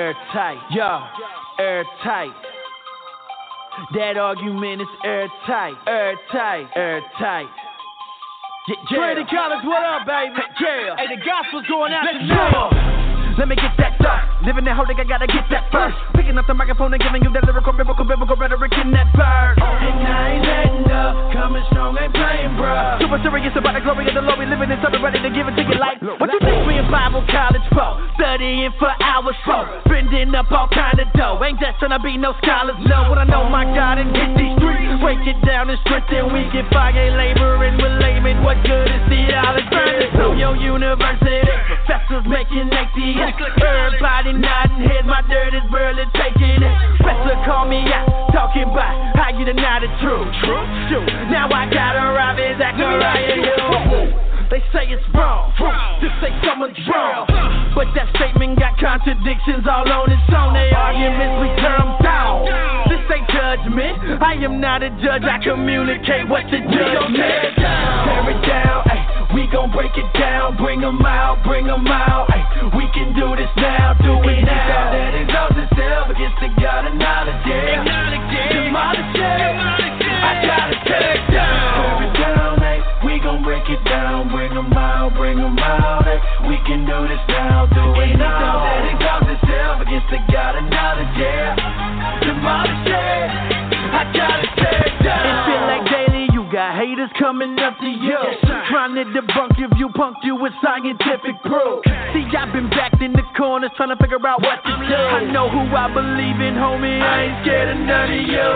Airtight, 0.00 0.56
yo, 0.70 1.04
airtight. 1.58 2.32
That 3.92 4.16
argument 4.16 4.80
is 4.80 4.88
airtight, 5.04 5.74
airtight, 5.86 6.68
airtight. 6.74 7.46
Yeah, 8.66 8.76
yeah. 8.90 8.96
Trinity 8.96 9.30
College, 9.30 9.60
what 9.62 9.84
up, 9.84 10.06
baby? 10.06 10.40
Yeah. 10.60 10.96
Hey, 10.96 11.14
the 11.14 11.22
gospel's 11.22 11.66
going 11.68 11.92
out 11.92 12.06
Let's. 12.06 12.89
Let 13.38 13.48
me 13.48 13.56
get 13.56 13.74
that 13.78 13.94
stuff. 14.00 14.20
Living 14.44 14.64
that 14.64 14.76
holding, 14.76 14.98
I 14.98 15.04
gotta 15.04 15.26
get 15.26 15.46
that 15.50 15.70
first. 15.70 15.96
Picking 16.16 16.36
up 16.38 16.46
the 16.46 16.54
microphone 16.54 16.92
and 16.94 17.02
giving 17.02 17.22
you 17.22 17.30
that 17.32 17.44
lyrical, 17.44 17.72
biblical, 17.72 18.04
biblical 18.04 18.36
rhetoric 18.36 18.72
in 18.80 18.90
that 18.92 19.08
verse. 19.12 19.58
And 19.60 20.00
I 20.00 20.36
ain't 20.36 20.44
letting 20.44 20.88
up, 20.90 21.14
coming 21.32 21.64
strong, 21.70 21.96
ain't 22.00 22.12
playing, 22.12 22.56
bruh. 22.56 23.00
Super 23.00 23.20
serious 23.20 23.52
about 23.56 23.76
the 23.76 23.84
glory 23.84 24.08
of 24.08 24.14
the 24.16 24.24
Lord. 24.24 24.40
We 24.40 24.46
living 24.46 24.70
in 24.72 24.78
something 24.80 25.00
ready 25.00 25.20
to 25.20 25.30
give 25.30 25.46
it 25.48 25.54
to 25.56 25.64
you 25.64 25.76
like. 25.76 26.00
What 26.20 26.32
you 26.32 26.40
think 26.40 26.64
we 26.66 26.80
in 26.80 26.88
Bible 26.90 27.24
college 27.28 27.64
for? 27.72 28.00
Studying 28.16 28.72
for 28.80 28.92
hours 29.00 29.36
for. 29.44 29.62
Spending 29.88 30.32
up 30.34 30.50
all 30.52 30.68
kind 30.72 31.00
of 31.00 31.08
dough. 31.12 31.40
Ain't 31.44 31.60
just 31.60 31.78
trying 31.80 31.92
to 31.92 32.00
be 32.00 32.16
no 32.16 32.32
scholars, 32.40 32.80
no. 32.88 33.08
What 33.12 33.20
I 33.20 33.24
know, 33.28 33.48
my 33.48 33.64
God, 33.64 34.00
and 34.00 34.12
hit 34.12 34.36
these 34.36 34.56
streets. 34.56 34.96
Break 35.00 35.24
it 35.24 35.40
down 35.44 35.68
and 35.68 35.80
strengthen. 35.84 36.32
We 36.32 36.44
get 36.52 36.68
fire, 36.72 36.92
laboring 36.92 37.76
with 37.80 37.94
layman. 38.00 38.44
What 38.44 38.60
good 38.64 38.88
is 38.88 39.04
theology? 39.08 39.68
Burning 39.68 40.12
so 40.16 40.32
your 40.32 40.56
university. 40.56 41.40
Professors 41.68 42.26
making 42.28 42.68
80 43.20 43.60
Everybody 43.60 44.32
nodding 44.32 44.88
heads, 44.88 45.06
my 45.06 45.22
dirt 45.28 45.54
is 45.54 45.66
barely 45.70 46.04
taking 46.16 46.62
it. 46.62 46.74
Professor 47.00 47.36
call 47.44 47.68
me 47.68 47.84
out, 47.92 48.32
talking 48.32 48.64
about 48.64 49.16
how 49.16 49.30
you 49.36 49.44
deny 49.44 49.80
the 49.80 49.90
truth. 50.00 50.28
True, 50.40 50.64
shoot. 50.88 51.06
Now 51.28 51.48
I 51.52 51.68
gotta 51.68 52.00
rob 52.16 52.36
his 52.38 52.56
Zachariah, 52.56 53.36
you. 53.36 54.29
They 54.50 54.58
say 54.74 54.90
it's 54.90 55.06
wrong, 55.14 55.54
to 55.54 56.08
say 56.18 56.34
someone's 56.42 56.74
wrong. 56.90 57.22
But 57.70 57.86
that 57.94 58.10
statement 58.18 58.58
got 58.58 58.74
contradictions 58.82 59.62
all 59.62 59.86
on 59.86 60.10
its 60.10 60.26
own. 60.34 60.54
They 60.58 60.74
arguments 60.74 61.38
we 61.38 61.48
turn 61.62 61.86
down. 62.02 62.50
This 62.90 62.98
ain't 63.14 63.30
judgment. 63.30 64.18
I 64.18 64.34
am 64.42 64.60
not 64.60 64.82
a 64.82 64.90
judge. 64.98 65.22
I 65.22 65.38
communicate 65.38 66.26
what 66.26 66.42
the 66.50 66.66
judge 66.66 66.98
said. 67.14 67.54
Tear 67.62 68.26
it 68.26 68.42
down, 68.42 68.90
ay. 68.90 69.30
We 69.38 69.46
gon' 69.46 69.70
break 69.70 69.94
it 69.94 70.10
down, 70.18 70.58
bring 70.58 70.82
'em 70.82 70.98
out, 71.06 71.38
bring 71.46 71.70
'em 71.70 71.86
out. 71.86 72.26
Ay. 72.34 72.42
We 72.74 72.90
can 72.90 73.14
do 73.14 73.36
this 73.38 73.54
now, 73.54 73.94
do 74.02 74.18
it 74.18 74.42
now. 74.42 74.90
That 74.90 75.14
exalts 75.14 75.54
itself 75.62 76.10
against 76.10 76.40
the 76.42 76.50
God 76.60 76.90
of 76.90 76.94
knowledge, 76.98 77.46
yeah. 77.46 77.86
Demolish 78.50 79.14
it. 79.14 79.54
I 80.26 80.42
gotta 80.42 80.74
tear 80.90 81.14
it 81.14 81.30
down. 81.30 81.70
Tear 81.78 82.02
it 82.02 82.14
down, 82.18 82.62
ay. 82.66 82.82
We 83.06 83.18
gon' 83.20 83.42
break 83.42 83.68
it 83.70 83.82
down, 83.84 84.19
We 86.50 86.58
can 86.66 86.84
do 86.84 87.06
this 87.06 87.22
now, 87.28 87.66
do 87.66 87.94
it 88.02 88.18
now. 88.18 88.58
That 88.66 88.82
exalts 88.90 89.30
itself 89.38 89.86
against 89.86 90.10
the 90.10 90.18
God 90.34 90.58
of 90.58 90.64
knowledge, 90.66 91.14
yeah. 91.14 91.59
Haters 97.00 97.16
coming 97.18 97.58
up 97.58 97.78
to 97.80 97.86
you. 97.86 98.18
Trying 98.68 98.94
to 98.94 99.04
debunk 99.16 99.58
your 99.58 99.68
view, 99.74 99.88
punk 99.94 100.16
you 100.22 100.36
with 100.36 100.52
scientific 100.62 101.40
proof. 101.42 101.84
See, 102.12 102.24
I've 102.36 102.52
been 102.52 102.68
backed 102.70 103.02
in 103.02 103.12
the 103.12 103.22
corners 103.36 103.70
trying 103.76 103.90
to 103.90 103.96
figure 103.96 104.20
out 104.26 104.40
what 104.42 104.62
to 104.64 104.74
do. 104.88 104.94
I 104.94 105.24
know 105.32 105.48
who 105.48 105.60
I 105.74 105.88
believe 105.92 106.38
in, 106.40 106.54
homie. 106.54 107.00
I 107.00 107.24
ain't 107.24 107.44
scared 107.44 107.68
of 107.72 107.78
none 107.86 108.12
of 108.12 108.24
you. 108.28 108.48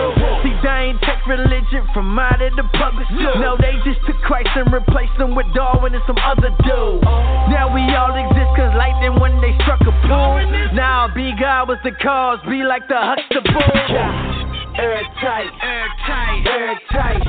See, 0.43 0.55
they 0.61 0.93
ain't 0.93 1.01
take 1.01 1.25
religion 1.27 1.87
from 1.93 2.17
out 2.19 2.41
of 2.41 2.55
the 2.55 2.63
public. 2.77 3.07
No, 3.11 3.57
they 3.57 3.77
just 3.83 4.05
took 4.05 4.17
Christ 4.21 4.49
and 4.55 4.71
replaced 4.71 5.17
him 5.17 5.35
with 5.35 5.47
Darwin 5.53 5.93
and 5.95 6.03
some 6.07 6.17
other 6.21 6.49
dude. 6.63 7.01
Now 7.49 7.71
we 7.73 7.81
all 7.95 8.13
exist 8.13 8.51
cause 8.55 8.73
lightning 8.77 9.19
when 9.19 9.41
they 9.41 9.53
struck 9.63 9.81
a 9.81 9.93
pool. 10.05 10.41
Now 10.73 11.09
be 11.13 11.33
God 11.39 11.69
was 11.69 11.79
the 11.83 11.91
cause, 12.01 12.39
be 12.47 12.63
like 12.63 12.87
the 12.87 12.97
Huxtable. 12.97 14.54
Airtight, 14.75 15.51
airtight, 15.63 16.41
airtight. 16.45 17.21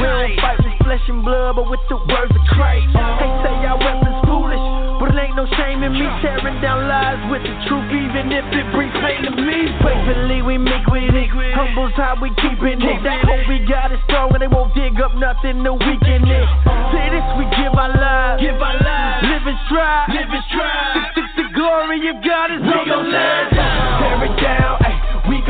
We 0.00 0.06
don't 0.06 0.40
fight 0.40 0.58
with 0.64 0.76
flesh 0.80 1.04
and 1.08 1.20
blood, 1.24 1.56
but 1.56 1.68
with 1.68 1.80
the 1.88 1.96
words 1.96 2.32
of 2.32 2.44
Christ. 2.56 2.88
They 2.92 3.30
say 3.44 3.54
our 3.68 3.76
weapons 3.76 4.16
foolish, 4.24 4.64
but 4.96 5.12
it 5.12 5.18
ain't 5.20 5.36
no 5.36 5.44
shame 5.60 5.84
in 5.84 5.92
me 5.92 6.08
tearing 6.24 6.56
down 6.64 6.88
lies 6.88 7.20
with 7.28 7.44
the 7.44 7.52
truth, 7.68 7.92
even 7.92 8.32
if 8.32 8.48
it 8.48 8.66
brings 8.72 8.96
pain 9.04 9.28
to 9.28 9.32
me. 9.36 9.68
Faithfully 9.84 10.40
we 10.40 10.56
make 10.56 10.88
with 10.88 11.12
it, 11.12 11.28
humble's 11.52 11.92
how 12.00 12.16
we 12.16 12.32
keepin' 12.40 12.80
it. 12.80 13.04
That 13.04 13.28
hope 13.28 13.44
we 13.44 13.60
got 13.68 13.92
is 13.92 14.00
strong, 14.08 14.32
and 14.32 14.40
they 14.40 14.48
won't 14.48 14.72
dig 14.72 14.96
up 14.96 15.12
nothing 15.20 15.64
to 15.68 15.72
weaken 15.76 16.24
it. 16.24 16.48
Say 16.96 17.12
this, 17.12 17.26
we 17.36 17.44
give 17.60 17.76
our 17.76 17.92
lives, 17.92 18.40
give 18.40 18.56
our 18.56 18.72
lives, 18.80 19.20
live 19.20 19.44
and 19.44 19.60
strive, 19.68 20.08
live 20.16 20.32
and 20.32 20.44
strive. 20.48 21.12
The, 21.12 21.20
the, 21.20 21.44
the 21.44 21.48
glory 21.52 22.00
of 22.08 22.24
God 22.24 22.56
is 22.56 22.64
on 22.64 22.84
the 22.88 23.00
land. 23.04 23.52
Tear 23.52 24.24
it 24.32 24.34
down, 24.40 24.85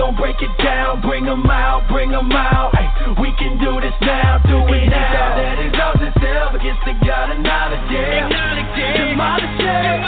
gon' 0.07 0.15
break 0.15 0.41
it 0.41 0.55
down, 0.63 1.01
bring 1.01 1.27
'em 1.27 1.51
out, 1.51 1.83
bring 1.89 2.15
'em 2.15 2.31
out. 2.31 2.71
Ay, 2.79 2.87
we 3.19 3.33
can 3.33 3.59
do 3.59 3.81
this 3.81 3.95
now, 4.03 4.39
do 4.47 4.63
it 4.73 4.87
now. 4.87 5.35
That 5.35 5.59
exalts 5.59 6.01
itself 6.01 6.55
against 6.55 6.85
the 6.85 6.95
God 7.05 7.31
of 7.31 7.39
knowledge, 7.41 7.91
yeah. 7.91 8.29
Demolish 8.95 9.59
it. 9.59 9.99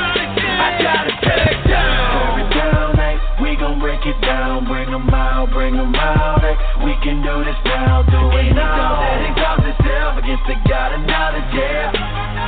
I 0.66 0.70
gotta 0.78 1.10
it 1.50 1.66
down. 1.66 2.14
Tear 2.14 2.38
it 2.38 2.50
down, 2.54 3.00
ay. 3.00 3.18
We 3.42 3.56
gon' 3.56 3.80
break 3.80 4.06
it 4.06 4.20
down, 4.20 4.66
bring 4.66 4.86
'em 4.86 5.12
out, 5.12 5.50
bring 5.50 5.74
'em 5.74 5.92
out. 5.96 6.44
Ay, 6.44 6.56
we 6.84 6.94
can 7.02 7.20
do 7.22 7.42
this 7.42 7.58
now, 7.64 8.02
do 8.02 8.22
it 8.38 8.54
now. 8.54 9.02
That 9.02 9.22
exalts 9.30 9.66
itself 9.66 10.18
against 10.18 10.46
the 10.46 10.56
God 10.70 10.92
of 10.92 11.00
knowledge, 11.10 11.50
yeah. 11.54 11.90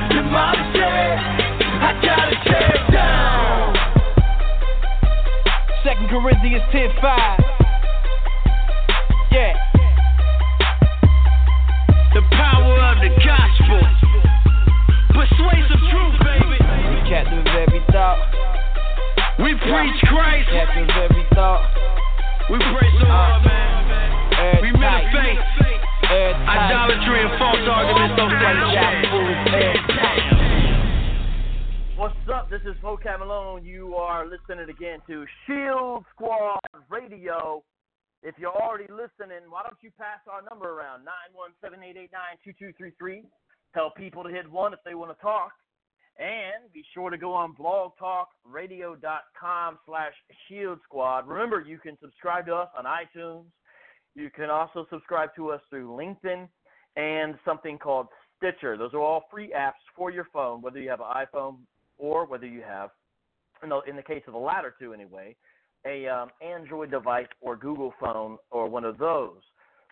Demolish 0.09 0.74
it. 0.74 1.18
I 1.82 1.90
gotta 1.98 2.36
it 2.74 2.93
down. 2.93 3.80
Second 5.85 6.11
Corinthians 6.11 6.62
10 6.73 6.90
5. 7.01 7.40
Yeah. 9.32 9.57
The 12.12 12.20
power 12.36 12.77
of 12.85 13.01
the 13.01 13.09
gospel. 13.24 13.81
Persuasive 15.16 15.81
truth, 15.89 16.16
baby. 16.20 16.61
We 16.61 17.01
captive 17.09 17.47
every 17.48 17.81
thought. 17.93 18.20
We 19.40 19.57
preach 19.57 20.01
Christ. 20.05 20.51
Captive 20.52 20.90
every 21.01 21.24
thought. 21.32 21.65
We 22.51 22.59
praise 22.59 22.93
the 23.01 23.09
Lord, 23.09 23.40
uh, 23.40 23.48
man. 23.48 24.61
We 24.61 24.73
men 24.73 24.85
of 24.85 25.12
faith. 25.16 25.40
Idolatry 26.44 27.24
and 27.24 27.39
false 27.39 27.65
arguments 27.65 28.16
don't 28.16 28.28
play 28.28 29.89
What's 32.01 32.16
up? 32.32 32.48
This 32.48 32.62
is 32.62 32.72
Vocab 32.82 33.18
Malone. 33.18 33.62
You 33.62 33.94
are 33.94 34.24
listening 34.24 34.70
again 34.70 35.01
to 35.06 35.27
Shield 35.47 36.06
Squad 36.14 36.59
Radio. 36.89 37.62
If 38.22 38.36
you're 38.39 38.56
already 38.56 38.90
listening, 38.90 39.51
why 39.51 39.64
don't 39.64 39.77
you 39.82 39.90
pass 39.98 40.20
our 40.27 40.40
number 40.48 40.70
around 40.70 41.06
917-889-2233. 41.62 43.24
Tell 43.74 43.90
people 43.90 44.24
to 44.24 44.31
hit 44.31 44.51
one 44.51 44.72
if 44.72 44.78
they 44.82 44.94
want 44.94 45.14
to 45.14 45.20
talk. 45.20 45.52
And 46.18 46.72
be 46.72 46.82
sure 46.94 47.10
to 47.10 47.18
go 47.18 47.35
on 47.35 47.55
blogtalkradio.com 47.55 49.78
slash 49.85 50.14
shield 50.48 50.78
squad. 50.82 51.28
Remember, 51.28 51.60
you 51.60 51.77
can 51.77 51.98
subscribe 52.01 52.47
to 52.47 52.55
us 52.55 52.70
on 52.78 52.86
iTunes. 52.86 53.44
You 54.14 54.31
can 54.31 54.48
also 54.48 54.86
subscribe 54.89 55.35
to 55.36 55.51
us 55.51 55.60
through 55.68 56.16
TuneIn 56.24 56.48
and 56.97 57.35
something 57.44 57.77
called 57.77 58.06
Stitcher. 58.39 58.78
Those 58.78 58.94
are 58.94 59.01
all 59.01 59.24
free 59.31 59.52
apps 59.55 59.82
for 59.94 60.10
your 60.10 60.28
phone, 60.32 60.62
whether 60.62 60.81
you 60.81 60.89
have 60.89 61.01
an 61.01 61.12
iPhone 61.14 61.59
or 62.01 62.27
whether 62.27 62.47
you 62.47 62.62
have, 62.62 62.90
in 63.62 63.68
the, 63.68 63.81
in 63.82 63.97
the 63.97 64.02
case 64.02 64.22
of 64.27 64.32
the 64.32 64.39
latter 64.39 64.74
two 64.78 64.93
anyway, 64.93 65.36
a 65.86 66.09
um, 66.09 66.31
Android 66.43 66.90
device 66.90 67.27
or 67.40 67.56
Google 67.56 67.93
phone 68.01 68.39
or 68.51 68.68
one 68.68 68.85
of 68.85 68.98
those. 68.98 69.40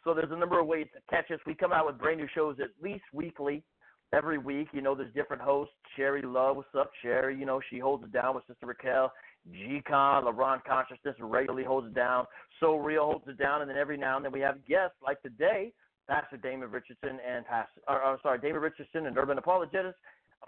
So 0.05 0.15
there's 0.15 0.33
a 0.33 0.37
number 0.37 0.59
of 0.59 0.67
ways 0.67 0.87
to 0.95 1.01
catch 1.11 1.31
us. 1.31 1.41
We 1.47 1.55
come 1.55 1.73
out 1.73 1.87
with 1.87 1.99
brand 1.99 2.19
new 2.19 2.29
shows 2.35 2.57
at 2.61 2.71
least 2.83 3.05
weekly, 3.13 3.63
every 4.13 4.39
week. 4.39 4.69
You 4.73 4.81
know, 4.81 4.95
there's 4.95 5.13
different 5.15 5.43
hosts. 5.43 5.75
Sherry 5.97 6.23
Love, 6.23 6.57
what's 6.57 6.69
up, 6.79 6.91
Sherry? 7.03 7.37
You 7.39 7.47
know, 7.47 7.61
she 7.71 7.79
holds 7.79 8.05
it 8.05 8.13
down 8.13 8.35
with 8.35 8.45
Sister 8.47 8.67
Raquel. 8.67 9.13
G-Con, 9.53 10.25
LeBron 10.25 10.65
Consciousness 10.65 11.15
regularly 11.21 11.65
holds 11.65 11.89
it 11.89 11.95
down. 11.95 12.27
So 12.61 12.77
Real 12.77 13.05
holds 13.05 13.29
it 13.29 13.39
down. 13.39 13.63
And 13.63 13.71
then 13.71 13.77
every 13.77 13.97
now 13.97 14.17
and 14.17 14.25
then 14.25 14.33
we 14.33 14.41
have 14.41 14.65
guests 14.67 14.97
like 15.05 15.21
today, 15.23 15.73
Pastor 16.09 16.37
Damon 16.37 16.71
Richardson 16.71 17.19
and 17.27 17.47
Pastor, 17.47 17.81
or, 17.87 18.03
or 18.03 18.19
sorry, 18.23 18.39
David 18.39 18.59
Richardson 18.59 19.07
and 19.07 19.17
Urban 19.17 19.39
Apologist, 19.39 19.97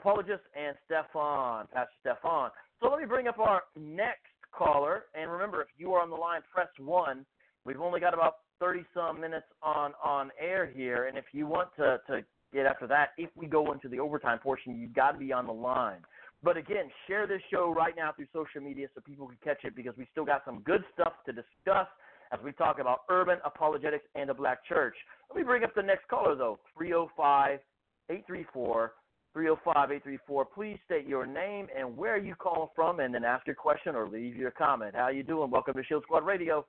Apologist 0.00 0.40
and 0.56 0.74
Stephan, 0.86 1.68
Pastor 1.74 1.92
Stephan. 2.00 2.50
So 2.80 2.88
let 2.88 3.00
me 3.00 3.06
bring 3.06 3.28
up 3.28 3.38
our 3.38 3.62
next 3.78 4.32
caller. 4.50 5.04
And 5.14 5.30
remember, 5.30 5.60
if 5.60 5.68
you 5.76 5.92
are 5.92 6.02
on 6.02 6.08
the 6.08 6.16
line, 6.16 6.40
press 6.52 6.68
one. 6.78 7.26
We've 7.66 7.80
only 7.82 8.00
got 8.00 8.14
about 8.14 8.36
30 8.60 8.84
some 8.94 9.20
minutes 9.20 9.44
on 9.62 9.92
on 10.02 10.30
air 10.40 10.66
here, 10.66 11.06
and 11.06 11.18
if 11.18 11.26
you 11.32 11.46
want 11.46 11.68
to 11.76 12.00
to 12.06 12.22
get 12.50 12.64
after 12.64 12.86
that, 12.86 13.10
if 13.18 13.28
we 13.36 13.46
go 13.46 13.72
into 13.72 13.88
the 13.88 14.00
overtime 14.00 14.38
portion, 14.38 14.80
you've 14.80 14.94
got 14.94 15.12
to 15.12 15.18
be 15.18 15.34
on 15.34 15.46
the 15.46 15.52
line. 15.52 16.00
But 16.42 16.56
again, 16.56 16.90
share 17.06 17.26
this 17.26 17.42
show 17.50 17.70
right 17.70 17.94
now 17.94 18.12
through 18.16 18.28
social 18.32 18.62
media 18.62 18.88
so 18.94 19.02
people 19.02 19.26
can 19.26 19.36
catch 19.44 19.64
it 19.64 19.76
because 19.76 19.94
we 19.98 20.06
still 20.10 20.24
got 20.24 20.42
some 20.46 20.60
good 20.60 20.82
stuff 20.94 21.12
to 21.26 21.32
discuss 21.32 21.86
as 22.32 22.40
we 22.42 22.52
talk 22.52 22.78
about 22.78 23.00
urban 23.10 23.36
apologetics 23.44 24.06
and 24.14 24.30
the 24.30 24.34
black 24.34 24.64
church. 24.64 24.94
Let 25.28 25.36
me 25.36 25.42
bring 25.44 25.62
up 25.62 25.74
the 25.74 25.82
next 25.82 26.08
caller, 26.08 26.34
though 26.34 26.58
305 26.78 27.60
834 28.08 28.92
305 29.32 29.90
834. 29.90 30.44
Please 30.46 30.78
state 30.84 31.06
your 31.06 31.26
name 31.26 31.68
and 31.76 31.96
where 31.96 32.16
you 32.16 32.34
call 32.34 32.72
from, 32.74 33.00
and 33.00 33.14
then 33.14 33.24
ask 33.24 33.46
your 33.46 33.56
question 33.56 33.94
or 33.94 34.08
leave 34.08 34.36
your 34.36 34.50
comment. 34.50 34.94
How 34.94 35.08
you 35.08 35.22
doing? 35.22 35.50
Welcome 35.50 35.74
to 35.74 35.84
Shield 35.84 36.02
Squad 36.04 36.24
Radio. 36.24 36.66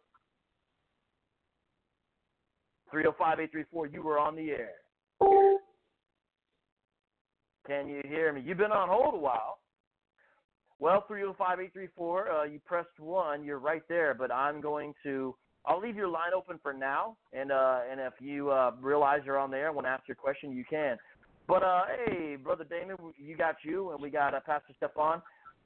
305 2.91 3.39
834, 3.39 3.87
you 3.87 4.03
were 4.03 4.19
on 4.19 4.35
the 4.35 4.51
air. 4.51 4.71
Can 7.67 7.87
you 7.87 8.01
hear 8.05 8.33
me? 8.33 8.41
You've 8.45 8.57
been 8.57 8.71
on 8.71 8.89
hold 8.89 9.13
a 9.13 9.17
while. 9.17 9.59
Well, 10.79 11.05
305-834, 11.09 12.41
uh, 12.41 12.43
you 12.45 12.59
pressed 12.65 12.99
one. 12.99 13.43
You're 13.43 13.59
right 13.59 13.83
there, 13.87 14.15
but 14.15 14.31
I'm 14.31 14.61
going 14.61 14.93
to. 15.03 15.35
I'll 15.63 15.79
leave 15.79 15.95
your 15.95 16.07
line 16.07 16.31
open 16.35 16.59
for 16.63 16.73
now, 16.73 17.17
and 17.33 17.51
uh, 17.51 17.81
and 17.89 18.01
if 18.01 18.13
you 18.19 18.49
uh, 18.49 18.71
realize 18.81 19.21
you're 19.23 19.37
on 19.37 19.51
there 19.51 19.67
and 19.67 19.75
want 19.75 19.85
to 19.85 19.91
ask 19.91 20.07
your 20.07 20.15
question, 20.15 20.51
you 20.51 20.65
can. 20.67 20.97
But 21.47 21.63
uh, 21.63 21.83
hey, 22.05 22.35
brother 22.35 22.63
Damon, 22.63 22.97
you 23.17 23.35
got 23.35 23.55
you, 23.63 23.91
and 23.91 24.01
we 24.01 24.09
got 24.09 24.33
uh, 24.33 24.39
Pastor 24.45 24.73
Stephan. 24.77 25.21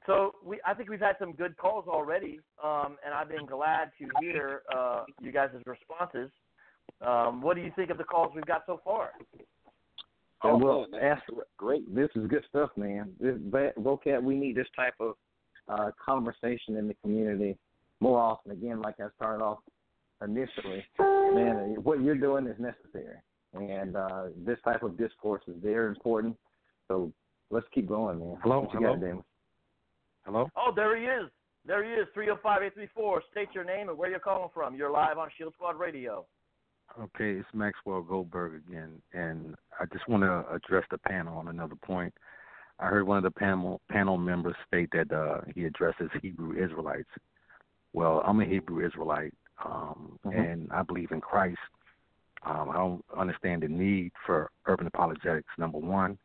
So 0.06 0.32
we, 0.44 0.60
I 0.64 0.74
think 0.74 0.88
we've 0.88 1.00
had 1.00 1.16
some 1.18 1.32
good 1.32 1.56
calls 1.56 1.86
already, 1.88 2.40
um, 2.62 2.96
and 3.04 3.12
I've 3.12 3.28
been 3.28 3.46
glad 3.46 3.90
to 3.98 4.08
hear 4.20 4.62
uh, 4.74 5.04
you 5.20 5.32
guys' 5.32 5.50
responses. 5.66 6.30
Um, 7.04 7.42
what 7.42 7.56
do 7.56 7.62
you 7.62 7.72
think 7.74 7.90
of 7.90 7.98
the 7.98 8.04
calls 8.04 8.32
we've 8.34 8.46
got 8.46 8.62
so 8.66 8.80
far? 8.84 9.10
Oh, 10.42 10.56
well, 10.56 10.86
man, 10.90 11.02
ask, 11.02 11.22
great. 11.56 11.92
This 11.94 12.08
is 12.14 12.28
good 12.28 12.44
stuff, 12.48 12.70
man. 12.76 13.12
This 13.20 13.36
vocab, 13.78 14.22
we 14.22 14.36
need 14.36 14.54
this 14.56 14.68
type 14.76 14.94
of 15.00 15.14
uh, 15.68 15.90
conversation 16.04 16.76
in 16.76 16.86
the 16.86 16.94
community 17.02 17.56
more 18.00 18.20
often. 18.20 18.52
Again, 18.52 18.80
like 18.80 18.96
I 19.00 19.06
started 19.16 19.42
off 19.42 19.58
initially, 20.22 20.84
man, 20.98 21.76
what 21.82 22.00
you're 22.02 22.14
doing 22.14 22.46
is 22.46 22.56
necessary, 22.58 23.16
and 23.54 23.96
uh, 23.96 24.24
this 24.44 24.58
type 24.64 24.82
of 24.82 24.96
discourse 24.98 25.42
is 25.48 25.54
very 25.62 25.88
important. 25.88 26.36
So 26.88 27.12
let's 27.50 27.66
keep 27.72 27.88
going, 27.88 28.18
man. 28.18 28.36
Hello, 28.42 28.60
what 28.60 28.72
you 28.74 28.80
hello. 28.80 28.94
got, 28.94 29.00
Damon? 29.00 29.24
Hello? 30.24 30.48
Oh, 30.56 30.72
there 30.74 30.96
he 30.96 31.04
is. 31.04 31.30
There 31.64 31.84
he 31.84 31.90
is. 31.92 32.06
305-834. 32.16 33.18
State 33.30 33.48
your 33.54 33.64
name 33.64 33.88
and 33.88 33.98
where 33.98 34.10
you're 34.10 34.18
calling 34.18 34.50
from. 34.54 34.74
You're 34.76 34.90
live 34.90 35.18
on 35.18 35.28
Shield 35.36 35.52
Squad 35.54 35.78
Radio. 35.78 36.26
Okay, 37.00 37.32
it's 37.32 37.48
Maxwell 37.52 38.00
Goldberg 38.02 38.62
again, 38.68 39.02
and 39.12 39.56
I 39.80 39.84
just 39.92 40.08
want 40.08 40.22
to 40.22 40.44
address 40.54 40.84
the 40.90 40.98
panel 40.98 41.36
on 41.36 41.48
another 41.48 41.74
point. 41.74 42.14
I 42.78 42.86
heard 42.86 43.06
one 43.06 43.16
of 43.18 43.24
the 43.24 43.30
panel 43.32 43.80
panel 43.90 44.16
members 44.16 44.54
state 44.68 44.90
that 44.92 45.10
uh, 45.12 45.40
he 45.54 45.64
addresses 45.64 46.08
Hebrew 46.22 46.52
Israelites. 46.62 47.08
Well, 47.92 48.22
I'm 48.24 48.40
a 48.40 48.44
Hebrew 48.44 48.86
Israelite, 48.86 49.34
um, 49.64 50.18
Mhm. 50.24 50.38
and 50.38 50.72
I 50.72 50.82
believe 50.82 51.10
in 51.10 51.20
Christ. 51.20 51.58
Um, 52.44 52.70
I 52.70 52.74
don't 52.74 53.04
understand 53.16 53.62
the 53.62 53.68
need 53.68 54.12
for 54.24 54.50
urban 54.66 54.86
apologetics. 54.86 55.48
Number 55.58 55.78
one, 55.78 56.18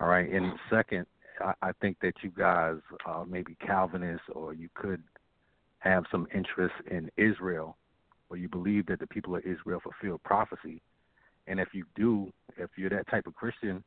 all 0.00 0.08
right, 0.08 0.30
and 0.30 0.52
second, 0.70 1.06
I, 1.40 1.52
I 1.62 1.72
think 1.80 1.96
that 2.02 2.14
you 2.22 2.30
guys 2.30 2.76
uh, 3.06 3.24
maybe 3.28 3.56
Calvinists, 3.64 4.26
or 4.32 4.52
you 4.54 4.68
could 4.74 5.02
have 5.80 6.04
some 6.10 6.26
interest 6.34 6.74
in 6.90 7.10
Israel 7.16 7.76
or 8.30 8.36
you 8.36 8.48
believe 8.48 8.86
that 8.86 9.00
the 9.00 9.06
people 9.08 9.34
of 9.34 9.44
Israel 9.44 9.80
fulfill 9.82 10.18
prophecy. 10.18 10.80
And 11.46 11.58
if 11.58 11.68
you 11.72 11.84
do, 11.96 12.32
if 12.56 12.70
you're 12.76 12.90
that 12.90 13.08
type 13.08 13.26
of 13.26 13.34
Christian, 13.34 13.82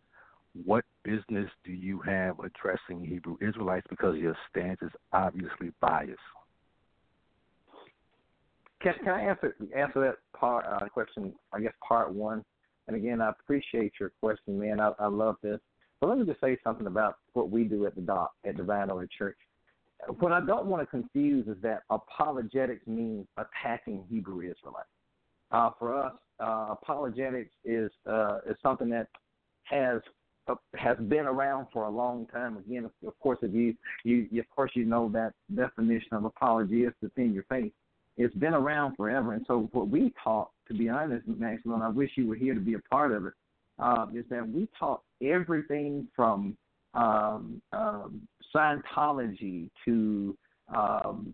what 0.65 0.83
business 1.03 1.49
do 1.63 1.71
you 1.71 1.99
have 2.01 2.35
addressing 2.39 3.03
Hebrew 3.03 3.37
Israelites 3.41 3.87
because 3.89 4.17
your 4.17 4.35
stance 4.49 4.79
is 4.81 4.91
obviously 5.13 5.71
biased? 5.79 6.19
Can, 8.83 8.93
can 9.03 9.09
I 9.09 9.21
answer 9.21 9.55
answer 9.75 10.01
that 10.01 10.15
part 10.37 10.65
uh, 10.65 10.87
question? 10.89 11.33
I 11.53 11.61
guess 11.61 11.73
part 11.87 12.13
one. 12.13 12.43
And 12.87 12.97
again, 12.97 13.21
I 13.21 13.29
appreciate 13.29 13.93
your 13.99 14.11
question, 14.21 14.59
man. 14.59 14.79
I, 14.79 14.91
I 14.99 15.07
love 15.07 15.37
this. 15.41 15.59
But 16.01 16.09
let 16.09 16.17
me 16.19 16.25
just 16.25 16.41
say 16.41 16.57
something 16.63 16.85
about 16.85 17.15
what 17.31 17.49
we 17.49 17.63
do 17.63 17.85
at 17.85 17.95
the 17.95 18.01
doc 18.01 18.31
at 18.45 18.57
Divine 18.57 18.89
Order 18.89 19.07
Church. 19.17 19.37
What 20.19 20.33
I 20.33 20.41
don't 20.41 20.65
want 20.65 20.81
to 20.83 20.85
confuse 20.85 21.47
is 21.47 21.55
that 21.61 21.83
apologetics 21.89 22.85
means 22.85 23.25
attacking 23.37 24.03
Hebrew 24.09 24.39
Israelites. 24.39 24.89
Uh, 25.51 25.69
for 25.79 25.97
us, 25.97 26.13
uh, 26.41 26.75
apologetics 26.81 27.53
is 27.63 27.89
uh, 28.05 28.39
is 28.49 28.57
something 28.61 28.89
that 28.89 29.07
has 29.63 30.01
uh, 30.47 30.55
has 30.75 30.97
been 31.07 31.25
around 31.25 31.67
for 31.71 31.85
a 31.85 31.89
long 31.89 32.27
time. 32.27 32.57
Again, 32.57 32.89
of, 33.07 33.19
course, 33.19 33.39
if 33.41 33.53
you, 33.53 33.73
you 34.03 34.27
you 34.29 34.41
of 34.41 34.49
course 34.49 34.71
you 34.73 34.83
know 34.83 35.09
that 35.13 35.31
definition 35.55 36.13
of 36.13 36.25
apology 36.25 36.83
is 36.83 36.91
to 36.99 37.07
defend 37.07 37.33
your 37.33 37.45
faith. 37.47 37.71
It's 38.17 38.35
been 38.35 38.53
around 38.53 38.95
forever, 38.95 39.33
and 39.33 39.43
so 39.47 39.69
what 39.71 39.89
we 39.89 40.13
taught, 40.23 40.51
to 40.67 40.73
be 40.73 40.89
honest, 40.89 41.27
Maxwell, 41.27 41.75
and 41.75 41.83
I 41.83 41.89
wish 41.89 42.11
you 42.15 42.27
were 42.27 42.35
here 42.35 42.53
to 42.53 42.59
be 42.59 42.75
a 42.75 42.79
part 42.79 43.11
of 43.11 43.25
it, 43.25 43.33
uh, 43.79 44.05
is 44.13 44.25
that 44.29 44.47
we 44.47 44.67
taught 44.77 45.01
everything 45.21 46.07
from 46.15 46.55
um, 46.93 47.61
um, 47.71 48.21
Scientology 48.55 49.69
to 49.85 50.37
um, 50.75 51.33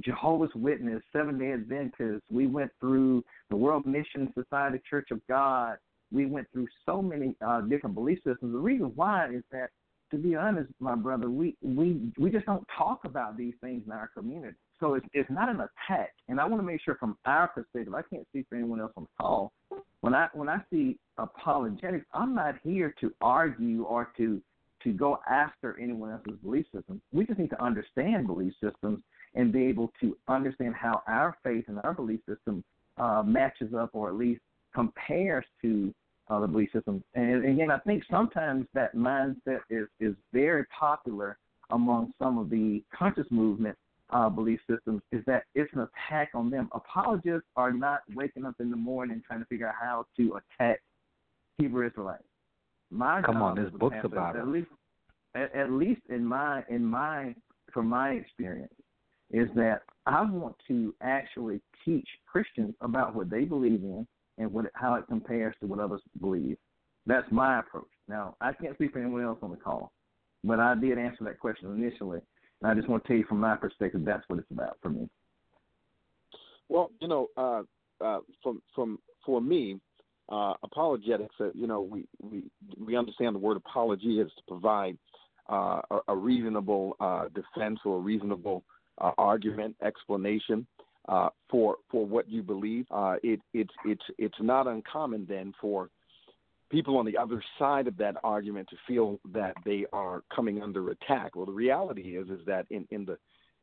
Jehovah's 0.00 0.54
Witness, 0.54 1.02
Seven 1.12 1.38
Day 1.38 1.52
Adventists. 1.52 2.22
We 2.30 2.46
went 2.46 2.70
through 2.80 3.24
the 3.50 3.56
World 3.56 3.86
Mission 3.86 4.32
Society 4.34 4.80
Church 4.88 5.08
of 5.10 5.20
God. 5.28 5.76
We 6.10 6.26
went 6.26 6.50
through 6.52 6.68
so 6.86 7.02
many 7.02 7.34
uh, 7.46 7.62
different 7.62 7.94
belief 7.94 8.18
systems. 8.18 8.52
The 8.52 8.58
reason 8.58 8.92
why 8.94 9.28
is 9.28 9.42
that, 9.52 9.70
to 10.10 10.16
be 10.16 10.34
honest, 10.34 10.70
my 10.80 10.94
brother, 10.94 11.28
we 11.28 11.54
we 11.62 12.00
we 12.18 12.30
just 12.30 12.46
don't 12.46 12.66
talk 12.76 13.04
about 13.04 13.36
these 13.36 13.54
things 13.60 13.82
in 13.84 13.92
our 13.92 14.08
community. 14.16 14.56
So 14.80 14.94
it's 14.94 15.06
it's 15.12 15.30
not 15.30 15.48
an 15.48 15.56
attack. 15.56 16.14
And 16.28 16.40
I 16.40 16.44
want 16.44 16.62
to 16.62 16.66
make 16.66 16.80
sure 16.82 16.96
from 16.96 17.16
our 17.24 17.48
perspective, 17.48 17.94
I 17.94 18.02
can't 18.02 18.26
speak 18.28 18.46
for 18.48 18.56
anyone 18.56 18.80
else 18.80 18.92
on 18.96 19.04
the 19.04 19.22
call. 19.22 19.52
When 20.00 20.14
I 20.14 20.28
when 20.32 20.48
I 20.48 20.58
see 20.70 20.98
apologetics, 21.18 22.06
I'm 22.14 22.34
not 22.34 22.56
here 22.62 22.94
to 23.00 23.12
argue 23.20 23.84
or 23.84 24.12
to 24.16 24.40
to 24.84 24.92
go 24.92 25.18
after 25.28 25.78
anyone 25.80 26.12
else's 26.12 26.38
belief 26.42 26.66
system. 26.72 27.00
We 27.12 27.26
just 27.26 27.38
need 27.38 27.50
to 27.50 27.62
understand 27.62 28.28
belief 28.28 28.52
systems 28.62 29.00
and 29.34 29.52
be 29.52 29.64
able 29.66 29.92
to 30.00 30.16
understand 30.28 30.74
how 30.74 31.02
our 31.08 31.36
faith 31.42 31.64
and 31.66 31.80
our 31.82 31.92
belief 31.92 32.20
system 32.28 32.62
uh, 32.96 33.22
matches 33.24 33.74
up, 33.74 33.90
or 33.92 34.08
at 34.08 34.14
least 34.14 34.40
compares 34.74 35.44
to 35.62 35.92
uh, 36.30 36.40
the 36.40 36.46
belief 36.46 36.70
system. 36.72 37.02
And 37.14 37.44
again, 37.44 37.70
I 37.70 37.78
think 37.78 38.04
sometimes 38.10 38.66
that 38.74 38.94
mindset 38.94 39.60
is 39.70 39.88
is 39.98 40.14
very 40.32 40.64
popular 40.66 41.38
among 41.70 42.12
some 42.18 42.38
of 42.38 42.48
the 42.48 42.82
conscious 42.96 43.26
movement 43.30 43.76
uh, 44.10 44.28
belief 44.28 44.60
systems 44.70 45.02
is 45.12 45.22
that 45.26 45.44
it's 45.54 45.72
an 45.74 45.80
attack 45.80 46.30
on 46.34 46.50
them. 46.50 46.68
Apologists 46.72 47.46
are 47.56 47.72
not 47.72 48.00
waking 48.14 48.44
up 48.44 48.54
in 48.60 48.70
the 48.70 48.76
morning 48.76 49.22
trying 49.26 49.40
to 49.40 49.46
figure 49.46 49.68
out 49.68 49.74
how 49.80 50.06
to 50.16 50.38
attack 50.60 50.80
Hebrew 51.58 51.86
Israelites. 51.86 52.24
My 52.90 53.20
Come 53.22 53.42
on, 53.42 53.56
there's 53.56 53.72
books 53.72 53.94
pastor, 53.94 54.06
about 54.06 54.36
at 54.36 54.42
it. 54.42 54.48
least 54.48 54.68
at, 55.34 55.54
at 55.54 55.70
least 55.70 56.00
in 56.08 56.24
my 56.24 56.62
in 56.68 56.84
my 56.84 57.34
from 57.72 57.86
my 57.86 58.10
experience 58.12 58.72
is 59.30 59.48
that 59.54 59.82
I 60.06 60.22
want 60.22 60.56
to 60.68 60.94
actually 61.02 61.60
teach 61.84 62.08
Christians 62.26 62.74
about 62.80 63.14
what 63.14 63.28
they 63.28 63.44
believe 63.44 63.82
in 63.82 64.06
and 64.38 64.50
what 64.52 64.66
how 64.74 64.94
it 64.94 65.04
compares 65.06 65.54
to 65.60 65.66
what 65.66 65.80
others 65.80 66.00
believe. 66.20 66.56
That's 67.06 67.30
my 67.30 67.58
approach. 67.60 67.88
Now, 68.08 68.36
I 68.40 68.52
can't 68.52 68.74
speak 68.74 68.92
for 68.92 69.00
anyone 69.00 69.22
else 69.22 69.38
on 69.42 69.50
the 69.50 69.56
call, 69.56 69.92
but 70.44 70.60
I 70.60 70.74
did 70.74 70.98
answer 70.98 71.24
that 71.24 71.40
question 71.40 71.70
initially, 71.72 72.20
and 72.62 72.70
I 72.70 72.74
just 72.74 72.88
want 72.88 73.04
to 73.04 73.08
tell 73.08 73.16
you 73.16 73.24
from 73.24 73.40
my 73.40 73.56
perspective 73.56 74.04
that's 74.04 74.24
what 74.28 74.38
it's 74.38 74.50
about 74.50 74.78
for 74.82 74.90
me. 74.90 75.08
Well, 76.68 76.90
you 77.00 77.08
know, 77.08 77.28
uh, 77.36 77.62
uh, 78.04 78.20
from 78.42 78.62
from 78.74 78.98
for 79.24 79.40
me, 79.40 79.80
uh, 80.28 80.54
apologetics. 80.62 81.34
Uh, 81.40 81.50
you 81.54 81.66
know, 81.66 81.80
we 81.80 82.06
we 82.20 82.44
we 82.84 82.96
understand 82.96 83.34
the 83.34 83.40
word 83.40 83.56
apology 83.56 84.20
is 84.20 84.30
to 84.36 84.42
provide 84.46 84.98
uh, 85.50 85.80
a, 85.90 85.98
a 86.08 86.16
reasonable 86.16 86.96
uh, 87.00 87.24
defense 87.34 87.80
or 87.84 87.96
a 87.96 88.00
reasonable 88.00 88.64
argument, 89.16 89.76
explanation 89.82 90.66
for 91.48 91.76
for 91.90 92.04
what 92.04 92.28
you 92.28 92.42
believe. 92.42 92.84
It 93.22 93.40
it's 93.54 93.74
it's 93.84 94.04
it's 94.18 94.38
not 94.40 94.66
uncommon 94.66 95.26
then 95.28 95.54
for 95.60 95.88
people 96.70 96.96
on 96.96 97.06
the 97.06 97.16
other 97.16 97.42
side 97.58 97.86
of 97.86 97.96
that 97.96 98.16
argument 98.22 98.68
to 98.70 98.76
feel 98.86 99.18
that 99.32 99.54
they 99.64 99.86
are 99.92 100.22
coming 100.34 100.62
under 100.62 100.90
attack. 100.90 101.34
Well, 101.34 101.46
the 101.46 101.52
reality 101.52 102.16
is 102.16 102.28
is 102.28 102.44
that 102.46 102.66
in 102.70 102.86
in 102.90 103.04
the 103.04 103.18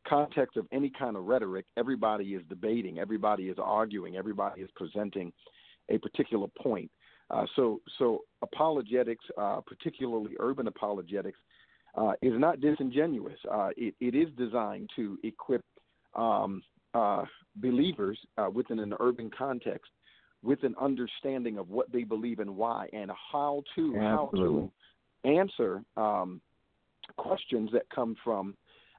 context 0.07 0.57
of 0.57 0.67
any 0.71 0.89
kind 0.89 1.15
of 1.15 1.25
rhetoric, 1.25 1.65
everybody 1.77 2.35
is 2.35 2.43
debating, 2.47 2.99
everybody 2.99 3.43
is 3.49 3.57
arguing, 3.61 4.15
everybody 4.15 4.61
is 4.61 4.69
presenting 4.75 5.33
a 5.89 5.97
particular 5.97 6.47
point. 6.61 6.89
Uh, 7.31 7.45
so, 7.55 7.81
so 7.97 8.21
apologetics, 8.41 9.25
uh, 9.37 9.59
particularly 9.65 10.35
urban 10.39 10.67
apologetics, 10.67 11.39
uh, 11.95 12.11
is 12.21 12.33
not 12.37 12.61
disingenuous. 12.61 13.37
Uh, 13.51 13.69
it, 13.77 13.95
it 13.99 14.13
is 14.13 14.27
designed 14.37 14.89
to 14.95 15.17
equip 15.23 15.63
um, 16.13 16.61
uh, 16.93 17.23
believers 17.57 18.17
uh, 18.37 18.49
within 18.53 18.79
an 18.79 18.93
urban 18.99 19.31
context 19.35 19.91
with 20.45 20.63
an 20.63 20.75
understanding 20.79 21.57
of 21.57 21.69
what 21.69 21.91
they 21.91 22.03
believe 22.03 22.39
and 22.39 22.55
why, 22.55 22.87
and 22.93 23.11
how 23.31 23.63
to 23.75 23.93
how 23.99 24.29
to 24.33 24.71
answer 25.23 25.81
um, 25.97 26.39
questions 27.17 27.69
that 27.73 27.83
come 27.93 28.15
from 28.23 28.55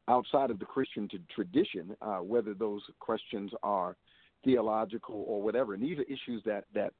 outside 0.09 0.51
of 0.51 0.59
the 0.59 0.65
Christian 0.65 1.09
tradition, 1.35 1.97
uh, 2.03 2.19
whether 2.19 2.53
those 2.55 2.83
questions 3.01 3.51
are 3.63 3.97
theological 4.45 5.25
or 5.27 5.41
whatever. 5.43 5.75
And 5.75 5.83
these 5.83 5.99
are 5.99 6.03
issues 6.03 6.43
that 6.45 6.65
that 6.75 6.93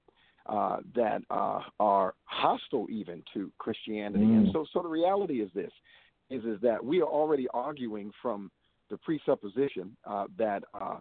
uh, 0.47 0.79
that 0.95 1.23
uh, 1.31 1.61
are 1.81 2.15
hostile 2.25 2.87
even 2.89 3.23
to 3.35 3.51
Christianity. 3.59 4.35
And 4.35 4.47
Mm. 4.47 4.53
so, 4.53 4.65
so 4.73 4.83
the 4.83 4.89
reality 4.89 5.41
is 5.43 5.51
this: 5.55 5.73
is 6.31 6.45
is 6.45 6.61
that 6.61 6.85
we 6.85 7.01
are 7.01 7.09
already 7.09 7.49
arguing 7.53 8.13
from 8.23 8.51
the 8.91 8.97
presupposition 8.99 9.97
uh, 10.05 10.27
that 10.39 10.63
uh, 10.73 10.99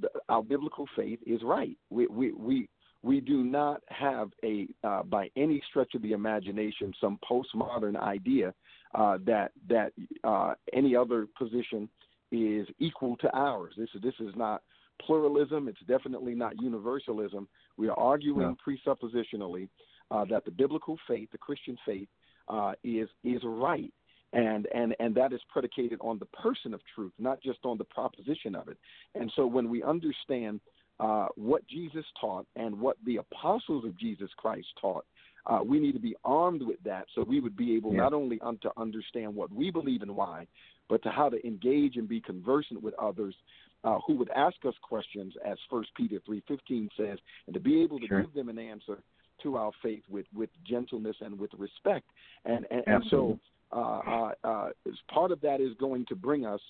the, 0.00 0.08
our 0.28 0.42
biblical 0.42 0.86
faith 0.94 1.18
is 1.26 1.42
right. 1.42 1.76
We 1.90 2.06
we 2.06 2.32
we 2.32 2.68
we 3.04 3.20
do 3.20 3.44
not 3.44 3.82
have 3.88 4.30
a 4.42 4.66
uh, 4.82 5.02
by 5.02 5.30
any 5.36 5.62
stretch 5.68 5.94
of 5.94 6.02
the 6.02 6.12
imagination 6.12 6.92
some 7.00 7.18
postmodern 7.28 8.00
idea 8.00 8.54
uh, 8.94 9.18
that 9.26 9.52
that 9.68 9.92
uh, 10.24 10.54
any 10.72 10.96
other 10.96 11.26
position 11.38 11.88
is 12.32 12.66
equal 12.78 13.16
to 13.18 13.30
ours. 13.36 13.74
This 13.76 13.90
is 13.94 14.02
this 14.02 14.14
is 14.20 14.34
not 14.36 14.62
pluralism. 15.04 15.68
It's 15.68 15.78
definitely 15.86 16.34
not 16.34 16.54
universalism. 16.60 17.46
We 17.76 17.88
are 17.88 17.98
arguing 17.98 18.56
presuppositionally 18.66 19.68
uh, 20.10 20.24
that 20.26 20.46
the 20.46 20.50
biblical 20.50 20.98
faith, 21.06 21.28
the 21.30 21.38
Christian 21.38 21.76
faith, 21.84 22.08
uh, 22.48 22.72
is 22.82 23.08
is 23.22 23.42
right, 23.44 23.92
and 24.32 24.66
and 24.74 24.96
and 24.98 25.14
that 25.14 25.34
is 25.34 25.40
predicated 25.52 25.98
on 26.00 26.18
the 26.18 26.26
person 26.26 26.72
of 26.72 26.80
truth, 26.94 27.12
not 27.18 27.42
just 27.42 27.58
on 27.64 27.76
the 27.76 27.84
proposition 27.84 28.54
of 28.54 28.68
it. 28.68 28.78
And 29.14 29.30
so 29.36 29.46
when 29.46 29.68
we 29.68 29.82
understand 29.82 30.60
uh, 31.00 31.26
what 31.36 31.66
Jesus 31.66 32.04
taught 32.20 32.46
and 32.56 32.78
what 32.80 32.96
the 33.04 33.16
apostles 33.16 33.84
of 33.84 33.98
Jesus 33.98 34.30
Christ 34.36 34.68
taught, 34.80 35.04
uh, 35.46 35.60
we 35.64 35.78
need 35.78 35.92
to 35.92 35.98
be 36.00 36.16
armed 36.24 36.62
with 36.62 36.82
that 36.84 37.06
so 37.14 37.22
we 37.22 37.40
would 37.40 37.56
be 37.56 37.74
able 37.76 37.92
Yeah. 37.92 38.02
not 38.02 38.12
only 38.14 38.40
un- 38.40 38.58
to 38.58 38.72
understand 38.78 39.34
what 39.34 39.52
we 39.52 39.70
believe 39.70 40.02
and 40.02 40.14
why, 40.16 40.46
but 40.88 41.02
to 41.02 41.10
how 41.10 41.28
to 41.28 41.44
engage 41.46 41.96
and 41.96 42.08
be 42.08 42.20
conversant 42.20 42.82
with 42.82 42.94
others 42.94 43.34
uh, 43.82 43.98
who 44.06 44.14
would 44.14 44.30
ask 44.30 44.56
us 44.64 44.74
questions, 44.80 45.34
as 45.44 45.58
First 45.68 45.90
Peter 45.94 46.18
three 46.24 46.42
fifteen 46.48 46.88
says, 46.96 47.18
and 47.46 47.54
to 47.54 47.60
be 47.60 47.82
able 47.82 47.98
to 48.00 48.06
Sure. 48.06 48.22
give 48.22 48.32
them 48.32 48.48
an 48.48 48.58
answer 48.58 49.02
to 49.42 49.56
our 49.56 49.72
faith 49.82 50.02
with, 50.08 50.26
with 50.32 50.48
gentleness 50.64 51.16
and 51.20 51.38
with 51.38 51.52
respect. 51.58 52.06
And 52.46 52.66
and, 52.70 52.82
and 52.86 53.04
so 53.10 53.38
uh, 53.72 53.76
uh, 54.06 54.32
uh, 54.44 54.68
as 54.86 54.94
part 55.12 55.32
of 55.32 55.40
that 55.42 55.60
is 55.60 55.74
going 55.78 56.06
to 56.06 56.14
bring 56.14 56.46
us 56.46 56.60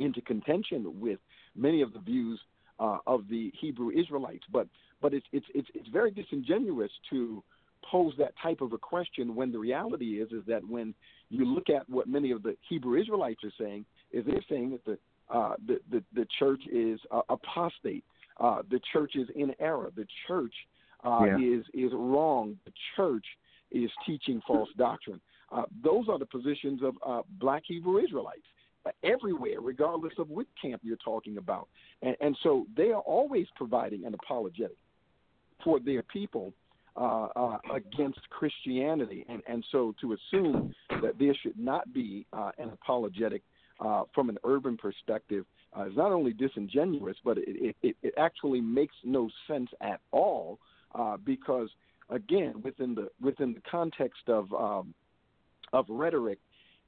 into 0.00 0.20
contention 0.22 0.98
with 0.98 1.20
many 1.54 1.82
of 1.82 1.92
the 1.92 2.00
views 2.00 2.40
uh, 2.78 2.98
of 3.06 3.28
the 3.28 3.52
Hebrew 3.60 3.90
Israelites. 3.90 4.44
But 4.52 4.68
but 5.00 5.14
it's 5.14 5.26
it's 5.32 5.46
it's 5.54 5.68
it's 5.74 5.88
very 5.88 6.10
disingenuous 6.10 6.90
to 7.10 7.42
pose 7.90 8.14
that 8.18 8.32
type 8.42 8.60
of 8.60 8.72
a 8.72 8.78
question 8.78 9.34
when 9.34 9.52
the 9.52 9.58
reality 9.58 10.20
is 10.20 10.30
is 10.32 10.42
that 10.46 10.66
when 10.66 10.94
you 11.28 11.44
look 11.44 11.68
at 11.68 11.88
what 11.88 12.08
many 12.08 12.30
of 12.30 12.42
the 12.42 12.56
Hebrew 12.68 13.00
Israelites 13.00 13.42
are 13.44 13.52
saying, 13.58 13.84
is 14.12 14.24
they're 14.26 14.44
saying 14.48 14.70
that 14.70 14.84
the 14.84 14.98
uh, 15.34 15.54
the, 15.66 15.80
the 15.90 16.02
the 16.14 16.26
church 16.38 16.62
is 16.70 17.00
uh, 17.10 17.22
apostate, 17.28 18.04
uh, 18.40 18.62
the 18.70 18.80
church 18.92 19.12
is 19.16 19.28
in 19.34 19.54
error, 19.58 19.90
the 19.96 20.06
church 20.26 20.54
uh, 21.04 21.24
Yeah. 21.26 21.38
is 21.38 21.64
is 21.74 21.92
wrong, 21.92 22.58
the 22.64 22.72
church 22.96 23.24
is 23.70 23.90
teaching 24.06 24.40
false 24.46 24.68
doctrine. 24.76 25.20
Uh, 25.52 25.64
those 25.82 26.08
are 26.08 26.18
the 26.18 26.26
positions 26.26 26.80
of 26.82 26.94
uh, 27.06 27.22
black 27.38 27.62
Hebrew 27.66 27.98
Israelites 27.98 28.46
everywhere, 29.02 29.60
regardless 29.60 30.12
of 30.18 30.30
which 30.30 30.48
camp 30.60 30.82
you're 30.84 30.96
talking 30.96 31.38
about. 31.38 31.68
And, 32.02 32.16
and 32.20 32.36
so 32.42 32.66
they 32.76 32.90
are 32.90 33.00
always 33.00 33.46
providing 33.56 34.04
an 34.04 34.14
apologetic 34.14 34.76
for 35.62 35.80
their 35.80 36.02
people 36.02 36.52
uh, 36.96 37.28
uh, 37.34 37.58
against 37.74 38.20
Christianity. 38.30 39.24
And, 39.28 39.42
and 39.48 39.64
so 39.72 39.94
to 40.00 40.14
assume 40.14 40.74
that 41.02 41.18
there 41.18 41.34
should 41.42 41.58
not 41.58 41.92
be 41.92 42.26
uh, 42.32 42.50
an 42.58 42.70
apologetic 42.70 43.42
uh, 43.80 44.04
from 44.14 44.28
an 44.28 44.38
urban 44.44 44.76
perspective 44.76 45.44
uh, 45.76 45.86
is 45.86 45.96
not 45.96 46.12
only 46.12 46.32
disingenuous, 46.32 47.16
but 47.24 47.38
it, 47.38 47.74
it, 47.82 47.96
it 48.02 48.14
actually 48.16 48.60
makes 48.60 48.94
no 49.02 49.28
sense 49.48 49.68
at 49.80 50.00
all 50.12 50.60
uh, 50.94 51.16
because, 51.24 51.68
again, 52.10 52.54
within 52.62 52.94
the 52.94 53.08
within 53.20 53.52
the 53.52 53.62
context 53.68 54.28
of 54.28 54.52
um, 54.54 54.94
of 55.72 55.86
rhetoric, 55.88 56.38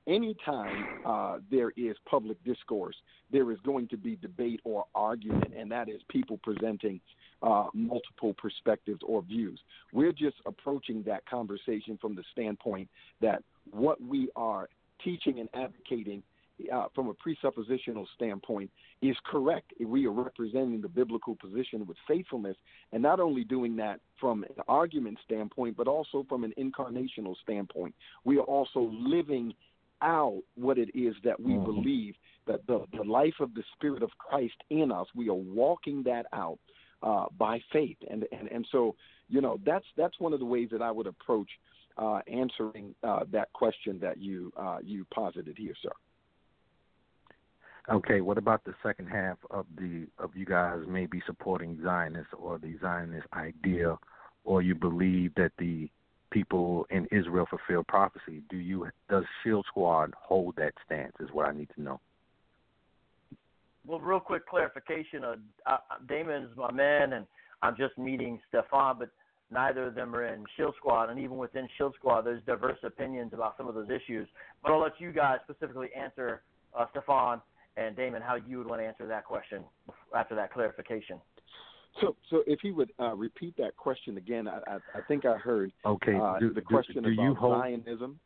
anytime 0.07 1.01
uh, 1.05 1.39
there 1.51 1.73
is 1.77 1.97
public 2.09 2.43
discourse, 2.45 2.97
there 3.33 3.51
is 3.51 3.59
going 3.65 3.89
to 3.89 3.97
be 3.97 4.17
debate 4.17 4.61
or 4.65 4.85
argument, 4.95 5.53
and 5.57 5.71
that 5.71 5.89
is 5.89 6.01
people 6.09 6.39
presenting 6.43 7.01
uh, 7.43 7.67
multiple 7.75 8.35
perspectives 8.35 9.01
or 9.05 9.23
views. 9.23 9.61
We're 9.93 10.13
just 10.13 10.37
approaching 10.47 11.03
that 11.05 11.27
conversation 11.27 11.99
from 12.01 12.15
the 12.15 12.25
standpoint 12.33 12.89
that 13.21 13.43
what 13.71 14.01
we 14.01 14.31
are 14.37 14.69
teaching 15.03 15.41
and 15.41 15.49
advocating 15.55 16.23
uh, 16.73 16.87
from 16.95 17.09
a 17.09 17.15
presuppositional 17.15 18.07
standpoint 18.15 18.71
is 19.03 19.17
correct. 19.27 19.73
We 19.79 20.07
are 20.07 20.11
representing 20.11 20.81
the 20.81 20.89
biblical 20.89 21.37
position 21.37 21.85
with 21.87 21.99
faithfulness, 22.09 22.57
and 22.93 23.03
not 23.03 23.21
only 23.21 23.45
doing 23.45 23.77
that 23.77 24.01
from 24.19 24.43
an 24.45 24.63
argument 24.67 25.19
standpoint, 25.25 25.77
but 25.77 25.87
also 25.87 26.25
from 26.29 26.45
an 26.45 26.55
incarnational 26.59 27.35
standpoint. 27.43 27.95
We 28.25 28.39
are 28.39 28.45
also 28.45 28.91
living 28.91 29.53
out 30.03 30.43
what 30.55 30.79
it 30.79 30.91
is 30.95 31.15
that 31.23 31.39
we 31.41 31.53
Mhm. 31.53 31.65
believe 31.65 32.17
that 32.47 32.67
the, 32.67 32.87
the 32.93 33.05
life 33.05 33.41
of 33.41 33.55
the 33.55 33.65
Spirit 33.75 34.03
of 34.03 34.11
Christ 34.19 34.57
in 34.71 34.93
us, 34.93 35.07
we 35.15 35.29
are 35.29 35.35
walking 35.35 36.03
that 36.05 36.27
out 36.33 36.59
uh, 37.03 37.27
by 37.37 37.61
faith. 37.73 37.99
And, 38.09 38.27
and, 38.33 38.51
and 38.51 38.67
so, 38.71 38.95
you 39.29 39.41
know, 39.41 39.59
that's, 39.65 39.87
that's 39.97 40.19
one 40.19 40.33
of 40.33 40.41
the 40.41 40.47
ways 40.47 40.69
that 40.71 40.83
I 40.83 40.91
would 40.91 41.07
approach 41.07 41.51
uh, 41.99 42.21
answering 42.27 42.95
uh, 43.03 43.25
that 43.31 43.53
question 43.53 43.99
that 44.01 44.19
you, 44.19 44.53
uh, 44.57 44.79
you 44.83 45.05
posited 45.15 45.57
here, 45.59 45.75
sir. 45.83 45.93
Okay, 47.89 48.21
what 48.21 48.37
about 48.37 48.65
the 48.65 48.75
second 48.83 49.07
half 49.07 49.39
of 49.51 49.65
the 49.77 50.09
of 50.19 50.35
you 50.35 50.45
guys 50.45 50.81
maybe 50.89 51.23
supporting 51.25 51.79
Zionists 51.85 52.33
or 52.37 52.59
the 52.59 52.77
Zionist 52.81 53.29
idea, 53.33 53.97
or 54.45 54.61
you 54.61 54.75
believe 54.75 55.33
that 55.37 55.53
the 55.59 55.89
people 56.31 56.87
in 56.91 57.07
Israel 57.13 57.47
fulfill 57.49 57.85
prophecy? 57.85 58.43
Do 58.51 58.57
you 58.57 58.89
does 59.09 59.25
Shield 59.43 59.67
Squad 59.69 60.13
hold 60.19 60.57
that 60.57 60.73
stance? 60.85 61.13
Is 61.21 61.29
what 61.33 61.49
I 61.49 61.53
need 61.53 61.69
to 61.77 61.83
know. 61.83 62.01
Well, 63.87 64.01
real 64.01 64.21
quick 64.21 64.47
clarification. 64.47 65.25
Uh, 65.25 65.37
uh, 65.67 65.77
Damon's 66.09 66.57
my 66.57 66.73
man, 66.73 67.13
and 67.13 67.27
I'm 67.63 67.77
just 67.77 67.97
meeting 67.97 68.41
Stephan, 68.49 68.97
but 68.99 69.11
neither 69.51 69.87
of 69.87 69.95
them 69.95 70.15
are 70.15 70.27
in 70.27 70.45
Shield 70.57 70.75
Squad, 70.77 71.11
and 71.11 71.21
even 71.21 71.37
within 71.37 71.69
Shield 71.79 71.95
Squad, 71.99 72.23
there's 72.23 72.43
diverse 72.45 72.79
opinions 72.83 73.33
about 73.33 73.57
some 73.57 73.69
of 73.69 73.75
those 73.75 73.89
issues. 73.89 74.29
But 74.63 74.73
I'll 74.73 74.81
let 74.81 75.01
you 75.01 75.13
guys 75.13 75.39
specifically 75.49 75.89
answer, 75.97 76.43
uh, 76.77 76.87
Stephan, 76.91 77.41
and 77.77 77.95
Damon, 77.95 78.23
how 78.23 78.37
you 78.37 78.59
would 78.59 78.67
want 78.67 78.81
to 78.81 78.87
answer 78.87 79.07
that 79.07 79.25
question 79.25 79.63
after 80.15 80.35
that 80.35 80.53
clarification. 80.53 81.21
So, 82.01 82.17
so 82.31 82.43
if 82.47 82.61
he 82.61 82.73
would 82.73 82.93
uh, 83.01 83.15
repeat 83.15 83.57
that 83.57 83.77
question 83.77 84.17
again, 84.19 84.47
I, 84.49 84.59
I, 84.67 84.77
I 84.95 85.01
think 85.09 85.25
I 85.25 85.37
heard 85.37 85.73
Okay, 85.85 86.15
uh, 86.15 86.39
do- 86.39 86.53
the 86.53 86.61
question 86.61 87.03
do 87.03 87.13
about 87.13 87.23
you 87.23 87.35
hold- 87.35 87.63
Zionism. 87.63 88.21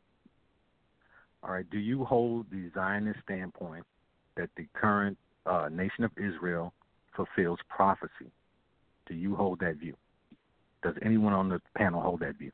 All 1.42 1.52
right. 1.52 1.68
Do 1.70 1.78
you 1.78 2.04
hold 2.04 2.50
the 2.50 2.70
Zionist 2.74 3.20
standpoint 3.24 3.84
that 4.36 4.50
the 4.56 4.66
current 4.74 5.16
uh, 5.46 5.68
nation 5.72 6.04
of 6.04 6.10
Israel 6.18 6.74
fulfills 7.16 7.58
prophecy? 7.68 8.30
Do 9.06 9.14
you 9.14 9.34
hold 9.34 9.60
that 9.60 9.76
view? 9.76 9.96
Does 10.82 10.94
anyone 11.02 11.32
on 11.32 11.48
the 11.48 11.60
panel 11.76 12.00
hold 12.02 12.20
that 12.20 12.36
view? 12.36 12.52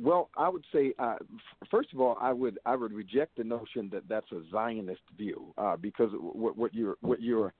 Well, 0.00 0.30
I 0.36 0.48
would 0.48 0.64
say, 0.72 0.94
uh, 0.98 1.16
f- 1.20 1.68
first 1.70 1.92
of 1.92 2.00
all, 2.00 2.16
I 2.20 2.32
would 2.32 2.58
I 2.64 2.74
would 2.76 2.92
reject 2.92 3.36
the 3.36 3.44
notion 3.44 3.88
that 3.92 4.08
that's 4.08 4.30
a 4.32 4.42
Zionist 4.50 5.02
view 5.16 5.52
uh, 5.58 5.76
because 5.76 6.10
what, 6.14 6.56
what 6.56 6.74
you're 6.74 6.96
what 7.00 7.20
you're 7.20 7.52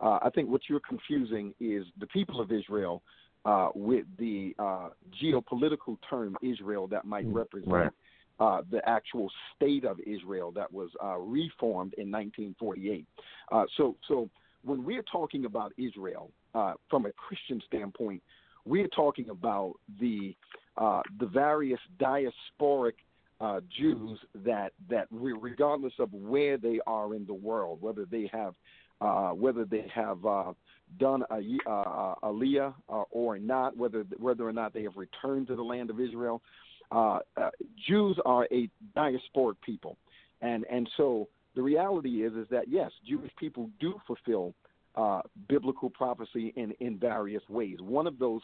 uh, 0.00 0.18
I 0.22 0.30
think 0.34 0.48
what 0.48 0.62
you're 0.68 0.80
confusing 0.80 1.54
is 1.60 1.84
the 1.98 2.06
people 2.06 2.40
of 2.40 2.50
Israel 2.52 3.02
uh, 3.44 3.68
with 3.74 4.06
the 4.18 4.54
uh, 4.58 4.90
geopolitical 5.22 5.96
term 6.08 6.36
Israel 6.42 6.86
that 6.88 7.04
might 7.04 7.26
represent 7.26 7.72
Right. 7.72 7.90
uh, 8.38 8.62
the 8.70 8.86
actual 8.88 9.30
state 9.54 9.84
of 9.84 9.98
Israel 10.06 10.50
that 10.52 10.72
was 10.72 10.90
uh, 11.02 11.16
reformed 11.18 11.94
in 11.98 12.10
1948. 12.10 13.06
Uh, 13.52 13.64
so, 13.76 13.96
so 14.08 14.28
when 14.62 14.84
we're 14.84 15.04
talking 15.04 15.44
about 15.44 15.72
Israel 15.78 16.30
uh, 16.54 16.74
from 16.88 17.06
a 17.06 17.12
Christian 17.12 17.62
standpoint, 17.66 18.22
we're 18.64 18.88
talking 18.88 19.30
about 19.30 19.74
the 19.98 20.34
uh, 20.76 21.02
the 21.18 21.26
various 21.26 21.80
diasporic 21.98 22.92
uh, 23.40 23.60
Jews 23.78 24.18
that 24.44 24.72
that 24.88 25.06
re- 25.10 25.34
regardless 25.38 25.94
of 25.98 26.12
where 26.12 26.58
they 26.58 26.78
are 26.86 27.14
in 27.14 27.26
the 27.26 27.34
world, 27.34 27.80
whether 27.80 28.04
they 28.04 28.30
have 28.32 28.54
uh, 29.00 29.30
whether 29.30 29.64
they 29.64 29.86
have 29.94 30.24
uh, 30.26 30.52
done 30.98 31.22
a 31.30 31.40
uh, 31.66 31.70
uh, 31.70 32.14
aliyah 32.24 32.74
uh, 32.88 33.02
or 33.10 33.38
not, 33.38 33.76
whether 33.76 34.04
whether 34.18 34.46
or 34.46 34.52
not 34.52 34.72
they 34.74 34.82
have 34.82 34.96
returned 34.96 35.46
to 35.48 35.56
the 35.56 35.62
land 35.62 35.90
of 35.90 36.00
Israel, 36.00 36.42
uh, 36.90 37.20
uh, 37.36 37.50
Jews 37.88 38.18
are 38.24 38.46
a 38.50 38.68
diasporic 38.96 39.56
people, 39.64 39.96
and 40.40 40.64
and 40.70 40.88
so 40.96 41.28
the 41.54 41.62
reality 41.62 42.24
is 42.24 42.32
is 42.34 42.46
that 42.50 42.64
yes, 42.68 42.90
Jewish 43.06 43.30
people 43.38 43.70
do 43.80 43.94
fulfill 44.06 44.54
uh, 44.96 45.22
biblical 45.48 45.90
prophecy 45.90 46.52
in 46.56 46.72
in 46.80 46.98
various 46.98 47.42
ways. 47.48 47.78
One 47.80 48.06
of 48.06 48.18
those 48.18 48.42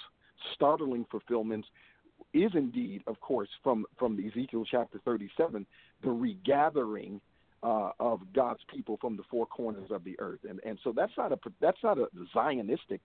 startling 0.54 1.06
fulfillments 1.10 1.68
is 2.32 2.50
indeed, 2.54 3.02
of 3.06 3.20
course, 3.20 3.48
from 3.62 3.84
from 3.98 4.18
Ezekiel 4.18 4.64
chapter 4.70 5.00
37, 5.04 5.66
the 6.02 6.10
regathering 6.10 7.20
uh, 7.62 7.90
of 7.98 8.20
God's 8.34 8.60
people 8.72 8.98
from 9.00 9.16
the 9.16 9.22
four 9.30 9.46
corners 9.46 9.90
of 9.90 10.04
the 10.04 10.18
earth, 10.20 10.40
and 10.48 10.60
and 10.64 10.78
so 10.84 10.92
that's 10.94 11.12
not 11.16 11.32
a 11.32 11.38
that's 11.60 11.82
not 11.82 11.98
a 11.98 12.06
Zionistic 12.34 13.00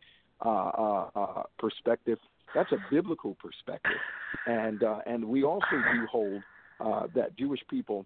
uh, 0.45 0.49
uh, 0.49 1.09
uh, 1.15 1.43
perspective. 1.57 2.17
That's 2.53 2.71
a 2.71 2.77
biblical 2.89 3.35
perspective, 3.35 3.99
and 4.45 4.83
uh, 4.83 4.99
and 5.05 5.23
we 5.23 5.43
also 5.43 5.65
do 5.93 6.05
hold 6.11 6.41
uh, 6.79 7.07
that 7.15 7.37
Jewish 7.37 7.61
people, 7.69 8.05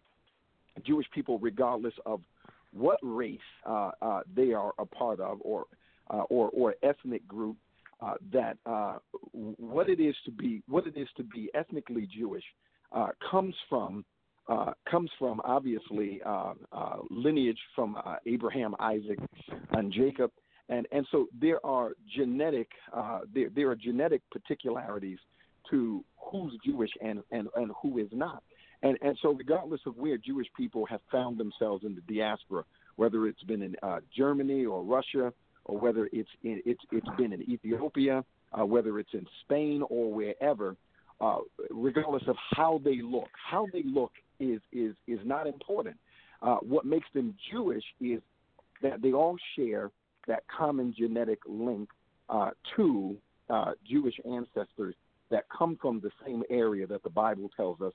Jewish 0.86 1.08
people, 1.14 1.40
regardless 1.40 1.94
of 2.06 2.22
what 2.74 3.00
race 3.02 3.40
uh, 3.66 3.92
uh, 4.02 4.22
they 4.36 4.54
are 4.54 4.74
a 4.78 4.86
part 4.86 5.20
of 5.20 5.40
or 5.42 5.66
uh, 6.10 6.24
or 6.30 6.50
or 6.52 6.76
ethnic 6.84 7.28
group, 7.28 7.58
uh, 8.02 8.16
that 8.32 8.58
uh, 8.66 8.98
what 9.32 9.90
it 9.90 10.00
is 10.00 10.16
to 10.26 10.32
be 10.32 10.62
what 10.68 10.86
it 10.86 10.98
is 10.98 11.08
to 11.18 11.24
be 11.24 11.50
ethnically 11.54 12.08
Jewish 12.16 12.44
uh, 12.92 13.08
comes 13.32 13.56
from 13.70 14.06
uh, 14.48 14.72
comes 14.90 15.10
from 15.18 15.42
obviously 15.44 16.22
uh, 16.26 16.54
uh, 16.72 16.98
lineage 17.10 17.58
from 17.74 17.98
uh, 18.06 18.16
Abraham, 18.26 18.76
Isaac, 18.80 19.20
and 19.72 19.92
Jacob, 19.92 20.32
and 20.70 20.88
and 20.92 21.06
so 21.12 21.28
there 21.40 21.66
are 21.66 21.92
genetic 22.16 22.70
uh, 22.94 23.22
there 23.34 23.50
there 23.56 23.70
are 23.70 23.76
genetic 23.76 24.22
particularities 24.32 25.20
to 25.72 26.04
who's 26.18 26.54
Jewish 26.64 26.92
and 27.02 27.24
and 27.32 27.48
and 27.56 27.72
who 27.82 27.98
is 27.98 28.08
not. 28.12 28.44
And 28.84 28.98
and 29.02 29.18
so 29.22 29.30
regardless 29.30 29.82
of 29.86 29.98
where 29.98 30.18
Jewish 30.18 30.48
people 30.56 30.86
have 30.86 31.02
found 31.12 31.40
themselves 31.40 31.84
in 31.84 31.96
the 31.96 32.14
diaspora, 32.14 32.64
whether 32.98 33.26
it's 33.28 33.44
been 33.44 33.64
in 33.64 33.76
uh, 33.82 34.00
Germany 34.16 34.66
or 34.66 34.84
Russia 34.84 35.34
or 35.66 35.80
whether 35.80 36.08
it's 36.12 36.30
in, 36.44 36.62
it's 36.66 36.82
it's 36.92 37.10
been 37.18 37.34
in 37.34 37.42
Ethiopia, 37.50 38.24
whether 38.56 39.00
it's 39.00 39.14
in 39.14 39.26
Spain 39.44 39.82
or 39.90 40.14
wherever, 40.14 40.76
uh, 41.20 41.38
regardless 41.72 42.24
of 42.28 42.36
how 42.52 42.80
they 42.84 43.02
look, 43.02 43.30
how 43.50 43.66
they 43.74 43.84
look 43.84 44.12
is 44.40 44.62
is 44.72 44.96
is 45.08 45.20
not 45.24 45.48
important. 45.48 45.98
Uh, 46.42 46.58
what 46.58 46.86
makes 46.86 47.08
them 47.14 47.36
Jewish 47.52 47.84
is 48.00 48.22
that 48.82 49.02
they 49.02 49.14
all 49.14 49.38
share 49.56 49.92
that 50.28 50.44
common 50.48 50.94
genetic 50.98 51.40
link 51.48 51.90
uh, 52.30 52.52
to 52.76 53.16
uh, 53.50 53.72
Jewish 53.88 54.16
ancestors 54.26 54.96
that 55.30 55.46
come 55.56 55.78
from 55.82 56.00
the 56.00 56.12
same 56.26 56.44
area 56.50 56.86
that 56.88 57.04
the 57.04 57.10
Bible 57.10 57.50
tells 57.56 57.82
us 57.82 57.94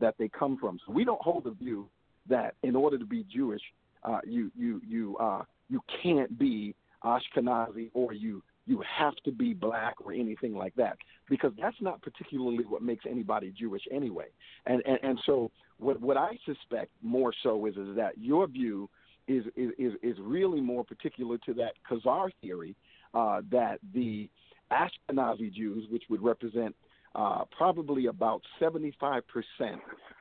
that 0.00 0.14
they 0.18 0.28
come 0.28 0.56
from. 0.56 0.78
So 0.86 0.92
we 0.92 1.04
don't 1.04 1.20
hold 1.20 1.44
the 1.44 1.52
view 1.52 1.88
that 2.28 2.54
in 2.62 2.76
order 2.76 2.98
to 2.98 3.04
be 3.04 3.24
Jewish, 3.32 3.62
uh, 4.04 4.18
you 4.26 4.50
you 4.56 4.80
you 4.86 5.16
uh, 5.18 5.42
you 5.68 5.80
can't 6.02 6.38
be 6.38 6.74
Ashkenazi 7.04 7.90
or 7.94 8.12
you 8.12 8.42
you 8.66 8.82
have 8.98 9.14
to 9.24 9.32
be 9.32 9.54
black 9.54 9.94
or 10.04 10.12
anything 10.12 10.54
like 10.54 10.74
that 10.76 10.96
because 11.28 11.52
that's 11.60 11.76
not 11.80 12.00
particularly 12.00 12.64
what 12.64 12.82
makes 12.82 13.04
anybody 13.08 13.52
Jewish 13.56 13.82
anyway. 13.90 14.26
And 14.66 14.82
and, 14.86 14.98
and 15.02 15.20
so 15.26 15.50
what 15.82 16.00
what 16.00 16.16
I 16.16 16.38
suspect 16.44 16.90
more 17.02 17.32
so 17.42 17.66
is 17.66 17.76
is 17.76 17.96
that 17.96 18.12
your 18.18 18.46
view 18.46 18.88
is 19.28 19.44
is 19.56 19.92
is, 20.02 20.16
really 20.20 20.60
more 20.60 20.84
particular 20.84 21.38
to 21.46 21.54
that 21.54 21.72
Khazar 21.88 22.30
theory 22.40 22.74
uh, 23.14 23.42
that 23.50 23.78
the 23.94 24.28
Ashkenazi 24.72 25.52
Jews, 25.52 25.86
which 25.90 26.04
would 26.08 26.22
represent 26.22 26.74
uh, 27.14 27.44
probably 27.56 28.06
about 28.06 28.42
75% 28.60 29.22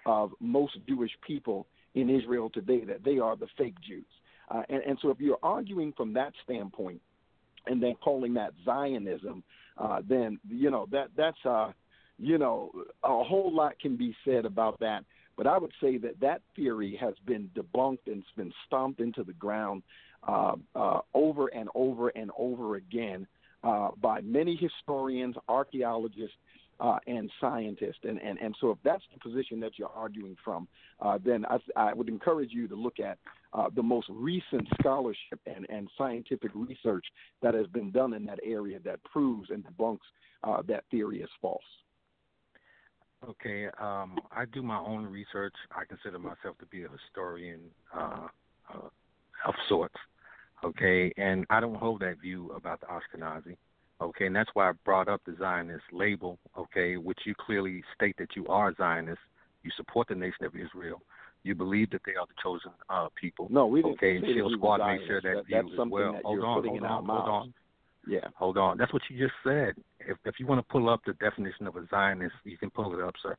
of 0.05 0.31
most 0.39 0.77
Jewish 0.87 1.11
people 1.25 1.67
in 1.95 2.09
Israel 2.09 2.49
today, 2.49 2.83
that 2.85 3.03
they 3.03 3.17
are 3.17 3.35
the 3.35 3.47
fake 3.57 3.75
Jews. 3.87 4.05
Uh, 4.49 4.63
and, 4.69 4.83
and 4.83 4.97
so 5.01 5.09
if 5.09 5.19
you're 5.19 5.39
arguing 5.41 5.93
from 5.95 6.13
that 6.13 6.33
standpoint 6.43 6.99
and 7.67 7.81
then 7.81 7.95
calling 8.03 8.33
that 8.33 8.51
Zionism, 8.65 9.43
uh, 9.77 10.01
then, 10.07 10.39
you 10.49 10.69
know, 10.69 10.87
that 10.91 11.07
that's, 11.15 11.37
uh, 11.45 11.71
you 12.17 12.37
know, 12.37 12.71
a 13.03 13.23
whole 13.23 13.53
lot 13.53 13.79
can 13.79 13.95
be 13.95 14.13
said 14.25 14.45
about 14.45 14.79
that. 14.79 15.05
But 15.41 15.49
I 15.49 15.57
would 15.57 15.71
say 15.81 15.97
that 15.97 16.19
that 16.19 16.43
theory 16.55 16.95
has 17.01 17.15
been 17.25 17.49
debunked 17.55 18.05
and 18.05 18.17
it's 18.17 18.37
been 18.37 18.53
stomped 18.67 18.99
into 18.99 19.23
the 19.23 19.33
ground 19.33 19.81
uh, 20.27 20.53
uh, 20.75 20.99
over 21.15 21.47
and 21.47 21.67
over 21.73 22.09
and 22.09 22.29
over 22.37 22.75
again 22.75 23.25
uh, 23.63 23.89
by 23.99 24.21
many 24.21 24.55
historians, 24.55 25.35
archaeologists, 25.49 26.35
uh, 26.79 26.99
and 27.07 27.31
scientists. 27.41 28.01
And, 28.03 28.21
and, 28.21 28.37
and 28.37 28.55
so, 28.61 28.69
if 28.69 28.77
that's 28.83 29.01
the 29.11 29.19
position 29.19 29.59
that 29.61 29.79
you're 29.79 29.89
arguing 29.89 30.37
from, 30.45 30.67
uh, 30.99 31.17
then 31.25 31.43
I, 31.47 31.57
I 31.75 31.93
would 31.93 32.07
encourage 32.07 32.51
you 32.51 32.67
to 32.67 32.75
look 32.75 32.99
at 32.99 33.17
uh, 33.53 33.69
the 33.75 33.81
most 33.81 34.09
recent 34.11 34.67
scholarship 34.79 35.39
and, 35.47 35.65
and 35.69 35.89
scientific 35.97 36.51
research 36.53 37.05
that 37.41 37.55
has 37.55 37.65
been 37.65 37.89
done 37.89 38.13
in 38.13 38.25
that 38.25 38.37
area 38.45 38.77
that 38.85 39.03
proves 39.05 39.49
and 39.49 39.65
debunks 39.65 40.05
uh, 40.43 40.61
that 40.67 40.83
theory 40.91 41.23
as 41.23 41.29
false. 41.41 41.63
Okay, 43.27 43.67
um, 43.79 44.17
I 44.31 44.45
do 44.51 44.63
my 44.63 44.79
own 44.79 45.05
research. 45.05 45.53
I 45.71 45.85
consider 45.85 46.17
myself 46.17 46.57
to 46.59 46.65
be 46.71 46.83
a 46.83 46.87
historian 46.89 47.59
uh, 47.95 48.27
uh, 48.73 48.87
of 49.45 49.53
sorts. 49.69 49.95
Okay, 50.63 51.11
and 51.17 51.45
I 51.49 51.59
don't 51.59 51.75
hold 51.75 52.01
that 52.01 52.19
view 52.21 52.51
about 52.55 52.81
the 52.81 52.87
Ashkenazi. 52.87 53.57
Okay, 54.01 54.25
and 54.25 54.35
that's 54.35 54.49
why 54.53 54.69
I 54.69 54.71
brought 54.85 55.07
up 55.07 55.21
the 55.25 55.35
Zionist 55.37 55.83
label. 55.91 56.39
Okay, 56.57 56.97
which 56.97 57.19
you 57.25 57.35
clearly 57.35 57.83
state 57.95 58.15
that 58.17 58.35
you 58.35 58.47
are 58.47 58.69
a 58.69 58.75
Zionist. 58.75 59.19
You 59.63 59.71
support 59.77 60.07
the 60.07 60.15
nation 60.15 60.45
of 60.45 60.55
Israel. 60.55 61.01
You 61.43 61.53
believe 61.55 61.91
that 61.91 62.01
they 62.05 62.13
are 62.15 62.25
the 62.25 62.33
chosen 62.41 62.71
uh, 62.89 63.09
people. 63.19 63.47
No, 63.51 63.67
we 63.67 63.81
didn't 63.81 63.95
Okay, 63.95 64.15
and 64.15 64.23
that 64.23 64.33
Shield 64.33 64.53
Squad 64.57 64.77
made 64.85 65.05
sure 65.07 65.21
that, 65.21 65.35
That- 65.35 65.45
view 65.45 65.55
that's 65.55 65.73
as 65.73 65.89
well. 65.89 66.13
that 66.13 66.23
hold 66.23 66.37
you're 66.37 66.45
on, 66.45 66.57
putting 66.57 66.79
hold 66.79 66.83
on, 66.83 67.05
hold 67.05 67.29
on. 67.29 67.53
Yeah. 68.07 68.27
Hold 68.35 68.57
on. 68.57 68.77
That's 68.77 68.91
what 68.93 69.01
you 69.09 69.17
just 69.19 69.33
said. 69.43 69.75
If 69.99 70.17
if 70.25 70.39
you 70.39 70.47
want 70.47 70.65
to 70.65 70.71
pull 70.71 70.89
up 70.89 71.01
the 71.05 71.13
definition 71.13 71.67
of 71.67 71.75
a 71.75 71.85
Zionist, 71.89 72.33
you 72.43 72.57
can 72.57 72.69
pull 72.69 72.97
it 72.97 73.03
up, 73.03 73.13
sir. 73.21 73.35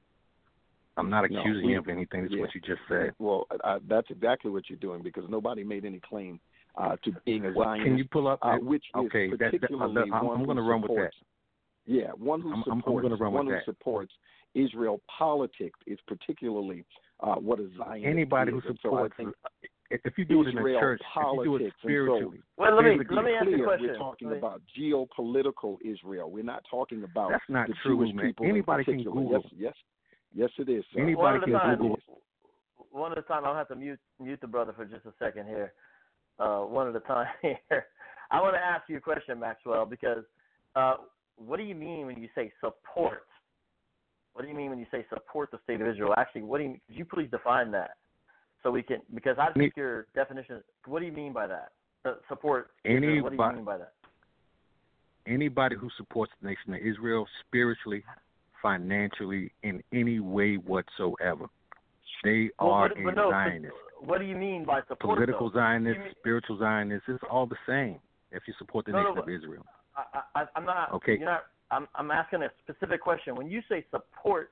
I'm 0.96 1.08
not 1.10 1.28
No, 1.30 1.40
accusing 1.40 1.66
we- 1.66 1.72
you 1.72 1.78
of 1.78 1.88
anything. 1.88 2.22
That's 2.22 2.34
yeah. 2.34 2.40
what 2.42 2.54
you 2.54 2.60
just 2.60 2.80
said. 2.88 3.14
Well, 3.18 3.46
uh, 3.64 3.78
that's 3.88 4.10
exactly 4.10 4.50
what 4.50 4.68
you're 4.68 4.78
doing 4.78 5.02
because 5.02 5.24
nobody 5.28 5.64
made 5.64 5.84
any 5.84 6.00
claim 6.00 6.38
uh, 6.76 6.96
to 7.04 7.12
being 7.24 7.44
a 7.46 7.52
Zionist. 7.54 7.84
can 7.86 7.98
you 7.98 8.04
pull 8.04 8.28
up? 8.28 8.38
uh, 8.42 8.56
which 8.58 8.84
okay, 8.94 9.26
is 9.26 9.30
that, 9.32 9.38
that, 9.52 9.60
particularly 9.60 10.10
I'm, 10.12 10.28
I'm 10.28 10.44
going 10.44 10.56
to 10.56 10.62
who 10.62 10.70
run 10.70 10.82
with 10.82 10.90
that. 10.90 11.12
supports, 11.12 11.16
Yeah, 11.86 12.10
one 12.12 12.40
who 12.40 12.50
I'm- 12.50 12.58
I'm- 12.66 12.72
I'm 12.72 12.80
supports 12.80 13.20
run 13.20 13.32
one 13.32 13.46
who 13.46 13.52
that. 13.52 13.64
supports 13.64 14.12
Israel 14.54 15.00
politics 15.08 15.78
is 15.86 15.98
particularly 16.06 16.84
uh, 17.20 17.36
what 17.36 17.58
a 17.60 17.68
Zionist 17.76 18.06
Anybody 18.06 18.50
who 18.52 18.58
is. 18.58 18.64
So 18.64 18.72
supports, 18.82 19.14
think 19.16 19.34
if 19.92 20.00
if 20.04 20.18
you 20.18 20.24
do 20.24 20.42
it 20.42 20.48
in 20.48 20.54
the 20.54 20.60
Israel 20.60 20.80
church, 20.80 21.00
if 21.00 21.06
you 21.16 21.22
do 21.22 21.56
it 21.56 21.58
politics, 21.58 21.62
and 21.62 21.72
so 21.82 21.86
spiritually, 21.88 22.38
Well, 22.56 22.76
let 22.76 22.84
me 22.84 22.98
let 23.10 23.24
me 23.24 23.32
ask 23.34 23.46
you 23.48 23.62
a 23.62 23.64
question. 23.66 23.86
we're 23.88 23.96
talking 23.98 24.30
me- 24.30 24.38
about 24.38 24.62
geopolitical 24.78 25.76
Israel. 25.84 26.30
We're 26.30 26.44
not 26.44 26.62
talking 26.70 27.04
about 27.04 27.30
that's 27.30 27.44
not 27.48 27.68
the 27.68 27.74
true, 27.82 27.96
Jewish 27.98 28.14
man. 28.14 28.26
people 28.26 28.44
in 28.46 28.50
Anybody 28.52 28.84
can 28.84 28.94
particular. 28.94 29.22
Google. 29.22 29.42
Yes, 29.56 29.74
yes, 30.34 30.50
yes, 30.58 30.66
it 30.66 30.68
is. 30.72 30.84
Sir. 30.92 31.00
Anybody 31.02 31.16
One 31.22 31.34
at 31.36 31.42
a 31.42 31.44
can 31.46 31.52
time. 31.54 31.78
Google. 31.78 31.98
one 32.90 33.12
at 33.12 33.18
a 33.18 33.22
time. 33.22 33.44
I'll 33.44 33.54
have 33.54 33.68
to 33.68 33.76
mute 33.76 33.98
mute 34.20 34.40
the 34.40 34.46
brother 34.46 34.72
for 34.74 34.84
just 34.84 35.06
a 35.06 35.12
second 35.18 35.46
here. 35.46 35.72
Uh, 36.38 36.60
one 36.60 36.88
at 36.88 36.96
a 36.96 37.00
time 37.00 37.26
here. 37.42 37.86
I 38.30 38.40
want 38.40 38.54
to 38.54 38.60
ask 38.60 38.88
you 38.88 38.96
a 38.96 39.00
question, 39.00 39.38
Maxwell, 39.38 39.84
because 39.84 40.24
uh, 40.74 40.94
what 41.36 41.58
do 41.58 41.64
you 41.64 41.74
mean 41.74 42.06
when 42.06 42.18
you 42.20 42.28
say 42.34 42.50
support? 42.60 43.24
What 44.32 44.42
do 44.42 44.48
you 44.48 44.54
mean 44.56 44.70
when 44.70 44.78
you 44.78 44.86
say 44.90 45.04
support 45.10 45.50
the 45.50 45.58
state 45.64 45.80
of 45.82 45.86
Israel? 45.86 46.14
Actually, 46.16 46.42
what 46.42 46.58
do 46.58 46.64
you 46.64 46.76
could 46.86 46.96
you 46.96 47.04
please 47.04 47.28
define 47.30 47.70
that 47.72 47.90
so 48.62 48.70
we 48.70 48.82
can 48.82 48.98
because 49.14 49.36
I 49.38 49.52
think 49.52 49.74
your 49.76 50.06
definition. 50.14 50.62
What 50.86 51.00
do 51.00 51.06
you 51.06 51.12
mean 51.12 51.32
by 51.32 51.46
that? 51.46 51.72
Uh, 52.04 52.14
support. 52.28 52.70
Israel, 52.84 53.00
what 53.22 53.30
do 53.30 53.36
you 53.36 53.42
Anybody- 53.42 53.56
mean 53.56 53.64
by 53.64 53.78
that? 53.78 53.92
Anybody 55.26 55.76
who 55.76 55.88
supports 55.96 56.32
the 56.40 56.48
nation 56.48 56.74
of 56.74 56.80
Israel 56.80 57.26
spiritually, 57.46 58.02
financially, 58.60 59.52
in 59.62 59.80
any 59.92 60.18
way 60.18 60.56
whatsoever, 60.56 61.46
they 62.24 62.50
Well, 62.58 62.70
are 62.72 62.88
but- 62.88 62.98
a 62.98 63.02
but 63.04 63.14
no, 63.14 63.30
Zionist. 63.30 63.76
What 64.00 64.18
do 64.18 64.24
you 64.24 64.34
mean 64.36 64.64
by 64.64 64.80
support? 64.82 65.16
Political 65.16 65.50
though? 65.50 65.60
Zionists, 65.60 66.02
mean- 66.02 66.14
spiritual 66.18 66.58
Zionists, 66.58 67.08
it's 67.08 67.22
all 67.30 67.46
the 67.46 67.58
same 67.66 68.00
if 68.32 68.46
you 68.48 68.54
support 68.54 68.84
the 68.86 68.92
No, 68.92 68.98
no, 68.98 69.04
nation 69.10 69.18
of 69.18 69.24
but- 69.26 69.32
Israel. 69.32 69.66
I, 69.96 70.22
I, 70.34 70.46
I'm 70.56 70.64
not. 70.64 70.92
Okay. 70.94 71.18
You're 71.18 71.26
not. 71.28 71.44
I'm, 71.70 71.86
I'm 71.94 72.10
asking 72.10 72.42
a 72.42 72.50
specific 72.62 73.00
question. 73.00 73.34
When 73.36 73.48
you 73.48 73.62
say 73.68 73.84
support 73.90 74.50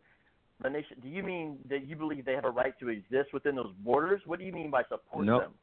the 0.62 0.70
nation, 0.70 0.96
do 1.02 1.08
you 1.08 1.22
mean 1.22 1.58
that 1.68 1.86
you 1.86 1.96
believe 1.96 2.24
they 2.24 2.34
have 2.34 2.44
a 2.44 2.50
right 2.50 2.78
to 2.80 2.88
exist 2.88 3.32
within 3.32 3.56
those 3.56 3.72
borders? 3.80 4.20
What 4.26 4.38
do 4.38 4.44
you 4.44 4.52
mean 4.52 4.70
by 4.70 4.82
support 4.84 5.24
No. 5.24 5.40
them? 5.40 5.54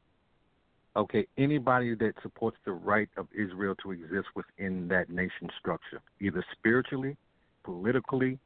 Okay, 0.96 1.26
anybody 1.36 1.94
that 1.94 2.14
supports 2.22 2.56
the 2.64 2.72
right 2.72 3.08
of 3.16 3.28
Israel 3.32 3.74
to 3.82 3.92
exist 3.92 4.26
within 4.34 4.88
that 4.88 5.10
nation 5.10 5.48
structure, 5.58 6.00
either 6.20 6.42
spiritually, 6.52 7.16
politically, 7.62 8.38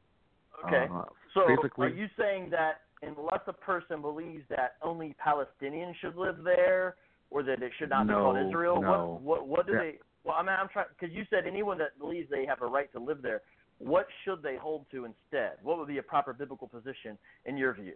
Okay. 0.65 0.87
uh, 0.91 1.05
So 1.33 1.47
physically. 1.47 1.87
are 1.87 1.89
you 1.89 2.07
saying 2.17 2.49
that 2.51 2.81
unless 3.01 3.41
a 3.47 3.53
person 3.53 4.01
believes 4.01 4.47
that 4.49 4.75
only 4.81 5.15
Palestinians 5.15 5.95
should 5.95 6.15
live 6.15 6.43
there, 6.43 6.95
or 7.31 7.41
that 7.41 7.63
it 7.63 7.73
should 7.79 7.89
not 7.89 8.05
be 8.07 8.13
called 8.13 8.37
Israel, 8.37 8.79
no. 8.79 9.19
what 9.21 9.21
what 9.21 9.47
what 9.47 9.65
do 9.65 9.71
That- 9.73 9.79
they? 9.79 9.99
Well, 10.23 10.35
I 10.37 10.41
mean, 10.43 10.55
I'm 10.57 10.69
trying 10.69 10.85
because 10.89 11.13
you 11.13 11.25
said 11.29 11.47
anyone 11.47 11.77
that 11.79 11.97
believes 11.97 12.29
they 12.29 12.45
have 12.45 12.61
a 12.61 12.67
right 12.67 12.91
to 12.93 12.99
live 12.99 13.21
there. 13.21 13.41
What 13.83 14.07
should 14.23 14.41
they 14.41 14.55
hold 14.55 14.85
to 14.91 15.05
instead? 15.05 15.53
What 15.61 15.77
would 15.77 15.87
be 15.87 15.97
a 15.97 16.03
proper 16.03 16.33
biblical 16.33 16.67
position 16.67 17.17
in 17.45 17.57
your 17.57 17.73
view? 17.73 17.95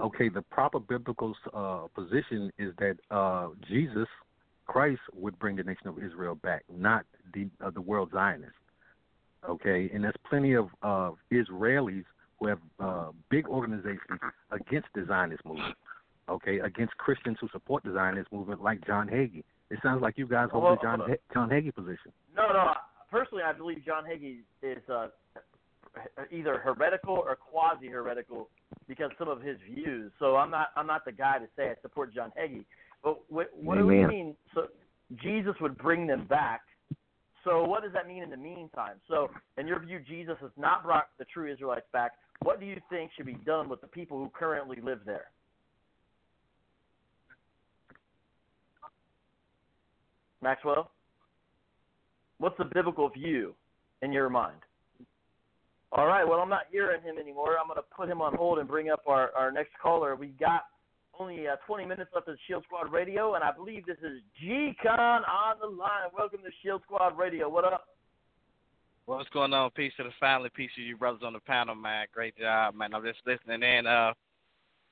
Okay, 0.00 0.28
the 0.28 0.42
proper 0.42 0.80
biblical 0.80 1.34
uh, 1.52 1.86
position 1.94 2.50
is 2.58 2.72
that 2.78 2.96
uh, 3.10 3.48
Jesus 3.68 4.08
Christ 4.66 5.00
would 5.14 5.38
bring 5.38 5.56
the 5.56 5.62
nation 5.62 5.86
of 5.86 5.98
Israel 6.02 6.34
back, 6.34 6.64
not 6.72 7.04
the 7.34 7.48
uh, 7.62 7.70
the 7.70 7.80
world 7.80 8.10
Zionists. 8.12 8.54
Okay, 9.48 9.90
and 9.92 10.04
there's 10.04 10.14
plenty 10.28 10.54
of 10.54 10.68
uh, 10.82 11.10
Israelis 11.30 12.04
who 12.38 12.46
have 12.46 12.58
uh, 12.80 13.08
big 13.28 13.46
organizations 13.48 14.20
against 14.50 14.88
the 14.94 15.04
Zionist 15.06 15.44
movement. 15.44 15.74
Okay, 16.28 16.60
against 16.60 16.96
Christians 16.96 17.36
who 17.40 17.48
support 17.52 17.82
the 17.82 17.92
Zionist 17.92 18.32
movement, 18.32 18.62
like 18.62 18.86
John 18.86 19.08
Hagee. 19.08 19.44
It 19.70 19.78
sounds 19.82 20.00
like 20.00 20.16
you 20.16 20.26
guys 20.26 20.48
hold 20.52 20.64
Well, 20.64 20.76
the 20.76 20.82
John 20.82 21.16
John 21.34 21.50
Hagee 21.50 21.74
position. 21.74 22.12
No, 22.34 22.48
no. 22.52 22.72
Personally, 23.12 23.44
I 23.46 23.52
believe 23.52 23.84
John 23.84 24.04
Hagee 24.04 24.38
is 24.62 24.82
uh, 24.88 25.08
either 26.30 26.58
heretical 26.58 27.14
or 27.14 27.36
quasi 27.36 27.88
heretical 27.88 28.48
because 28.88 29.10
some 29.18 29.28
of 29.28 29.42
his 29.42 29.58
views. 29.70 30.10
So 30.18 30.36
I'm 30.36 30.50
not 30.50 30.68
I'm 30.76 30.86
not 30.86 31.04
the 31.04 31.12
guy 31.12 31.38
to 31.38 31.46
say 31.54 31.64
I 31.64 31.74
support 31.82 32.14
John 32.14 32.32
Hagee. 32.40 32.64
But 33.04 33.18
what, 33.28 33.50
what 33.54 33.76
do 33.76 33.92
you 33.92 34.08
mean? 34.08 34.34
So 34.54 34.68
Jesus 35.22 35.54
would 35.60 35.76
bring 35.76 36.06
them 36.06 36.26
back. 36.26 36.62
So 37.44 37.64
what 37.64 37.82
does 37.82 37.92
that 37.92 38.08
mean 38.08 38.22
in 38.22 38.30
the 38.30 38.36
meantime? 38.36 38.96
So 39.08 39.28
in 39.58 39.66
your 39.66 39.80
view, 39.80 40.00
Jesus 40.08 40.36
has 40.40 40.50
not 40.56 40.82
brought 40.82 41.08
the 41.18 41.26
true 41.26 41.52
Israelites 41.52 41.86
back. 41.92 42.12
What 42.42 42.60
do 42.60 42.66
you 42.66 42.80
think 42.88 43.10
should 43.14 43.26
be 43.26 43.34
done 43.34 43.68
with 43.68 43.82
the 43.82 43.88
people 43.88 44.16
who 44.18 44.30
currently 44.30 44.78
live 44.82 45.00
there? 45.04 45.26
Maxwell, 50.40 50.90
what's 52.42 52.58
the 52.58 52.64
biblical 52.64 53.08
view 53.08 53.54
in 54.02 54.12
your 54.12 54.28
mind? 54.28 54.56
All 55.92 56.06
right, 56.06 56.26
well, 56.26 56.40
I'm 56.40 56.48
not 56.48 56.62
hearing 56.72 57.00
him 57.02 57.16
anymore. 57.18 57.56
I'm 57.60 57.68
going 57.68 57.76
to 57.76 57.84
put 57.96 58.08
him 58.08 58.20
on 58.20 58.34
hold 58.34 58.58
and 58.58 58.66
bring 58.66 58.90
up 58.90 59.02
our, 59.06 59.30
our 59.36 59.52
next 59.52 59.70
caller. 59.80 60.16
We 60.16 60.28
got 60.40 60.62
only 61.20 61.46
uh, 61.46 61.56
20 61.66 61.84
minutes 61.84 62.10
left 62.14 62.26
of 62.28 62.36
Shield 62.48 62.64
Squad 62.64 62.90
Radio, 62.90 63.34
and 63.34 63.44
I 63.44 63.52
believe 63.52 63.86
this 63.86 63.98
is 63.98 64.20
G-Con 64.40 64.98
on 64.98 65.56
the 65.60 65.68
line. 65.68 66.08
Welcome 66.18 66.40
to 66.40 66.50
Shield 66.62 66.82
Squad 66.84 67.16
Radio. 67.16 67.48
What 67.48 67.64
up? 67.64 67.84
What's 69.04 69.28
going 69.28 69.52
on? 69.52 69.70
Peace 69.70 69.92
to 69.98 70.04
the 70.04 70.10
family. 70.18 70.50
Peace 70.54 70.70
to 70.76 70.82
you 70.82 70.96
brothers 70.96 71.22
on 71.24 71.34
the 71.34 71.40
panel, 71.40 71.76
man. 71.76 72.06
Great 72.12 72.36
job, 72.36 72.74
man. 72.74 72.94
I'm 72.94 73.04
just 73.04 73.18
listening 73.24 73.62
in. 73.62 73.86
Uh, 73.86 74.14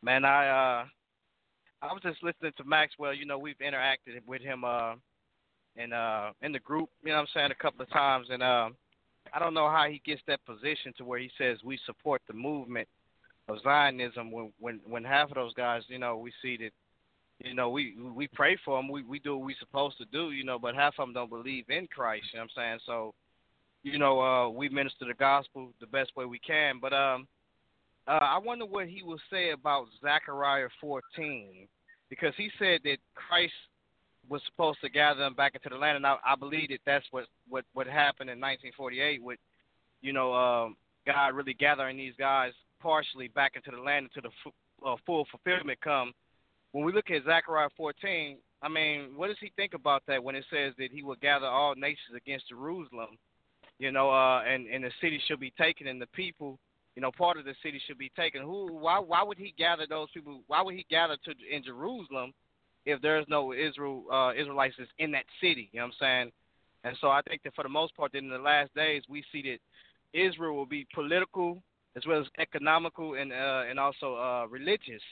man, 0.03 0.25
I 0.25 0.49
uh, 0.49 0.85
I 1.83 1.93
was 1.93 2.03
just 2.03 2.23
listening 2.23 2.53
to 2.59 2.65
Maxwell. 2.65 3.15
You 3.15 3.25
know, 3.25 3.39
we've 3.39 3.59
interacted 3.59 4.21
with 4.27 4.43
him 4.43 4.65
uh, 4.65 4.95
in 5.77 5.93
uh, 5.93 6.33
in 6.43 6.53
the 6.53 6.59
group. 6.59 6.89
You 7.03 7.11
know, 7.11 7.17
what 7.17 7.21
I'm 7.23 7.27
saying 7.35 7.51
a 7.51 7.63
couple 7.63 7.83
of 7.83 7.91
times, 7.91 8.29
and 8.31 8.43
uh, 8.43 8.71
I 9.33 9.39
don't 9.39 9.55
know 9.55 9.69
how 9.69 9.87
he 9.91 10.01
gets 10.05 10.23
that 10.27 10.45
position 10.45 10.93
to 10.99 11.05
where 11.05 11.19
he 11.19 11.31
says 11.39 11.59
we 11.65 11.79
support 11.87 12.23
the 12.27 12.35
movement 12.35 12.89
of 13.49 13.63
Zionism 13.63 14.31
when 14.31 14.53
when 14.59 14.81
when 14.87 15.05
half 15.05 15.29
of 15.31 15.35
those 15.35 15.55
guys, 15.55 15.83
you 15.89 15.99
know, 15.99 16.17
we 16.17 16.33
see 16.43 16.57
that. 16.59 16.73
You 17.43 17.55
know, 17.55 17.71
we 17.71 17.97
we 18.15 18.29
pray 18.29 18.59
for 18.67 18.79
them. 18.79 18.91
We 18.91 19.03
we 19.03 19.19
do 19.19 19.37
what 19.39 19.47
we're 19.47 19.57
supposed 19.59 19.97
to 19.97 20.05
do. 20.13 20.33
You 20.33 20.45
know, 20.45 20.59
but 20.59 20.75
half 20.75 20.95
of 20.99 21.07
them 21.07 21.15
don't 21.15 21.31
believe 21.31 21.65
in 21.71 21.87
Christ. 21.87 22.27
You 22.33 22.39
know 22.39 22.43
what 22.45 22.63
I'm 22.63 22.63
saying? 22.63 22.79
So, 22.85 23.15
you 23.83 23.99
know, 23.99 24.21
uh, 24.21 24.51
we 24.51 24.69
minister 24.69 25.07
the 25.07 25.15
gospel 25.15 25.73
the 25.81 25.87
best 25.87 26.15
way 26.17 26.27
we 26.27 26.39
can. 26.39 26.81
But 26.83 26.93
um, 26.93 27.27
uh, 28.07 28.19
I 28.21 28.39
wonder 28.39 28.67
what 28.67 28.89
he 28.89 29.03
will 29.03 29.21
say 29.31 29.53
about 29.53 29.87
Zechariah 30.03 30.69
14, 30.81 31.67
because 32.09 32.35
he 32.37 32.51
said 32.59 32.81
that 32.85 32.99
Christ 33.15 33.55
was 34.31 34.40
supposed 34.47 34.81
to 34.81 34.89
gather 34.89 35.20
them 35.20 35.35
back 35.35 35.55
into 35.55 35.69
the 35.69 35.77
land, 35.77 35.97
and 35.97 36.07
I, 36.07 36.16
I 36.24 36.36
believe 36.36 36.70
that 36.70 36.81
that's 36.86 37.05
what 37.11 37.27
what 37.48 37.65
what 37.74 37.86
happened 37.86 38.31
in 38.31 38.40
1948 38.40 39.23
with, 39.23 39.39
you 40.01 40.15
know, 40.15 40.32
um, 40.32 40.77
God 41.07 41.35
really 41.35 41.55
gathering 41.55 41.98
these 41.98 42.15
guys 42.19 42.52
partially 42.81 43.28
back 43.28 43.52
into 43.57 43.70
the 43.70 43.82
land 43.82 44.09
until 44.15 44.31
the 44.31 44.35
fu- 44.43 44.89
uh, 44.89 44.97
full 45.05 45.27
fulfillment 45.31 45.78
come. 45.82 46.12
When 46.73 46.85
we 46.85 46.93
look 46.93 47.11
at 47.11 47.24
Zechariah 47.24 47.69
14, 47.77 48.39
I 48.62 48.69
mean, 48.69 49.11
what 49.16 49.27
does 49.27 49.36
he 49.40 49.52
think 49.57 49.74
about 49.74 50.02
that 50.07 50.23
when 50.23 50.35
it 50.35 50.44
says 50.51 50.73
that 50.78 50.93
he 50.93 51.02
will 51.02 51.16
gather 51.16 51.47
all 51.47 51.74
nations 51.74 52.16
against 52.16 52.48
Jerusalem? 52.48 53.19
you 53.81 53.90
know, 53.90 54.11
uh, 54.11 54.43
and 54.43 54.66
and 54.66 54.85
the 54.85 54.90
city 55.01 55.20
should 55.27 55.40
be 55.40 55.52
taken, 55.59 55.89
and 55.89 56.01
the 56.01 56.07
people, 56.09 56.59
you 56.94 57.02
know, 57.02 57.11
part 57.11 57.39
of 57.39 57.47
the 57.47 57.55
city 57.62 57.81
should 57.86 57.98
be 57.98 58.12
taken. 58.15 58.43
Who? 58.43 58.74
Why? 58.74 58.98
Why 58.98 59.23
would 59.23 59.39
he 59.39 59.55
gather 59.57 59.86
those 59.89 60.09
people? 60.12 60.43
Why 60.47 60.61
would 60.61 60.74
he 60.74 60.85
gather 60.90 61.16
to 61.24 61.35
in 61.51 61.65
Jerusalem 61.65 62.32
if 62.86 63.01
there's 63.02 63.27
no 63.28 63.52
Israel 63.52 64.05
uh, 64.12 64.32
Israelites 64.35 64.77
in 64.98 65.11
that 65.12 65.24
city? 65.40 65.69
You 65.73 65.81
know 65.81 65.86
what 65.86 65.94
I'm 65.94 65.98
saying? 66.01 66.32
And 66.85 66.97
so 67.01 67.09
I 67.09 67.20
think 67.23 67.43
that 67.43 67.55
for 67.55 67.62
the 67.62 67.69
most 67.69 67.97
part, 67.97 68.12
that 68.12 68.19
in 68.19 68.31
the 68.31 68.39
last 68.39 68.74
days, 68.74 69.02
we 69.09 69.23
see 69.31 69.43
that 69.43 69.59
Israel 70.19 70.57
will 70.57 70.66
be 70.66 70.86
political 70.94 71.62
as 71.97 72.07
well 72.07 72.20
as 72.20 72.27
economical 72.39 73.15
and 73.15 73.32
uh, 73.32 73.62
and 73.69 73.78
also 73.78 74.16
uh, 74.16 74.47
religious. 74.48 75.02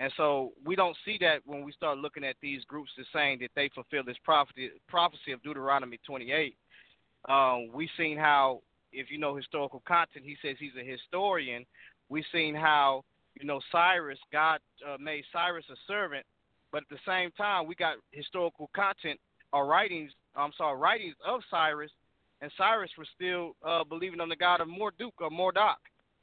And 0.00 0.12
so 0.16 0.52
we 0.64 0.76
don't 0.76 0.96
see 1.04 1.18
that 1.22 1.40
when 1.44 1.64
we 1.64 1.72
start 1.72 1.98
looking 1.98 2.22
at 2.22 2.36
these 2.40 2.62
groups 2.64 2.90
that's 2.96 3.08
saying 3.12 3.40
that 3.40 3.50
they 3.56 3.68
fulfill 3.74 4.04
this 4.04 4.16
prophecy 4.24 4.70
prophecy 4.88 5.32
of 5.32 5.42
Deuteronomy 5.42 5.98
28 6.06 6.54
um, 7.28 7.68
we've 7.72 7.88
seen 7.96 8.16
how, 8.16 8.60
if 8.92 9.10
you 9.10 9.18
know 9.18 9.34
historical 9.34 9.82
content, 9.86 10.24
he 10.24 10.36
says 10.42 10.56
he's 10.58 10.72
a 10.80 10.84
historian. 10.84 11.64
We've 12.08 12.24
seen 12.32 12.54
how, 12.54 13.04
you 13.38 13.46
know, 13.46 13.60
Cyrus, 13.72 14.18
God 14.32 14.60
uh, 14.86 14.96
made 14.98 15.24
Cyrus 15.32 15.64
a 15.70 15.76
servant, 15.86 16.24
but 16.72 16.82
at 16.82 16.88
the 16.90 16.98
same 17.06 17.30
time, 17.32 17.66
we 17.66 17.74
got 17.74 17.96
historical 18.12 18.70
content 18.74 19.18
or 19.52 19.66
writings, 19.66 20.12
I'm 20.36 20.52
sorry, 20.56 20.78
writings 20.78 21.14
of 21.26 21.40
Cyrus, 21.50 21.90
and 22.40 22.50
Cyrus 22.56 22.90
was 22.98 23.08
still 23.14 23.56
uh, 23.66 23.84
believing 23.84 24.20
on 24.20 24.28
the 24.28 24.36
God 24.36 24.60
of 24.60 24.68
Morduk 24.68 25.12
or 25.20 25.30
Mordok 25.30 25.76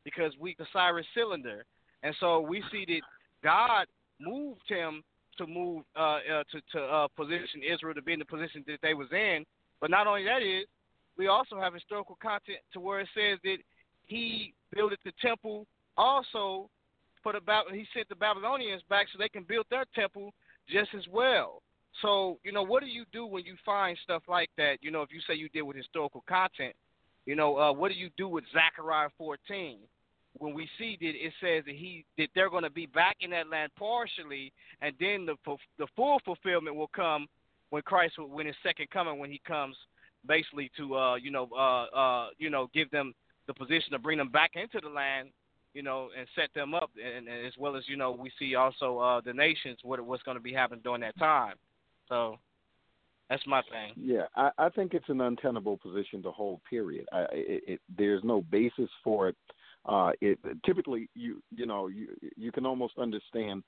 because 0.04 0.34
we 0.40 0.56
the 0.58 0.66
Cyrus 0.72 1.06
cylinder, 1.14 1.66
and 2.04 2.16
so 2.20 2.40
we 2.40 2.64
see 2.72 2.86
that 2.88 3.02
God 3.44 3.88
moved 4.22 4.62
him 4.68 5.04
to 5.38 5.48
move 5.48 5.84
uh, 5.98 6.20
uh, 6.20 6.44
to 6.52 6.62
to 6.72 6.80
uh, 6.80 7.08
position 7.16 7.62
Israel 7.68 7.94
to 7.94 8.02
be 8.02 8.14
in 8.14 8.20
the 8.20 8.26
position 8.26 8.64
that 8.68 8.80
they 8.82 8.94
was 8.94 9.12
in. 9.12 9.46
But 9.82 9.90
not 9.90 10.08
only 10.08 10.24
that 10.24 10.42
is 10.42 10.66
we 11.18 11.28
also 11.28 11.60
have 11.60 11.74
historical 11.74 12.18
content 12.22 12.60
to 12.74 12.80
where 12.80 13.00
it 13.00 13.08
says 13.14 13.40
that 13.44 13.58
he 14.06 14.54
built 14.74 14.94
the 15.04 15.12
temple 15.22 15.66
also 15.98 16.70
for 17.26 17.34
the 17.34 17.42
he 17.74 17.88
sent 17.92 18.08
the 18.08 18.16
Babylonians 18.16 18.84
back 18.88 19.08
so 19.12 19.18
they 19.18 19.30
can 19.30 19.42
build 19.42 19.66
their 19.72 19.86
temple 19.96 20.32
just 20.70 20.90
as 20.96 21.04
well. 21.12 21.64
So, 22.04 22.38
you 22.44 22.52
know, 22.52 22.62
what 22.62 22.84
do 22.84 22.88
you 22.88 23.04
do 23.12 23.26
when 23.26 23.44
you 23.46 23.56
find 23.66 23.98
stuff 24.04 24.22
like 24.28 24.52
that? 24.58 24.78
You 24.82 24.92
know, 24.92 25.02
if 25.02 25.10
you 25.12 25.20
say 25.28 25.34
you 25.34 25.50
did 25.50 25.64
with 25.64 25.76
historical 25.76 26.24
content, 26.30 26.76
you 27.26 27.36
know, 27.36 27.58
uh, 27.58 27.74
what 27.74 27.92
do 27.92 27.98
you 27.98 28.12
do 28.16 28.28
with 28.28 28.44
Zechariah 28.54 29.10
14? 29.18 29.80
When 30.38 30.54
we 30.54 30.70
see 30.78 31.00
that 31.02 31.16
it 31.16 31.34
says 31.42 31.64
that 31.66 31.74
he 31.74 32.06
that 32.20 32.28
they're 32.36 32.52
going 32.52 32.64
to 32.64 32.70
be 32.70 32.86
back 32.86 33.16
in 33.22 33.32
that 33.32 33.50
land 33.50 33.72
partially, 33.80 34.54
and 34.82 34.94
then 35.00 35.26
the 35.26 35.36
the 35.80 35.88
full 35.96 36.20
fulfillment 36.26 36.76
will 36.76 36.92
come 36.96 37.26
when 37.72 37.82
Christ 37.82 38.16
when 38.20 38.46
his 38.46 38.56
second 38.62 38.92
coming 38.92 39.18
when 39.18 39.32
he 39.32 39.42
comes 39.48 39.76
basically 40.28 40.70
to 40.78 40.96
uh 40.96 41.16
you 41.16 41.32
know 41.32 41.48
uh 41.56 41.86
uh 41.86 42.28
you 42.38 42.50
know 42.50 42.70
give 42.74 42.92
them 42.92 43.14
the 43.48 43.54
position 43.54 43.92
to 43.94 44.00
bring 44.00 44.18
them 44.18 44.28
back 44.28 44.52
into 44.56 44.86
the 44.86 44.90
land 44.94 45.30
you 45.76 45.84
know, 45.84 46.10
and 46.18 46.26
set 46.36 46.50
them 46.56 46.74
up, 46.74 46.90
and, 46.96 47.28
and 47.28 47.46
as 47.46 47.54
well 47.60 47.76
as 47.76 47.84
you 47.88 47.98
know, 47.98 48.12
we 48.12 48.32
see 48.40 48.56
also 48.56 48.98
uh, 48.98 49.22
the 49.22 49.34
nations 49.34 49.78
what 49.84 50.00
what's 50.02 50.24
going 50.24 50.38
to 50.38 50.42
be 50.42 50.54
happening 50.54 50.82
during 50.84 51.02
that 51.02 51.20
time. 51.20 51.56
So 52.08 52.40
that's 53.30 53.46
my 53.46 53.62
thing. 53.64 53.94
Yeah, 53.98 54.24
I, 54.36 54.52
I 54.58 54.70
think 54.70 54.94
it's 54.94 55.10
an 55.10 55.20
untenable 55.20 55.78
position 55.78 56.24
to 56.24 56.32
hold. 56.32 56.62
Period. 56.70 57.06
I, 57.12 57.26
it, 57.32 57.64
it, 57.68 57.82
there's 57.98 58.24
no 58.24 58.42
basis 58.42 58.90
for 59.04 59.28
it. 59.30 59.36
Uh, 59.86 60.12
it 60.22 60.40
typically 60.66 61.10
you 61.14 61.44
you 61.54 61.66
know 61.66 61.88
you 61.88 62.08
you 62.38 62.54
can 62.54 62.66
almost 62.66 62.94
understand 62.98 63.62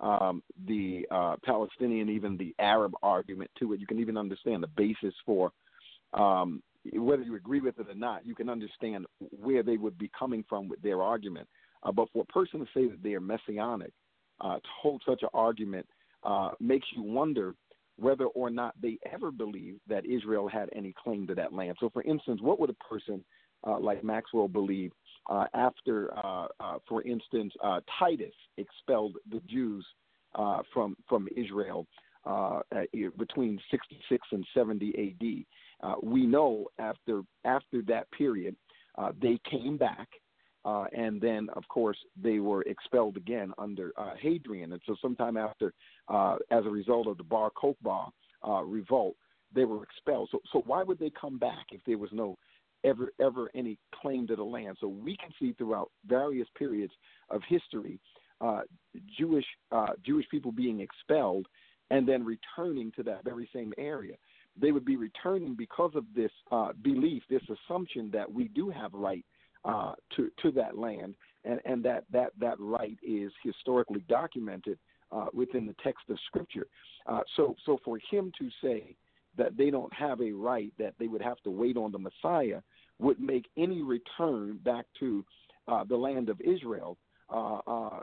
um, 0.00 0.42
the 0.66 1.06
uh, 1.10 1.36
Palestinian, 1.44 2.10
even 2.10 2.36
the 2.36 2.54
Arab 2.58 2.92
argument 3.02 3.50
to 3.58 3.72
it. 3.72 3.80
You 3.80 3.86
can 3.86 4.00
even 4.00 4.18
understand 4.18 4.62
the 4.62 4.68
basis 4.76 5.14
for 5.24 5.50
um, 6.14 6.62
whether 6.92 7.22
you 7.22 7.36
agree 7.36 7.60
with 7.60 7.78
it 7.78 7.88
or 7.88 7.94
not. 7.94 8.26
You 8.26 8.34
can 8.34 8.48
understand 8.48 9.06
where 9.18 9.62
they 9.62 9.76
would 9.76 9.98
be 9.98 10.10
coming 10.18 10.44
from 10.48 10.68
with 10.68 10.82
their 10.82 11.02
argument. 11.02 11.48
Uh, 11.82 11.92
but 11.92 12.08
for 12.12 12.22
a 12.22 12.32
person 12.32 12.60
to 12.60 12.66
say 12.74 12.86
that 12.86 13.02
they 13.02 13.14
are 13.14 13.20
messianic, 13.20 13.92
uh, 14.40 14.56
to 14.56 14.68
hold 14.80 15.02
such 15.06 15.22
an 15.22 15.28
argument 15.32 15.86
uh, 16.24 16.50
makes 16.60 16.86
you 16.94 17.02
wonder 17.02 17.54
whether 17.96 18.26
or 18.26 18.50
not 18.50 18.74
they 18.80 18.98
ever 19.12 19.30
believed 19.30 19.80
that 19.86 20.04
Israel 20.04 20.48
had 20.48 20.68
any 20.74 20.92
claim 21.02 21.26
to 21.26 21.34
that 21.34 21.52
land. 21.52 21.76
So, 21.78 21.88
for 21.90 22.02
instance, 22.02 22.40
what 22.42 22.58
would 22.58 22.70
a 22.70 22.84
person 22.84 23.24
uh, 23.66 23.78
like 23.78 24.02
Maxwell 24.02 24.48
believe 24.48 24.92
uh, 25.30 25.46
after, 25.54 26.12
uh, 26.18 26.48
uh 26.60 26.78
for 26.88 27.02
instance, 27.02 27.52
Titus 27.98 28.34
expelled 28.58 29.16
the 29.30 29.40
Jews 29.48 29.86
from 30.72 30.96
from 31.08 31.28
Israel 31.36 31.86
between 33.16 33.58
66 33.70 34.26
and 34.32 34.46
70 34.52 34.94
A.D.? 34.98 35.46
We 36.02 36.26
know 36.26 36.66
after 36.78 37.22
after 37.44 37.82
that 37.82 38.10
period, 38.12 38.56
they 39.20 39.38
came 39.50 39.76
back. 39.76 40.08
Uh, 40.64 40.86
and 40.96 41.20
then, 41.20 41.48
of 41.56 41.62
course, 41.68 41.98
they 42.16 42.38
were 42.38 42.62
expelled 42.62 43.18
again 43.18 43.52
under 43.58 43.92
uh, 43.98 44.14
Hadrian. 44.18 44.72
And 44.72 44.80
so, 44.86 44.96
sometime 45.02 45.36
after, 45.36 45.74
uh, 46.08 46.36
as 46.50 46.64
a 46.64 46.70
result 46.70 47.06
of 47.06 47.18
the 47.18 47.22
Bar 47.22 47.50
Kokhba 47.50 48.08
uh, 48.48 48.62
revolt, 48.62 49.14
they 49.54 49.64
were 49.64 49.82
expelled. 49.82 50.30
So, 50.32 50.40
so 50.52 50.62
why 50.66 50.82
would 50.82 50.98
they 50.98 51.10
come 51.10 51.38
back 51.38 51.66
if 51.70 51.80
there 51.86 51.98
was 51.98 52.10
no 52.12 52.36
ever 52.82 53.12
ever 53.20 53.50
any 53.54 53.78
claim 54.00 54.26
to 54.28 54.36
the 54.36 54.42
land? 54.42 54.76
So 54.80 54.88
we 54.88 55.16
can 55.16 55.30
see 55.38 55.52
throughout 55.52 55.90
various 56.06 56.48
periods 56.56 56.92
of 57.30 57.42
history, 57.48 58.00
uh, 58.40 58.62
Jewish 59.18 59.46
uh, 59.70 59.92
Jewish 60.04 60.28
people 60.30 60.52
being 60.52 60.80
expelled 60.80 61.46
and 61.90 62.08
then 62.08 62.24
returning 62.24 62.90
to 62.96 63.02
that 63.02 63.24
very 63.24 63.48
same 63.54 63.72
area. 63.76 64.14
They 64.60 64.72
would 64.72 64.84
be 64.84 64.96
returning 64.96 65.54
because 65.54 65.92
of 65.94 66.04
this 66.14 66.30
belief, 66.82 67.22
this 67.28 67.42
assumption 67.48 68.10
that 68.12 68.30
we 68.30 68.48
do 68.48 68.70
have 68.70 68.92
right 68.94 69.24
uh, 69.64 69.94
to 70.14 70.30
to 70.42 70.50
that 70.52 70.76
land, 70.78 71.14
and 71.44 71.60
and 71.64 71.82
that 71.84 72.04
that 72.12 72.32
that 72.38 72.58
right 72.58 72.98
is 73.02 73.32
historically 73.42 74.04
documented 74.08 74.78
uh, 75.10 75.26
within 75.32 75.66
the 75.66 75.74
text 75.82 76.04
of 76.10 76.18
Scripture. 76.26 76.66
Uh, 77.06 77.20
so 77.36 77.54
so 77.64 77.78
for 77.84 77.98
him 78.10 78.30
to 78.38 78.48
say 78.62 78.94
that 79.36 79.56
they 79.56 79.70
don't 79.70 79.92
have 79.92 80.20
a 80.20 80.30
right, 80.30 80.72
that 80.78 80.94
they 80.98 81.08
would 81.08 81.22
have 81.22 81.40
to 81.44 81.50
wait 81.50 81.76
on 81.76 81.92
the 81.92 81.98
Messiah, 81.98 82.60
would 82.98 83.20
make 83.20 83.46
any 83.56 83.82
return 83.82 84.58
back 84.64 84.86
to 85.00 85.24
uh, 85.66 85.82
the 85.84 85.96
land 85.96 86.28
of 86.28 86.40
Israel 86.40 86.96
uh, 87.30 87.58
uh, 87.66 88.00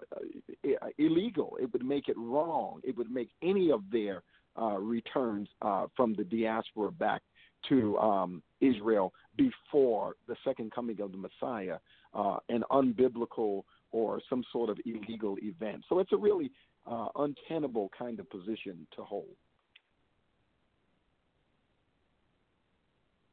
illegal. 0.98 1.58
It 1.62 1.72
would 1.72 1.86
make 1.86 2.10
it 2.10 2.18
wrong. 2.18 2.82
It 2.84 2.98
would 2.98 3.12
make 3.12 3.30
any 3.42 3.72
of 3.72 3.84
their 3.92 4.24
uh, 4.60 4.78
returns 4.78 5.48
uh, 5.62 5.88
from 5.96 6.14
the 6.16 6.24
diaspora 6.24 6.92
back 6.92 7.22
to 7.70 7.98
um, 8.00 8.42
Israel 8.60 9.14
before 9.38 10.16
the 10.28 10.36
second 10.44 10.72
coming 10.72 11.00
of 11.02 11.12
the 11.12 11.18
Messiah 11.18 11.78
uh, 12.14 12.38
an 12.50 12.64
unbiblical 12.72 13.64
or 13.92 14.22
some 14.30 14.44
sort 14.52 14.70
of 14.70 14.78
illegal 14.86 15.38
event. 15.42 15.84
So 15.90 16.00
it's 16.00 16.12
a 16.14 16.18
really 16.18 16.52
uh, 16.90 17.08
untenable 17.16 17.90
kind 17.98 18.20
of 18.20 18.30
position 18.30 18.88
to 18.96 19.04
hold. 19.04 19.28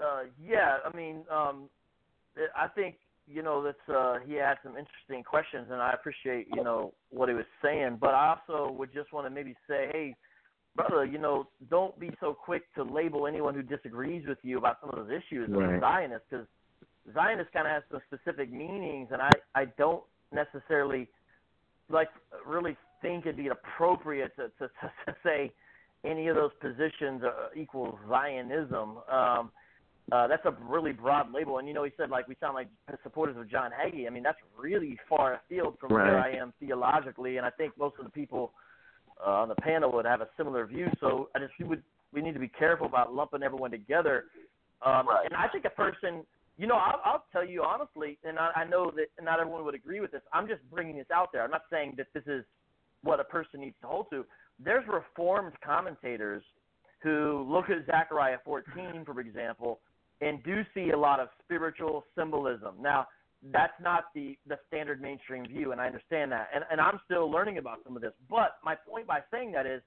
Uh, 0.00 0.24
yeah, 0.44 0.76
I 0.84 0.96
mean, 0.96 1.24
um, 1.30 1.68
I 2.56 2.68
think 2.68 2.96
you 3.26 3.42
know 3.42 3.62
that's 3.64 3.76
uh, 3.88 4.18
he 4.24 4.34
had 4.34 4.54
some 4.62 4.76
interesting 4.76 5.24
questions, 5.24 5.66
and 5.70 5.82
I 5.82 5.92
appreciate 5.92 6.46
you 6.54 6.62
know 6.62 6.94
what 7.10 7.28
he 7.28 7.34
was 7.34 7.44
saying. 7.62 7.98
But 8.00 8.14
I 8.14 8.36
also 8.36 8.72
would 8.72 8.92
just 8.94 9.12
want 9.12 9.26
to 9.26 9.30
maybe 9.30 9.56
say, 9.68 9.88
hey, 9.92 10.14
brother, 10.78 11.04
you 11.04 11.18
know, 11.18 11.48
don't 11.70 11.98
be 11.98 12.10
so 12.20 12.32
quick 12.32 12.62
to 12.76 12.84
label 12.84 13.26
anyone 13.26 13.54
who 13.54 13.62
disagrees 13.62 14.24
with 14.28 14.38
you 14.42 14.58
about 14.58 14.76
some 14.80 14.90
of 14.90 14.96
those 14.96 15.10
issues 15.10 15.48
right. 15.50 15.74
as 15.74 15.80
Zionist, 15.80 16.24
because 16.30 16.46
Zionist 17.12 17.52
kind 17.52 17.66
of 17.66 17.72
has 17.72 17.82
some 17.90 18.00
specific 18.06 18.52
meanings, 18.52 19.08
and 19.10 19.20
I 19.20 19.30
I 19.54 19.64
don't 19.76 20.02
necessarily 20.32 21.08
like 21.90 22.08
really 22.46 22.76
think 23.02 23.26
it'd 23.26 23.36
be 23.36 23.48
appropriate 23.48 24.36
to 24.36 24.48
to, 24.58 24.70
to 25.06 25.16
say 25.24 25.52
any 26.04 26.28
of 26.28 26.36
those 26.36 26.52
positions 26.60 27.22
uh, 27.24 27.48
equals 27.56 27.96
Zionism. 28.08 28.98
Um, 29.10 29.50
uh, 30.10 30.26
that's 30.26 30.46
a 30.46 30.56
really 30.62 30.92
broad 30.92 31.32
label, 31.34 31.58
and 31.58 31.66
you 31.66 31.74
know, 31.74 31.84
he 31.84 31.90
said 31.96 32.08
like 32.08 32.28
we 32.28 32.36
sound 32.40 32.54
like 32.54 32.68
supporters 33.02 33.36
of 33.36 33.50
John 33.50 33.70
Hagee. 33.72 34.06
I 34.06 34.10
mean, 34.10 34.22
that's 34.22 34.38
really 34.56 34.96
far 35.08 35.34
afield 35.34 35.76
from 35.80 35.92
right. 35.92 36.06
where 36.06 36.20
I 36.20 36.30
am 36.30 36.54
theologically, 36.60 37.36
and 37.36 37.44
I 37.44 37.50
think 37.50 37.76
most 37.76 37.96
of 37.98 38.04
the 38.04 38.10
people 38.10 38.52
uh, 39.24 39.30
on 39.30 39.48
the 39.48 39.54
panel 39.56 39.92
would 39.92 40.04
have 40.04 40.20
a 40.20 40.28
similar 40.36 40.66
view. 40.66 40.88
So 41.00 41.28
I 41.34 41.40
just 41.40 41.52
we 41.58 41.64
would 41.66 41.82
we 42.12 42.22
need 42.22 42.34
to 42.34 42.40
be 42.40 42.48
careful 42.48 42.86
about 42.86 43.14
lumping 43.14 43.42
everyone 43.42 43.70
together. 43.70 44.24
Um, 44.84 45.08
right. 45.08 45.26
And 45.26 45.34
I 45.34 45.48
think 45.48 45.64
a 45.64 45.70
person, 45.70 46.24
you 46.56 46.66
know, 46.66 46.76
I'll, 46.76 47.00
I'll 47.04 47.24
tell 47.32 47.46
you 47.46 47.62
honestly, 47.62 48.18
and 48.24 48.38
I, 48.38 48.50
I 48.56 48.64
know 48.64 48.92
that 48.96 49.22
not 49.22 49.40
everyone 49.40 49.64
would 49.64 49.74
agree 49.74 50.00
with 50.00 50.12
this. 50.12 50.22
I'm 50.32 50.46
just 50.46 50.60
bringing 50.70 50.96
this 50.96 51.10
out 51.12 51.32
there. 51.32 51.42
I'm 51.42 51.50
not 51.50 51.64
saying 51.70 51.94
that 51.98 52.06
this 52.14 52.22
is 52.26 52.44
what 53.02 53.20
a 53.20 53.24
person 53.24 53.60
needs 53.60 53.76
to 53.82 53.88
hold 53.88 54.06
to. 54.10 54.24
There's 54.62 54.84
reformed 54.88 55.52
commentators 55.64 56.42
who 57.02 57.46
look 57.48 57.70
at 57.70 57.86
Zechariah 57.86 58.38
14, 58.44 59.04
for 59.04 59.20
example, 59.20 59.80
and 60.20 60.42
do 60.42 60.62
see 60.74 60.90
a 60.90 60.98
lot 60.98 61.20
of 61.20 61.28
spiritual 61.44 62.04
symbolism. 62.16 62.74
Now, 62.80 63.06
that's 63.52 63.74
not 63.80 64.04
the 64.14 64.36
the 64.48 64.58
standard 64.66 65.00
mainstream 65.00 65.46
view, 65.46 65.72
and 65.72 65.80
I 65.80 65.86
understand 65.86 66.32
that. 66.32 66.48
And 66.54 66.64
and 66.70 66.80
I'm 66.80 67.00
still 67.04 67.30
learning 67.30 67.58
about 67.58 67.78
some 67.84 67.96
of 67.96 68.02
this. 68.02 68.12
But 68.28 68.56
my 68.64 68.74
point 68.74 69.06
by 69.06 69.20
saying 69.30 69.52
that 69.52 69.66
is, 69.66 69.80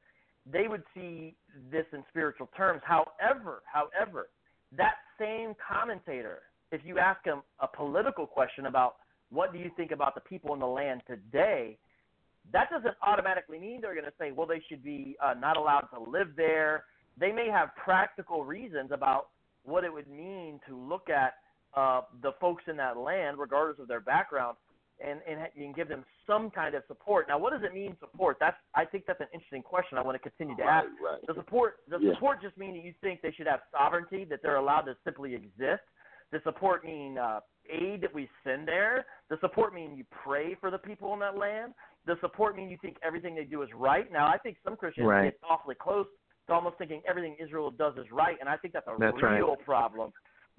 they 0.51 0.67
would 0.67 0.83
see 0.93 1.35
this 1.71 1.85
in 1.93 2.03
spiritual 2.09 2.49
terms. 2.55 2.81
However, 2.85 3.61
however, 3.65 4.29
that 4.77 4.95
same 5.19 5.53
commentator, 5.67 6.39
if 6.71 6.81
you 6.85 6.97
ask 6.97 7.23
him 7.25 7.41
a 7.59 7.67
political 7.67 8.25
question 8.25 8.67
about 8.67 8.95
what 9.29 9.53
do 9.53 9.59
you 9.59 9.69
think 9.75 9.91
about 9.91 10.15
the 10.15 10.21
people 10.21 10.53
in 10.53 10.59
the 10.59 10.67
land 10.67 11.01
today, 11.07 11.77
that 12.51 12.69
doesn't 12.69 12.95
automatically 13.01 13.59
mean 13.59 13.79
they're 13.81 13.93
going 13.93 14.05
to 14.05 14.13
say, 14.19 14.31
well, 14.31 14.47
they 14.47 14.61
should 14.67 14.83
be 14.83 15.15
uh, 15.23 15.33
not 15.33 15.57
allowed 15.57 15.87
to 15.93 16.09
live 16.09 16.29
there. 16.35 16.85
They 17.19 17.31
may 17.31 17.47
have 17.49 17.69
practical 17.75 18.43
reasons 18.43 18.91
about 18.91 19.27
what 19.63 19.83
it 19.83 19.93
would 19.93 20.09
mean 20.09 20.59
to 20.67 20.75
look 20.75 21.09
at 21.09 21.35
uh, 21.75 22.01
the 22.21 22.31
folks 22.39 22.63
in 22.67 22.77
that 22.77 22.97
land, 22.97 23.37
regardless 23.37 23.79
of 23.79 23.87
their 23.87 24.01
background, 24.01 24.57
and, 25.05 25.19
and 25.27 25.47
you 25.55 25.63
can 25.63 25.73
give 25.73 25.87
them 25.87 26.03
some 26.27 26.49
kind 26.51 26.75
of 26.75 26.83
support. 26.87 27.27
Now, 27.27 27.39
what 27.39 27.53
does 27.53 27.61
it 27.63 27.73
mean 27.73 27.95
support? 27.99 28.37
That's 28.39 28.57
I 28.75 28.85
think 28.85 29.05
that's 29.07 29.19
an 29.19 29.27
interesting 29.33 29.63
question. 29.63 29.97
I 29.97 30.01
want 30.01 30.21
to 30.21 30.29
continue 30.29 30.55
to 30.57 30.63
ask. 30.63 30.87
Right. 31.03 31.25
Does 31.25 31.35
support 31.35 31.77
does 31.89 32.01
yeah. 32.03 32.13
support 32.13 32.41
just 32.41 32.57
mean 32.57 32.73
that 32.75 32.83
you 32.83 32.93
think 33.01 33.21
they 33.21 33.31
should 33.31 33.47
have 33.47 33.61
sovereignty, 33.71 34.25
that 34.25 34.39
they're 34.43 34.57
allowed 34.57 34.81
to 34.81 34.95
simply 35.03 35.33
exist? 35.33 35.83
Does 36.31 36.41
support 36.43 36.85
mean 36.85 37.17
uh, 37.17 37.39
aid 37.69 38.01
that 38.01 38.13
we 38.13 38.29
send 38.43 38.67
there? 38.67 39.05
Does 39.29 39.39
support 39.41 39.73
mean 39.73 39.95
you 39.95 40.05
pray 40.23 40.55
for 40.59 40.71
the 40.71 40.77
people 40.77 41.13
in 41.13 41.19
that 41.19 41.37
land? 41.37 41.73
Does 42.07 42.17
support 42.21 42.55
mean 42.55 42.69
you 42.69 42.77
think 42.81 42.97
everything 43.03 43.35
they 43.35 43.43
do 43.43 43.61
is 43.63 43.69
right? 43.75 44.11
Now, 44.11 44.27
I 44.27 44.37
think 44.37 44.57
some 44.63 44.75
Christians 44.75 45.07
right. 45.07 45.25
get 45.25 45.39
awfully 45.47 45.75
close 45.75 46.07
to 46.47 46.53
almost 46.53 46.77
thinking 46.77 47.01
everything 47.07 47.35
Israel 47.43 47.69
does 47.69 47.93
is 47.97 48.05
right, 48.11 48.37
and 48.39 48.47
I 48.47 48.57
think 48.57 48.73
that's 48.73 48.87
a 48.87 48.95
that's 48.99 49.15
real 49.21 49.49
right. 49.49 49.65
problem 49.65 50.11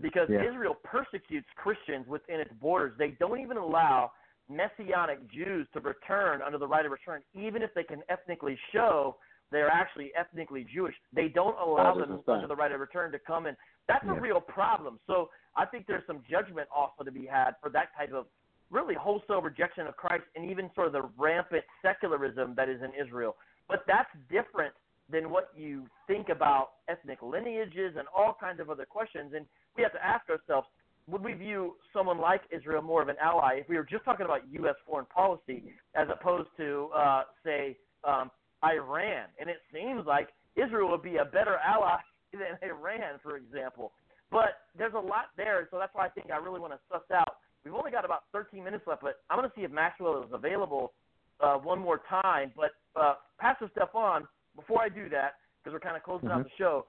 because 0.02 0.28
yeah. 0.28 0.42
Israel 0.46 0.76
persecutes 0.84 1.46
Christians 1.56 2.06
within 2.06 2.40
its 2.40 2.52
borders. 2.60 2.92
They 2.98 3.16
don't 3.18 3.40
even 3.40 3.56
allow 3.56 4.10
Messianic 4.50 5.30
Jews 5.30 5.66
to 5.72 5.80
return 5.80 6.42
under 6.42 6.58
the 6.58 6.66
right 6.66 6.84
of 6.84 6.92
return, 6.92 7.22
even 7.34 7.62
if 7.62 7.70
they 7.74 7.84
can 7.84 8.02
ethnically 8.10 8.58
show 8.72 9.16
they're 9.52 9.68
actually 9.68 10.10
ethnically 10.18 10.66
Jewish. 10.74 10.94
They 11.14 11.28
don't 11.28 11.56
allow 11.60 11.94
them 11.94 12.20
under 12.26 12.46
the 12.46 12.56
right 12.56 12.72
of 12.72 12.80
return 12.80 13.12
to 13.12 13.18
come 13.18 13.46
in. 13.46 13.54
That's 13.86 14.04
yeah. 14.04 14.16
a 14.16 14.20
real 14.20 14.40
problem. 14.40 14.98
So 15.06 15.28
I 15.56 15.66
think 15.66 15.86
there's 15.86 16.02
some 16.06 16.22
judgment 16.28 16.68
also 16.74 17.04
to 17.04 17.12
be 17.12 17.26
had 17.26 17.52
for 17.62 17.68
that 17.70 17.88
type 17.96 18.12
of 18.14 18.26
really 18.70 18.94
wholesale 18.94 19.42
rejection 19.42 19.86
of 19.86 19.96
Christ 19.96 20.24
and 20.34 20.50
even 20.50 20.70
sort 20.74 20.86
of 20.86 20.94
the 20.94 21.08
rampant 21.18 21.62
secularism 21.82 22.54
that 22.56 22.70
is 22.70 22.80
in 22.82 22.90
Israel. 22.98 23.36
But 23.68 23.84
that's 23.86 24.08
different 24.30 24.72
than 25.10 25.30
what 25.30 25.50
you 25.54 25.84
think 26.06 26.30
about 26.30 26.70
ethnic 26.88 27.20
lineages 27.20 27.94
and 27.98 28.08
all 28.16 28.34
kinds 28.40 28.58
of 28.60 28.70
other 28.70 28.86
questions. 28.86 29.32
And 29.36 29.44
we 29.76 29.82
have 29.82 29.92
to 29.92 30.04
ask 30.04 30.28
ourselves, 30.28 30.66
would 31.08 31.22
we 31.24 31.32
view 31.32 31.74
someone 31.92 32.20
like 32.20 32.42
Israel 32.50 32.82
more 32.82 33.02
of 33.02 33.08
an 33.08 33.16
ally 33.20 33.56
if 33.60 33.68
we 33.68 33.76
were 33.76 33.86
just 33.88 34.04
talking 34.04 34.24
about 34.24 34.40
U.S. 34.52 34.76
foreign 34.86 35.06
policy 35.06 35.64
as 35.94 36.06
opposed 36.12 36.48
to, 36.58 36.88
uh, 36.96 37.22
say, 37.44 37.76
um, 38.04 38.30
Iran? 38.64 39.26
And 39.40 39.50
it 39.50 39.58
seems 39.72 40.06
like 40.06 40.28
Israel 40.56 40.90
would 40.90 41.02
be 41.02 41.16
a 41.16 41.24
better 41.24 41.56
ally 41.66 41.96
than 42.32 42.56
Iran, 42.62 43.18
for 43.22 43.36
example. 43.36 43.92
But 44.30 44.62
there's 44.78 44.94
a 44.94 44.98
lot 44.98 45.26
there, 45.36 45.68
so 45.70 45.78
that's 45.78 45.94
why 45.94 46.06
I 46.06 46.08
think 46.08 46.30
I 46.30 46.36
really 46.36 46.60
want 46.60 46.72
to 46.72 46.78
suss 46.90 47.02
out 47.12 47.36
we've 47.64 47.74
only 47.74 47.90
got 47.90 48.04
about 48.04 48.24
13 48.32 48.62
minutes 48.62 48.84
left, 48.86 49.02
but 49.02 49.20
I'm 49.30 49.38
going 49.38 49.48
to 49.48 49.54
see 49.56 49.62
if 49.62 49.70
Maxwell 49.70 50.22
is 50.22 50.30
available 50.32 50.92
uh, 51.40 51.54
one 51.56 51.78
more 51.78 52.00
time. 52.08 52.52
But 52.56 52.70
uh, 53.00 53.14
Pastor 53.38 53.70
Stephan, 53.72 54.26
before 54.56 54.82
I 54.82 54.88
do 54.88 55.08
that, 55.10 55.34
because 55.62 55.74
we're 55.74 55.80
kind 55.80 55.96
of 55.96 56.02
closing 56.02 56.28
Mm-hmm. 56.28 56.38
out 56.40 56.44
the 56.44 56.50
show, 56.58 56.86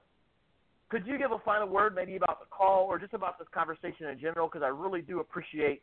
could 0.94 1.08
you 1.08 1.18
give 1.18 1.32
a 1.32 1.40
final 1.40 1.66
word, 1.66 1.92
maybe 1.92 2.14
about 2.14 2.38
the 2.38 2.46
call 2.46 2.86
or 2.86 3.00
just 3.00 3.14
about 3.14 3.36
this 3.36 3.48
conversation 3.52 4.06
in 4.06 4.20
general? 4.20 4.46
Because 4.46 4.62
I 4.62 4.68
really 4.68 5.02
do 5.02 5.18
appreciate 5.18 5.82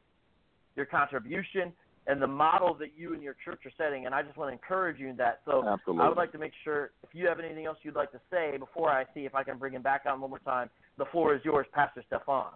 your 0.77 0.85
contribution 0.85 1.73
and 2.07 2.21
the 2.21 2.27
model 2.27 2.73
that 2.75 2.91
you 2.95 3.13
and 3.13 3.21
your 3.21 3.35
church 3.43 3.59
are 3.65 3.71
setting, 3.77 4.05
and 4.05 4.15
I 4.15 4.23
just 4.23 4.37
want 4.37 4.51
to 4.51 4.53
encourage 4.53 4.99
you 4.99 5.09
in 5.09 5.17
that. 5.17 5.41
So 5.43 5.67
Absolutely. 5.67 6.05
I 6.05 6.07
would 6.07 6.15
like 6.15 6.31
to 6.31 6.37
make 6.37 6.53
sure 6.63 6.91
if 7.03 7.09
you 7.11 7.27
have 7.27 7.41
anything 7.41 7.65
else 7.65 7.77
you'd 7.83 7.93
like 7.93 8.13
to 8.13 8.21
say 8.31 8.57
before 8.57 8.89
I 8.89 9.03
see 9.13 9.25
if 9.25 9.35
I 9.35 9.43
can 9.43 9.57
bring 9.57 9.73
him 9.73 9.81
back 9.81 10.03
on 10.07 10.21
one 10.21 10.29
more 10.29 10.39
time. 10.39 10.69
The 10.97 11.03
floor 11.11 11.35
is 11.35 11.41
yours, 11.43 11.67
Pastor 11.73 12.01
Stephan. 12.07 12.53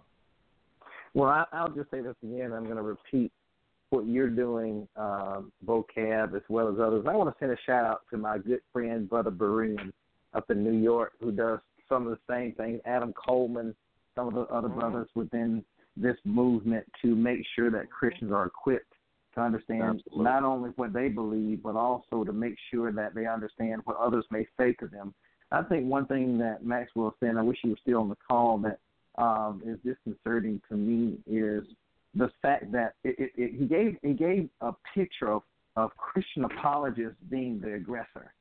Well, 1.14 1.30
I, 1.30 1.44
I'll 1.52 1.72
just 1.72 1.92
say 1.92 2.00
this 2.00 2.16
again. 2.24 2.54
I'm 2.54 2.64
going 2.64 2.78
to 2.78 2.84
repeat 2.84 3.34
what 3.90 4.08
you're 4.08 4.30
doing, 4.30 4.88
um, 4.96 5.52
vocab 5.66 6.34
as 6.34 6.42
well 6.48 6.70
as 6.70 6.76
others. 6.80 7.06
I 7.06 7.18
want 7.18 7.30
to 7.30 7.36
send 7.38 7.52
a 7.52 7.58
shout 7.66 7.84
out 7.84 8.04
to 8.12 8.18
my 8.18 8.38
good 8.38 8.62
friend, 8.72 9.10
Brother 9.10 9.32
Berean, 9.32 9.92
up 10.34 10.50
in 10.50 10.64
New 10.64 10.82
York, 10.82 11.12
who 11.20 11.34
does 11.34 11.60
some 11.90 12.08
of 12.08 12.12
the 12.12 12.34
same 12.34 12.54
things. 12.54 12.82
Adam 12.86 13.14
Coleman, 13.14 13.76
some 14.16 14.28
of 14.28 14.34
the 14.34 14.42
other 14.54 14.70
brothers 14.70 15.08
within 15.16 15.64
this 15.98 16.18
movement 16.26 16.86
to 17.02 17.16
make 17.16 17.40
sure 17.56 17.72
that 17.72 17.90
Christians 17.90 18.32
are 18.32 18.46
equipped 18.46 18.94
to 19.36 19.42
understand 19.42 19.84
Absolutely. 19.84 20.24
not 20.24 20.44
only 20.44 20.70
what 20.72 20.94
they 20.94 21.10
believe, 21.10 21.62
but 21.64 21.76
also 21.76 22.24
to 22.24 22.34
make 22.34 22.56
sure 22.72 22.92
that 22.92 23.14
they 23.14 23.26
understand 23.26 23.82
what 23.86 23.98
others 23.98 24.26
may 24.32 24.48
say 24.58 24.74
to 24.74 24.88
them. 24.88 25.14
I 25.52 25.62
think 25.64 25.86
one 25.86 26.06
thing 26.08 26.38
that 26.40 26.66
Maxwell 26.66 27.16
said, 27.20 27.30
and 27.30 27.40
I 27.40 27.44
wish 27.44 27.58
he 27.62 27.70
was 27.70 27.78
still 27.82 28.00
on 28.00 28.10
the 28.10 28.18
call, 28.28 28.58
that 28.60 28.80
um, 29.22 29.62
is 29.66 29.78
disconcerting 29.86 30.62
to 30.70 30.76
me 30.76 31.18
is 31.28 31.64
the 32.16 32.30
fact 32.42 32.72
that 32.72 32.96
it, 33.04 33.16
it, 33.20 33.32
it, 33.38 33.52
he 33.58 33.66
gave 33.66 33.98
he 34.02 34.14
gave 34.14 34.50
a 34.62 34.74
picture 34.94 35.32
of, 35.32 35.44
of 35.76 35.96
Christian 35.98 36.46
apologists 36.46 37.18
being 37.30 37.60
the 37.60 37.74
aggressor, 37.74 38.34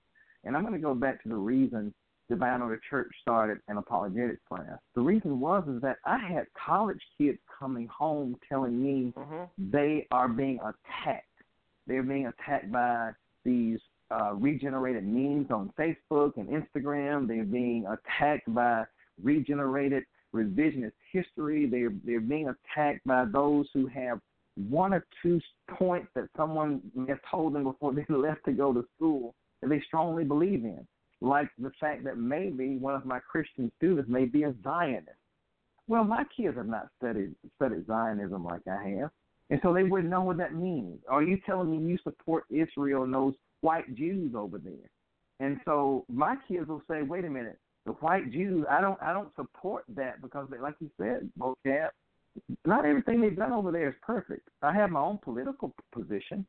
and 0.44 0.56
I'm 0.56 0.62
going 0.62 0.74
to 0.74 0.80
go 0.80 0.94
back 0.94 1.22
to 1.24 1.28
the 1.28 1.36
reason 1.36 1.92
Divine 2.28 2.60
the 2.60 2.78
Church 2.88 3.12
started 3.20 3.58
an 3.68 3.76
apologetics 3.76 4.40
class. 4.48 4.78
The 4.94 5.02
reason 5.02 5.40
was 5.40 5.64
is 5.68 5.82
that 5.82 5.98
I 6.04 6.18
had 6.18 6.46
college 6.54 7.00
kids 7.18 7.38
coming 7.58 7.86
home 7.86 8.36
telling 8.48 8.82
me 8.82 9.12
they 9.58 10.06
are 10.10 10.28
being 10.28 10.58
attacked. 10.60 11.26
They're 11.86 12.02
being 12.02 12.26
attacked 12.26 12.72
by 12.72 13.10
these 13.44 13.78
uh, 14.10 14.32
regenerated 14.34 15.04
memes 15.04 15.50
on 15.50 15.72
Facebook 15.78 16.32
and 16.36 16.48
Instagram. 16.48 17.28
They're 17.28 17.44
being 17.44 17.86
attacked 17.86 18.52
by 18.54 18.84
regenerated 19.22 20.04
revisionist 20.34 20.92
history. 21.12 21.66
They're 21.66 21.92
they're 22.04 22.20
being 22.20 22.48
attacked 22.48 23.06
by 23.06 23.26
those 23.26 23.66
who 23.74 23.86
have 23.88 24.20
one 24.56 24.94
or 24.94 25.04
two 25.22 25.40
points 25.68 26.08
that 26.14 26.28
someone 26.36 26.80
have 27.08 27.18
told 27.30 27.54
them 27.54 27.64
before 27.64 27.92
they 27.92 28.06
left 28.14 28.44
to 28.46 28.52
go 28.52 28.72
to 28.72 28.84
school 28.96 29.34
that 29.60 29.68
they 29.68 29.82
strongly 29.86 30.24
believe 30.24 30.64
in, 30.64 30.86
like 31.24 31.48
the 31.58 31.72
fact 31.80 32.04
that 32.04 32.18
maybe 32.18 32.76
one 32.76 32.94
of 32.94 33.04
my 33.04 33.18
Christian 33.18 33.72
students 33.78 34.08
may 34.08 34.26
be 34.26 34.42
a 34.42 34.54
Zionist. 34.62 35.08
Well, 35.88 36.04
my 36.04 36.24
kids 36.36 36.56
have 36.56 36.66
not 36.66 36.88
studied 36.98 37.34
studied 37.56 37.86
Zionism 37.86 38.44
like 38.44 38.62
I 38.66 38.88
have, 39.00 39.10
and 39.50 39.60
so 39.62 39.72
they 39.72 39.82
wouldn't 39.84 40.10
know 40.10 40.22
what 40.22 40.38
that 40.38 40.54
means. 40.54 41.00
Are 41.08 41.22
you 41.22 41.38
telling 41.46 41.70
me 41.70 41.90
you 41.90 41.98
support 42.02 42.44
Israel 42.50 43.04
and 43.04 43.12
those 43.12 43.34
white 43.60 43.94
Jews 43.94 44.34
over 44.34 44.58
there? 44.58 44.90
And 45.40 45.58
so 45.64 46.04
my 46.08 46.36
kids 46.48 46.68
will 46.68 46.82
say, 46.88 47.02
"Wait 47.02 47.24
a 47.24 47.30
minute, 47.30 47.58
the 47.86 47.92
white 47.92 48.30
Jews. 48.30 48.64
I 48.70 48.80
don't 48.80 49.00
I 49.02 49.12
don't 49.12 49.34
support 49.36 49.84
that 49.94 50.22
because, 50.22 50.48
they, 50.50 50.58
like 50.58 50.76
you 50.80 50.90
said, 50.98 51.30
vocab. 51.38 51.88
Not 52.64 52.84
everything 52.84 53.20
they've 53.20 53.36
done 53.36 53.52
over 53.52 53.70
there 53.70 53.88
is 53.88 53.94
perfect. 54.02 54.48
I 54.60 54.72
have 54.72 54.90
my 54.90 55.00
own 55.00 55.18
political 55.22 55.72
position, 55.92 56.44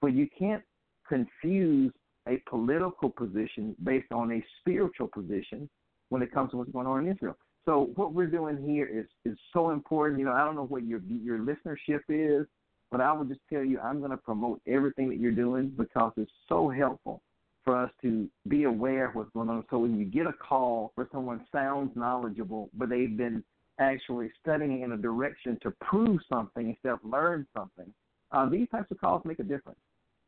but 0.00 0.08
you 0.08 0.28
can't 0.38 0.62
confuse 1.08 1.92
a 2.28 2.42
political 2.48 3.10
position 3.10 3.74
based 3.82 4.12
on 4.12 4.32
a 4.32 4.44
spiritual 4.60 5.08
position 5.08 5.68
when 6.08 6.22
it 6.22 6.32
comes 6.32 6.50
to 6.50 6.56
what's 6.56 6.70
going 6.70 6.86
on 6.86 7.06
in 7.06 7.12
Israel. 7.12 7.36
So 7.64 7.90
what 7.94 8.12
we're 8.12 8.26
doing 8.26 8.62
here 8.62 8.86
is 8.86 9.06
is 9.24 9.38
so 9.52 9.70
important. 9.70 10.18
You 10.18 10.26
know, 10.26 10.32
I 10.32 10.44
don't 10.44 10.56
know 10.56 10.66
what 10.66 10.84
your 10.84 11.00
your 11.08 11.38
listenership 11.38 12.00
is, 12.08 12.46
but 12.90 13.00
I 13.00 13.12
will 13.12 13.24
just 13.24 13.40
tell 13.50 13.64
you, 13.64 13.78
I'm 13.80 14.00
going 14.00 14.10
to 14.10 14.16
promote 14.16 14.60
everything 14.66 15.08
that 15.10 15.18
you're 15.18 15.32
doing 15.32 15.72
because 15.76 16.12
it's 16.16 16.30
so 16.48 16.68
helpful 16.68 17.22
for 17.64 17.76
us 17.76 17.90
to 18.02 18.28
be 18.48 18.64
aware 18.64 19.06
of 19.08 19.14
what's 19.14 19.30
going 19.30 19.48
on. 19.48 19.64
So 19.70 19.78
when 19.78 19.98
you 19.98 20.04
get 20.04 20.26
a 20.26 20.32
call 20.32 20.92
where 20.96 21.08
someone 21.12 21.44
sounds 21.52 21.92
knowledgeable, 21.94 22.70
but 22.74 22.88
they've 22.88 23.16
been 23.16 23.44
actually 23.78 24.30
studying 24.40 24.82
in 24.82 24.92
a 24.92 24.96
direction 24.96 25.58
to 25.62 25.70
prove 25.80 26.20
something 26.30 26.70
instead 26.70 26.92
of 26.92 26.98
learn 27.04 27.46
something, 27.56 27.92
uh, 28.32 28.48
these 28.48 28.68
types 28.70 28.90
of 28.90 29.00
calls 29.00 29.22
make 29.24 29.38
a 29.38 29.44
difference. 29.44 29.78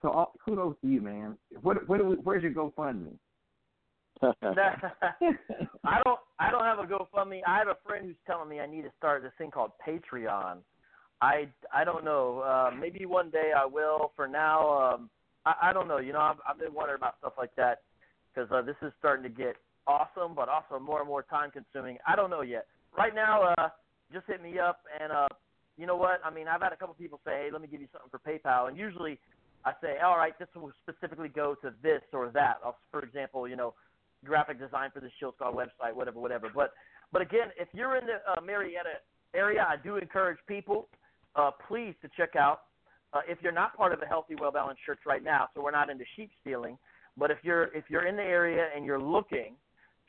So 0.05 0.11
uh, 0.11 0.27
kudos 0.45 0.77
to 0.83 0.87
you, 0.87 1.01
man. 1.01 1.39
What, 1.63 1.89
what, 1.89 1.99
where's 2.23 2.43
your 2.43 2.53
GoFundMe? 2.53 3.15
I 4.23 6.03
don't 6.05 6.21
I 6.39 6.51
don't 6.51 6.65
have 6.65 6.79
a 6.79 6.83
GoFundMe. 6.83 7.41
I 7.47 7.59
have 7.59 7.69
a 7.69 7.79
friend 7.87 8.05
who's 8.05 8.17
telling 8.27 8.51
me 8.51 8.61
I 8.61 8.67
need 8.67 8.83
to 8.83 8.93
start 8.99 9.23
this 9.23 9.33
thing 9.39 9.51
called 9.51 9.73
Patreon. 9.87 10.59
I 11.23 11.49
I 11.73 11.85
don't 11.85 12.05
know. 12.05 12.41
Uh, 12.41 12.71
maybe 12.79 13.07
one 13.07 13.31
day 13.31 13.53
I 13.57 13.65
will. 13.65 14.13
For 14.15 14.29
now, 14.29 14.95
um, 14.95 15.11
I, 15.47 15.71
I 15.71 15.73
don't 15.73 15.89
know. 15.89 15.99
You 15.99 16.13
know, 16.13 16.21
I've, 16.21 16.37
I've 16.49 16.59
been 16.59 16.75
wondering 16.75 16.99
about 16.99 17.17
stuff 17.19 17.33
like 17.39 17.55
that 17.57 17.81
because 18.35 18.51
uh, 18.53 18.61
this 18.61 18.77
is 18.83 18.93
starting 18.99 19.23
to 19.25 19.31
get 19.31 19.57
awesome, 19.87 20.35
but 20.35 20.51
also 20.51 20.79
more 20.79 21.01
and 21.01 21.09
more 21.09 21.23
time 21.23 21.51
consuming. 21.51 21.97
I 22.07 22.15
don't 22.15 22.31
know 22.31 22.43
yet. 22.43 22.67
Right 22.97 23.15
now, 23.15 23.55
uh, 23.57 23.69
just 24.13 24.27
hit 24.27 24.43
me 24.43 24.59
up, 24.59 24.81
and 25.01 25.11
uh, 25.13 25.29
you 25.79 25.87
know 25.87 25.97
what? 25.97 26.21
I 26.25 26.31
mean, 26.31 26.47
I've 26.47 26.63
had 26.63 26.73
a 26.73 26.77
couple 26.77 26.95
people 26.95 27.21
say, 27.25 27.45
"Hey, 27.45 27.49
let 27.51 27.63
me 27.63 27.69
give 27.69 27.81
you 27.81 27.89
something 27.91 28.11
for 28.11 28.21
PayPal," 28.21 28.69
and 28.69 28.77
usually 28.77 29.19
I 29.65 29.73
say, 29.81 29.99
"All 29.99 30.17
right, 30.17 30.39
this 30.39 30.49
will 30.55 30.73
specifically 30.83 31.29
go 31.29 31.55
to 31.63 31.73
this 31.83 32.03
or 32.13 32.31
that." 32.31 32.59
I'll, 32.65 32.79
for 32.91 33.01
example, 33.03 33.49
you 33.49 33.57
know, 33.57 33.75
graphic 34.25 34.59
design 34.59 34.91
for 34.93 35.01
the 35.01 35.11
Shield 35.19 35.35
Squad 35.35 35.55
website, 35.55 35.95
whatever, 35.95 36.21
whatever. 36.21 36.51
But 36.55 36.73
but 37.13 37.23
again, 37.23 37.49
if 37.59 37.69
you're 37.73 37.97
in 37.97 38.07
the 38.07 38.19
uh, 38.31 38.41
Marietta 38.41 39.01
area, 39.35 39.67
I 39.69 39.77
do 39.77 39.97
encourage 39.97 40.39
people, 40.47 40.89
uh, 41.37 41.51
please, 41.69 41.95
to 42.03 42.09
check 42.17 42.37
out. 42.37 42.63
Uh, 43.13 43.21
if 43.29 43.39
you're 43.43 43.53
not 43.53 43.77
part 43.77 43.93
of 43.93 44.03
a 44.03 44.07
healthy, 44.07 44.35
well 44.35 44.51
balanced 44.51 44.83
church 44.85 44.99
right 45.07 45.23
now, 45.23 45.49
so 45.55 45.63
we're 45.63 45.71
not 45.71 45.89
into 45.89 46.05
sheep 46.17 46.31
stealing, 46.41 46.77
but 47.17 47.31
if 47.31 47.39
you're 47.43 47.65
if 47.75 47.85
you're 47.89 48.07
in 48.07 48.17
the 48.17 48.23
area 48.23 48.69
and 48.75 48.85
you're 48.85 49.01
looking, 49.01 49.55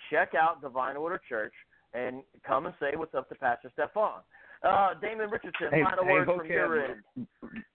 check 0.10 0.32
out 0.40 0.62
Divine 0.62 0.98
Order 0.98 1.22
Church 1.30 1.54
and 1.94 2.24
come 2.46 2.66
and 2.66 2.76
say 2.80 2.96
what's 2.96 3.14
up 3.14 3.30
to 3.30 3.36
Pastor 3.36 3.72
Stephan. 3.74 4.22
Uh, 4.64 4.94
Damon 5.02 5.30
Richardson, 5.30 5.68
Hey, 5.72 5.84
final 5.84 6.04
hey, 6.06 6.12
words 6.12 6.26
from 6.30 6.40
vocab. 6.40 6.50
your 6.50 6.86
end. 6.86 7.28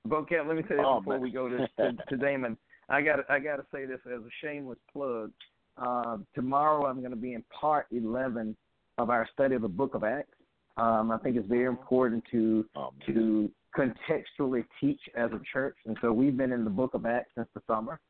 Vocab, 0.09 0.47
let 0.47 0.57
me 0.57 0.63
say 0.69 0.77
this 0.77 0.85
Oh, 0.85 1.01
before 1.01 1.15
man. 1.15 1.23
we 1.23 1.31
go 1.31 1.49
to, 1.49 1.59
to, 1.79 1.93
to 2.09 2.17
Damon. 2.17 2.57
I 2.89 3.03
got 3.03 3.21
I 3.31 3.39
got 3.39 3.57
to 3.57 3.65
say 3.73 3.87
this 3.87 4.01
as 4.07 4.21
a 4.21 4.29
shameless 4.43 4.79
plug. 4.93 5.31
Uh, 5.77 6.19
tomorrow 6.35 6.87
I'm 6.87 6.99
going 6.99 7.11
to 7.13 7.17
be 7.17 7.35
in 7.35 7.45
part 7.59 7.87
11 7.93 8.57
of 8.99 9.11
our 9.11 9.29
study 9.33 9.55
of 9.55 9.63
the 9.63 9.69
Book 9.69 9.95
of 9.95 10.03
Acts. 10.05 10.35
Um, 10.77 11.11
I 11.13 11.19
think 11.19 11.37
it's 11.37 11.49
very 11.49 11.67
important 11.67 12.25
to 12.33 12.65
Oh, 12.77 12.93
to 13.07 13.51
contextually 13.77 14.65
teach 14.81 15.01
as 15.17 15.31
a 15.33 15.41
church, 15.53 15.77
and 15.87 15.97
so 16.01 16.13
we've 16.13 16.37
been 16.37 16.53
in 16.53 16.65
the 16.65 16.71
Book 16.71 16.95
of 16.95 17.07
Acts 17.07 17.31
since 17.37 17.49
the 17.55 17.63
summer. 17.67 18.01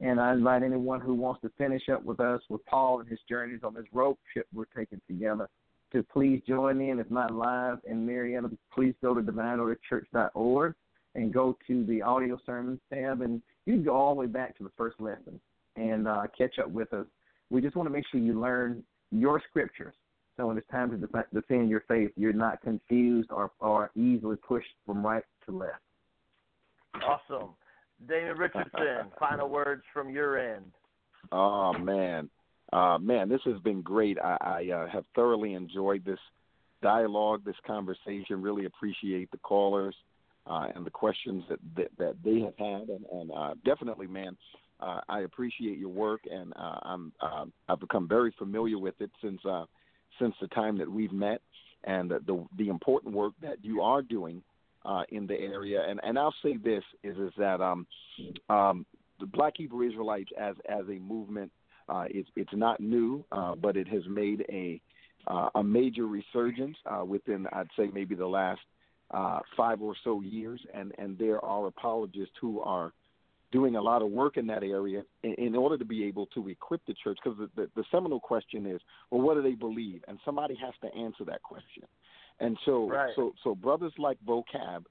And 0.00 0.20
I 0.20 0.32
invite 0.32 0.62
anyone 0.62 1.00
who 1.00 1.12
wants 1.14 1.40
to 1.40 1.50
finish 1.58 1.88
up 1.88 2.04
with 2.04 2.20
us 2.20 2.40
with 2.48 2.64
Paul 2.66 3.00
and 3.00 3.08
his 3.08 3.18
journeys 3.28 3.60
on 3.64 3.74
this 3.74 3.86
road 3.92 4.16
trip 4.32 4.46
we're 4.54 4.66
taking 4.76 5.00
together 5.08 5.48
to 5.92 6.02
please 6.02 6.42
join 6.46 6.80
in. 6.80 6.98
If 6.98 7.10
not 7.10 7.32
live 7.34 7.78
in 7.84 8.06
Marietta, 8.06 8.50
please 8.74 8.94
go 9.02 9.14
to 9.14 9.20
divineorderchurch.org 9.20 10.74
and 11.14 11.32
go 11.32 11.56
to 11.66 11.84
the 11.84 12.02
audio 12.02 12.38
sermons 12.44 12.80
tab, 12.92 13.22
and 13.22 13.42
you 13.66 13.74
can 13.74 13.84
go 13.84 13.96
all 13.96 14.14
the 14.14 14.20
way 14.20 14.26
back 14.26 14.56
to 14.58 14.64
the 14.64 14.70
first 14.76 15.00
lesson 15.00 15.40
and 15.76 16.06
uh, 16.06 16.22
catch 16.36 16.58
up 16.58 16.70
with 16.70 16.92
us. 16.92 17.06
We 17.50 17.60
just 17.60 17.76
want 17.76 17.88
to 17.88 17.92
make 17.92 18.04
sure 18.10 18.20
you 18.20 18.38
learn 18.38 18.82
your 19.10 19.40
scriptures. 19.48 19.94
So 20.36 20.46
when 20.46 20.58
it's 20.58 20.68
time 20.70 20.90
to 20.90 21.24
defend 21.34 21.68
your 21.68 21.82
faith, 21.88 22.10
you're 22.16 22.32
not 22.32 22.60
confused 22.62 23.30
or, 23.32 23.50
or 23.58 23.90
easily 23.96 24.36
pushed 24.36 24.68
from 24.86 25.04
right 25.04 25.24
to 25.46 25.56
left. 25.56 25.80
Awesome. 27.02 27.50
Damon 28.08 28.36
Richardson, 28.38 29.10
final 29.18 29.48
words 29.48 29.82
from 29.92 30.10
your 30.10 30.38
end. 30.38 30.70
Oh 31.32 31.72
man, 31.72 32.30
uh, 32.72 32.98
man, 32.98 33.28
this 33.28 33.40
has 33.44 33.58
been 33.60 33.82
great. 33.82 34.18
I, 34.18 34.36
I 34.40 34.74
uh, 34.74 34.88
have 34.88 35.04
thoroughly 35.14 35.54
enjoyed 35.54 36.04
this 36.04 36.18
dialogue, 36.82 37.42
this 37.44 37.56
conversation. 37.66 38.42
Really 38.42 38.66
appreciate 38.66 39.30
the 39.30 39.38
callers 39.38 39.94
uh, 40.46 40.68
and 40.74 40.84
the 40.84 40.90
questions 40.90 41.44
that, 41.48 41.58
that 41.76 41.88
that 41.98 42.16
they 42.24 42.40
have 42.40 42.56
had, 42.58 42.88
and, 42.88 43.04
and 43.12 43.30
uh, 43.30 43.54
definitely, 43.64 44.06
man, 44.06 44.36
uh, 44.80 45.00
I 45.08 45.20
appreciate 45.20 45.78
your 45.78 45.90
work, 45.90 46.22
and 46.30 46.52
uh, 46.56 46.78
I'm 46.82 47.12
uh, 47.20 47.44
I've 47.68 47.80
become 47.80 48.08
very 48.08 48.32
familiar 48.38 48.78
with 48.78 48.94
it 49.00 49.10
since 49.22 49.40
uh, 49.44 49.64
since 50.18 50.34
the 50.40 50.48
time 50.48 50.78
that 50.78 50.90
we've 50.90 51.12
met, 51.12 51.40
and 51.84 52.10
the 52.10 52.46
the, 52.56 52.68
important 52.68 53.14
work 53.14 53.34
that 53.42 53.56
you 53.62 53.82
are 53.82 54.02
doing 54.02 54.42
uh, 54.84 55.02
in 55.10 55.26
the 55.26 55.38
area. 55.38 55.82
And 55.88 56.00
and 56.02 56.18
I'll 56.18 56.34
say 56.42 56.56
this 56.56 56.84
is 57.02 57.16
is 57.18 57.32
that 57.38 57.60
um, 57.60 57.86
um, 58.48 58.86
the 59.20 59.26
Black 59.26 59.54
Hebrew 59.56 59.86
Israelites 59.86 60.30
as 60.38 60.54
as 60.68 60.84
a 60.88 60.98
movement, 60.98 61.50
uh, 61.88 62.04
it's 62.08 62.28
it's 62.36 62.52
not 62.52 62.80
new, 62.80 63.24
uh, 63.32 63.54
but 63.54 63.76
it 63.76 63.88
has 63.88 64.02
made 64.08 64.44
a 64.48 64.80
uh, 65.26 65.48
a 65.56 65.62
major 65.62 66.06
resurgence 66.06 66.76
uh, 66.86 67.04
within 67.04 67.46
I'd 67.52 67.68
say 67.76 67.90
maybe 67.92 68.14
the 68.14 68.26
last 68.26 68.60
uh, 69.10 69.40
five 69.56 69.80
or 69.80 69.94
so 70.04 70.20
years, 70.20 70.60
and 70.74 70.92
and 70.98 71.18
there 71.18 71.44
are 71.44 71.66
apologists 71.66 72.34
who 72.40 72.60
are 72.60 72.92
doing 73.50 73.76
a 73.76 73.80
lot 73.80 74.02
of 74.02 74.10
work 74.10 74.36
in 74.36 74.46
that 74.46 74.62
area 74.62 75.02
in, 75.22 75.34
in 75.34 75.56
order 75.56 75.78
to 75.78 75.84
be 75.84 76.04
able 76.04 76.26
to 76.26 76.48
equip 76.48 76.84
the 76.86 76.94
church. 77.02 77.18
Because 77.22 77.38
the, 77.38 77.62
the, 77.62 77.70
the 77.76 77.84
seminal 77.90 78.20
question 78.20 78.66
is, 78.66 78.80
well, 79.10 79.22
what 79.22 79.34
do 79.34 79.42
they 79.42 79.54
believe? 79.54 80.02
And 80.06 80.18
somebody 80.24 80.54
has 80.62 80.74
to 80.82 80.94
answer 80.98 81.24
that 81.24 81.42
question. 81.42 81.84
And 82.40 82.58
so, 82.66 82.90
Right. 82.90 83.12
so, 83.16 83.32
so 83.42 83.54
brothers 83.54 83.92
like 83.98 84.18
Vocab 84.26 84.84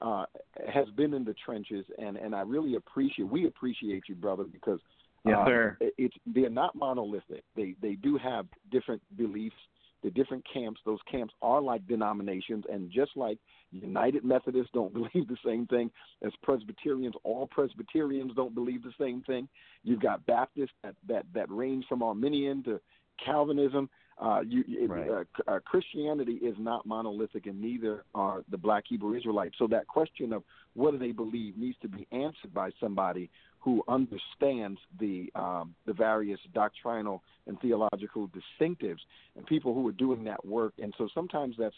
uh, 0.00 0.24
has 0.72 0.88
been 0.96 1.14
in 1.14 1.24
the 1.24 1.34
trenches, 1.44 1.84
and 1.98 2.16
and 2.16 2.34
I 2.34 2.42
really 2.42 2.76
appreciate. 2.76 3.28
We 3.28 3.46
appreciate 3.46 4.04
you, 4.08 4.14
brother, 4.14 4.44
because 4.44 4.78
Yes, 5.26 5.38
uh, 5.38 5.44
sir. 5.46 5.76
it- 5.80 5.94
It's 5.98 6.16
they're 6.26 6.50
not 6.50 6.74
monolithic. 6.74 7.44
They 7.54 7.74
they 7.80 7.94
do 7.94 8.16
have 8.18 8.46
different 8.70 9.02
beliefs. 9.16 9.56
The 10.02 10.10
different 10.10 10.44
camps. 10.52 10.80
Those 10.84 11.00
camps 11.10 11.34
are 11.42 11.60
like 11.60 11.84
denominations, 11.88 12.64
and 12.70 12.90
just 12.90 13.16
like 13.16 13.38
United 13.72 14.24
Methodists 14.24 14.70
don't 14.72 14.92
believe 15.00 15.26
the 15.26 15.38
same 15.44 15.66
thing 15.66 15.90
as 16.22 16.32
Presbyterians, 16.42 17.14
all 17.24 17.46
Presbyterians 17.48 18.32
don't 18.36 18.54
believe 18.54 18.82
the 18.84 18.92
same 19.00 19.22
thing. 19.22 19.48
You've 19.82 20.00
got 20.02 20.24
Baptists 20.26 20.74
that 20.84 20.94
that 21.08 21.26
that 21.34 21.50
range 21.50 21.86
from 21.88 22.02
Arminian 22.02 22.62
to 22.64 22.80
Calvinism. 23.24 23.88
Uh, 24.18 24.42
you, 24.46 24.64
it- 24.68 24.88
Right. 24.88 25.10
uh, 25.10 25.24
uh, 25.50 25.60
Christianity 25.60 26.34
is 26.36 26.56
not 26.58 26.86
monolithic, 26.86 27.46
and 27.46 27.60
neither 27.60 28.04
are 28.14 28.44
the 28.50 28.56
Black 28.56 28.84
Hebrew 28.86 29.14
Israelites. 29.14 29.56
So 29.58 29.66
that 29.68 29.86
question 29.88 30.32
of 30.32 30.42
what 30.74 30.92
do 30.92 30.98
they 30.98 31.12
believe 31.12 31.56
needs 31.58 31.76
to 31.82 31.88
be 31.88 32.06
answered 32.12 32.54
by 32.54 32.70
somebody 32.80 33.28
who 33.60 33.82
understands 33.88 34.78
the 35.00 35.30
um, 35.34 35.74
the 35.86 35.92
various 35.92 36.38
doctrinal 36.54 37.22
and 37.46 37.60
theological 37.60 38.28
distinctives, 38.28 39.00
and 39.36 39.46
people 39.46 39.74
who 39.74 39.86
are 39.88 39.92
doing 39.92 40.24
that 40.24 40.44
work. 40.44 40.74
And 40.82 40.94
so 40.98 41.08
sometimes 41.14 41.56
that's 41.58 41.74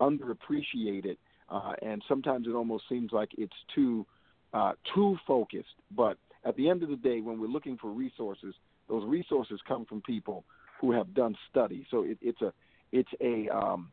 underappreciated, 0.00 1.16
uh, 1.48 1.72
and 1.82 2.02
sometimes 2.08 2.46
it 2.46 2.52
almost 2.52 2.84
seems 2.88 3.12
like 3.12 3.30
it's 3.38 3.52
too 3.74 4.06
uh, 4.52 4.72
too 4.94 5.16
focused. 5.26 5.76
But 5.96 6.18
at 6.44 6.56
the 6.56 6.68
end 6.68 6.82
of 6.82 6.88
the 6.88 6.96
day, 6.96 7.20
when 7.20 7.40
we're 7.40 7.48
looking 7.48 7.78
for 7.78 7.90
resources, 7.90 8.54
those 8.88 9.04
resources 9.06 9.60
come 9.66 9.84
from 9.84 10.02
people 10.02 10.44
who 10.80 10.92
have 10.92 11.14
done 11.14 11.36
study. 11.50 11.86
So 11.90 12.02
it, 12.02 12.18
it's 12.20 12.42
a 12.42 12.52
it's 12.92 13.10
a 13.20 13.48
um, 13.54 13.90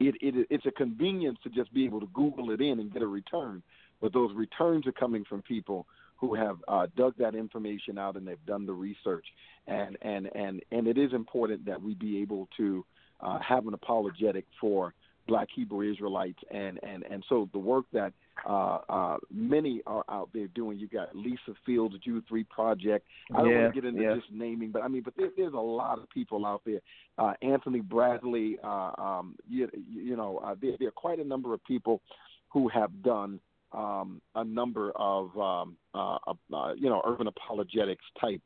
it, 0.00 0.14
it 0.20 0.46
it's 0.50 0.66
a 0.66 0.70
convenience 0.70 1.38
to 1.44 1.50
just 1.50 1.72
be 1.74 1.84
able 1.84 2.00
to 2.00 2.08
Google 2.12 2.50
it 2.50 2.60
in 2.60 2.80
and 2.80 2.92
get 2.92 3.02
a 3.02 3.06
return, 3.06 3.62
but 4.00 4.12
those 4.12 4.30
returns 4.34 4.86
are 4.86 4.92
coming 4.92 5.24
from 5.28 5.42
people 5.42 5.86
who 6.26 6.34
have 6.34 6.56
uh, 6.68 6.86
dug 6.96 7.14
that 7.18 7.34
information 7.34 7.98
out 7.98 8.16
and 8.16 8.26
they've 8.26 8.46
done 8.46 8.66
the 8.66 8.72
research, 8.72 9.26
and 9.66 9.96
and 10.02 10.30
and 10.34 10.62
and 10.72 10.86
it 10.86 10.98
is 10.98 11.12
important 11.12 11.64
that 11.66 11.80
we 11.80 11.94
be 11.94 12.20
able 12.22 12.48
to 12.56 12.84
uh, 13.20 13.38
have 13.40 13.66
an 13.66 13.74
apologetic 13.74 14.44
for 14.60 14.94
Black 15.26 15.48
Hebrew 15.54 15.90
Israelites, 15.90 16.38
and 16.50 16.78
and 16.82 17.02
and 17.04 17.24
so 17.28 17.48
the 17.52 17.58
work 17.58 17.86
that 17.92 18.12
uh, 18.48 18.78
uh, 18.88 19.16
many 19.32 19.80
are 19.86 20.04
out 20.10 20.28
there 20.34 20.48
doing. 20.48 20.78
You 20.78 20.88
got 20.88 21.14
Lisa 21.14 21.54
Fields, 21.64 21.94
Jude 22.04 22.24
Three 22.28 22.44
Project. 22.44 23.06
I 23.34 23.38
don't 23.38 23.50
Yeah, 23.50 23.62
want 23.62 23.74
to 23.74 23.80
get 23.80 23.88
into 23.88 24.02
yeah. 24.02 24.14
just 24.16 24.30
naming, 24.32 24.70
but 24.70 24.82
I 24.82 24.88
mean, 24.88 25.02
but 25.02 25.14
there, 25.16 25.30
there's 25.36 25.54
a 25.54 25.56
lot 25.56 25.98
of 25.98 26.08
people 26.10 26.44
out 26.44 26.62
there. 26.66 26.80
Uh, 27.16 27.32
Anthony 27.42 27.80
Bradley, 27.80 28.58
uh, 28.62 28.90
um, 28.98 29.36
you, 29.48 29.68
you 29.88 30.16
know, 30.16 30.38
uh, 30.44 30.54
there, 30.60 30.72
there 30.78 30.88
are 30.88 30.92
quite 30.92 31.20
a 31.20 31.24
number 31.24 31.54
of 31.54 31.64
people 31.64 32.00
who 32.52 32.68
have 32.68 33.02
done 33.02 33.40
um, 33.74 34.20
a 34.34 34.44
number 34.44 34.92
of 34.96 35.36
um, 35.38 35.76
uh, 35.94 36.16
uh, 36.54 36.72
you 36.76 36.88
know 36.88 37.02
urban 37.06 37.26
apologetics 37.26 38.04
type 38.20 38.40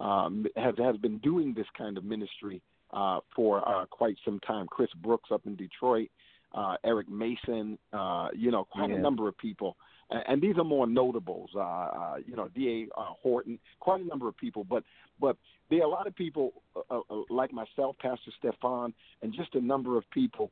um, 0.00 0.46
has 0.56 0.74
has 0.78 0.96
been 0.96 1.18
doing 1.18 1.54
this 1.54 1.66
kind 1.76 1.98
of 1.98 2.04
ministry 2.04 2.60
uh, 2.92 3.20
for 3.34 3.66
uh, 3.68 3.86
quite 3.86 4.16
some 4.24 4.40
time. 4.40 4.66
Chris 4.66 4.90
Brooks 5.02 5.30
up 5.32 5.42
in 5.46 5.56
Detroit, 5.56 6.08
uh, 6.54 6.76
Eric 6.84 7.08
Mason, 7.08 7.78
uh, 7.92 8.28
you 8.34 8.50
know, 8.50 8.64
quite 8.64 8.90
Yeah. 8.90 8.96
a 8.96 9.00
number 9.00 9.28
of 9.28 9.36
people, 9.38 9.76
and, 10.10 10.22
and 10.26 10.42
these 10.42 10.56
are 10.58 10.64
more 10.64 10.86
notables. 10.86 11.50
Uh, 11.54 11.60
uh, 11.60 12.16
you 12.26 12.36
know, 12.36 12.48
D.A. 12.54 13.00
Uh, 13.00 13.12
Horton, 13.22 13.58
quite 13.80 14.00
a 14.00 14.06
number 14.06 14.28
of 14.28 14.36
people, 14.36 14.64
but 14.64 14.84
but 15.20 15.36
there 15.70 15.80
are 15.80 15.84
a 15.84 15.88
lot 15.88 16.06
of 16.06 16.14
people 16.14 16.52
uh, 16.90 16.98
uh, 16.98 17.22
like 17.30 17.52
myself, 17.52 17.96
Pastor 18.00 18.30
Stephan, 18.38 18.92
and 19.22 19.32
just 19.32 19.54
a 19.54 19.60
number 19.60 19.96
of 19.96 20.04
people 20.10 20.50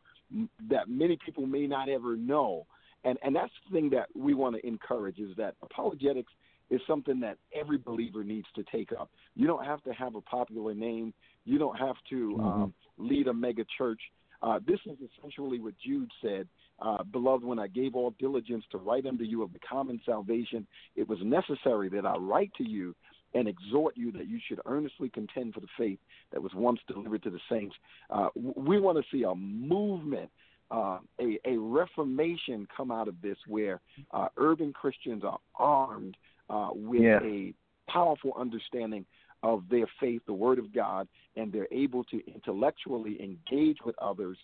that 0.70 0.88
many 0.88 1.18
people 1.24 1.46
may 1.46 1.66
not 1.66 1.88
ever 1.88 2.16
know. 2.16 2.66
And 3.04 3.18
and 3.22 3.34
that's 3.34 3.52
the 3.64 3.74
thing 3.74 3.90
that 3.90 4.08
we 4.14 4.34
want 4.34 4.56
to 4.56 4.66
encourage 4.66 5.18
is 5.18 5.34
that 5.36 5.54
apologetics 5.62 6.32
is 6.70 6.80
something 6.86 7.18
that 7.20 7.36
every 7.54 7.78
believer 7.78 8.22
needs 8.22 8.46
to 8.54 8.64
take 8.70 8.92
up. 8.92 9.10
You 9.34 9.46
don't 9.46 9.64
have 9.64 9.82
to 9.84 9.92
have 9.92 10.14
a 10.14 10.20
popular 10.20 10.74
name. 10.74 11.12
You 11.44 11.58
don't 11.58 11.76
have 11.76 11.96
to 12.10 12.38
um, 12.40 12.74
lead 12.96 13.26
a 13.26 13.34
mega 13.34 13.64
church. 13.76 14.00
Uh, 14.42 14.58
this 14.66 14.78
is 14.86 14.96
essentially 15.18 15.58
what 15.58 15.74
Jude 15.84 16.10
said, 16.22 16.48
uh, 16.80 17.02
Beloved, 17.02 17.44
when 17.44 17.58
I 17.58 17.66
gave 17.66 17.94
all 17.94 18.14
diligence 18.18 18.64
to 18.72 18.78
write 18.78 19.04
unto 19.04 19.24
you 19.24 19.42
of 19.42 19.52
the 19.52 19.58
common 19.58 20.00
salvation, 20.06 20.66
it 20.96 21.06
was 21.06 21.18
necessary 21.22 21.88
that 21.90 22.06
I 22.06 22.16
write 22.16 22.50
to 22.56 22.66
you 22.66 22.94
and 23.34 23.46
exhort 23.46 23.96
you 23.96 24.10
that 24.12 24.28
you 24.28 24.38
should 24.48 24.60
earnestly 24.66 25.08
contend 25.10 25.54
for 25.54 25.60
the 25.60 25.68
faith 25.78 25.98
that 26.32 26.42
was 26.42 26.52
once 26.54 26.80
delivered 26.88 27.22
to 27.22 27.30
the 27.30 27.38
saints. 27.50 27.74
Uh, 28.08 28.28
we 28.34 28.80
want 28.80 28.98
to 28.98 29.04
see 29.12 29.24
a 29.24 29.34
movement, 29.34 30.30
uh, 30.70 30.98
a, 31.20 31.38
a 31.44 31.56
reformation 31.56 32.66
come 32.74 32.90
out 32.90 33.08
of 33.08 33.20
this 33.22 33.36
where 33.46 33.80
uh, 34.12 34.28
urban 34.36 34.72
Christians 34.72 35.24
are 35.24 35.38
armed 35.56 36.16
uh, 36.48 36.70
with 36.72 37.02
Yeah. 37.02 37.20
a 37.22 37.54
powerful 37.88 38.32
understanding 38.38 39.04
of 39.42 39.64
their 39.70 39.86
faith, 39.98 40.22
the 40.26 40.32
Word 40.32 40.58
of 40.58 40.72
God, 40.72 41.08
and 41.36 41.52
they're 41.52 41.68
able 41.72 42.04
to 42.04 42.20
intellectually 42.32 43.20
engage 43.22 43.78
with 43.84 43.96
others 43.98 44.38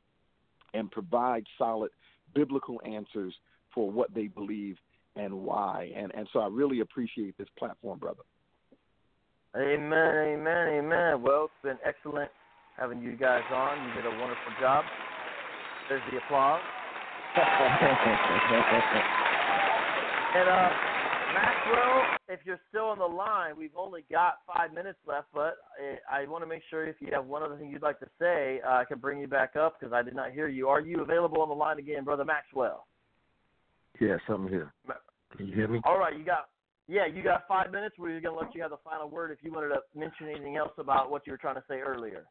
and 0.74 0.90
provide 0.90 1.44
solid 1.58 1.90
biblical 2.34 2.80
answers 2.84 3.34
for 3.74 3.90
what 3.90 4.12
they 4.14 4.26
believe 4.26 4.78
and 5.16 5.32
why. 5.32 5.92
And 5.94 6.12
and 6.14 6.28
so 6.32 6.40
I 6.40 6.48
really 6.48 6.80
appreciate 6.80 7.36
this 7.38 7.48
platform, 7.58 7.98
brother. 7.98 8.22
Amen, 9.56 10.14
amen, 10.16 10.68
amen. 10.68 11.22
Well, 11.22 11.44
it's 11.44 11.62
been 11.62 11.78
excellent 11.84 12.30
having 12.76 13.00
you 13.00 13.16
guys 13.16 13.42
on. 13.52 13.88
You 13.88 13.94
did 13.94 14.06
a 14.06 14.18
wonderful 14.18 14.52
job. 14.60 14.84
There's 15.88 16.02
the 16.10 16.18
applause. 16.18 16.62
And 20.36 20.50
uh, 20.50 20.68
Maxwell, 21.32 22.02
if 22.28 22.40
you're 22.44 22.60
still 22.68 22.86
on 22.86 22.98
the 22.98 23.06
line, 23.06 23.56
we've 23.56 23.74
only 23.74 24.04
got 24.10 24.40
five 24.46 24.74
minutes 24.74 24.98
left, 25.06 25.28
but 25.32 25.54
I, 26.10 26.24
I 26.24 26.26
want 26.26 26.44
to 26.44 26.46
make 26.46 26.60
sure 26.68 26.86
if 26.86 26.96
you 27.00 27.08
have 27.12 27.24
one 27.24 27.42
other 27.42 27.56
thing 27.56 27.70
you'd 27.70 27.80
like 27.80 27.98
to 28.00 28.08
say, 28.18 28.60
uh, 28.66 28.72
I 28.72 28.84
can 28.84 28.98
bring 28.98 29.18
you 29.18 29.28
back 29.28 29.56
up 29.56 29.80
because 29.80 29.94
I 29.94 30.02
did 30.02 30.14
not 30.14 30.32
hear 30.32 30.48
you. 30.48 30.68
Are 30.68 30.80
you 30.80 31.00
available 31.00 31.40
on 31.40 31.48
the 31.48 31.54
line 31.54 31.78
again, 31.78 32.04
brother 32.04 32.24
Maxwell? 32.24 32.86
Yes, 33.98 34.20
I'm 34.28 34.46
here. 34.48 34.74
Can 35.36 35.46
you 35.46 35.54
hear 35.54 35.68
me? 35.68 35.80
All 35.84 35.98
right, 35.98 36.18
you 36.18 36.24
got 36.24 36.48
yeah, 36.88 37.06
you 37.06 37.22
got 37.22 37.48
five 37.48 37.72
minutes. 37.72 37.96
We're 37.98 38.20
gonna 38.20 38.36
let 38.36 38.54
you 38.54 38.62
have 38.62 38.70
the 38.70 38.76
final 38.84 39.08
word 39.08 39.32
if 39.32 39.38
you 39.42 39.52
wanted 39.52 39.68
to 39.68 39.80
mention 39.98 40.28
anything 40.28 40.56
else 40.56 40.72
about 40.78 41.10
what 41.10 41.26
you 41.26 41.32
were 41.32 41.38
trying 41.38 41.56
to 41.56 41.64
say 41.68 41.78
earlier. 41.78 42.24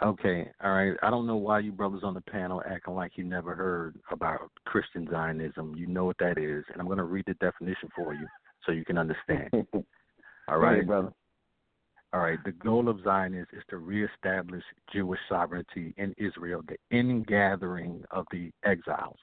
Okay, 0.00 0.48
all 0.62 0.72
right. 0.72 0.96
I 1.02 1.10
don't 1.10 1.26
know 1.26 1.36
why 1.36 1.58
you 1.58 1.72
brothers 1.72 2.02
on 2.04 2.14
the 2.14 2.20
panel 2.20 2.62
acting 2.70 2.94
like 2.94 3.12
you 3.16 3.24
never 3.24 3.54
heard 3.54 3.98
about 4.12 4.50
Christian 4.64 5.08
Zionism. 5.10 5.74
You 5.76 5.88
know 5.88 6.04
what 6.04 6.18
that 6.18 6.38
is, 6.38 6.64
and 6.72 6.80
I'm 6.80 6.86
going 6.86 6.98
to 6.98 7.04
read 7.04 7.24
the 7.26 7.34
definition 7.34 7.88
for 7.96 8.14
you 8.14 8.26
so 8.64 8.70
you 8.70 8.84
can 8.84 8.96
understand. 8.96 9.50
All 10.48 10.58
right, 10.58 10.86
brother. 10.86 11.12
All 12.12 12.20
right. 12.20 12.38
The 12.44 12.52
goal 12.52 12.88
of 12.88 13.02
Zionists 13.02 13.52
is 13.52 13.62
to 13.70 13.78
reestablish 13.78 14.62
Jewish 14.92 15.20
sovereignty 15.28 15.94
in 15.98 16.14
Israel, 16.16 16.62
the 16.66 16.76
ingathering 16.96 18.04
of 18.12 18.24
the 18.30 18.50
exiles. 18.64 19.18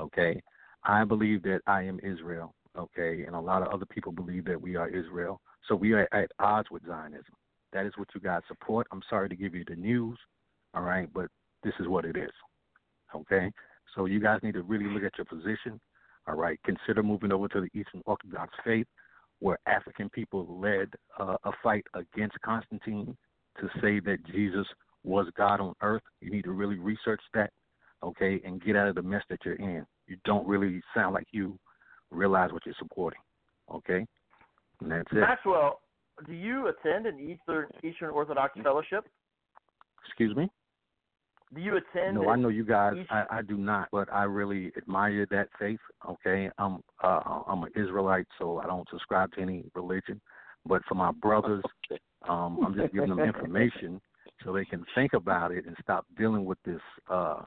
Okay. 0.00 0.40
I 0.84 1.04
believe 1.04 1.42
that 1.42 1.60
I 1.66 1.82
am 1.82 2.00
Israel. 2.02 2.54
Okay, 2.78 3.24
and 3.26 3.36
a 3.36 3.40
lot 3.40 3.60
of 3.60 3.68
other 3.68 3.84
people 3.84 4.12
believe 4.12 4.46
that 4.46 4.60
we 4.60 4.76
are 4.76 4.88
Israel. 4.88 5.42
So 5.68 5.74
we 5.74 5.92
are 5.92 6.08
at 6.12 6.32
odds 6.38 6.70
with 6.70 6.86
Zionism. 6.86 7.34
That 7.72 7.86
is 7.86 7.92
what 7.96 8.08
you 8.14 8.20
guys 8.20 8.42
support. 8.48 8.86
I'm 8.92 9.02
sorry 9.08 9.28
to 9.28 9.36
give 9.36 9.54
you 9.54 9.64
the 9.66 9.76
news, 9.76 10.18
all 10.74 10.82
right, 10.82 11.08
but 11.12 11.26
this 11.62 11.74
is 11.80 11.88
what 11.88 12.04
it 12.04 12.16
is. 12.16 12.30
Okay? 13.14 13.50
So 13.94 14.06
you 14.06 14.20
guys 14.20 14.40
need 14.42 14.54
to 14.54 14.62
really 14.62 14.86
look 14.86 15.04
at 15.04 15.16
your 15.18 15.24
position, 15.24 15.80
all 16.26 16.34
right? 16.34 16.58
Consider 16.64 17.02
moving 17.02 17.32
over 17.32 17.48
to 17.48 17.60
the 17.60 17.78
Eastern 17.78 18.02
Orthodox 18.06 18.52
faith, 18.64 18.86
where 19.40 19.58
African 19.66 20.08
people 20.10 20.60
led 20.60 20.88
uh, 21.18 21.36
a 21.44 21.52
fight 21.62 21.84
against 21.94 22.40
Constantine 22.44 23.16
to 23.60 23.68
say 23.80 24.00
that 24.00 24.18
Jesus 24.32 24.66
was 25.04 25.26
God 25.36 25.60
on 25.60 25.74
earth. 25.82 26.02
You 26.20 26.30
need 26.30 26.44
to 26.44 26.52
really 26.52 26.78
research 26.78 27.20
that, 27.34 27.50
okay, 28.02 28.40
and 28.44 28.62
get 28.62 28.76
out 28.76 28.88
of 28.88 28.94
the 28.94 29.02
mess 29.02 29.22
that 29.30 29.40
you're 29.44 29.56
in. 29.56 29.84
You 30.06 30.16
don't 30.24 30.46
really 30.46 30.80
sound 30.94 31.14
like 31.14 31.26
you 31.32 31.58
realize 32.10 32.52
what 32.52 32.64
you're 32.64 32.74
supporting, 32.78 33.20
okay? 33.72 34.06
And 34.80 34.90
that's 34.90 35.08
it. 35.12 35.20
Maxwell, 35.20 35.80
do 36.26 36.32
you 36.32 36.68
attend 36.68 37.06
an 37.06 37.18
Eastern 37.18 37.66
Eastern 37.82 38.10
Orthodox 38.10 38.58
fellowship? 38.62 39.06
Excuse 40.06 40.36
me? 40.36 40.48
Do 41.54 41.60
you 41.60 41.76
attend? 41.76 42.14
No, 42.14 42.28
I 42.28 42.36
know 42.36 42.48
you 42.48 42.64
guys. 42.64 42.94
I, 43.10 43.24
I 43.30 43.42
do 43.42 43.56
not, 43.56 43.88
but 43.92 44.10
I 44.12 44.24
really 44.24 44.72
admire 44.76 45.26
that 45.30 45.48
faith. 45.58 45.80
Okay, 46.08 46.50
I'm 46.58 46.80
uh, 47.02 47.42
I'm 47.46 47.62
an 47.64 47.72
Israelite, 47.76 48.26
so 48.38 48.58
I 48.58 48.66
don't 48.66 48.88
subscribe 48.90 49.32
to 49.34 49.40
any 49.40 49.64
religion. 49.74 50.20
But 50.64 50.82
for 50.88 50.94
my 50.94 51.10
brothers, 51.12 51.64
um, 52.28 52.58
I'm 52.64 52.74
just 52.74 52.92
giving 52.94 53.10
them 53.10 53.20
information 53.34 54.00
so 54.44 54.52
they 54.52 54.64
can 54.64 54.84
think 54.94 55.12
about 55.12 55.52
it 55.52 55.66
and 55.66 55.76
stop 55.82 56.06
dealing 56.16 56.44
with 56.44 56.58
this 56.64 56.80
uh, 57.10 57.42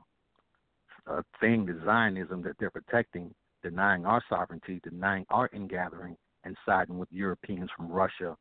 a 1.07 1.23
thing, 1.39 1.65
the 1.65 1.79
Zionism 1.85 2.41
that 2.43 2.55
they're 2.59 2.71
protecting, 2.71 3.33
denying 3.63 4.05
our 4.05 4.21
sovereignty, 4.29 4.81
denying 4.83 5.25
our 5.29 5.49
ingathering, 5.53 6.15
and 6.43 6.55
siding 6.65 6.97
with 6.97 7.09
Europeans 7.11 7.69
from 7.75 7.91
Russia 7.91 8.35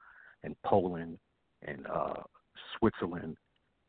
and 0.45 0.55
Poland 0.65 1.19
and 1.67 1.87
uh, 1.87 2.15
Switzerland 2.79 3.37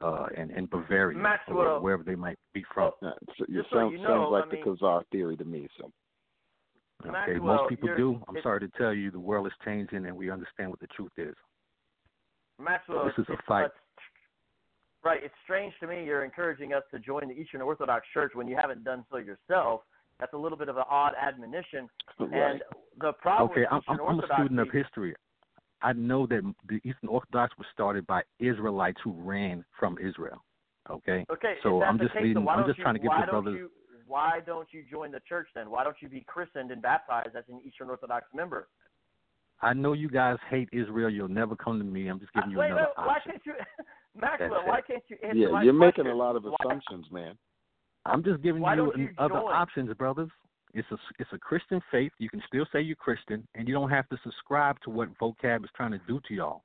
uh, 0.02 0.28
and, 0.38 0.52
and 0.52 0.70
Bavaria 0.70 1.18
Maxwell. 1.18 1.58
or 1.60 1.80
wherever 1.82 2.04
they 2.04 2.16
might 2.16 2.38
be 2.54 2.64
from. 2.74 2.92
Uh, 3.02 3.12
so 3.38 3.46
you 3.48 3.60
Just 3.62 3.72
so 3.72 3.90
you 3.90 3.98
know, 4.00 4.08
sounds 4.08 4.32
like 4.32 4.44
I 4.46 4.50
the 4.50 4.56
mean- 4.56 4.66
Khazar 4.78 5.04
theory 5.12 5.38
to 5.38 5.46
me. 5.46 5.68
So 5.80 5.92
Okay, 7.04 7.12
Maxwell, 7.12 7.58
most 7.58 7.70
people 7.70 7.90
do. 7.98 8.22
I'm 8.30 8.38
sorry 8.42 8.62
to 8.62 8.70
tell 8.78 8.94
you, 8.94 9.12
the 9.12 9.20
world 9.20 9.46
is 9.48 9.54
changing, 9.66 10.06
and 10.06 10.16
we 10.16 10.32
understand 10.32 10.70
what 10.70 10.80
the 10.80 10.88
truth 10.88 11.12
is. 11.18 11.36
Maxwell, 12.60 13.06
This 13.06 13.14
is 13.18 13.26
a 13.30 13.38
fight. 13.48 13.70
Right. 15.04 15.20
It's 15.24 15.34
strange 15.44 15.74
to 15.82 15.88
me 15.88 16.04
you're 16.04 16.24
encouraging 16.24 16.74
us 16.74 16.82
to 16.92 17.00
join 17.00 17.28
the 17.28 17.34
Eastern 17.36 17.62
Orthodox 17.62 18.08
Church 18.14 18.32
when 18.34 18.48
you 18.48 18.56
haven't 18.60 18.84
done 18.84 19.06
so 19.12 19.18
yourself. 19.18 19.82
That's 20.20 20.34
a 20.34 20.38
little 20.38 20.58
bit 20.58 20.70
of 20.70 20.78
an 20.78 20.84
odd 20.90 21.12
admonition. 21.22 21.88
right. 22.20 22.32
And 22.34 22.62
the 23.00 23.12
problem 23.22 23.52
Okay, 23.52 23.62
with 23.62 23.70
I'm, 23.72 24.00
I'm, 24.00 24.08
I'm 24.08 24.20
a 24.20 24.28
student 24.34 24.60
of 24.60 24.72
history. 24.72 25.14
I 25.82 25.94
know 25.94 26.26
that 26.28 26.42
the 26.68 26.76
Eastern 26.78 27.10
Orthodox 27.10 27.54
was 27.58 27.68
started 27.74 28.08
by 28.08 28.24
Israelites 28.40 29.00
who 29.04 29.12
ran 29.12 29.64
from 29.80 29.98
Israel. 29.98 30.44
Okay, 30.90 31.26
Okay, 31.32 31.56
so 31.64 31.82
I'm 31.82 31.98
just 31.98 32.14
case, 32.14 32.22
leading. 32.22 32.36
then 32.36 32.46
why 32.46 32.56
I'm 32.56 32.68
just 32.68 32.78
you, 32.78 32.84
trying 32.84 32.96
to 32.96 33.00
give 33.00 33.10
why 33.10 33.26
the 33.26 33.32
brothers. 33.32 33.56
You, 33.58 33.72
why 34.08 34.40
don't 34.46 34.68
you 34.72 34.84
join 34.90 35.12
the 35.12 35.20
church 35.28 35.48
then? 35.56 35.72
Why 35.72 35.84
don't 35.84 35.96
you 36.00 36.08
be 36.08 36.24
christened 36.28 36.70
and 36.72 36.82
baptized 36.82 37.36
as 37.36 37.44
an 37.50 37.60
Eastern 37.66 37.90
Orthodox 37.90 38.28
member? 38.36 38.68
I 39.62 39.74
know 39.74 39.94
you 39.94 40.10
guys 40.10 40.38
hate 40.50 40.70
Israel. 40.72 41.10
You'll 41.10 41.28
never 41.28 41.56
come 41.56 41.80
to 41.80 41.86
me. 41.86 42.08
I'm 42.08 42.20
just 42.20 42.34
giving 42.34 42.52
you 42.52 42.60
wait, 42.60 42.68
another 42.68 42.88
wait, 42.98 43.08
why 43.08 43.16
option. 43.16 43.32
can't 43.32 43.46
you, 43.46 43.54
Maxwell? 44.22 44.50
That's 44.52 44.64
it. 44.64 44.70
Why 44.70 44.82
can't 44.82 45.04
you 45.08 45.18
answer 45.24 45.38
yeah, 45.38 45.48
my 45.48 45.64
you're 45.64 45.74
making 45.74 46.08
a 46.08 46.14
lot 46.14 46.36
of 46.36 46.44
Why- 46.44 46.56
assumptions, 46.62 47.08
man. 47.12 47.38
I'm 48.06 48.24
just 48.24 48.44
giving 48.44 48.62
Why 48.62 48.76
you, 48.76 48.94
you 48.96 49.10
other 49.18 49.36
options, 49.40 49.92
brothers. 49.96 50.30
It's 50.76 50.88
a 50.92 50.98
it's 51.20 51.30
a 51.34 51.38
Christian 51.38 51.82
faith. 51.90 52.12
You 52.20 52.30
can 52.30 52.44
still 52.48 52.66
say 52.74 52.82
you're 52.82 52.98
Christian, 52.98 53.48
and 53.56 53.66
you 53.68 53.74
don't 53.74 53.90
have 53.90 54.10
to 54.10 54.18
subscribe 54.24 54.76
to 54.84 54.90
what 54.90 55.08
vocab 55.20 55.64
is 55.64 55.70
trying 55.76 55.92
to 55.92 56.02
do 56.06 56.20
to 56.28 56.34
y'all. 56.34 56.64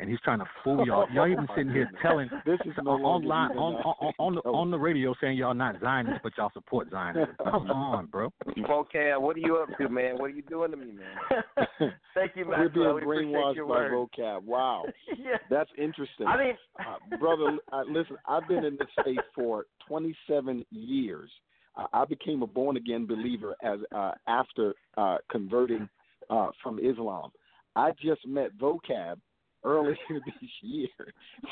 And 0.00 0.10
he's 0.10 0.18
trying 0.24 0.40
to 0.40 0.44
fool 0.64 0.84
y'all. 0.86 1.06
Y'all 1.12 1.28
even 1.30 1.46
sitting 1.56 1.72
here 1.72 1.88
telling 2.02 2.28
This 2.44 2.58
is 2.64 2.72
no 2.82 2.90
online 2.90 3.52
even 3.52 3.62
on, 3.62 3.74
on, 3.76 4.12
on, 4.18 4.34
the, 4.34 4.40
on 4.40 4.70
the 4.72 4.76
radio 4.78 5.14
saying 5.20 5.38
y'all 5.38 5.54
not 5.54 5.76
Zionists, 5.80 6.18
but 6.24 6.32
y'all 6.36 6.50
support 6.52 6.90
Zionism. 6.90 7.36
Come 7.44 7.70
on, 7.70 8.06
bro. 8.06 8.32
Vocab, 8.58 9.20
what 9.20 9.36
are 9.36 9.38
you 9.38 9.56
up 9.58 9.68
to, 9.78 9.88
man? 9.88 10.18
What 10.18 10.26
are 10.26 10.34
you 10.34 10.42
doing 10.42 10.72
to 10.72 10.76
me, 10.76 10.86
man? 10.86 11.92
Thank 12.12 12.32
you, 12.34 12.50
man. 12.50 12.58
We're 12.58 12.68
being 12.70 12.92
We 12.92 13.02
brainwashed 13.02 13.68
by 13.68 13.88
word. 13.88 13.92
vocab. 14.18 14.42
Wow, 14.42 14.84
yeah. 15.16 15.36
that's 15.48 15.70
interesting. 15.78 16.26
I 16.26 16.38
mean, 16.38 16.54
uh, 16.80 17.16
brother, 17.18 17.56
uh, 17.72 17.82
listen, 17.88 18.16
I've 18.28 18.48
been 18.48 18.64
in 18.64 18.76
this 18.76 18.88
faith 19.04 19.18
for 19.32 19.66
27 19.86 20.66
years. 20.72 21.30
Uh, 21.76 21.86
I 21.92 22.04
became 22.04 22.42
a 22.42 22.46
born 22.46 22.76
again 22.76 23.06
believer 23.06 23.54
as 23.62 23.80
uh, 23.94 24.12
after 24.26 24.74
uh, 24.96 25.18
converting 25.30 25.88
uh, 26.30 26.48
from 26.62 26.78
Islam. 26.78 27.30
I 27.76 27.90
just 28.02 28.26
met 28.26 28.56
vocab 28.58 29.18
earlier 29.64 29.96
this 30.10 30.50
year. 30.62 30.88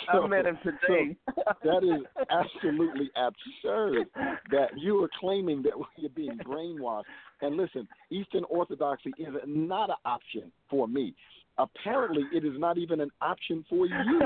I 0.08 0.26
met 0.26 0.46
him 0.46 0.58
today. 0.62 1.16
so 1.36 1.42
that 1.64 1.82
is 1.82 2.24
absolutely 2.30 3.10
absurd 3.16 4.06
that 4.50 4.68
you 4.76 5.02
are 5.02 5.10
claiming 5.18 5.62
that 5.62 5.72
we 5.98 6.06
are 6.06 6.10
being 6.10 6.38
brainwashed. 6.46 7.04
And 7.40 7.56
listen, 7.56 7.88
Eastern 8.10 8.44
Orthodoxy 8.44 9.12
is 9.18 9.34
not 9.46 9.90
an 9.90 9.96
option 10.04 10.52
for 10.70 10.86
me. 10.86 11.14
Apparently, 11.58 12.22
it 12.32 12.44
is 12.44 12.54
not 12.56 12.78
even 12.78 13.00
an 13.00 13.10
option 13.20 13.64
for 13.68 13.86
you. 13.86 14.20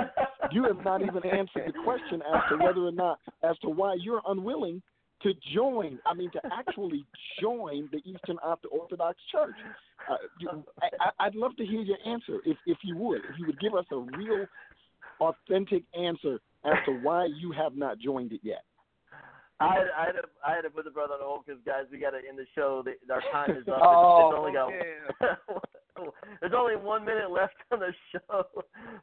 You 0.52 0.62
have 0.64 0.84
not 0.84 1.02
even 1.02 1.24
answered 1.26 1.72
the 1.74 1.82
question 1.82 2.22
as 2.22 2.40
to 2.50 2.64
whether 2.64 2.82
or 2.82 2.92
not, 2.92 3.18
as 3.42 3.58
to 3.62 3.68
why 3.68 3.96
you're 4.00 4.22
unwilling 4.28 4.80
to 5.22 5.32
join. 5.54 5.98
I 6.06 6.14
mean, 6.14 6.30
to 6.32 6.40
actually 6.52 7.04
join 7.40 7.88
the 7.92 7.98
Eastern 7.98 8.38
Orthodox 8.70 9.18
Church. 9.32 9.54
Uh, 10.10 10.16
I, 10.82 10.86
I- 11.00 11.26
I'd 11.26 11.34
love 11.34 11.56
to 11.56 11.64
hear 11.66 11.80
your 11.80 11.98
answer, 12.06 12.40
if 12.44 12.56
if 12.66 12.78
you 12.82 12.96
would. 12.96 13.22
If 13.30 13.38
you 13.38 13.46
would 13.46 13.60
give 13.60 13.74
us 13.74 13.86
a 13.92 13.96
real, 13.96 14.46
authentic 15.20 15.84
answer 15.98 16.38
as 16.64 16.74
to 16.84 16.92
why 17.00 17.26
you 17.26 17.52
have 17.52 17.76
not 17.76 17.98
joined 17.98 18.32
it 18.32 18.40
yet. 18.42 18.64
I 19.58 19.72
had, 19.72 19.86
I 19.96 20.04
had, 20.06 20.12
to, 20.12 20.22
I 20.46 20.52
had 20.54 20.62
to 20.62 20.70
put 20.70 20.84
the 20.84 20.90
brother 20.90 21.14
on 21.14 21.20
hold 21.22 21.46
because 21.46 21.60
guys, 21.64 21.84
we 21.90 21.98
got 21.98 22.10
to 22.10 22.18
end 22.18 22.38
the 22.38 22.44
show. 22.54 22.84
The, 22.84 22.92
our 23.12 23.22
time 23.32 23.56
is 23.56 23.66
up. 23.66 23.80
Oh, 23.80 24.28
it's 24.28 24.36
only 24.38 24.52
got 24.52 24.70
there's 26.40 26.52
only 26.54 26.76
one 26.76 27.06
minute 27.06 27.30
left 27.30 27.54
on 27.72 27.80
the 27.80 27.94
show, 28.12 28.44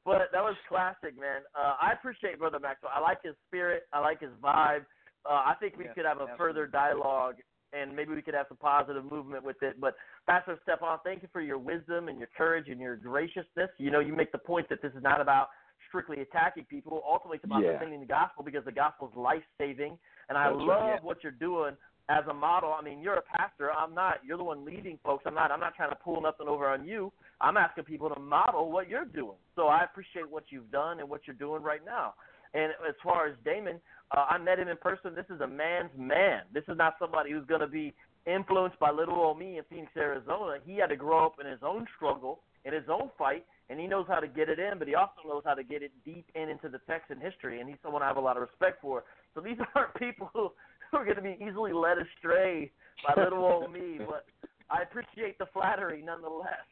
but 0.06 0.30
that 0.32 0.44
was 0.44 0.56
classic, 0.70 1.20
man. 1.20 1.42
Uh, 1.58 1.74
I 1.82 1.94
appreciate 1.94 2.38
brother 2.38 2.60
Maxwell. 2.60 2.92
I 2.94 3.00
like 3.00 3.18
his 3.24 3.34
spirit. 3.48 3.88
I 3.94 4.00
like 4.00 4.22
his 4.22 4.30
vibe. 4.44 4.86
Uh, 5.26 5.44
I 5.46 5.56
think 5.60 5.78
we 5.78 5.86
Yeah, 5.86 5.94
could 5.94 6.06
have 6.06 6.20
a 6.20 6.36
further 6.38 6.68
dialogue, 6.68 7.36
and 7.72 7.96
maybe 7.96 8.14
we 8.14 8.22
could 8.22 8.34
have 8.34 8.48
some 8.48 8.58
positive 8.58 9.06
movement 9.10 9.44
with 9.44 9.62
it. 9.64 9.80
But 9.80 9.96
Pastor 10.28 10.58
Stephan, 10.64 11.00
thank 11.04 11.22
you 11.22 11.30
for 11.32 11.42
your 11.42 11.58
wisdom 11.58 12.08
and 12.10 12.20
your 12.20 12.30
courage 12.38 12.68
and 12.70 12.80
your 12.80 12.96
graciousness. 12.96 13.70
You 13.78 13.92
know, 13.92 14.00
you 14.00 14.14
make 14.14 14.32
the 14.32 14.38
point 14.38 14.68
that 14.70 14.82
this 14.82 14.94
is 14.94 15.04
not 15.04 15.22
about 15.22 15.50
strictly 15.88 16.22
attacking 16.22 16.66
people. 16.66 17.04
Ultimately, 17.08 17.38
it's 17.38 17.46
about 17.46 17.62
Yeah. 17.64 17.74
defending 17.74 18.00
the 18.00 18.06
gospel 18.06 18.44
because 18.44 18.66
the 18.66 18.72
gospel 18.72 19.10
is 19.10 19.16
life 19.16 19.44
saving. 19.58 19.98
And 20.30 20.38
I 20.38 20.50
That's 20.50 20.58
right, 20.58 20.68
love 20.68 20.90
yeah. 20.90 21.00
what 21.02 21.24
you're 21.24 21.32
doing 21.32 21.78
as 22.10 22.26
a 22.28 22.34
model. 22.34 22.74
I 22.74 22.82
mean, 22.82 23.00
you're 23.02 23.16
a 23.16 23.22
pastor. 23.22 23.72
I'm 23.72 23.94
not. 23.94 24.24
You're 24.26 24.38
the 24.38 24.44
one 24.44 24.66
leading 24.66 24.98
folks. 25.04 25.24
I'm 25.26 25.34
not. 25.34 25.52
I'm 25.52 25.60
not 25.60 25.76
trying 25.76 25.90
to 25.90 25.96
pull 25.96 26.20
nothing 26.22 26.48
over 26.48 26.68
on 26.68 26.86
you. 26.86 27.12
I'm 27.40 27.58
asking 27.58 27.86
people 27.86 28.10
to 28.10 28.20
model 28.20 28.72
what 28.72 28.90
you're 28.90 29.06
doing. 29.06 29.38
So 29.56 29.68
I 29.68 29.84
appreciate 29.84 30.30
what 30.30 30.46
you've 30.52 30.70
done 30.72 31.00
and 31.00 31.10
what 31.10 31.28
you're 31.28 31.36
doing 31.36 31.64
right 31.64 31.84
now. 31.86 32.16
And 32.54 32.72
as 32.88 32.96
far 33.04 33.28
as 33.28 33.36
Damon, 33.44 33.82
uh, 34.16 34.26
I 34.30 34.38
met 34.38 34.60
him 34.60 34.68
in 34.68 34.78
person. 34.78 35.16
This 35.16 35.26
is 35.34 35.42
a 35.42 35.48
man's 35.48 35.92
man. 35.98 36.42
This 36.54 36.64
is 36.68 36.78
not 36.78 36.96
somebody 37.00 37.32
who's 37.32 37.46
going 37.46 37.62
to 37.62 37.68
be 37.68 37.94
influenced 38.26 38.80
by 38.80 38.92
little 38.92 39.16
old 39.16 39.40
me 39.40 39.58
in 39.58 39.64
Phoenix, 39.70 39.92
Arizona. 39.98 40.58
He 40.66 40.78
had 40.78 40.88
to 40.88 40.96
grow 40.96 41.26
up 41.26 41.36
in 41.40 41.50
his 41.50 41.60
own 41.64 41.88
struggle, 41.96 42.40
in 42.64 42.74
his 42.74 42.84
own 42.90 43.10
fight, 43.18 43.46
and 43.70 43.80
he 43.80 43.88
knows 43.88 44.06
how 44.08 44.20
to 44.20 44.28
get 44.28 44.50
it 44.50 44.60
in, 44.60 44.78
but 44.78 44.88
he 44.88 44.96
also 44.96 45.22
knows 45.28 45.44
how 45.46 45.54
to 45.56 45.64
get 45.64 45.82
it 45.82 45.92
deep 46.06 46.26
in 46.36 46.50
into 46.50 46.70
the 46.70 46.80
Texan 46.90 47.20
history, 47.20 47.60
and 47.60 47.68
he's 47.68 47.78
someone 47.84 48.02
I 48.02 48.08
have 48.08 48.18
a 48.18 48.22
lot 48.22 48.38
of 48.38 48.44
respect 48.44 48.82
for. 48.82 49.04
So 49.34 49.42
these 49.42 49.58
aren't 49.76 49.96
people 49.96 50.30
who, 50.34 50.52
who 50.92 50.98
are 50.98 51.06
going 51.06 51.18
to 51.18 51.22
be 51.22 51.38
easily 51.44 51.74
led 51.74 51.98
astray 51.98 52.72
by 53.06 53.22
little 53.22 53.44
old 53.44 53.72
me, 53.74 54.00
but 54.08 54.26
I 54.70 54.84
appreciate 54.84 55.38
the 55.40 55.48
flattery 55.54 56.02
nonetheless. 56.04 56.64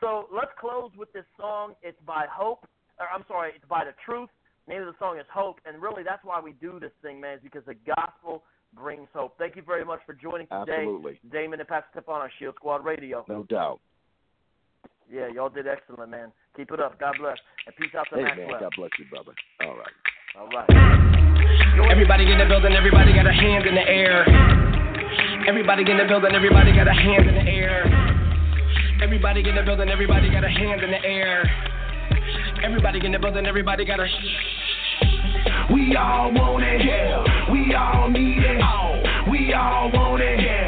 So 0.00 0.28
let's 0.32 0.52
close 0.60 0.90
with 0.96 1.12
this 1.12 1.24
song. 1.38 1.74
It's 1.82 1.98
by 2.06 2.26
Hope, 2.30 2.66
or 3.00 3.06
I'm 3.12 3.24
sorry, 3.26 3.52
it's 3.56 3.64
by 3.68 3.84
The 3.84 3.94
Truth. 4.04 4.30
Name 4.66 4.80
of 4.80 4.86
the 4.86 4.94
song 4.98 5.18
is 5.18 5.26
Hope, 5.32 5.60
and 5.66 5.80
really 5.82 6.02
that's 6.02 6.24
why 6.24 6.40
we 6.40 6.52
do 6.52 6.80
this 6.80 6.92
thing, 7.02 7.20
man, 7.20 7.34
is 7.36 7.40
because 7.42 7.62
the 7.66 7.74
gospel 7.86 8.42
brings 8.74 9.08
hope. 9.12 9.36
Thank 9.38 9.56
you 9.56 9.62
very 9.62 9.84
much 9.84 10.00
for 10.06 10.14
joining 10.14 10.46
today, 10.46 10.82
Absolutely. 10.88 11.20
Damon 11.30 11.60
and 11.60 11.68
Pastor 11.68 11.86
Stephan 11.92 12.14
on 12.14 12.30
Shield 12.38 12.54
Squad 12.56 12.84
Radio. 12.84 13.24
No 13.28 13.44
doubt. 13.44 13.80
Yeah, 15.12 15.28
y'all 15.28 15.50
did 15.50 15.66
excellent, 15.68 16.10
man. 16.10 16.32
Keep 16.56 16.72
it 16.72 16.80
up. 16.80 16.98
God 16.98 17.14
bless. 17.20 17.36
And 17.66 17.76
peace 17.76 17.92
out 17.96 18.06
to 18.10 18.16
Hey, 18.16 18.22
Maxwell. 18.24 18.48
man, 18.48 18.60
God 18.60 18.72
bless 18.76 18.90
you, 18.98 19.04
brother. 19.10 19.32
All 19.60 19.76
right. 19.76 19.94
All 20.38 20.48
right. 20.48 21.90
Everybody 21.90 22.24
get 22.24 22.40
in 22.40 22.48
the 22.48 22.48
building, 22.48 22.72
everybody 22.72 23.12
got 23.12 23.26
a 23.26 23.32
hand 23.32 23.66
in 23.66 23.74
the 23.74 23.84
air. 23.86 24.24
Everybody 25.46 25.84
get 25.84 26.00
in 26.00 26.06
the 26.06 26.08
building, 26.08 26.32
everybody 26.34 26.72
got 26.72 26.88
a 26.88 26.92
hand 26.94 27.28
in 27.28 27.34
the 27.34 27.44
air. 27.52 27.84
Everybody 29.02 29.46
in 29.46 29.54
the 29.54 29.62
building, 29.62 29.90
everybody 29.90 30.30
got 30.30 30.42
a 30.42 30.48
hand 30.48 30.82
in 30.82 30.90
the 30.90 31.04
air. 31.04 31.44
Everybody 32.64 32.98
in 33.04 33.12
the 33.12 33.18
building, 33.18 33.44
everybody 33.44 33.84
got 33.84 34.00
a. 34.00 34.06
We 35.70 35.94
all 35.96 36.32
want 36.32 36.64
it, 36.64 36.80
yeah. 36.82 37.52
We 37.52 37.74
all 37.74 38.08
need 38.08 38.38
it. 38.38 39.30
We 39.30 39.52
all 39.52 39.90
want 39.92 40.22
it, 40.22 40.40
yeah. 40.40 40.63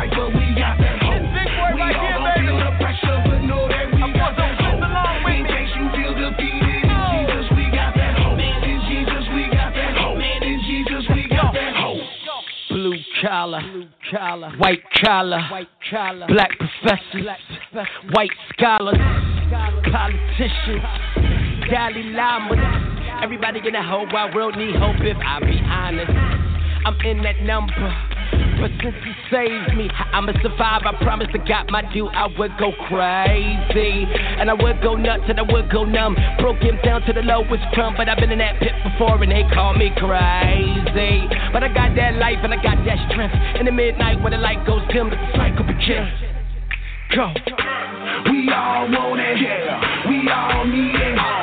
Of 0.00 0.08
life, 0.08 0.10
but 0.16 0.28
we 0.34 0.54
got 0.54 0.78
that 0.78 1.02
hope. 1.02 1.22
We 1.74 1.82
all 1.82 2.18
gon' 2.18 2.32
feel 2.40 2.56
the 2.56 2.72
pressure, 2.78 3.18
but 3.26 3.40
know 3.44 3.68
that 3.68 3.92
we 3.92 4.12
got 4.12 4.36
that 4.36 4.60
hope. 4.60 4.82
In 5.28 5.44
case 5.46 5.70
you 5.76 5.86
feel 5.92 6.14
defeated, 6.14 6.84
in 6.84 7.26
Jesus 7.28 7.46
we 7.56 7.64
got 7.70 7.94
that 7.94 8.18
hope. 8.18 8.38
In 8.38 8.80
Jesus 8.88 9.24
we 9.34 9.44
got 9.50 9.74
that 9.74 9.96
hope. 9.96 10.18
In 10.20 10.60
Jesus 10.64 11.04
we 11.14 11.28
got 11.28 11.52
that 11.54 11.74
hope. 11.76 12.00
Blue 12.70 12.96
collar, 13.22 13.62
collar, 14.10 14.52
white 14.58 14.82
collar, 15.02 15.42
white 15.50 15.68
collar, 15.90 16.26
black 16.28 16.50
professors, 16.58 17.26
white 18.12 18.30
scholars, 18.52 18.98
politicians, 19.90 20.84
Dalai 21.68 22.04
Lamas. 22.14 22.58
Everybody 23.22 23.60
in 23.66 23.74
the 23.74 23.82
whole 23.82 24.06
wide 24.10 24.34
world 24.34 24.56
need 24.56 24.74
hope 24.76 24.96
if 25.00 25.16
I 25.18 25.40
be 25.40 25.60
honest. 25.62 26.10
I'm 26.86 26.98
in 27.04 27.22
that 27.22 27.42
number. 27.42 28.19
But 28.60 28.70
since 28.84 28.96
he 29.00 29.12
saved 29.32 29.72
me, 29.74 29.88
I'ma 30.12 30.32
survive. 30.42 30.84
I 30.84 30.92
promise 31.02 31.28
to 31.32 31.38
God, 31.38 31.70
my 31.70 31.80
due. 31.92 32.08
I 32.08 32.28
would 32.38 32.52
go 32.58 32.72
crazy. 32.88 34.04
And 34.36 34.50
I 34.50 34.54
would 34.54 34.82
go 34.82 34.94
nuts 34.94 35.24
and 35.28 35.40
I 35.40 35.42
would 35.48 35.72
go 35.72 35.84
numb. 35.84 36.14
Broke 36.38 36.60
him 36.60 36.78
down 36.84 37.00
to 37.08 37.12
the 37.12 37.22
lowest 37.22 37.64
crumb. 37.72 37.94
But 37.96 38.08
I've 38.08 38.18
been 38.18 38.30
in 38.30 38.38
that 38.38 38.60
pit 38.60 38.72
before 38.84 39.22
and 39.22 39.32
they 39.32 39.44
call 39.54 39.72
me 39.72 39.88
crazy. 39.96 41.24
But 41.52 41.64
I 41.64 41.72
got 41.72 41.96
that 41.96 42.20
life 42.20 42.38
and 42.44 42.52
I 42.52 42.62
got 42.62 42.84
that 42.84 43.00
strength. 43.10 43.34
In 43.58 43.66
the 43.66 43.72
midnight 43.72 44.20
when 44.22 44.32
the 44.32 44.38
light 44.38 44.66
goes 44.66 44.82
dim, 44.92 45.08
the 45.08 45.16
cycle 45.34 45.64
begins. 45.64 46.12
Go. 47.16 47.32
We 48.30 48.52
all 48.52 48.86
want 48.86 49.20
it, 49.20 49.40
yeah. 49.40 50.08
We 50.08 50.28
all 50.30 50.64
need 50.66 50.94
it. 50.94 51.39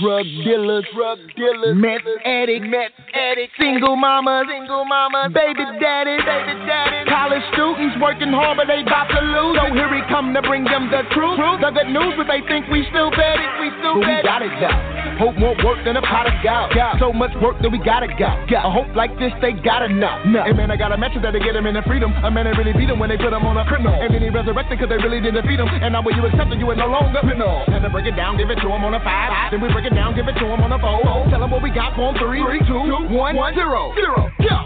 Drug 0.00 0.26
dealers, 0.46 0.86
drug 0.94 1.18
dealers, 1.34 1.74
meth 1.74 2.06
addict, 2.24 2.66
meth 2.66 2.94
addict, 3.14 3.52
single 3.58 3.96
mamas, 3.96 4.46
single 4.46 4.84
mamas, 4.84 5.34
baby 5.34 5.64
daddy, 5.80 6.16
baby 6.22 6.54
daddy, 6.70 7.08
college 7.10 7.42
students 7.52 7.96
working 8.00 8.30
hard 8.30 8.58
but 8.58 8.66
they 8.66 8.84
bout 8.84 9.10
to 9.10 9.18
lose. 9.18 9.58
So 9.58 9.74
here 9.74 9.90
we 9.90 10.02
come 10.06 10.34
to 10.34 10.42
bring 10.42 10.62
them 10.64 10.90
the 10.90 11.02
truth, 11.10 11.38
the 11.60 11.70
good 11.74 11.90
news, 11.90 12.14
but 12.14 12.30
they 12.30 12.46
think 12.46 12.70
we 12.70 12.86
still 12.90 13.10
bad 13.10 13.42
it, 13.42 13.50
we 13.58 13.74
still 13.82 13.98
But 13.98 14.06
we 14.06 14.22
got 14.22 14.42
it 14.42 14.54
though. 14.62 14.97
Hope 15.16 15.36
more 15.40 15.56
work 15.64 15.80
than 15.84 15.96
a 15.96 16.02
pot 16.02 16.28
of 16.28 16.36
gout. 16.44 16.70
So 17.00 17.12
much 17.12 17.32
work 17.40 17.56
that 17.62 17.70
we 17.72 17.78
gotta 17.80 18.08
go. 18.12 18.28
A 18.28 18.70
hope 18.70 18.92
like 18.94 19.16
this 19.18 19.32
they 19.40 19.52
gotta 19.52 19.88
know. 19.88 20.20
And 20.22 20.56
man, 20.56 20.70
I 20.70 20.76
got 20.76 20.92
a 20.92 20.98
message 20.98 21.22
that 21.22 21.32
they 21.32 21.40
get 21.40 21.54
them 21.54 21.66
into 21.66 21.82
freedom. 21.88 22.12
A 22.22 22.30
man 22.30 22.44
that 22.44 22.58
really 22.58 22.76
beat 22.76 22.92
them 22.92 22.98
when 22.98 23.08
they 23.08 23.16
put 23.16 23.30
them 23.30 23.46
on 23.46 23.56
a 23.56 23.64
criminal. 23.64 23.96
And 23.96 24.12
then 24.12 24.22
he 24.22 24.28
resurrected 24.28 24.78
cause 24.78 24.88
they 24.88 25.00
really 25.00 25.20
didn't 25.20 25.40
defeat 25.42 25.58
him. 25.58 25.68
And 25.68 25.96
now 25.96 26.02
when 26.02 26.14
you 26.14 26.26
accept 26.26 26.52
it, 26.52 26.58
you 26.58 26.68
are 26.70 26.76
no 26.76 26.86
longer 26.86 27.20
criminal. 27.20 27.64
And 27.66 27.82
to 27.82 27.90
break 27.90 28.06
it 28.06 28.16
down, 28.16 28.36
give 28.36 28.50
it 28.50 28.60
to 28.60 28.68
him 28.68 28.84
on 28.84 28.94
a 28.94 29.00
five. 29.00 29.50
Then 29.50 29.62
we 29.62 29.72
break 29.72 29.86
it 29.86 29.94
down, 29.94 30.14
give 30.14 30.28
it 30.28 30.36
to 30.36 30.46
him 30.46 30.60
on 30.60 30.72
a 30.72 30.78
four. 30.78 31.00
Tell 31.30 31.42
him 31.42 31.50
what 31.50 31.62
we 31.62 31.70
got 31.70 31.94
for 31.96 32.10
him. 32.10 32.16
Three, 32.18 32.42
three, 32.42 32.60
two, 32.66 33.14
one, 33.14 33.34
zero, 33.54 33.94
zero. 33.94 34.30
Go. 34.42 34.58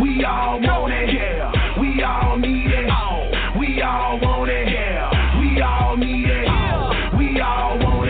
We 0.00 0.24
all 0.24 0.60
want 0.60 0.92
it, 0.92 1.14
yeah. 1.14 1.80
We 1.80 2.02
all 2.02 2.36
need 2.38 2.70
it. 2.70 2.90
Oh. 2.90 3.30
We 3.58 3.82
all 3.82 4.18
want 4.20 4.50
it, 4.50 4.68
yeah. 4.68 5.38
We 5.38 5.60
all 5.62 5.96
need 5.96 6.26
it. 6.26 6.46
Oh. 6.48 7.16
We 7.16 7.40
all 7.40 7.78
want 7.78 8.00
it. 8.00 8.03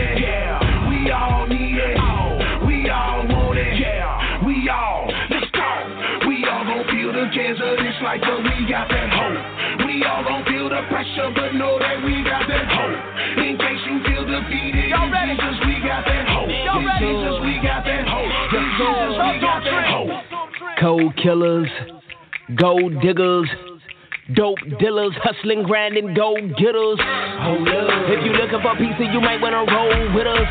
We 1.05 1.11
all 1.11 1.45
need 1.45 1.77
it. 1.77 2.01
We 2.65 2.89
all 2.89 3.21
want 3.29 3.61
it, 3.61 3.77
yeah. 3.77 4.41
We 4.41 4.67
all, 4.73 5.05
let's 5.29 5.45
go. 5.53 5.69
We 6.25 6.41
all 6.49 6.65
gon' 6.65 6.81
feel 6.89 7.13
the 7.13 7.29
cares 7.29 7.61
of 7.61 7.77
this 7.77 7.93
life, 8.01 8.25
but 8.25 8.41
we 8.41 8.65
got 8.65 8.89
that 8.89 9.13
hope. 9.13 9.85
We 9.85 10.01
all 10.01 10.25
gon' 10.25 10.41
feel 10.49 10.65
the 10.65 10.81
pressure, 10.89 11.29
but 11.29 11.53
know 11.53 11.77
that 11.77 12.01
we 12.01 12.25
got 12.25 12.49
that 12.49 12.65
hope. 12.73 12.97
In 13.37 13.53
case 13.53 13.81
you 13.85 14.01
feel 14.01 14.25
defeated, 14.25 14.89
in 14.89 15.37
Jesus 15.37 15.57
we 15.69 15.77
got 15.85 16.09
that 16.09 16.25
hope. 16.25 16.49
In 16.49 16.89
Jesus 16.97 17.37
we 17.45 17.53
got 17.61 17.85
that 17.85 18.09
hope. 18.09 18.33
In 18.49 18.65
Jesus 18.73 19.13
we 19.13 19.33
got 19.45 19.61
that 19.61 19.85
hope. 19.85 20.09
Cold 20.81 21.13
killers, 21.21 21.69
gold 22.57 22.99
diggers, 23.05 23.45
dope 24.33 24.57
dealers, 24.79 25.13
hustling, 25.21 25.63
grinding, 25.63 26.13
gold 26.15 26.41
getters. 26.57 26.97
Hold 27.45 27.67
up. 27.69 28.09
If 28.09 28.25
you 28.25 28.33
looking 28.33 28.61
for 28.61 28.73
pizza, 28.73 29.05
you 29.13 29.21
might 29.21 29.37
wanna 29.41 29.61
roll 29.69 30.15
with 30.15 30.25
us. 30.25 30.49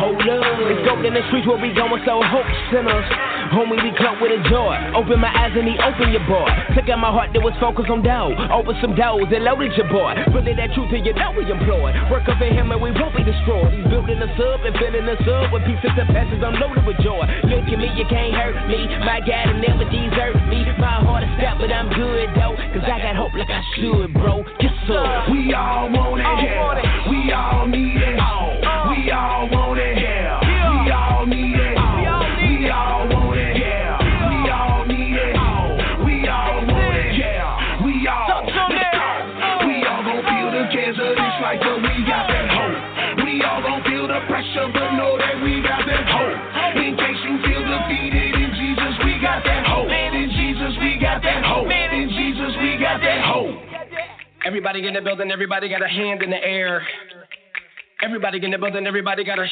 Hold 0.00 0.24
up. 0.24 0.56
It's 0.72 0.80
dope 0.88 1.04
in 1.04 1.12
the 1.12 1.20
streets 1.28 1.46
where 1.46 1.60
we 1.60 1.74
going, 1.76 2.00
so 2.06 2.22
hope 2.24 2.48
sinners. 2.72 3.04
Homie, 3.50 3.82
we 3.82 3.90
club 3.98 4.22
with 4.22 4.30
a 4.30 4.40
joy. 4.46 4.78
Open 4.94 5.18
my 5.18 5.28
eyes 5.28 5.50
and 5.58 5.66
he 5.66 5.74
opened 5.82 6.14
your 6.14 6.22
boy. 6.30 6.46
Took 6.78 6.86
out 6.86 7.02
my 7.02 7.10
heart 7.10 7.34
that 7.34 7.42
was 7.42 7.52
focused 7.58 7.90
on 7.90 8.06
dough. 8.06 8.30
Over 8.48 8.78
some 8.78 8.94
dough 8.94 9.26
that 9.26 9.42
loaded 9.42 9.74
your 9.74 9.90
boy. 9.90 10.14
Really 10.30 10.54
that 10.54 10.70
truth 10.70 10.94
and 10.94 11.02
you 11.02 11.10
know 11.12 11.34
we 11.34 11.42
employed. 11.50 11.98
Work 12.14 12.30
up 12.30 12.38
in 12.38 12.54
him 12.54 12.70
and 12.70 12.78
we 12.78 12.94
won't 12.94 13.10
be 13.10 13.26
destroyed. 13.26 13.74
He's 13.74 13.90
building 13.90 14.22
us 14.22 14.30
up 14.38 14.62
and 14.62 14.70
filling 14.78 15.02
us 15.02 15.18
up 15.26 15.50
with 15.50 15.66
pieces 15.66 15.90
of 15.98 16.06
passes 16.14 16.38
unloaded 16.38 16.86
with 16.86 17.02
joy. 17.02 17.26
Look 17.50 17.66
at 17.66 17.74
me, 17.74 17.90
you 17.98 18.06
can't 18.06 18.30
hurt 18.38 18.54
me. 18.70 18.86
My 19.02 19.18
God 19.18 19.50
will 19.50 19.58
never 19.58 19.84
desert 19.90 20.38
me. 20.46 20.62
My 20.78 21.02
heart 21.02 21.26
is 21.26 21.32
stout, 21.34 21.58
but 21.58 21.74
I'm 21.74 21.90
good 21.90 22.30
though. 22.38 22.54
Cause 22.54 22.86
I 22.86 23.02
got 23.02 23.09
hope 23.14 23.32
like 23.34 23.50
I 23.50 23.62
should, 23.76 24.12
bro. 24.14 24.44
Yes, 24.60 24.72
sir. 24.86 25.24
We 25.30 25.52
all 25.54 25.90
want 25.90 26.20
it. 26.20 27.10
We 27.10 27.32
all 27.32 27.66
need 27.66 28.02
it. 28.02 28.16
We 28.90 29.10
all 29.10 29.48
want 29.50 29.78
it, 29.78 29.99
Everybody 54.44 54.86
in 54.86 54.94
the 54.94 55.02
building, 55.02 55.30
everybody 55.30 55.68
got 55.68 55.82
a 55.82 55.88
hand 55.88 56.22
in 56.22 56.30
the 56.30 56.42
air. 56.42 56.82
Everybody 58.02 58.42
in 58.42 58.50
the 58.50 58.58
building, 58.58 58.86
everybody 58.86 59.22
got 59.22 59.38
a. 59.38 59.46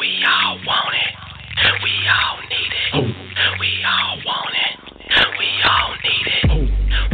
We 0.00 0.24
all 0.26 0.58
want 0.66 0.94
it. 0.94 1.14
We 1.84 1.92
all 2.10 2.38
need 2.50 2.72
it. 2.74 3.60
We 3.60 3.84
all 3.86 4.16
want 4.26 4.54
it. 4.54 4.98
We 5.38 5.46
all 5.62 5.94
need 6.02 7.11